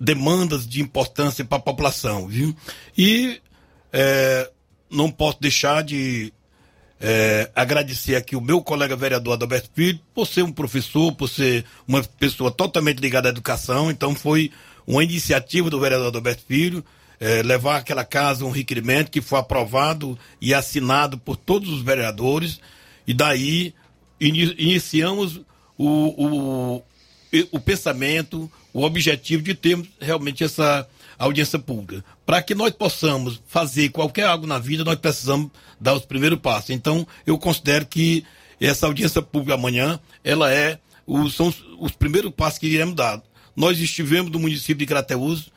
demandas 0.00 0.66
de 0.66 0.80
importância 0.80 1.44
para 1.44 1.58
a 1.58 1.62
população, 1.62 2.26
viu? 2.26 2.56
E 2.96 3.40
é, 3.92 4.50
não 4.90 5.10
posso 5.10 5.40
deixar 5.40 5.84
de 5.84 6.32
é, 7.00 7.50
agradecer 7.54 8.16
aqui 8.16 8.34
o 8.34 8.40
meu 8.40 8.62
colega 8.62 8.96
vereador 8.96 9.34
Adalberto 9.34 9.70
Filho 9.74 10.00
por 10.14 10.26
ser 10.26 10.42
um 10.42 10.52
professor, 10.52 11.12
por 11.12 11.28
ser 11.28 11.64
uma 11.86 12.02
pessoa 12.02 12.50
totalmente 12.50 12.98
ligada 12.98 13.28
à 13.28 13.30
educação. 13.30 13.90
Então 13.90 14.14
foi 14.14 14.50
uma 14.86 15.04
iniciativa 15.04 15.68
do 15.68 15.78
vereador 15.78 16.08
Adalberto 16.08 16.42
Filho 16.46 16.84
é, 17.20 17.42
levar 17.42 17.76
àquela 17.76 18.04
casa 18.04 18.46
um 18.46 18.50
requerimento 18.50 19.10
que 19.10 19.20
foi 19.20 19.38
aprovado 19.38 20.18
e 20.40 20.54
assinado 20.54 21.18
por 21.18 21.36
todos 21.36 21.68
os 21.68 21.82
vereadores. 21.82 22.58
E 23.06 23.12
daí 23.12 23.74
ini 24.18 24.54
iniciamos 24.58 25.40
o, 25.76 26.78
o, 26.78 26.82
o 27.52 27.60
pensamento, 27.60 28.50
o 28.72 28.82
objetivo 28.82 29.42
de 29.42 29.54
termos 29.54 29.88
realmente 30.00 30.44
essa 30.44 30.86
audiência 31.18 31.58
pública. 31.58 32.04
Para 32.24 32.42
que 32.42 32.54
nós 32.54 32.70
possamos 32.72 33.40
fazer 33.46 33.90
qualquer 33.90 34.26
algo 34.26 34.46
na 34.46 34.58
vida, 34.58 34.84
nós 34.84 34.96
precisamos 34.96 35.50
dar 35.80 35.94
os 35.94 36.04
primeiros 36.04 36.38
passos. 36.38 36.70
Então, 36.70 37.06
eu 37.26 37.38
considero 37.38 37.86
que 37.86 38.24
essa 38.60 38.86
audiência 38.86 39.20
pública 39.20 39.54
amanhã, 39.54 39.98
ela 40.22 40.52
é 40.52 40.78
o, 41.06 41.28
são 41.28 41.48
os, 41.48 41.62
os, 41.78 41.92
primeiros 41.92 42.32
passos 42.32 42.58
que 42.58 42.66
iremos 42.66 42.94
dar. 42.94 43.22
Nós 43.56 43.78
estivemos 43.78 44.30
no 44.30 44.38
município 44.38 44.76
de 44.76 44.86
Crateús, 44.86 45.50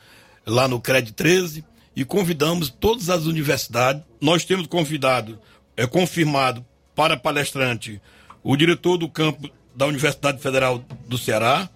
lá 0.46 0.66
no 0.66 0.80
CRED 0.80 1.12
13, 1.12 1.64
e 1.94 2.04
convidamos 2.04 2.68
todas 2.68 3.08
as 3.08 3.24
universidades. 3.24 4.02
Nós 4.20 4.44
temos 4.44 4.66
convidado, 4.66 5.38
é 5.76 5.86
confirmado 5.86 6.64
para 6.94 7.16
palestrante, 7.16 8.00
o 8.42 8.56
diretor 8.56 8.96
do 8.96 9.08
campo 9.08 9.48
da 9.74 9.86
Universidade 9.86 10.40
Federal 10.40 10.84
do 11.08 11.18
Ceará, 11.18 11.68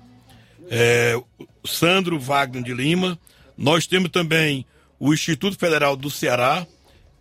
é, 0.70 1.20
Sandro 1.64 2.18
Wagner 2.18 2.62
de 2.62 2.72
Lima. 2.72 3.18
Nós 3.56 3.86
temos 3.86 4.10
também 4.10 4.64
o 4.98 5.12
Instituto 5.12 5.58
Federal 5.58 5.96
do 5.96 6.10
Ceará, 6.10 6.66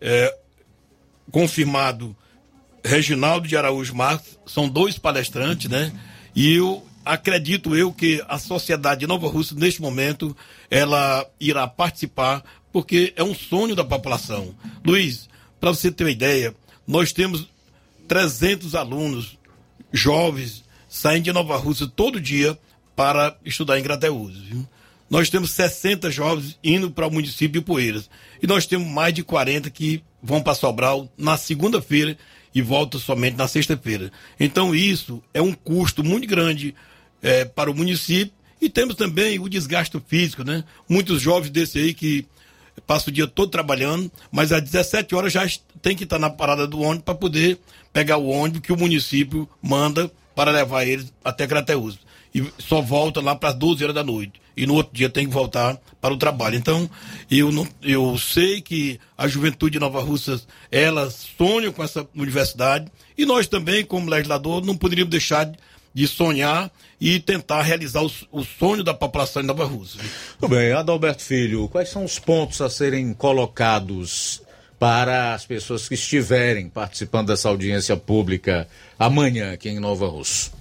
é, 0.00 0.34
confirmado 1.30 2.16
Reginaldo 2.84 3.46
de 3.46 3.56
Araújo 3.56 3.94
Marques, 3.94 4.38
são 4.46 4.68
dois 4.68 4.98
palestrantes, 4.98 5.68
né? 5.68 5.92
E 6.34 6.54
eu 6.54 6.86
acredito 7.04 7.76
eu 7.76 7.92
que 7.92 8.22
a 8.28 8.38
sociedade 8.38 9.00
de 9.00 9.06
Nova 9.06 9.28
Rússia, 9.28 9.56
neste 9.58 9.82
momento, 9.82 10.36
ela 10.70 11.26
irá 11.40 11.66
participar, 11.66 12.42
porque 12.72 13.12
é 13.16 13.22
um 13.22 13.34
sonho 13.34 13.74
da 13.74 13.84
população. 13.84 14.54
Luiz, 14.84 15.28
para 15.60 15.70
você 15.70 15.90
ter 15.90 16.04
uma 16.04 16.10
ideia, 16.10 16.54
nós 16.86 17.12
temos 17.12 17.48
300 18.06 18.74
alunos 18.74 19.38
jovens 19.92 20.64
saindo 20.88 21.24
de 21.24 21.32
Nova 21.32 21.56
Rússia 21.56 21.86
todo 21.86 22.20
dia 22.20 22.58
para 22.98 23.36
estudar 23.44 23.78
em 23.78 23.82
Grateus. 23.84 24.34
Nós 25.08 25.30
temos 25.30 25.52
60 25.52 26.10
jovens 26.10 26.58
indo 26.64 26.90
para 26.90 27.06
o 27.06 27.10
município 27.12 27.60
de 27.60 27.64
Poeiras. 27.64 28.10
E 28.42 28.46
nós 28.46 28.66
temos 28.66 28.88
mais 28.88 29.14
de 29.14 29.22
40 29.22 29.70
que 29.70 30.02
vão 30.20 30.42
para 30.42 30.56
Sobral 30.56 31.08
na 31.16 31.36
segunda-feira 31.36 32.18
e 32.52 32.60
voltam 32.60 32.98
somente 32.98 33.36
na 33.36 33.46
sexta-feira. 33.46 34.10
Então 34.40 34.74
isso 34.74 35.22
é 35.32 35.40
um 35.40 35.52
custo 35.52 36.02
muito 36.02 36.26
grande 36.26 36.74
é, 37.22 37.44
para 37.44 37.70
o 37.70 37.74
município 37.74 38.34
e 38.60 38.68
temos 38.68 38.96
também 38.96 39.38
o 39.38 39.48
desgaste 39.48 40.02
físico, 40.08 40.42
né? 40.42 40.64
Muitos 40.88 41.22
jovens 41.22 41.50
desse 41.50 41.78
aí 41.78 41.94
que 41.94 42.26
passam 42.84 43.12
o 43.12 43.14
dia 43.14 43.28
todo 43.28 43.48
trabalhando, 43.48 44.10
mas 44.28 44.50
às 44.50 44.60
17 44.60 45.14
horas 45.14 45.32
já 45.32 45.48
tem 45.80 45.94
que 45.94 46.02
estar 46.02 46.18
na 46.18 46.30
parada 46.30 46.66
do 46.66 46.80
ônibus 46.80 47.04
para 47.04 47.14
poder 47.14 47.60
pegar 47.92 48.16
o 48.16 48.26
ônibus 48.26 48.62
que 48.62 48.72
o 48.72 48.76
município 48.76 49.48
manda 49.62 50.10
para 50.34 50.50
levar 50.50 50.84
eles 50.84 51.12
até 51.24 51.46
Crateus. 51.46 52.07
E 52.34 52.44
só 52.58 52.80
volta 52.80 53.20
lá 53.20 53.34
para 53.34 53.50
as 53.50 53.54
12 53.54 53.82
horas 53.82 53.94
da 53.94 54.04
noite. 54.04 54.40
E 54.56 54.66
no 54.66 54.74
outro 54.74 54.92
dia 54.92 55.08
tem 55.08 55.26
que 55.26 55.32
voltar 55.32 55.78
para 56.00 56.12
o 56.12 56.16
trabalho. 56.16 56.56
Então, 56.56 56.90
eu, 57.30 57.52
não, 57.52 57.66
eu 57.82 58.18
sei 58.18 58.60
que 58.60 58.98
a 59.16 59.28
juventude 59.28 59.74
de 59.74 59.78
Nova 59.78 60.02
Russas, 60.02 60.48
ela 60.70 61.08
sonha 61.10 61.70
com 61.70 61.82
essa 61.82 62.06
universidade. 62.14 62.90
E 63.16 63.24
nós 63.24 63.46
também, 63.46 63.84
como 63.84 64.10
legislador, 64.10 64.64
não 64.64 64.76
poderíamos 64.76 65.10
deixar 65.10 65.50
de 65.94 66.06
sonhar 66.06 66.70
e 67.00 67.20
tentar 67.20 67.62
realizar 67.62 68.02
o, 68.02 68.10
o 68.32 68.44
sonho 68.44 68.82
da 68.82 68.92
população 68.92 69.42
de 69.42 69.48
Nova 69.48 69.64
Rússia. 69.64 70.00
Tudo 70.40 70.54
bem, 70.54 70.72
Adalberto 70.72 71.22
Filho, 71.22 71.68
quais 71.68 71.88
são 71.88 72.04
os 72.04 72.18
pontos 72.18 72.60
a 72.60 72.68
serem 72.68 73.12
colocados 73.14 74.42
para 74.78 75.34
as 75.34 75.44
pessoas 75.46 75.88
que 75.88 75.94
estiverem 75.94 76.68
participando 76.68 77.28
dessa 77.28 77.48
audiência 77.48 77.96
pública 77.96 78.68
amanhã 78.98 79.52
aqui 79.52 79.68
em 79.68 79.80
Nova 79.80 80.06
Rússia? 80.06 80.57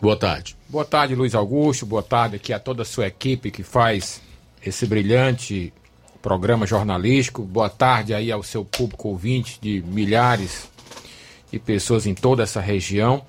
Boa 0.00 0.16
tarde. 0.16 0.56
Boa 0.68 0.84
tarde, 0.84 1.14
Luiz 1.14 1.34
Augusto. 1.34 1.86
Boa 1.86 2.02
tarde 2.02 2.36
aqui 2.36 2.52
a 2.52 2.58
toda 2.58 2.82
a 2.82 2.84
sua 2.84 3.06
equipe 3.06 3.50
que 3.50 3.62
faz 3.62 4.20
esse 4.64 4.86
brilhante 4.86 5.72
programa 6.20 6.66
jornalístico. 6.66 7.42
Boa 7.42 7.68
tarde 7.68 8.12
aí 8.14 8.32
ao 8.32 8.42
seu 8.42 8.64
público 8.64 9.08
ouvinte 9.08 9.58
de 9.60 9.82
milhares 9.86 10.68
de 11.52 11.58
pessoas 11.58 12.06
em 12.06 12.14
toda 12.14 12.42
essa 12.42 12.60
região. 12.60 13.24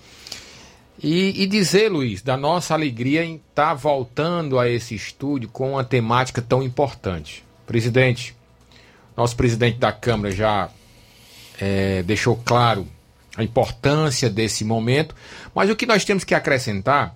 E, 1.02 1.44
e, 1.44 1.46
dizer, 1.46 1.92
Luiz, 1.92 2.22
da 2.22 2.38
nossa 2.38 2.74
alegria 2.74 3.24
em 3.24 3.36
estar 3.36 3.70
tá 3.70 3.74
voltando 3.74 4.58
a 4.58 4.70
esse 4.70 4.96
estúdio 4.96 5.50
com 5.50 5.74
uma 5.74 5.84
temática 5.84 6.42
tão 6.42 6.64
importante. 6.64 7.44
Presidente, 7.68 8.34
nosso 9.16 9.36
presidente 9.36 9.78
da 9.78 9.92
Câmara 9.92 10.32
já 10.32 10.70
é, 11.60 12.02
deixou 12.04 12.36
claro 12.38 12.88
a 13.38 13.44
importância 13.44 14.30
desse 14.30 14.64
momento, 14.64 15.16
mas 15.54 15.70
o 15.70 15.76
que 15.76 15.86
nós 15.86 16.06
temos 16.06 16.24
que 16.24 16.34
acrescentar 16.34 17.16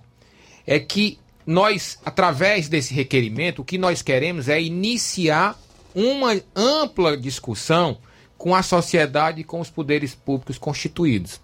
é 0.66 0.78
que 0.78 1.18
nós, 1.46 1.98
através 2.04 2.68
desse 2.68 2.94
requerimento, 2.94 3.62
o 3.62 3.64
que 3.64 3.78
nós 3.78 4.02
queremos 4.02 4.48
é 4.48 4.60
iniciar 4.60 5.58
uma 5.94 6.40
ampla 6.54 7.16
discussão 7.16 7.98
com 8.36 8.54
a 8.54 8.62
sociedade 8.62 9.40
e 9.40 9.44
com 9.44 9.60
os 9.60 9.68
poderes 9.68 10.14
públicos 10.14 10.58
constituídos. 10.58 11.40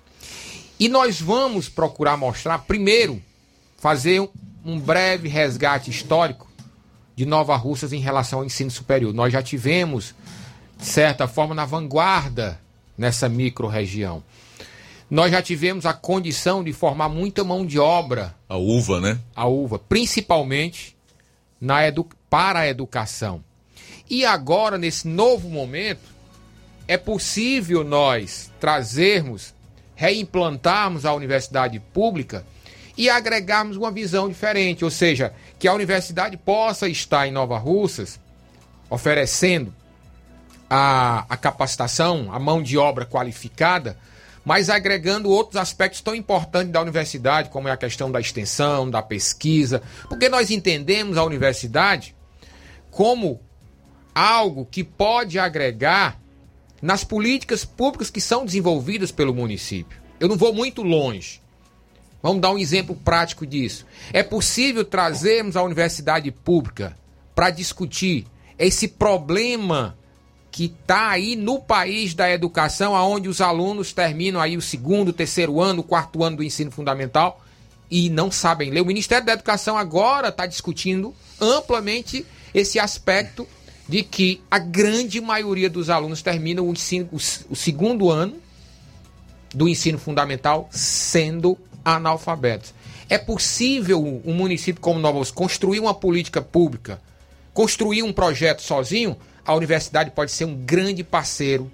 E 0.78 0.89
nós 0.89 1.20
vamos 1.20 1.69
procurar 1.69 2.16
mostrar, 2.16 2.59
primeiro, 2.59 3.23
fazer 3.78 4.28
um 4.65 4.78
breve 4.78 5.28
resgate 5.28 5.90
histórico 5.90 6.47
de 7.15 7.24
Nova 7.24 7.57
Russas 7.57 7.93
em 7.93 8.01
relação 8.01 8.40
ao 8.40 8.44
ensino 8.44 8.70
superior. 8.70 9.12
Nós 9.12 9.32
já 9.32 9.43
tivemos, 9.43 10.15
de 10.78 10.85
certa 10.85 11.27
forma, 11.27 11.55
na 11.55 11.65
vanguarda 11.65 12.61
nessa 12.97 13.28
micro-região. 13.28 14.23
Nós 15.09 15.31
já 15.31 15.41
tivemos 15.41 15.87
a 15.87 15.93
condição 15.93 16.65
de 16.65 16.73
formar 16.73 17.09
muita 17.09 17.45
mão 17.45 17.65
de 17.65 17.78
obra. 17.78 18.35
A 18.49 18.57
uva, 18.57 19.01
né? 19.01 19.19
A 19.35 19.47
uva, 19.47 19.78
principalmente 19.78 20.97
na 21.61 21.87
edu 21.87 22.07
para 22.28 22.61
a 22.61 22.69
educação. 22.69 23.43
E 24.11 24.24
agora, 24.24 24.77
nesse 24.77 25.07
novo 25.07 25.49
momento, 25.49 26.16
é 26.89 26.97
possível 26.97 27.85
nós 27.85 28.51
trazermos 28.61 29.55
reimplantarmos 29.95 31.07
a 31.07 31.15
universidade 31.15 31.81
pública 31.81 32.45
e 32.97 33.09
agregarmos 33.09 33.77
uma 33.77 33.91
visão 33.91 34.28
diferente, 34.28 34.85
ou 34.85 34.91
seja, 34.91 35.33
que 35.59 35.69
a 35.69 35.74
universidade 35.74 36.37
possa 36.37 36.89
estar 36.89 37.27
em 37.27 37.33
Nova 37.33 37.59
Russas 37.59 38.20
oferecendo 38.89 39.74
a, 40.69 41.24
a 41.28 41.37
capacitação, 41.37 42.28
a 42.33 42.39
mão 42.39 42.62
de 42.62 42.78
obra 42.78 43.05
qualificada, 43.05 43.97
mas 44.47 44.70
agregando 44.70 45.28
outros 45.28 45.60
aspectos 45.60 46.01
tão 46.01 46.14
importantes 46.14 46.70
da 46.70 46.81
universidade, 46.81 47.51
como 47.51 47.66
é 47.66 47.73
a 47.73 47.77
questão 47.77 48.12
da 48.12 48.20
extensão, 48.20 48.89
da 48.89 49.02
pesquisa, 49.02 49.82
porque 50.09 50.28
nós 50.28 50.52
entendemos 50.52 51.16
a 51.16 51.24
universidade 51.24 52.14
como 52.93 53.40
algo 54.14 54.64
que 54.64 54.85
pode 54.85 55.36
agregar 55.36 56.20
nas 56.81 57.02
políticas 57.02 57.64
públicas 57.64 58.09
que 58.09 58.20
são 58.20 58.44
desenvolvidas 58.44 59.10
pelo 59.10 59.35
município. 59.35 60.01
Eu 60.20 60.28
não 60.28 60.36
vou 60.36 60.55
muito 60.55 60.81
longe. 60.81 61.43
Vamos 62.23 62.40
dar 62.40 62.52
um 62.52 62.59
exemplo 62.59 62.94
prático 62.94 63.44
disso. 63.44 63.85
É 64.12 64.23
possível 64.23 64.85
trazermos 64.85 65.56
a 65.56 65.62
universidade 65.64 66.31
pública 66.31 66.97
para 67.35 67.51
discutir 67.51 68.24
esse 68.56 68.86
problema 68.86 69.98
que 70.57 70.74
está 70.81 71.11
aí 71.11 71.37
no 71.37 71.61
país 71.61 72.15
da 72.15 72.33
educação, 72.33 72.97
aonde 72.97 73.28
os 73.28 73.43
alunos 73.43 73.93
terminam 73.93 74.41
aí 74.41 74.57
o 74.57 74.62
segundo, 74.62 75.12
terceiro 75.12 75.61
ano, 75.61 75.83
quarto 75.83 76.24
ano 76.24 76.39
do 76.39 76.43
ensino 76.43 76.70
fundamental 76.70 77.45
e 77.91 78.09
não 78.09 78.31
sabem 78.31 78.70
ler. 78.70 78.81
O 78.81 78.87
Ministério 78.87 79.27
da 79.27 79.35
Educação 79.35 79.77
agora 79.77 80.28
está 80.28 80.47
discutindo 80.47 81.15
amplamente 81.39 82.24
esse 82.55 82.78
aspecto 82.78 83.47
de 83.87 84.03
que 84.03 84.41
a 84.51 84.59
grande 84.59 85.20
maioria 85.20 85.69
dos 85.69 85.91
alunos 85.91 86.23
termina 86.23 86.62
o, 86.62 86.73
ensino, 86.73 87.07
o, 87.12 87.55
segundo 87.55 88.11
ano 88.11 88.37
do 89.55 89.69
ensino 89.69 89.99
fundamental 89.99 90.70
sendo 90.73 91.59
analfabetos. 91.85 92.73
É 93.11 93.19
possível 93.19 94.23
um 94.24 94.33
município 94.33 94.81
como 94.81 94.99
Nova 94.99 95.19
Osso 95.19 95.35
construir 95.35 95.81
uma 95.81 95.93
política 95.93 96.41
pública, 96.41 96.99
construir 97.53 98.03
um 98.03 98.11
projeto 98.11 98.62
sozinho? 98.62 99.19
A 99.47 99.55
universidade 99.55 100.10
pode 100.10 100.32
ser 100.32 100.44
um 100.44 100.55
grande 100.55 101.05
parceiro, 101.05 101.70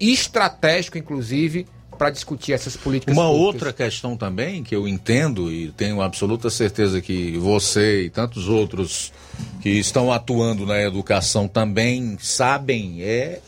estratégico, 0.00 0.98
inclusive, 0.98 1.66
para 1.96 2.10
discutir 2.10 2.52
essas 2.52 2.76
políticas 2.76 3.14
Uma 3.14 3.26
públicas. 3.26 3.46
outra 3.46 3.72
questão 3.72 4.16
também 4.16 4.62
que 4.62 4.74
eu 4.74 4.86
entendo 4.86 5.50
e 5.50 5.72
tenho 5.72 6.00
absoluta 6.00 6.50
certeza 6.50 7.00
que 7.00 7.36
você 7.38 8.04
e 8.04 8.10
tantos 8.10 8.48
outros 8.48 9.12
que 9.60 9.70
estão 9.70 10.12
atuando 10.12 10.66
na 10.66 10.80
educação 10.80 11.48
também 11.48 12.16
sabem 12.20 13.02
é, 13.02 13.40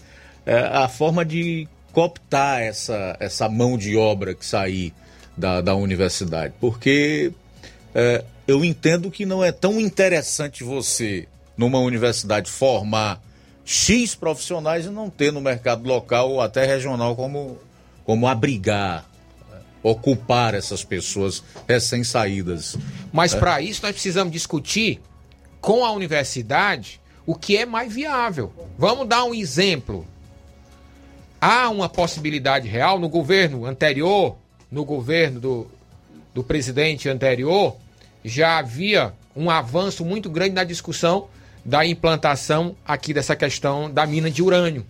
é 0.47 0.59
a 0.61 0.89
forma 0.89 1.25
de 1.25 1.69
cooptar 1.93 2.61
essa, 2.61 3.17
essa 3.21 3.49
mão 3.49 3.77
de 3.77 3.97
obra 3.97 4.35
que 4.35 4.45
sair 4.45 4.95
da, 5.37 5.61
da 5.61 5.75
universidade. 5.75 6.55
Porque 6.61 7.33
é, 7.95 8.25
eu 8.47 8.65
entendo 8.65 9.11
que 9.11 9.27
não 9.27 9.45
é 9.45 9.53
tão 9.53 9.81
interessante 9.81 10.65
você, 10.65 11.27
numa 11.57 11.79
universidade, 11.79 12.51
formar 12.51 13.23
X 13.71 14.15
profissionais 14.15 14.87
e 14.87 14.89
não 14.89 15.11
ter 15.11 15.31
no 15.31 15.43
mercado 15.43 15.87
local 15.87 16.31
ou 16.31 16.41
até 16.41 16.65
regional 16.65 17.15
como 17.15 17.59
como 18.03 18.27
abrigar, 18.27 19.05
ocupar 19.83 20.55
essas 20.55 20.83
pessoas 20.83 21.45
recém-saídas. 21.69 22.79
Mas 23.13 23.35
é. 23.35 23.39
para 23.39 23.61
isso 23.61 23.83
nós 23.83 23.93
precisamos 23.93 24.33
discutir 24.33 25.03
com 25.61 25.85
a 25.85 25.93
universidade 25.93 26.99
o 27.27 27.35
que 27.35 27.59
é 27.59 27.67
mais 27.67 27.93
viável. 27.93 28.51
Vamos 28.79 29.07
dar 29.07 29.25
um 29.25 29.35
exemplo. 29.35 30.07
Há 31.39 31.69
uma 31.69 31.91
possibilidade 31.91 32.67
real 32.67 32.99
no 32.99 33.11
governo 33.11 33.67
anterior, 33.67 34.39
no 34.71 34.83
governo 34.83 35.41
do, 35.41 35.71
do 36.33 36.43
presidente 36.43 37.07
anterior, 37.07 37.77
já 38.25 38.57
havia 38.57 39.13
um 39.37 39.51
avanço 39.51 40.07
muito 40.07 40.31
grande 40.31 40.55
na 40.55 40.65
discussão 40.65 41.29
da 41.69 41.85
implantação 41.85 42.75
aqui 42.83 43.13
dessa 43.13 43.37
questão 43.37 43.91
da 43.91 44.07
mina 44.07 44.31
de 44.31 44.43
urânio. 44.43 44.87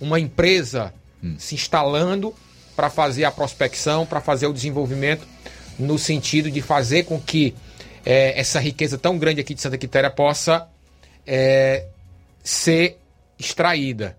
Uma 0.00 0.18
empresa 0.18 0.94
hum. 1.22 1.36
se 1.38 1.54
instalando 1.54 2.34
para 2.74 2.88
fazer 2.88 3.24
a 3.24 3.30
prospecção, 3.30 4.06
para 4.06 4.18
fazer 4.18 4.46
o 4.46 4.52
desenvolvimento 4.52 5.26
no 5.78 5.98
sentido 5.98 6.50
de 6.50 6.62
fazer 6.62 7.02
com 7.02 7.20
que 7.20 7.54
é, 8.02 8.40
essa 8.40 8.58
riqueza 8.58 8.96
tão 8.96 9.18
grande 9.18 9.42
aqui 9.42 9.52
de 9.52 9.60
Santa 9.60 9.76
Quitéria 9.76 10.08
possa 10.08 10.66
é, 11.26 11.84
ser 12.42 12.96
extraída. 13.38 14.16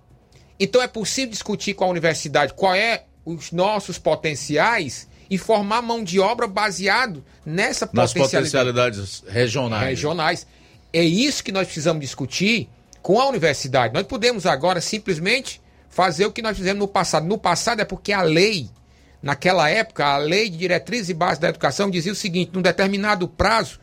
Então 0.60 0.84
é 0.84 0.88
possível 0.88 1.32
discutir 1.32 1.74
com 1.74 1.84
a 1.84 1.88
universidade 1.88 2.54
qual 2.54 2.76
é 2.76 3.06
os 3.26 3.52
nossos 3.52 3.98
potenciais 3.98 5.08
e 5.32 5.38
formar 5.40 5.82
mão 5.82 6.04
de 6.04 6.20
obra 6.20 6.46
baseado 6.46 7.26
nessa 7.44 7.90
Nas 7.92 8.14
potencialidade 8.14 8.52
potencialidades 8.52 9.24
regionais. 9.28 9.88
regionais. 9.88 10.48
É 10.94 11.02
isso 11.04 11.44
que 11.44 11.52
nós 11.52 11.66
precisamos 11.66 12.02
discutir 12.02 12.70
com 13.02 13.20
a 13.20 13.28
universidade. 13.28 13.94
Nós 13.94 14.06
podemos 14.06 14.46
agora 14.46 14.80
simplesmente 14.80 15.60
fazer 15.90 16.26
o 16.26 16.32
que 16.32 16.42
nós 16.42 16.56
fizemos 16.56 16.80
no 16.80 16.88
passado. 16.88 17.26
No 17.26 17.38
passado 17.38 17.82
é 17.82 17.86
porque 17.86 18.14
a 18.14 18.22
lei, 18.22 18.70
naquela 19.22 19.70
época, 19.70 20.06
a 20.06 20.18
lei 20.18 20.50
de 20.50 20.58
diretrizes 20.58 21.10
e 21.10 21.14
bases 21.14 21.40
da 21.40 21.50
educação 21.50 21.90
dizia 21.90 22.12
o 22.12 22.16
seguinte: 22.16 22.52
num 22.54 22.62
determinado 22.62 23.28
prazo, 23.28 23.80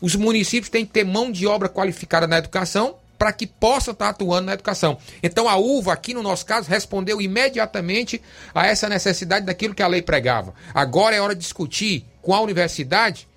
os 0.00 0.16
municípios 0.16 0.68
têm 0.68 0.84
que 0.84 0.92
ter 0.92 1.04
mão 1.04 1.30
de 1.30 1.46
obra 1.46 1.68
qualificada 1.68 2.26
na 2.26 2.38
educação 2.38 2.96
para 3.18 3.32
que 3.32 3.46
possam 3.46 3.92
estar 3.92 4.08
atuando 4.08 4.46
na 4.46 4.54
educação. 4.54 4.96
Então 5.22 5.46
a 5.46 5.56
UVA, 5.56 5.92
aqui 5.92 6.14
no 6.14 6.22
nosso 6.22 6.46
caso, 6.46 6.70
respondeu 6.70 7.20
imediatamente 7.20 8.20
a 8.54 8.66
essa 8.66 8.88
necessidade 8.88 9.44
daquilo 9.44 9.74
que 9.74 9.82
a 9.82 9.86
lei 9.86 10.00
pregava. 10.00 10.54
Agora 10.72 11.14
é 11.14 11.20
hora 11.20 11.34
de 11.34 11.42
discutir 11.42 12.06
com 12.22 12.34
a 12.34 12.40
universidade 12.40 13.28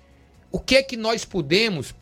o 0.50 0.58
que 0.58 0.76
é 0.76 0.82
que 0.82 0.96
nós 0.96 1.24
podemos 1.26 1.94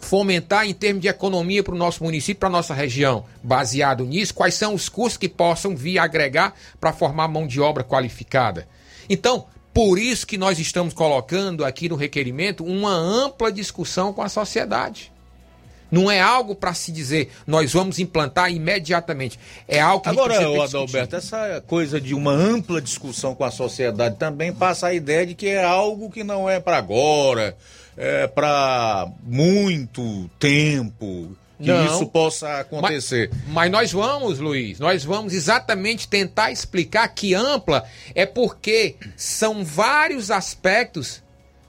fomentar 0.00 0.66
em 0.66 0.74
termos 0.74 1.02
de 1.02 1.08
economia 1.08 1.62
para 1.62 1.74
o 1.74 1.78
nosso 1.78 2.02
município, 2.02 2.40
para 2.40 2.48
a 2.48 2.52
nossa 2.52 2.74
região. 2.74 3.24
Baseado 3.42 4.04
nisso, 4.04 4.34
quais 4.34 4.54
são 4.54 4.74
os 4.74 4.88
cursos 4.88 5.16
que 5.16 5.28
possam 5.28 5.76
vir 5.76 5.98
agregar 5.98 6.54
para 6.80 6.92
formar 6.92 7.28
mão 7.28 7.46
de 7.46 7.60
obra 7.60 7.84
qualificada. 7.84 8.68
Então, 9.08 9.46
por 9.72 9.98
isso 9.98 10.26
que 10.26 10.36
nós 10.36 10.58
estamos 10.58 10.92
colocando 10.92 11.64
aqui 11.64 11.88
no 11.88 11.96
requerimento 11.96 12.64
uma 12.64 12.92
ampla 12.92 13.52
discussão 13.52 14.12
com 14.12 14.22
a 14.22 14.28
sociedade. 14.28 15.12
Não 15.90 16.10
é 16.10 16.20
algo 16.20 16.54
para 16.54 16.74
se 16.74 16.92
dizer, 16.92 17.30
nós 17.46 17.72
vamos 17.72 17.98
implantar 17.98 18.52
imediatamente. 18.52 19.38
É 19.66 19.80
algo 19.80 20.02
que 20.02 20.10
Agora, 20.10 20.34
a 20.34 20.64
Adalberto, 20.64 21.16
essa 21.16 21.62
coisa 21.66 22.00
de 22.00 22.14
uma 22.14 22.32
ampla 22.32 22.80
discussão 22.80 23.34
com 23.34 23.44
a 23.44 23.50
sociedade 23.50 24.16
também 24.16 24.52
passa 24.52 24.88
a 24.88 24.94
ideia 24.94 25.24
de 25.24 25.34
que 25.34 25.46
é 25.46 25.64
algo 25.64 26.10
que 26.10 26.22
não 26.22 26.48
é 26.48 26.60
para 26.60 26.76
agora, 26.76 27.56
é 28.00 28.28
para 28.28 29.10
muito 29.24 30.30
tempo, 30.38 31.36
que 31.58 31.66
Não. 31.66 31.84
isso 31.84 32.06
possa 32.06 32.60
acontecer. 32.60 33.28
Mas, 33.32 33.52
mas 33.52 33.70
nós 33.72 33.92
vamos, 33.92 34.38
Luiz, 34.38 34.78
nós 34.78 35.04
vamos 35.04 35.34
exatamente 35.34 36.06
tentar 36.06 36.52
explicar 36.52 37.08
que 37.08 37.34
ampla 37.34 37.84
é 38.14 38.24
porque 38.24 38.94
são 39.16 39.64
vários 39.64 40.30
aspectos 40.30 41.20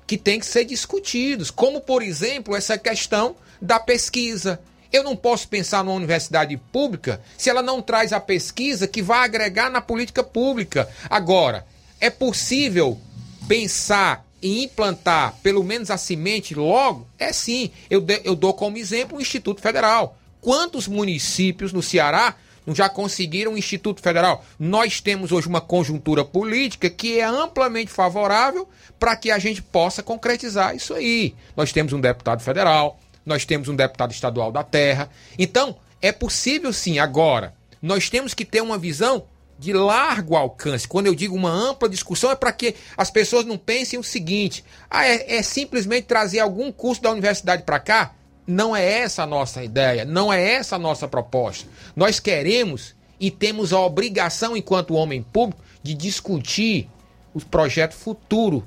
que 0.06 0.18
têm 0.18 0.40
que 0.40 0.46
ser 0.46 0.66
discutidos, 0.66 1.50
como 1.50 1.82
por 1.82 2.04
exemplo 2.04 2.56
essa 2.56 2.78
questão 2.78 3.36
da 3.60 3.80
pesquisa. 3.80 4.60
Eu 4.94 5.04
não 5.04 5.16
posso 5.16 5.48
pensar 5.48 5.84
numa 5.84 5.96
universidade 5.96 6.56
pública 6.72 7.20
se 7.36 7.50
ela 7.50 7.64
não 7.64 7.82
traz 7.82 8.14
a 8.14 8.20
pesquisa 8.20 8.88
que 8.88 9.02
vai 9.02 9.26
agregar 9.26 9.72
na 9.72 9.82
política 9.82 10.24
pública. 10.24 10.88
Agora, 11.10 11.66
é 12.00 12.12
possível 12.12 13.00
pensar 13.48 14.29
em 14.42 14.64
implantar 14.64 15.36
pelo 15.44 15.64
menos 15.64 15.90
a 15.92 15.98
semente 15.98 16.56
logo? 16.56 17.08
É 17.18 17.32
sim. 17.34 17.72
Eu, 17.90 18.02
de- 18.02 18.22
eu 18.24 18.36
dou 18.36 18.54
como 18.54 18.78
exemplo 18.78 19.18
o 19.18 19.22
Instituto 19.22 19.62
Federal. 19.62 20.18
Quantos 20.42 20.88
municípios 20.88 21.74
no 21.74 21.82
Ceará 21.82 22.36
já 22.68 22.88
conseguiram 22.88 23.54
o 23.54 23.58
Instituto 23.58 24.02
Federal? 24.02 24.46
Nós 24.60 25.02
temos 25.02 25.32
hoje 25.32 25.48
uma 25.48 25.60
conjuntura 25.62 26.24
política 26.24 26.90
que 26.90 27.20
é 27.20 27.24
amplamente 27.26 27.92
favorável 27.92 28.68
para 29.00 29.16
que 29.16 29.32
a 29.32 29.40
gente 29.40 29.62
possa 29.62 30.04
concretizar 30.04 30.76
isso 30.76 30.94
aí. 30.94 31.34
Nós 31.58 31.72
temos 31.74 31.94
um 31.94 32.00
deputado 32.00 32.42
federal, 32.42 33.00
nós 33.26 33.44
temos 33.46 33.68
um 33.68 33.76
deputado 33.76 34.12
estadual 34.12 34.52
da 34.52 34.64
terra. 34.64 35.10
Então, 35.38 35.76
é 36.02 36.12
possível 36.12 36.72
sim. 36.72 37.00
Agora, 37.00 37.54
nós 37.82 38.10
temos 38.10 38.34
que 38.34 38.46
ter 38.46 38.62
uma 38.62 38.78
visão 38.78 39.24
de 39.60 39.74
largo 39.74 40.38
alcance. 40.38 40.88
Quando 40.88 41.08
eu 41.08 41.14
digo 41.14 41.36
uma 41.36 41.52
ampla 41.52 41.90
discussão, 41.90 42.32
é 42.32 42.36
para 42.36 42.54
que 42.54 42.76
as 42.96 43.12
pessoas 43.12 43.46
não 43.46 43.58
pensem 43.58 44.00
o 44.00 44.04
seguinte: 44.04 44.64
ah, 44.90 45.06
é, 45.06 45.38
é 45.38 45.44
simplesmente 45.44 46.06
trazer 46.06 46.40
algum 46.40 46.72
curso 46.72 47.02
da 47.02 47.12
universidade 47.12 47.64
para 47.64 47.80
cá? 47.80 48.14
Não 48.48 48.76
é 48.76 48.84
essa 48.84 49.24
a 49.24 49.28
nossa 49.28 49.64
ideia, 49.64 50.06
não 50.06 50.32
é 50.34 50.54
essa 50.54 50.78
a 50.78 50.80
nossa 50.80 51.08
proposta. 51.08 51.68
Nós 51.96 52.20
queremos 52.20 52.96
e 53.20 53.30
temos 53.30 53.74
a 53.74 53.80
obrigação, 53.80 54.56
enquanto 54.56 54.96
homem 54.96 55.22
público, 55.22 55.62
de 55.84 55.94
discutir 55.94 56.90
o 57.34 57.40
projeto 57.42 57.94
futuro 57.94 58.66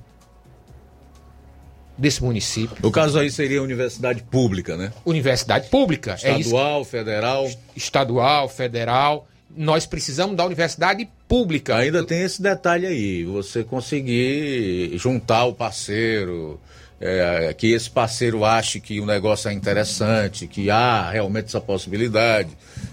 desse 1.97 2.23
município. 2.23 2.77
No 2.81 2.93
caso 2.93 3.19
aí 3.19 3.31
seria 3.31 3.62
universidade 3.62 4.23
pública, 4.23 4.77
né? 4.77 4.93
Universidade 5.05 5.69
pública. 5.69 6.16
é 6.23 6.39
Estadual, 6.39 6.85
federal. 6.85 7.51
estadual, 7.74 8.48
federal. 8.48 9.27
Nós 9.57 9.85
precisamos 9.87 10.37
da 10.37 10.45
universidade 10.45 11.09
pública. 11.29 11.77
Ainda 11.77 12.03
tem 12.05 12.23
esse 12.23 12.41
detalhe 12.41 12.87
aí, 12.87 13.24
você 13.24 13.62
conseguir 13.65 14.97
juntar 14.99 15.45
o 15.45 15.53
parceiro, 15.55 16.61
é, 17.01 17.55
que 17.57 17.73
esse 17.73 17.91
parceiro 17.91 18.45
ache 18.45 18.81
que 18.81 19.01
o 19.01 19.07
negócio 19.07 19.49
é 19.51 19.53
interessante, 19.53 20.47
que 20.47 20.70
há 20.70 21.11
realmente 21.11 21.47
essa 21.47 21.61
possibilidade 21.61 22.51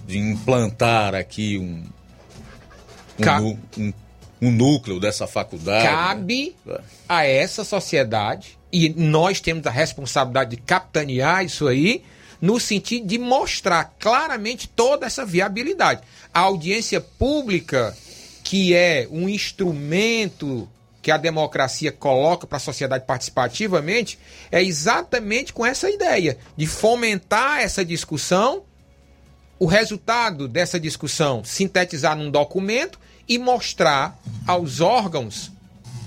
de 0.08 0.18
implantar 0.18 1.14
aqui 1.16 1.58
um, 1.58 1.84
um, 3.20 3.24
Ca- 3.24 3.40
um- 3.42 3.94
um 4.42 4.52
núcleo 4.52 5.00
dessa 5.00 5.28
faculdade. 5.28 5.84
né? 5.86 5.92
Cabe 5.92 6.56
a 7.08 7.26
essa 7.26 7.64
sociedade, 7.64 8.58
e 8.72 8.90
nós 8.90 9.40
temos 9.42 9.66
a 9.66 9.70
responsabilidade 9.72 10.52
de 10.52 10.58
capitanear 10.58 11.44
isso 11.44 11.68
aí, 11.68 12.04
no 12.42 12.58
sentido 12.58 13.06
de 13.06 13.18
mostrar 13.18 13.96
claramente 14.00 14.68
toda 14.70 15.06
essa 15.06 15.26
viabilidade. 15.26 16.02
A 16.40 16.44
audiência 16.44 17.02
pública, 17.02 17.94
que 18.46 18.74
é 18.74 19.10
um 19.12 19.28
instrumento 19.28 20.70
que 21.02 21.12
a 21.12 21.18
democracia 21.18 21.92
coloca 21.92 22.48
para 22.48 22.56
a 22.56 22.62
sociedade 22.62 23.04
participativamente, 23.06 24.18
é 24.50 24.64
exatamente 24.64 25.52
com 25.52 25.66
essa 25.66 25.90
ideia 25.90 26.38
de 26.56 26.66
fomentar 26.66 27.60
essa 27.60 27.84
discussão 27.84 28.64
o 29.60 29.66
resultado 29.66 30.48
dessa 30.48 30.80
discussão 30.80 31.44
sintetizar 31.44 32.16
num 32.16 32.32
documento 32.32 32.98
e 33.28 33.38
mostrar 33.38 34.18
aos 34.48 34.80
órgãos 34.80 35.52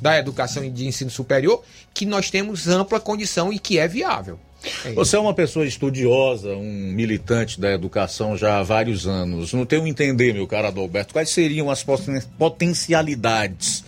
da 0.00 0.18
educação 0.18 0.64
e 0.64 0.70
de 0.70 0.86
ensino 0.86 1.10
superior 1.10 1.62
que 1.92 2.06
nós 2.06 2.30
temos 2.30 2.68
ampla 2.68 2.98
condição 2.98 3.52
e 3.52 3.58
que 3.58 3.78
é 3.78 3.86
viável. 3.86 4.40
É. 4.84 4.92
Você 4.92 5.16
é 5.16 5.18
uma 5.18 5.34
pessoa 5.34 5.66
estudiosa, 5.66 6.54
um 6.54 6.92
militante 6.92 7.60
da 7.60 7.72
educação 7.72 8.36
já 8.36 8.58
há 8.58 8.62
vários 8.62 9.06
anos. 9.06 9.52
No 9.52 9.66
teu 9.66 9.86
entender, 9.86 10.32
meu 10.32 10.46
caro 10.46 10.68
Adalberto, 10.68 11.12
quais 11.12 11.30
seriam 11.30 11.70
as 11.70 11.82
poten- 11.82 12.22
potencialidades 12.38 13.84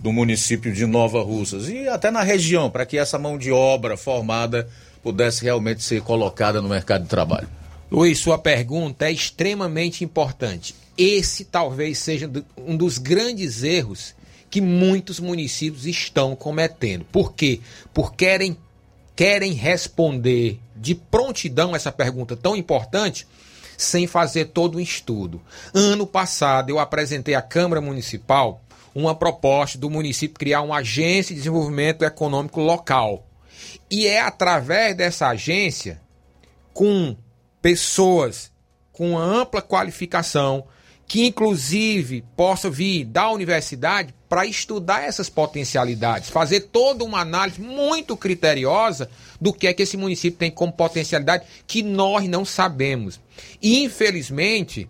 do 0.00 0.12
município 0.12 0.72
de 0.72 0.86
Nova 0.86 1.22
Russas 1.22 1.68
e 1.68 1.88
até 1.88 2.10
na 2.10 2.22
região 2.22 2.70
para 2.70 2.86
que 2.86 2.98
essa 2.98 3.18
mão 3.18 3.38
de 3.38 3.50
obra 3.50 3.96
formada 3.96 4.68
pudesse 5.02 5.44
realmente 5.44 5.82
ser 5.82 6.02
colocada 6.02 6.60
no 6.60 6.68
mercado 6.68 7.04
de 7.04 7.08
trabalho? 7.08 7.48
Luiz, 7.90 8.18
sua 8.18 8.36
pergunta 8.36 9.06
é 9.06 9.12
extremamente 9.12 10.02
importante. 10.04 10.74
Esse 10.98 11.44
talvez 11.44 11.98
seja 11.98 12.30
um 12.56 12.76
dos 12.76 12.98
grandes 12.98 13.62
erros 13.62 14.14
que 14.50 14.60
muitos 14.60 15.20
municípios 15.20 15.86
estão 15.86 16.34
cometendo. 16.34 17.04
Por 17.12 17.34
quê? 17.34 17.60
Porque 17.92 18.24
querem, 18.24 18.56
querem 19.16 19.52
responder 19.52 20.60
de 20.76 20.94
prontidão 20.94 21.74
essa 21.74 21.90
pergunta 21.90 22.36
tão 22.36 22.54
importante 22.54 23.26
sem 23.76 24.06
fazer 24.06 24.46
todo 24.46 24.76
um 24.76 24.80
estudo. 24.80 25.40
Ano 25.74 26.06
passado 26.06 26.70
eu 26.70 26.78
apresentei 26.78 27.34
à 27.34 27.42
Câmara 27.42 27.80
Municipal 27.80 28.62
uma 28.94 29.14
proposta 29.14 29.76
do 29.78 29.90
município 29.90 30.38
criar 30.38 30.62
uma 30.62 30.76
agência 30.76 31.34
de 31.34 31.40
desenvolvimento 31.40 32.04
econômico 32.04 32.60
local. 32.60 33.26
E 33.90 34.06
é 34.06 34.20
através 34.20 34.96
dessa 34.96 35.28
agência 35.28 36.00
com 36.72 37.16
pessoas 37.60 38.52
com 38.92 39.18
ampla 39.18 39.60
qualificação, 39.60 40.64
que 41.06 41.26
inclusive 41.26 42.24
possa 42.34 42.70
vir 42.70 43.04
da 43.04 43.30
universidade 43.30 44.14
para 44.28 44.44
estudar 44.44 45.02
essas 45.02 45.28
potencialidades, 45.28 46.30
fazer 46.30 46.62
toda 46.62 47.04
uma 47.04 47.20
análise 47.20 47.60
muito 47.60 48.16
criteriosa 48.16 49.08
do 49.40 49.52
que 49.52 49.66
é 49.66 49.72
que 49.72 49.82
esse 49.82 49.96
município 49.96 50.38
tem 50.38 50.50
como 50.50 50.72
potencialidade 50.72 51.44
que 51.66 51.82
nós 51.82 52.28
não 52.28 52.44
sabemos. 52.44 53.20
E, 53.62 53.84
infelizmente, 53.84 54.88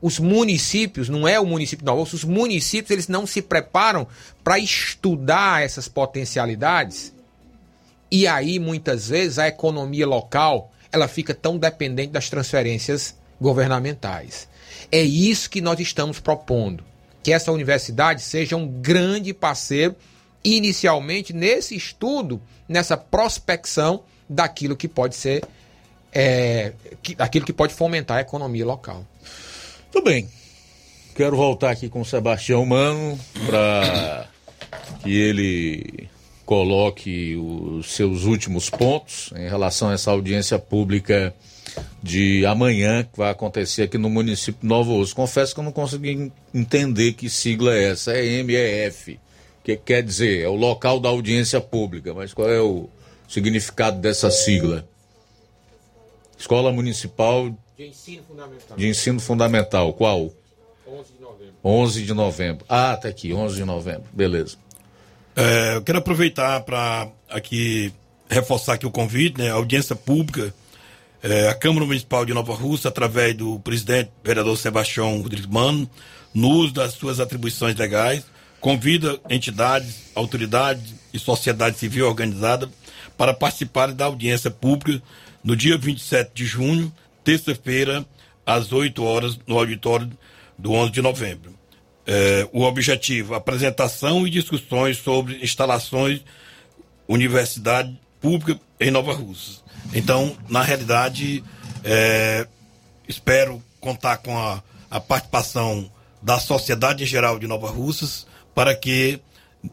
os 0.00 0.18
municípios, 0.18 1.08
não 1.08 1.28
é 1.28 1.38
o 1.38 1.46
município 1.46 1.90
Russa, 1.92 2.16
os 2.16 2.24
municípios 2.24 2.90
eles 2.90 3.08
não 3.08 3.26
se 3.26 3.42
preparam 3.42 4.06
para 4.42 4.58
estudar 4.58 5.62
essas 5.62 5.86
potencialidades. 5.86 7.14
E 8.10 8.26
aí, 8.26 8.58
muitas 8.58 9.08
vezes, 9.08 9.38
a 9.38 9.48
economia 9.48 10.06
local 10.06 10.72
ela 10.90 11.08
fica 11.08 11.32
tão 11.32 11.56
dependente 11.56 12.12
das 12.12 12.28
transferências 12.28 13.16
governamentais. 13.40 14.48
É 14.90 15.00
isso 15.00 15.48
que 15.48 15.60
nós 15.60 15.80
estamos 15.80 16.20
propondo. 16.20 16.84
Que 17.22 17.32
essa 17.32 17.52
universidade 17.52 18.22
seja 18.22 18.56
um 18.56 18.66
grande 18.66 19.32
parceiro 19.32 19.94
inicialmente 20.44 21.32
nesse 21.32 21.76
estudo, 21.76 22.40
nessa 22.68 22.96
prospecção 22.96 24.02
daquilo 24.28 24.76
que 24.76 24.88
pode 24.88 25.14
ser, 25.14 25.44
é, 26.12 26.72
que, 27.02 27.14
daquilo 27.14 27.46
que 27.46 27.52
pode 27.52 27.74
fomentar 27.74 28.18
a 28.18 28.20
economia 28.20 28.66
local. 28.66 29.06
Tudo 29.90 30.04
bem. 30.04 30.28
Quero 31.14 31.36
voltar 31.36 31.70
aqui 31.70 31.88
com 31.88 32.00
o 32.00 32.04
Sebastião 32.04 32.64
Mano 32.64 33.18
para 33.46 34.26
que 35.02 35.14
ele 35.14 36.08
coloque 36.46 37.36
os 37.36 37.94
seus 37.94 38.24
últimos 38.24 38.70
pontos 38.70 39.30
em 39.36 39.48
relação 39.48 39.90
a 39.90 39.92
essa 39.92 40.10
audiência 40.10 40.58
pública 40.58 41.34
de 42.02 42.44
amanhã 42.46 43.02
que 43.04 43.16
vai 43.18 43.30
acontecer 43.30 43.82
aqui 43.82 43.98
no 43.98 44.10
município 44.10 44.60
de 44.60 44.66
Novo 44.66 44.98
Osso. 44.98 45.14
Confesso 45.14 45.54
que 45.54 45.60
eu 45.60 45.64
não 45.64 45.72
consegui 45.72 46.32
entender 46.52 47.12
que 47.12 47.28
sigla 47.30 47.74
é 47.74 47.90
essa. 47.90 48.12
É 48.12 48.42
MEF. 48.42 49.14
O 49.60 49.64
que 49.64 49.76
quer 49.76 50.02
dizer? 50.02 50.40
É 50.40 50.48
o 50.48 50.56
local 50.56 50.98
da 50.98 51.08
audiência 51.08 51.60
pública. 51.60 52.12
Mas 52.12 52.34
qual 52.34 52.50
é 52.50 52.60
o 52.60 52.88
significado 53.28 54.00
dessa 54.00 54.30
sigla? 54.30 54.86
Escola 56.38 56.72
Municipal 56.72 57.56
De 57.76 57.86
ensino 57.86 58.22
fundamental. 58.24 58.76
de 58.76 58.88
Ensino 58.88 59.20
Fundamental. 59.20 59.92
Qual? 59.92 60.32
11 60.86 61.12
de 61.12 61.20
novembro. 61.20 61.54
11 61.64 62.02
de 62.02 62.14
novembro. 62.14 62.66
Ah, 62.68 62.96
tá 62.96 63.08
aqui, 63.08 63.32
11 63.32 63.54
de 63.54 63.64
novembro. 63.64 64.04
Beleza. 64.12 64.56
É, 65.36 65.76
eu 65.76 65.82
quero 65.82 65.98
aproveitar 65.98 66.60
para 66.62 67.08
aqui 67.30 67.92
reforçar 68.28 68.74
aqui 68.74 68.86
o 68.86 68.90
convite, 68.90 69.38
né, 69.38 69.50
a 69.50 69.54
audiência 69.54 69.94
pública, 69.94 70.52
é, 71.22 71.48
a 71.48 71.54
Câmara 71.54 71.86
Municipal 71.86 72.24
de 72.26 72.34
Nova 72.34 72.52
Rússia, 72.52 72.88
através 72.88 73.34
do 73.34 73.60
presidente 73.60 74.10
vereador 74.24 74.58
Sebastião 74.58 75.22
Rodrigues 75.22 75.46
Mano, 75.46 75.88
no 76.34 76.48
uso 76.48 76.72
das 76.72 76.94
suas 76.94 77.20
atribuições 77.20 77.76
legais, 77.76 78.24
convida 78.60 79.20
entidades, 79.30 80.10
autoridades 80.14 80.94
e 81.14 81.18
sociedade 81.18 81.78
civil 81.78 82.08
organizada 82.08 82.68
para 83.16 83.32
participarem 83.32 83.94
da 83.94 84.06
audiência 84.06 84.50
pública 84.50 85.02
no 85.44 85.54
dia 85.54 85.78
27 85.78 86.30
de 86.34 86.44
junho, 86.44 86.92
terça-feira, 87.22 88.04
às 88.44 88.72
8 88.72 89.02
horas, 89.04 89.38
no 89.46 89.58
auditório 89.58 90.10
do 90.58 90.72
11 90.72 90.90
de 90.90 91.02
novembro. 91.02 91.52
É, 92.04 92.48
o 92.52 92.62
objetivo, 92.62 93.34
apresentação 93.34 94.26
e 94.26 94.30
discussões 94.30 94.98
sobre 94.98 95.38
instalações 95.42 96.20
universidade 97.06 97.96
pública 98.20 98.60
em 98.80 98.90
Nova 98.90 99.12
Rússia. 99.12 99.61
Então, 99.94 100.36
na 100.48 100.62
realidade, 100.62 101.42
é, 101.84 102.46
espero 103.08 103.62
contar 103.80 104.18
com 104.18 104.36
a, 104.38 104.62
a 104.90 105.00
participação 105.00 105.90
da 106.22 106.38
sociedade 106.38 107.02
em 107.02 107.06
geral 107.06 107.38
de 107.38 107.46
Nova 107.46 107.68
Russas 107.70 108.26
para 108.54 108.74
que, 108.74 109.20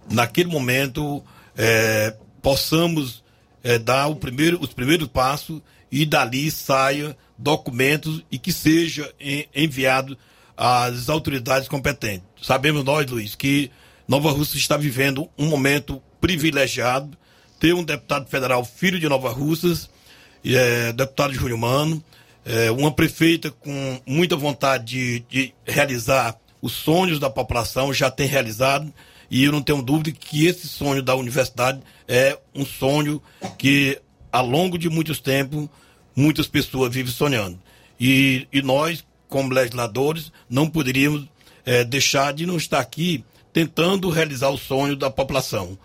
naquele 0.09 0.49
momento, 0.49 1.23
é, 1.57 2.15
possamos 2.41 3.23
é, 3.63 3.77
dar 3.77 4.13
primeiro, 4.15 4.59
os 4.61 4.73
primeiros 4.73 5.07
passos 5.07 5.61
e 5.91 6.05
dali 6.05 6.49
saia 6.51 7.15
documentos 7.37 8.23
e 8.31 8.37
que 8.37 8.51
seja 8.51 9.11
en- 9.19 9.45
enviado 9.55 10.17
às 10.57 11.07
autoridades 11.09 11.67
competentes. 11.67 12.23
Sabemos 12.41 12.83
nós, 12.83 13.09
Luiz, 13.09 13.35
que 13.35 13.71
Nova 14.07 14.31
Rússia 14.31 14.57
está 14.57 14.75
vivendo 14.75 15.29
um 15.37 15.45
momento 15.47 16.01
privilegiado, 16.19 17.17
ter 17.59 17.73
um 17.73 17.83
deputado 17.83 18.27
federal 18.29 18.65
filho 18.65 18.99
de 18.99 19.07
Nova 19.07 19.29
Russas, 19.29 19.89
é, 20.45 20.91
deputado 20.93 21.33
Júlio 21.33 21.57
Mano, 21.57 22.03
é, 22.45 22.71
uma 22.71 22.91
prefeita 22.91 23.51
com 23.51 23.99
muita 24.05 24.35
vontade 24.35 24.85
de, 24.85 25.19
de 25.29 25.53
realizar 25.65 26.35
os 26.61 26.73
sonhos 26.73 27.19
da 27.19 27.29
população, 27.29 27.93
já 27.93 28.09
tem 28.11 28.27
realizado, 28.27 28.91
e 29.31 29.43
eu 29.43 29.51
não 29.51 29.61
tenho 29.61 29.81
dúvida 29.81 30.11
que 30.11 30.45
esse 30.47 30.67
sonho 30.67 31.01
da 31.03 31.15
universidade 31.15 31.79
é 32.07 32.37
um 32.55 32.65
sonho 32.65 33.21
que, 33.57 33.99
ao 34.31 34.45
longo 34.45 34.77
de 34.77 34.89
muitos 34.89 35.19
tempos, 35.19 35.69
muitas 36.15 36.47
pessoas 36.47 36.93
vivem 36.93 37.11
sonhando. 37.11 37.59
E, 37.99 38.47
e 38.51 38.61
nós, 38.61 39.05
como 39.27 39.53
legisladores, 39.53 40.31
não 40.49 40.67
poderíamos 40.69 41.27
eh, 41.65 41.83
deixar 41.83 42.33
de 42.33 42.45
não 42.45 42.57
estar 42.57 42.79
aqui 42.79 43.23
tentando 43.53 44.09
realizar 44.09 44.49
o 44.49 44.57
sonho 44.57 44.95
da 44.95 45.09
população. 45.09 45.77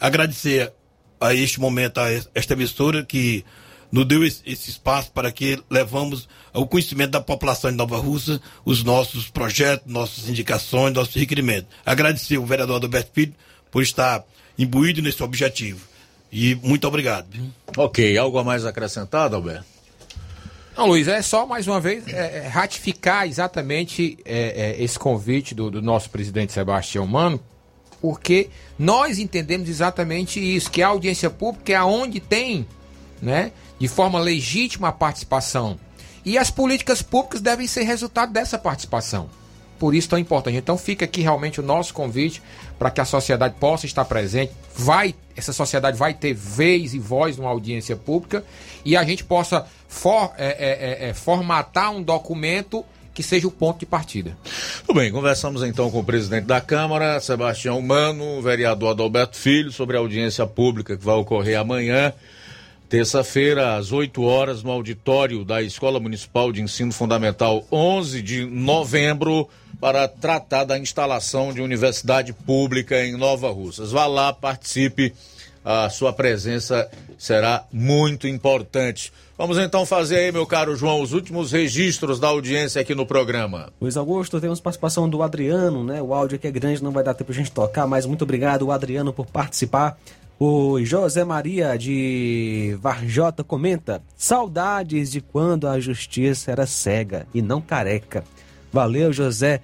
Agradecer 0.00 0.72
a 1.20 1.32
este 1.34 1.60
momento 1.60 1.98
a 1.98 2.12
es- 2.12 2.28
esta 2.34 2.54
emissora 2.54 3.04
que 3.04 3.44
nos 3.90 4.06
deu 4.06 4.24
esse, 4.24 4.42
esse 4.44 4.70
espaço 4.70 5.10
para 5.12 5.32
que 5.32 5.62
levamos 5.70 6.28
ao 6.52 6.66
conhecimento 6.66 7.10
da 7.10 7.20
população 7.20 7.70
de 7.70 7.76
Nova 7.76 7.96
Russa 7.98 8.40
os 8.64 8.84
nossos 8.84 9.28
projetos, 9.28 9.90
nossas 9.90 10.28
indicações, 10.28 10.94
nossos 10.94 11.14
requerimentos. 11.14 11.70
Agradecer 11.84 12.38
o 12.38 12.46
vereador 12.46 12.82
Alberto 12.82 13.10
Filho 13.12 13.34
por 13.70 13.82
estar 13.82 14.24
imbuído 14.58 15.00
nesse 15.00 15.22
objetivo. 15.22 15.86
E 16.30 16.54
muito 16.56 16.86
obrigado. 16.86 17.28
Ok, 17.76 18.16
algo 18.18 18.38
a 18.38 18.44
mais 18.44 18.66
acrescentado, 18.66 19.36
Alberto? 19.36 19.78
Não, 20.76 20.86
Luiz, 20.86 21.08
é 21.08 21.20
só 21.22 21.44
mais 21.44 21.66
uma 21.66 21.80
vez 21.80 22.06
é, 22.06 22.44
é, 22.44 22.46
ratificar 22.46 23.26
exatamente 23.26 24.16
é, 24.24 24.76
é, 24.78 24.82
esse 24.84 24.96
convite 24.96 25.52
do, 25.52 25.70
do 25.70 25.82
nosso 25.82 26.08
presidente 26.08 26.52
Sebastião 26.52 27.04
Mano, 27.04 27.40
porque 28.00 28.48
nós 28.78 29.18
entendemos 29.18 29.68
exatamente 29.68 30.38
isso, 30.38 30.70
que 30.70 30.80
a 30.80 30.86
audiência 30.86 31.28
pública 31.30 31.72
é 31.72 31.74
aonde 31.74 32.20
tem, 32.20 32.64
né, 33.20 33.50
de 33.78 33.88
forma 33.88 34.18
legítima 34.18 34.88
a 34.88 34.92
participação. 34.92 35.78
E 36.24 36.36
as 36.36 36.50
políticas 36.50 37.00
públicas 37.00 37.40
devem 37.40 37.66
ser 37.66 37.82
resultado 37.84 38.32
dessa 38.32 38.58
participação. 38.58 39.30
Por 39.78 39.94
isso 39.94 40.08
tão 40.08 40.18
importante. 40.18 40.56
Então 40.56 40.76
fica 40.76 41.04
aqui 41.04 41.20
realmente 41.20 41.60
o 41.60 41.62
nosso 41.62 41.94
convite 41.94 42.42
para 42.78 42.90
que 42.90 43.00
a 43.00 43.04
sociedade 43.04 43.54
possa 43.60 43.86
estar 43.86 44.04
presente. 44.04 44.52
Vai, 44.76 45.14
essa 45.36 45.52
sociedade 45.52 45.96
vai 45.96 46.12
ter 46.12 46.34
vez 46.34 46.94
e 46.94 46.98
voz 46.98 47.36
numa 47.36 47.48
audiência 47.50 47.94
pública 47.96 48.44
e 48.84 48.96
a 48.96 49.04
gente 49.04 49.22
possa 49.22 49.64
for- 49.86 50.32
é, 50.36 50.46
é, 50.48 51.06
é, 51.06 51.08
é, 51.10 51.14
formatar 51.14 51.92
um 51.92 52.02
documento 52.02 52.84
que 53.14 53.22
seja 53.22 53.46
o 53.48 53.50
ponto 53.50 53.80
de 53.80 53.86
partida. 53.86 54.36
Tudo 54.86 54.98
bem, 54.98 55.10
conversamos 55.10 55.62
então 55.62 55.90
com 55.90 56.00
o 56.00 56.04
presidente 56.04 56.44
da 56.44 56.60
Câmara, 56.60 57.18
Sebastião 57.20 57.80
Mano, 57.80 58.40
vereador 58.42 58.90
Adalberto 58.90 59.36
Filho, 59.36 59.72
sobre 59.72 59.96
a 59.96 60.00
audiência 60.00 60.46
pública 60.46 60.96
que 60.96 61.04
vai 61.04 61.16
ocorrer 61.16 61.58
amanhã, 61.58 62.12
terça-feira, 62.88 63.76
às 63.76 63.92
8 63.92 64.22
horas, 64.22 64.62
no 64.62 64.70
auditório 64.70 65.44
da 65.44 65.62
Escola 65.62 66.00
Municipal 66.00 66.50
de 66.50 66.62
Ensino 66.62 66.92
Fundamental, 66.92 67.64
11 67.70 68.22
de 68.22 68.44
novembro, 68.44 69.48
para 69.80 70.08
tratar 70.08 70.64
da 70.64 70.78
instalação 70.78 71.52
de 71.52 71.60
universidade 71.60 72.32
pública 72.32 73.04
em 73.04 73.16
Nova 73.16 73.50
Russas. 73.50 73.92
Vá 73.92 74.06
lá, 74.06 74.32
participe, 74.32 75.12
a 75.64 75.90
sua 75.90 76.12
presença 76.12 76.88
será 77.18 77.64
muito 77.72 78.26
importante. 78.26 79.12
Vamos 79.36 79.58
então 79.58 79.86
fazer 79.86 80.16
aí, 80.16 80.32
meu 80.32 80.46
caro 80.46 80.74
João, 80.74 81.00
os 81.00 81.12
últimos 81.12 81.52
registros 81.52 82.18
da 82.18 82.28
audiência 82.28 82.80
aqui 82.80 82.94
no 82.94 83.06
programa. 83.06 83.72
Luiz 83.80 83.96
Augusto, 83.96 84.40
temos 84.40 84.60
participação 84.60 85.08
do 85.08 85.22
Adriano, 85.22 85.84
né? 85.84 86.02
O 86.02 86.12
áudio 86.12 86.36
aqui 86.36 86.48
é 86.48 86.50
grande, 86.50 86.82
não 86.82 86.90
vai 86.90 87.04
dar 87.04 87.14
tempo 87.14 87.26
pra 87.26 87.36
gente 87.36 87.52
tocar, 87.52 87.86
mas 87.86 88.04
muito 88.04 88.22
obrigado, 88.22 88.72
Adriano, 88.72 89.12
por 89.12 89.26
participar. 89.26 89.96
O 90.40 90.80
José 90.84 91.24
Maria 91.24 91.76
de 91.76 92.76
Varjota 92.80 93.42
comenta: 93.42 94.00
saudades 94.16 95.10
de 95.10 95.20
quando 95.20 95.66
a 95.66 95.80
justiça 95.80 96.52
era 96.52 96.64
cega 96.64 97.26
e 97.34 97.42
não 97.42 97.60
careca. 97.60 98.22
Valeu, 98.72 99.12
José. 99.12 99.60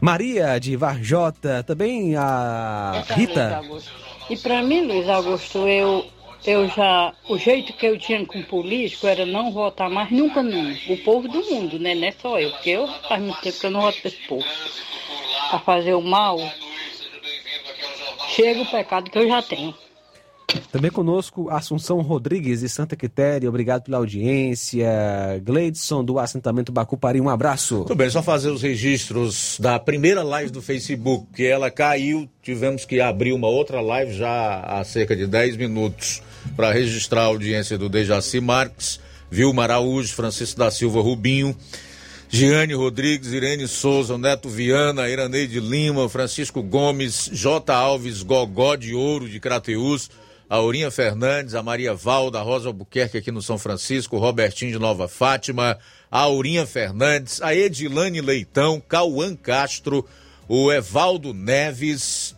Maria 0.00 0.58
de 0.58 0.76
Varjota, 0.76 1.62
também 1.62 2.16
a 2.16 3.04
Rita. 3.10 3.62
E 4.28 4.36
para 4.36 4.62
mim, 4.62 4.86
Luiz 4.86 5.08
Augusto, 5.08 5.68
eu, 5.68 6.04
eu 6.44 6.66
já. 6.68 7.12
O 7.28 7.38
jeito 7.38 7.72
que 7.74 7.86
eu 7.86 7.96
tinha 7.96 8.24
com 8.26 8.42
político 8.42 9.06
era 9.06 9.24
não 9.24 9.52
votar 9.52 9.90
mais 9.90 10.10
nunca 10.10 10.42
não. 10.42 10.72
O 10.88 10.96
povo 11.04 11.28
do 11.28 11.44
mundo, 11.50 11.78
né? 11.78 11.94
Não 11.94 12.08
é 12.08 12.12
só 12.12 12.40
eu, 12.40 12.50
porque 12.50 12.70
eu 12.70 12.88
faz 13.08 13.22
muito 13.22 13.40
tempo 13.40 13.60
que 13.60 13.66
eu 13.66 13.70
não 13.70 13.82
voto 13.82 14.00
pra 14.00 14.08
esse 14.08 14.26
povo. 14.26 14.44
Pra 15.50 15.58
fazer 15.60 15.94
o 15.94 16.00
mal, 16.00 16.38
chega 18.40 18.62
o 18.62 18.66
pecado 18.66 19.10
que 19.10 19.18
eu 19.18 19.28
já 19.28 19.42
tenho. 19.42 19.74
Também 20.72 20.90
conosco 20.90 21.48
Assunção 21.48 22.00
Rodrigues 22.00 22.60
de 22.60 22.68
Santa 22.68 22.96
Quitéria, 22.96 23.48
obrigado 23.48 23.84
pela 23.84 23.98
audiência. 23.98 24.88
Gleidson 25.44 26.02
do 26.04 26.18
assentamento 26.18 26.72
Bacupari, 26.72 27.20
um 27.20 27.28
abraço. 27.28 27.84
Tudo 27.84 27.94
bem, 27.94 28.10
só 28.10 28.20
fazer 28.20 28.50
os 28.50 28.62
registros 28.62 29.58
da 29.60 29.78
primeira 29.78 30.24
live 30.24 30.50
do 30.50 30.60
Facebook, 30.60 31.26
que 31.34 31.46
ela 31.46 31.70
caiu, 31.70 32.28
tivemos 32.42 32.84
que 32.84 33.00
abrir 33.00 33.32
uma 33.32 33.46
outra 33.46 33.80
live 33.80 34.12
já 34.12 34.60
há 34.60 34.82
cerca 34.82 35.14
de 35.14 35.26
10 35.26 35.56
minutos 35.56 36.20
para 36.56 36.72
registrar 36.72 37.22
a 37.22 37.26
audiência 37.26 37.78
do 37.78 37.88
Dejaci 37.88 38.40
Marques, 38.40 38.98
Vilma 39.30 39.62
Araújo, 39.62 40.12
Francisco 40.14 40.58
da 40.58 40.70
Silva 40.70 41.00
Rubinho, 41.00 41.54
Giane 42.32 42.74
Rodrigues, 42.74 43.32
Irene 43.32 43.66
Souza, 43.66 44.16
Neto 44.16 44.48
Viana, 44.48 45.08
Iraneide 45.08 45.58
Lima, 45.58 46.08
Francisco 46.08 46.62
Gomes, 46.62 47.28
J. 47.32 47.74
Alves 47.74 48.22
Gogó 48.22 48.76
de 48.76 48.94
Ouro 48.94 49.28
de 49.28 49.40
Crateús, 49.40 50.08
a 50.48 50.54
Aurinha 50.54 50.92
Fernandes, 50.92 51.56
a 51.56 51.62
Maria 51.62 51.92
Valda, 51.92 52.40
Rosa 52.40 52.68
Albuquerque 52.68 53.18
aqui 53.18 53.32
no 53.32 53.42
São 53.42 53.58
Francisco, 53.58 54.16
Robertinho 54.16 54.70
de 54.70 54.78
Nova 54.78 55.08
Fátima, 55.08 55.76
a 56.08 56.20
Aurinha 56.20 56.64
Fernandes, 56.66 57.42
a 57.42 57.52
Edilane 57.52 58.20
Leitão, 58.20 58.80
Cauã 58.80 59.34
Castro, 59.34 60.06
o 60.48 60.70
Evaldo 60.70 61.34
Neves, 61.34 62.36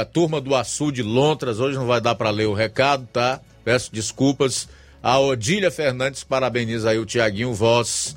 A 0.00 0.06
turma 0.06 0.40
do 0.40 0.54
Açude 0.54 1.02
Lontras, 1.02 1.60
hoje 1.60 1.76
não 1.76 1.86
vai 1.86 2.00
dar 2.00 2.14
para 2.14 2.30
ler 2.30 2.46
o 2.46 2.54
recado, 2.54 3.06
tá? 3.12 3.42
Peço 3.62 3.92
desculpas. 3.92 4.66
A 5.02 5.18
Odília 5.18 5.70
Fernandes 5.70 6.24
parabeniza 6.24 6.88
aí 6.88 6.98
o 6.98 7.04
Tiaguinho 7.04 7.52
Voz, 7.52 8.16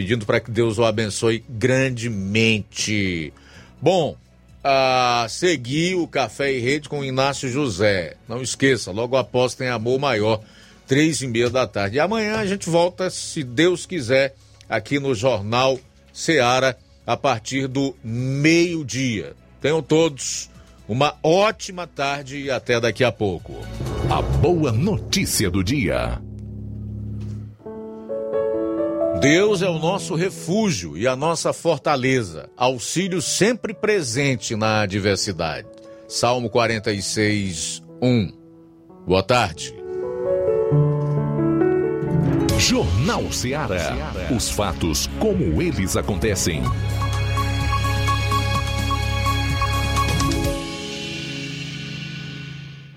pedindo 0.00 0.24
para 0.24 0.40
que 0.40 0.50
Deus 0.50 0.78
o 0.78 0.84
abençoe 0.84 1.44
grandemente. 1.46 3.34
Bom, 3.82 4.16
a 4.64 5.26
seguir 5.28 5.94
o 5.94 6.08
Café 6.08 6.54
e 6.54 6.58
Rede 6.58 6.88
com 6.88 7.04
Inácio 7.04 7.50
José. 7.50 8.16
Não 8.26 8.40
esqueça, 8.40 8.90
logo 8.90 9.14
após 9.14 9.54
tem 9.54 9.68
Amor 9.68 9.98
Maior, 9.98 10.40
três 10.86 11.20
e 11.20 11.26
meia 11.26 11.50
da 11.50 11.66
tarde. 11.66 11.96
E 11.96 12.00
amanhã 12.00 12.36
a 12.36 12.46
gente 12.46 12.70
volta, 12.70 13.10
se 13.10 13.44
Deus 13.44 13.84
quiser, 13.84 14.34
aqui 14.70 14.98
no 14.98 15.14
Jornal 15.14 15.78
Seara, 16.14 16.78
a 17.06 17.14
partir 17.14 17.66
do 17.66 17.94
meio-dia. 18.02 19.34
Tenham 19.60 19.82
todos 19.82 20.48
uma 20.88 21.14
ótima 21.22 21.86
tarde 21.86 22.38
e 22.38 22.50
até 22.50 22.80
daqui 22.80 23.04
a 23.04 23.12
pouco. 23.12 23.54
A 24.08 24.22
boa 24.22 24.72
notícia 24.72 25.50
do 25.50 25.62
dia. 25.62 26.18
Deus 29.20 29.60
é 29.60 29.68
o 29.68 29.78
nosso 29.78 30.14
refúgio 30.14 30.96
e 30.96 31.06
a 31.06 31.14
nossa 31.14 31.52
fortaleza, 31.52 32.48
auxílio 32.56 33.20
sempre 33.20 33.74
presente 33.74 34.56
na 34.56 34.80
adversidade. 34.80 35.68
Salmo 36.08 36.48
46, 36.48 37.82
1. 38.00 38.32
Boa 39.06 39.22
tarde. 39.22 39.74
Jornal 42.58 43.30
Seara. 43.30 43.94
Os 44.34 44.48
fatos 44.48 45.06
como 45.18 45.60
eles 45.60 45.98
acontecem. 45.98 46.62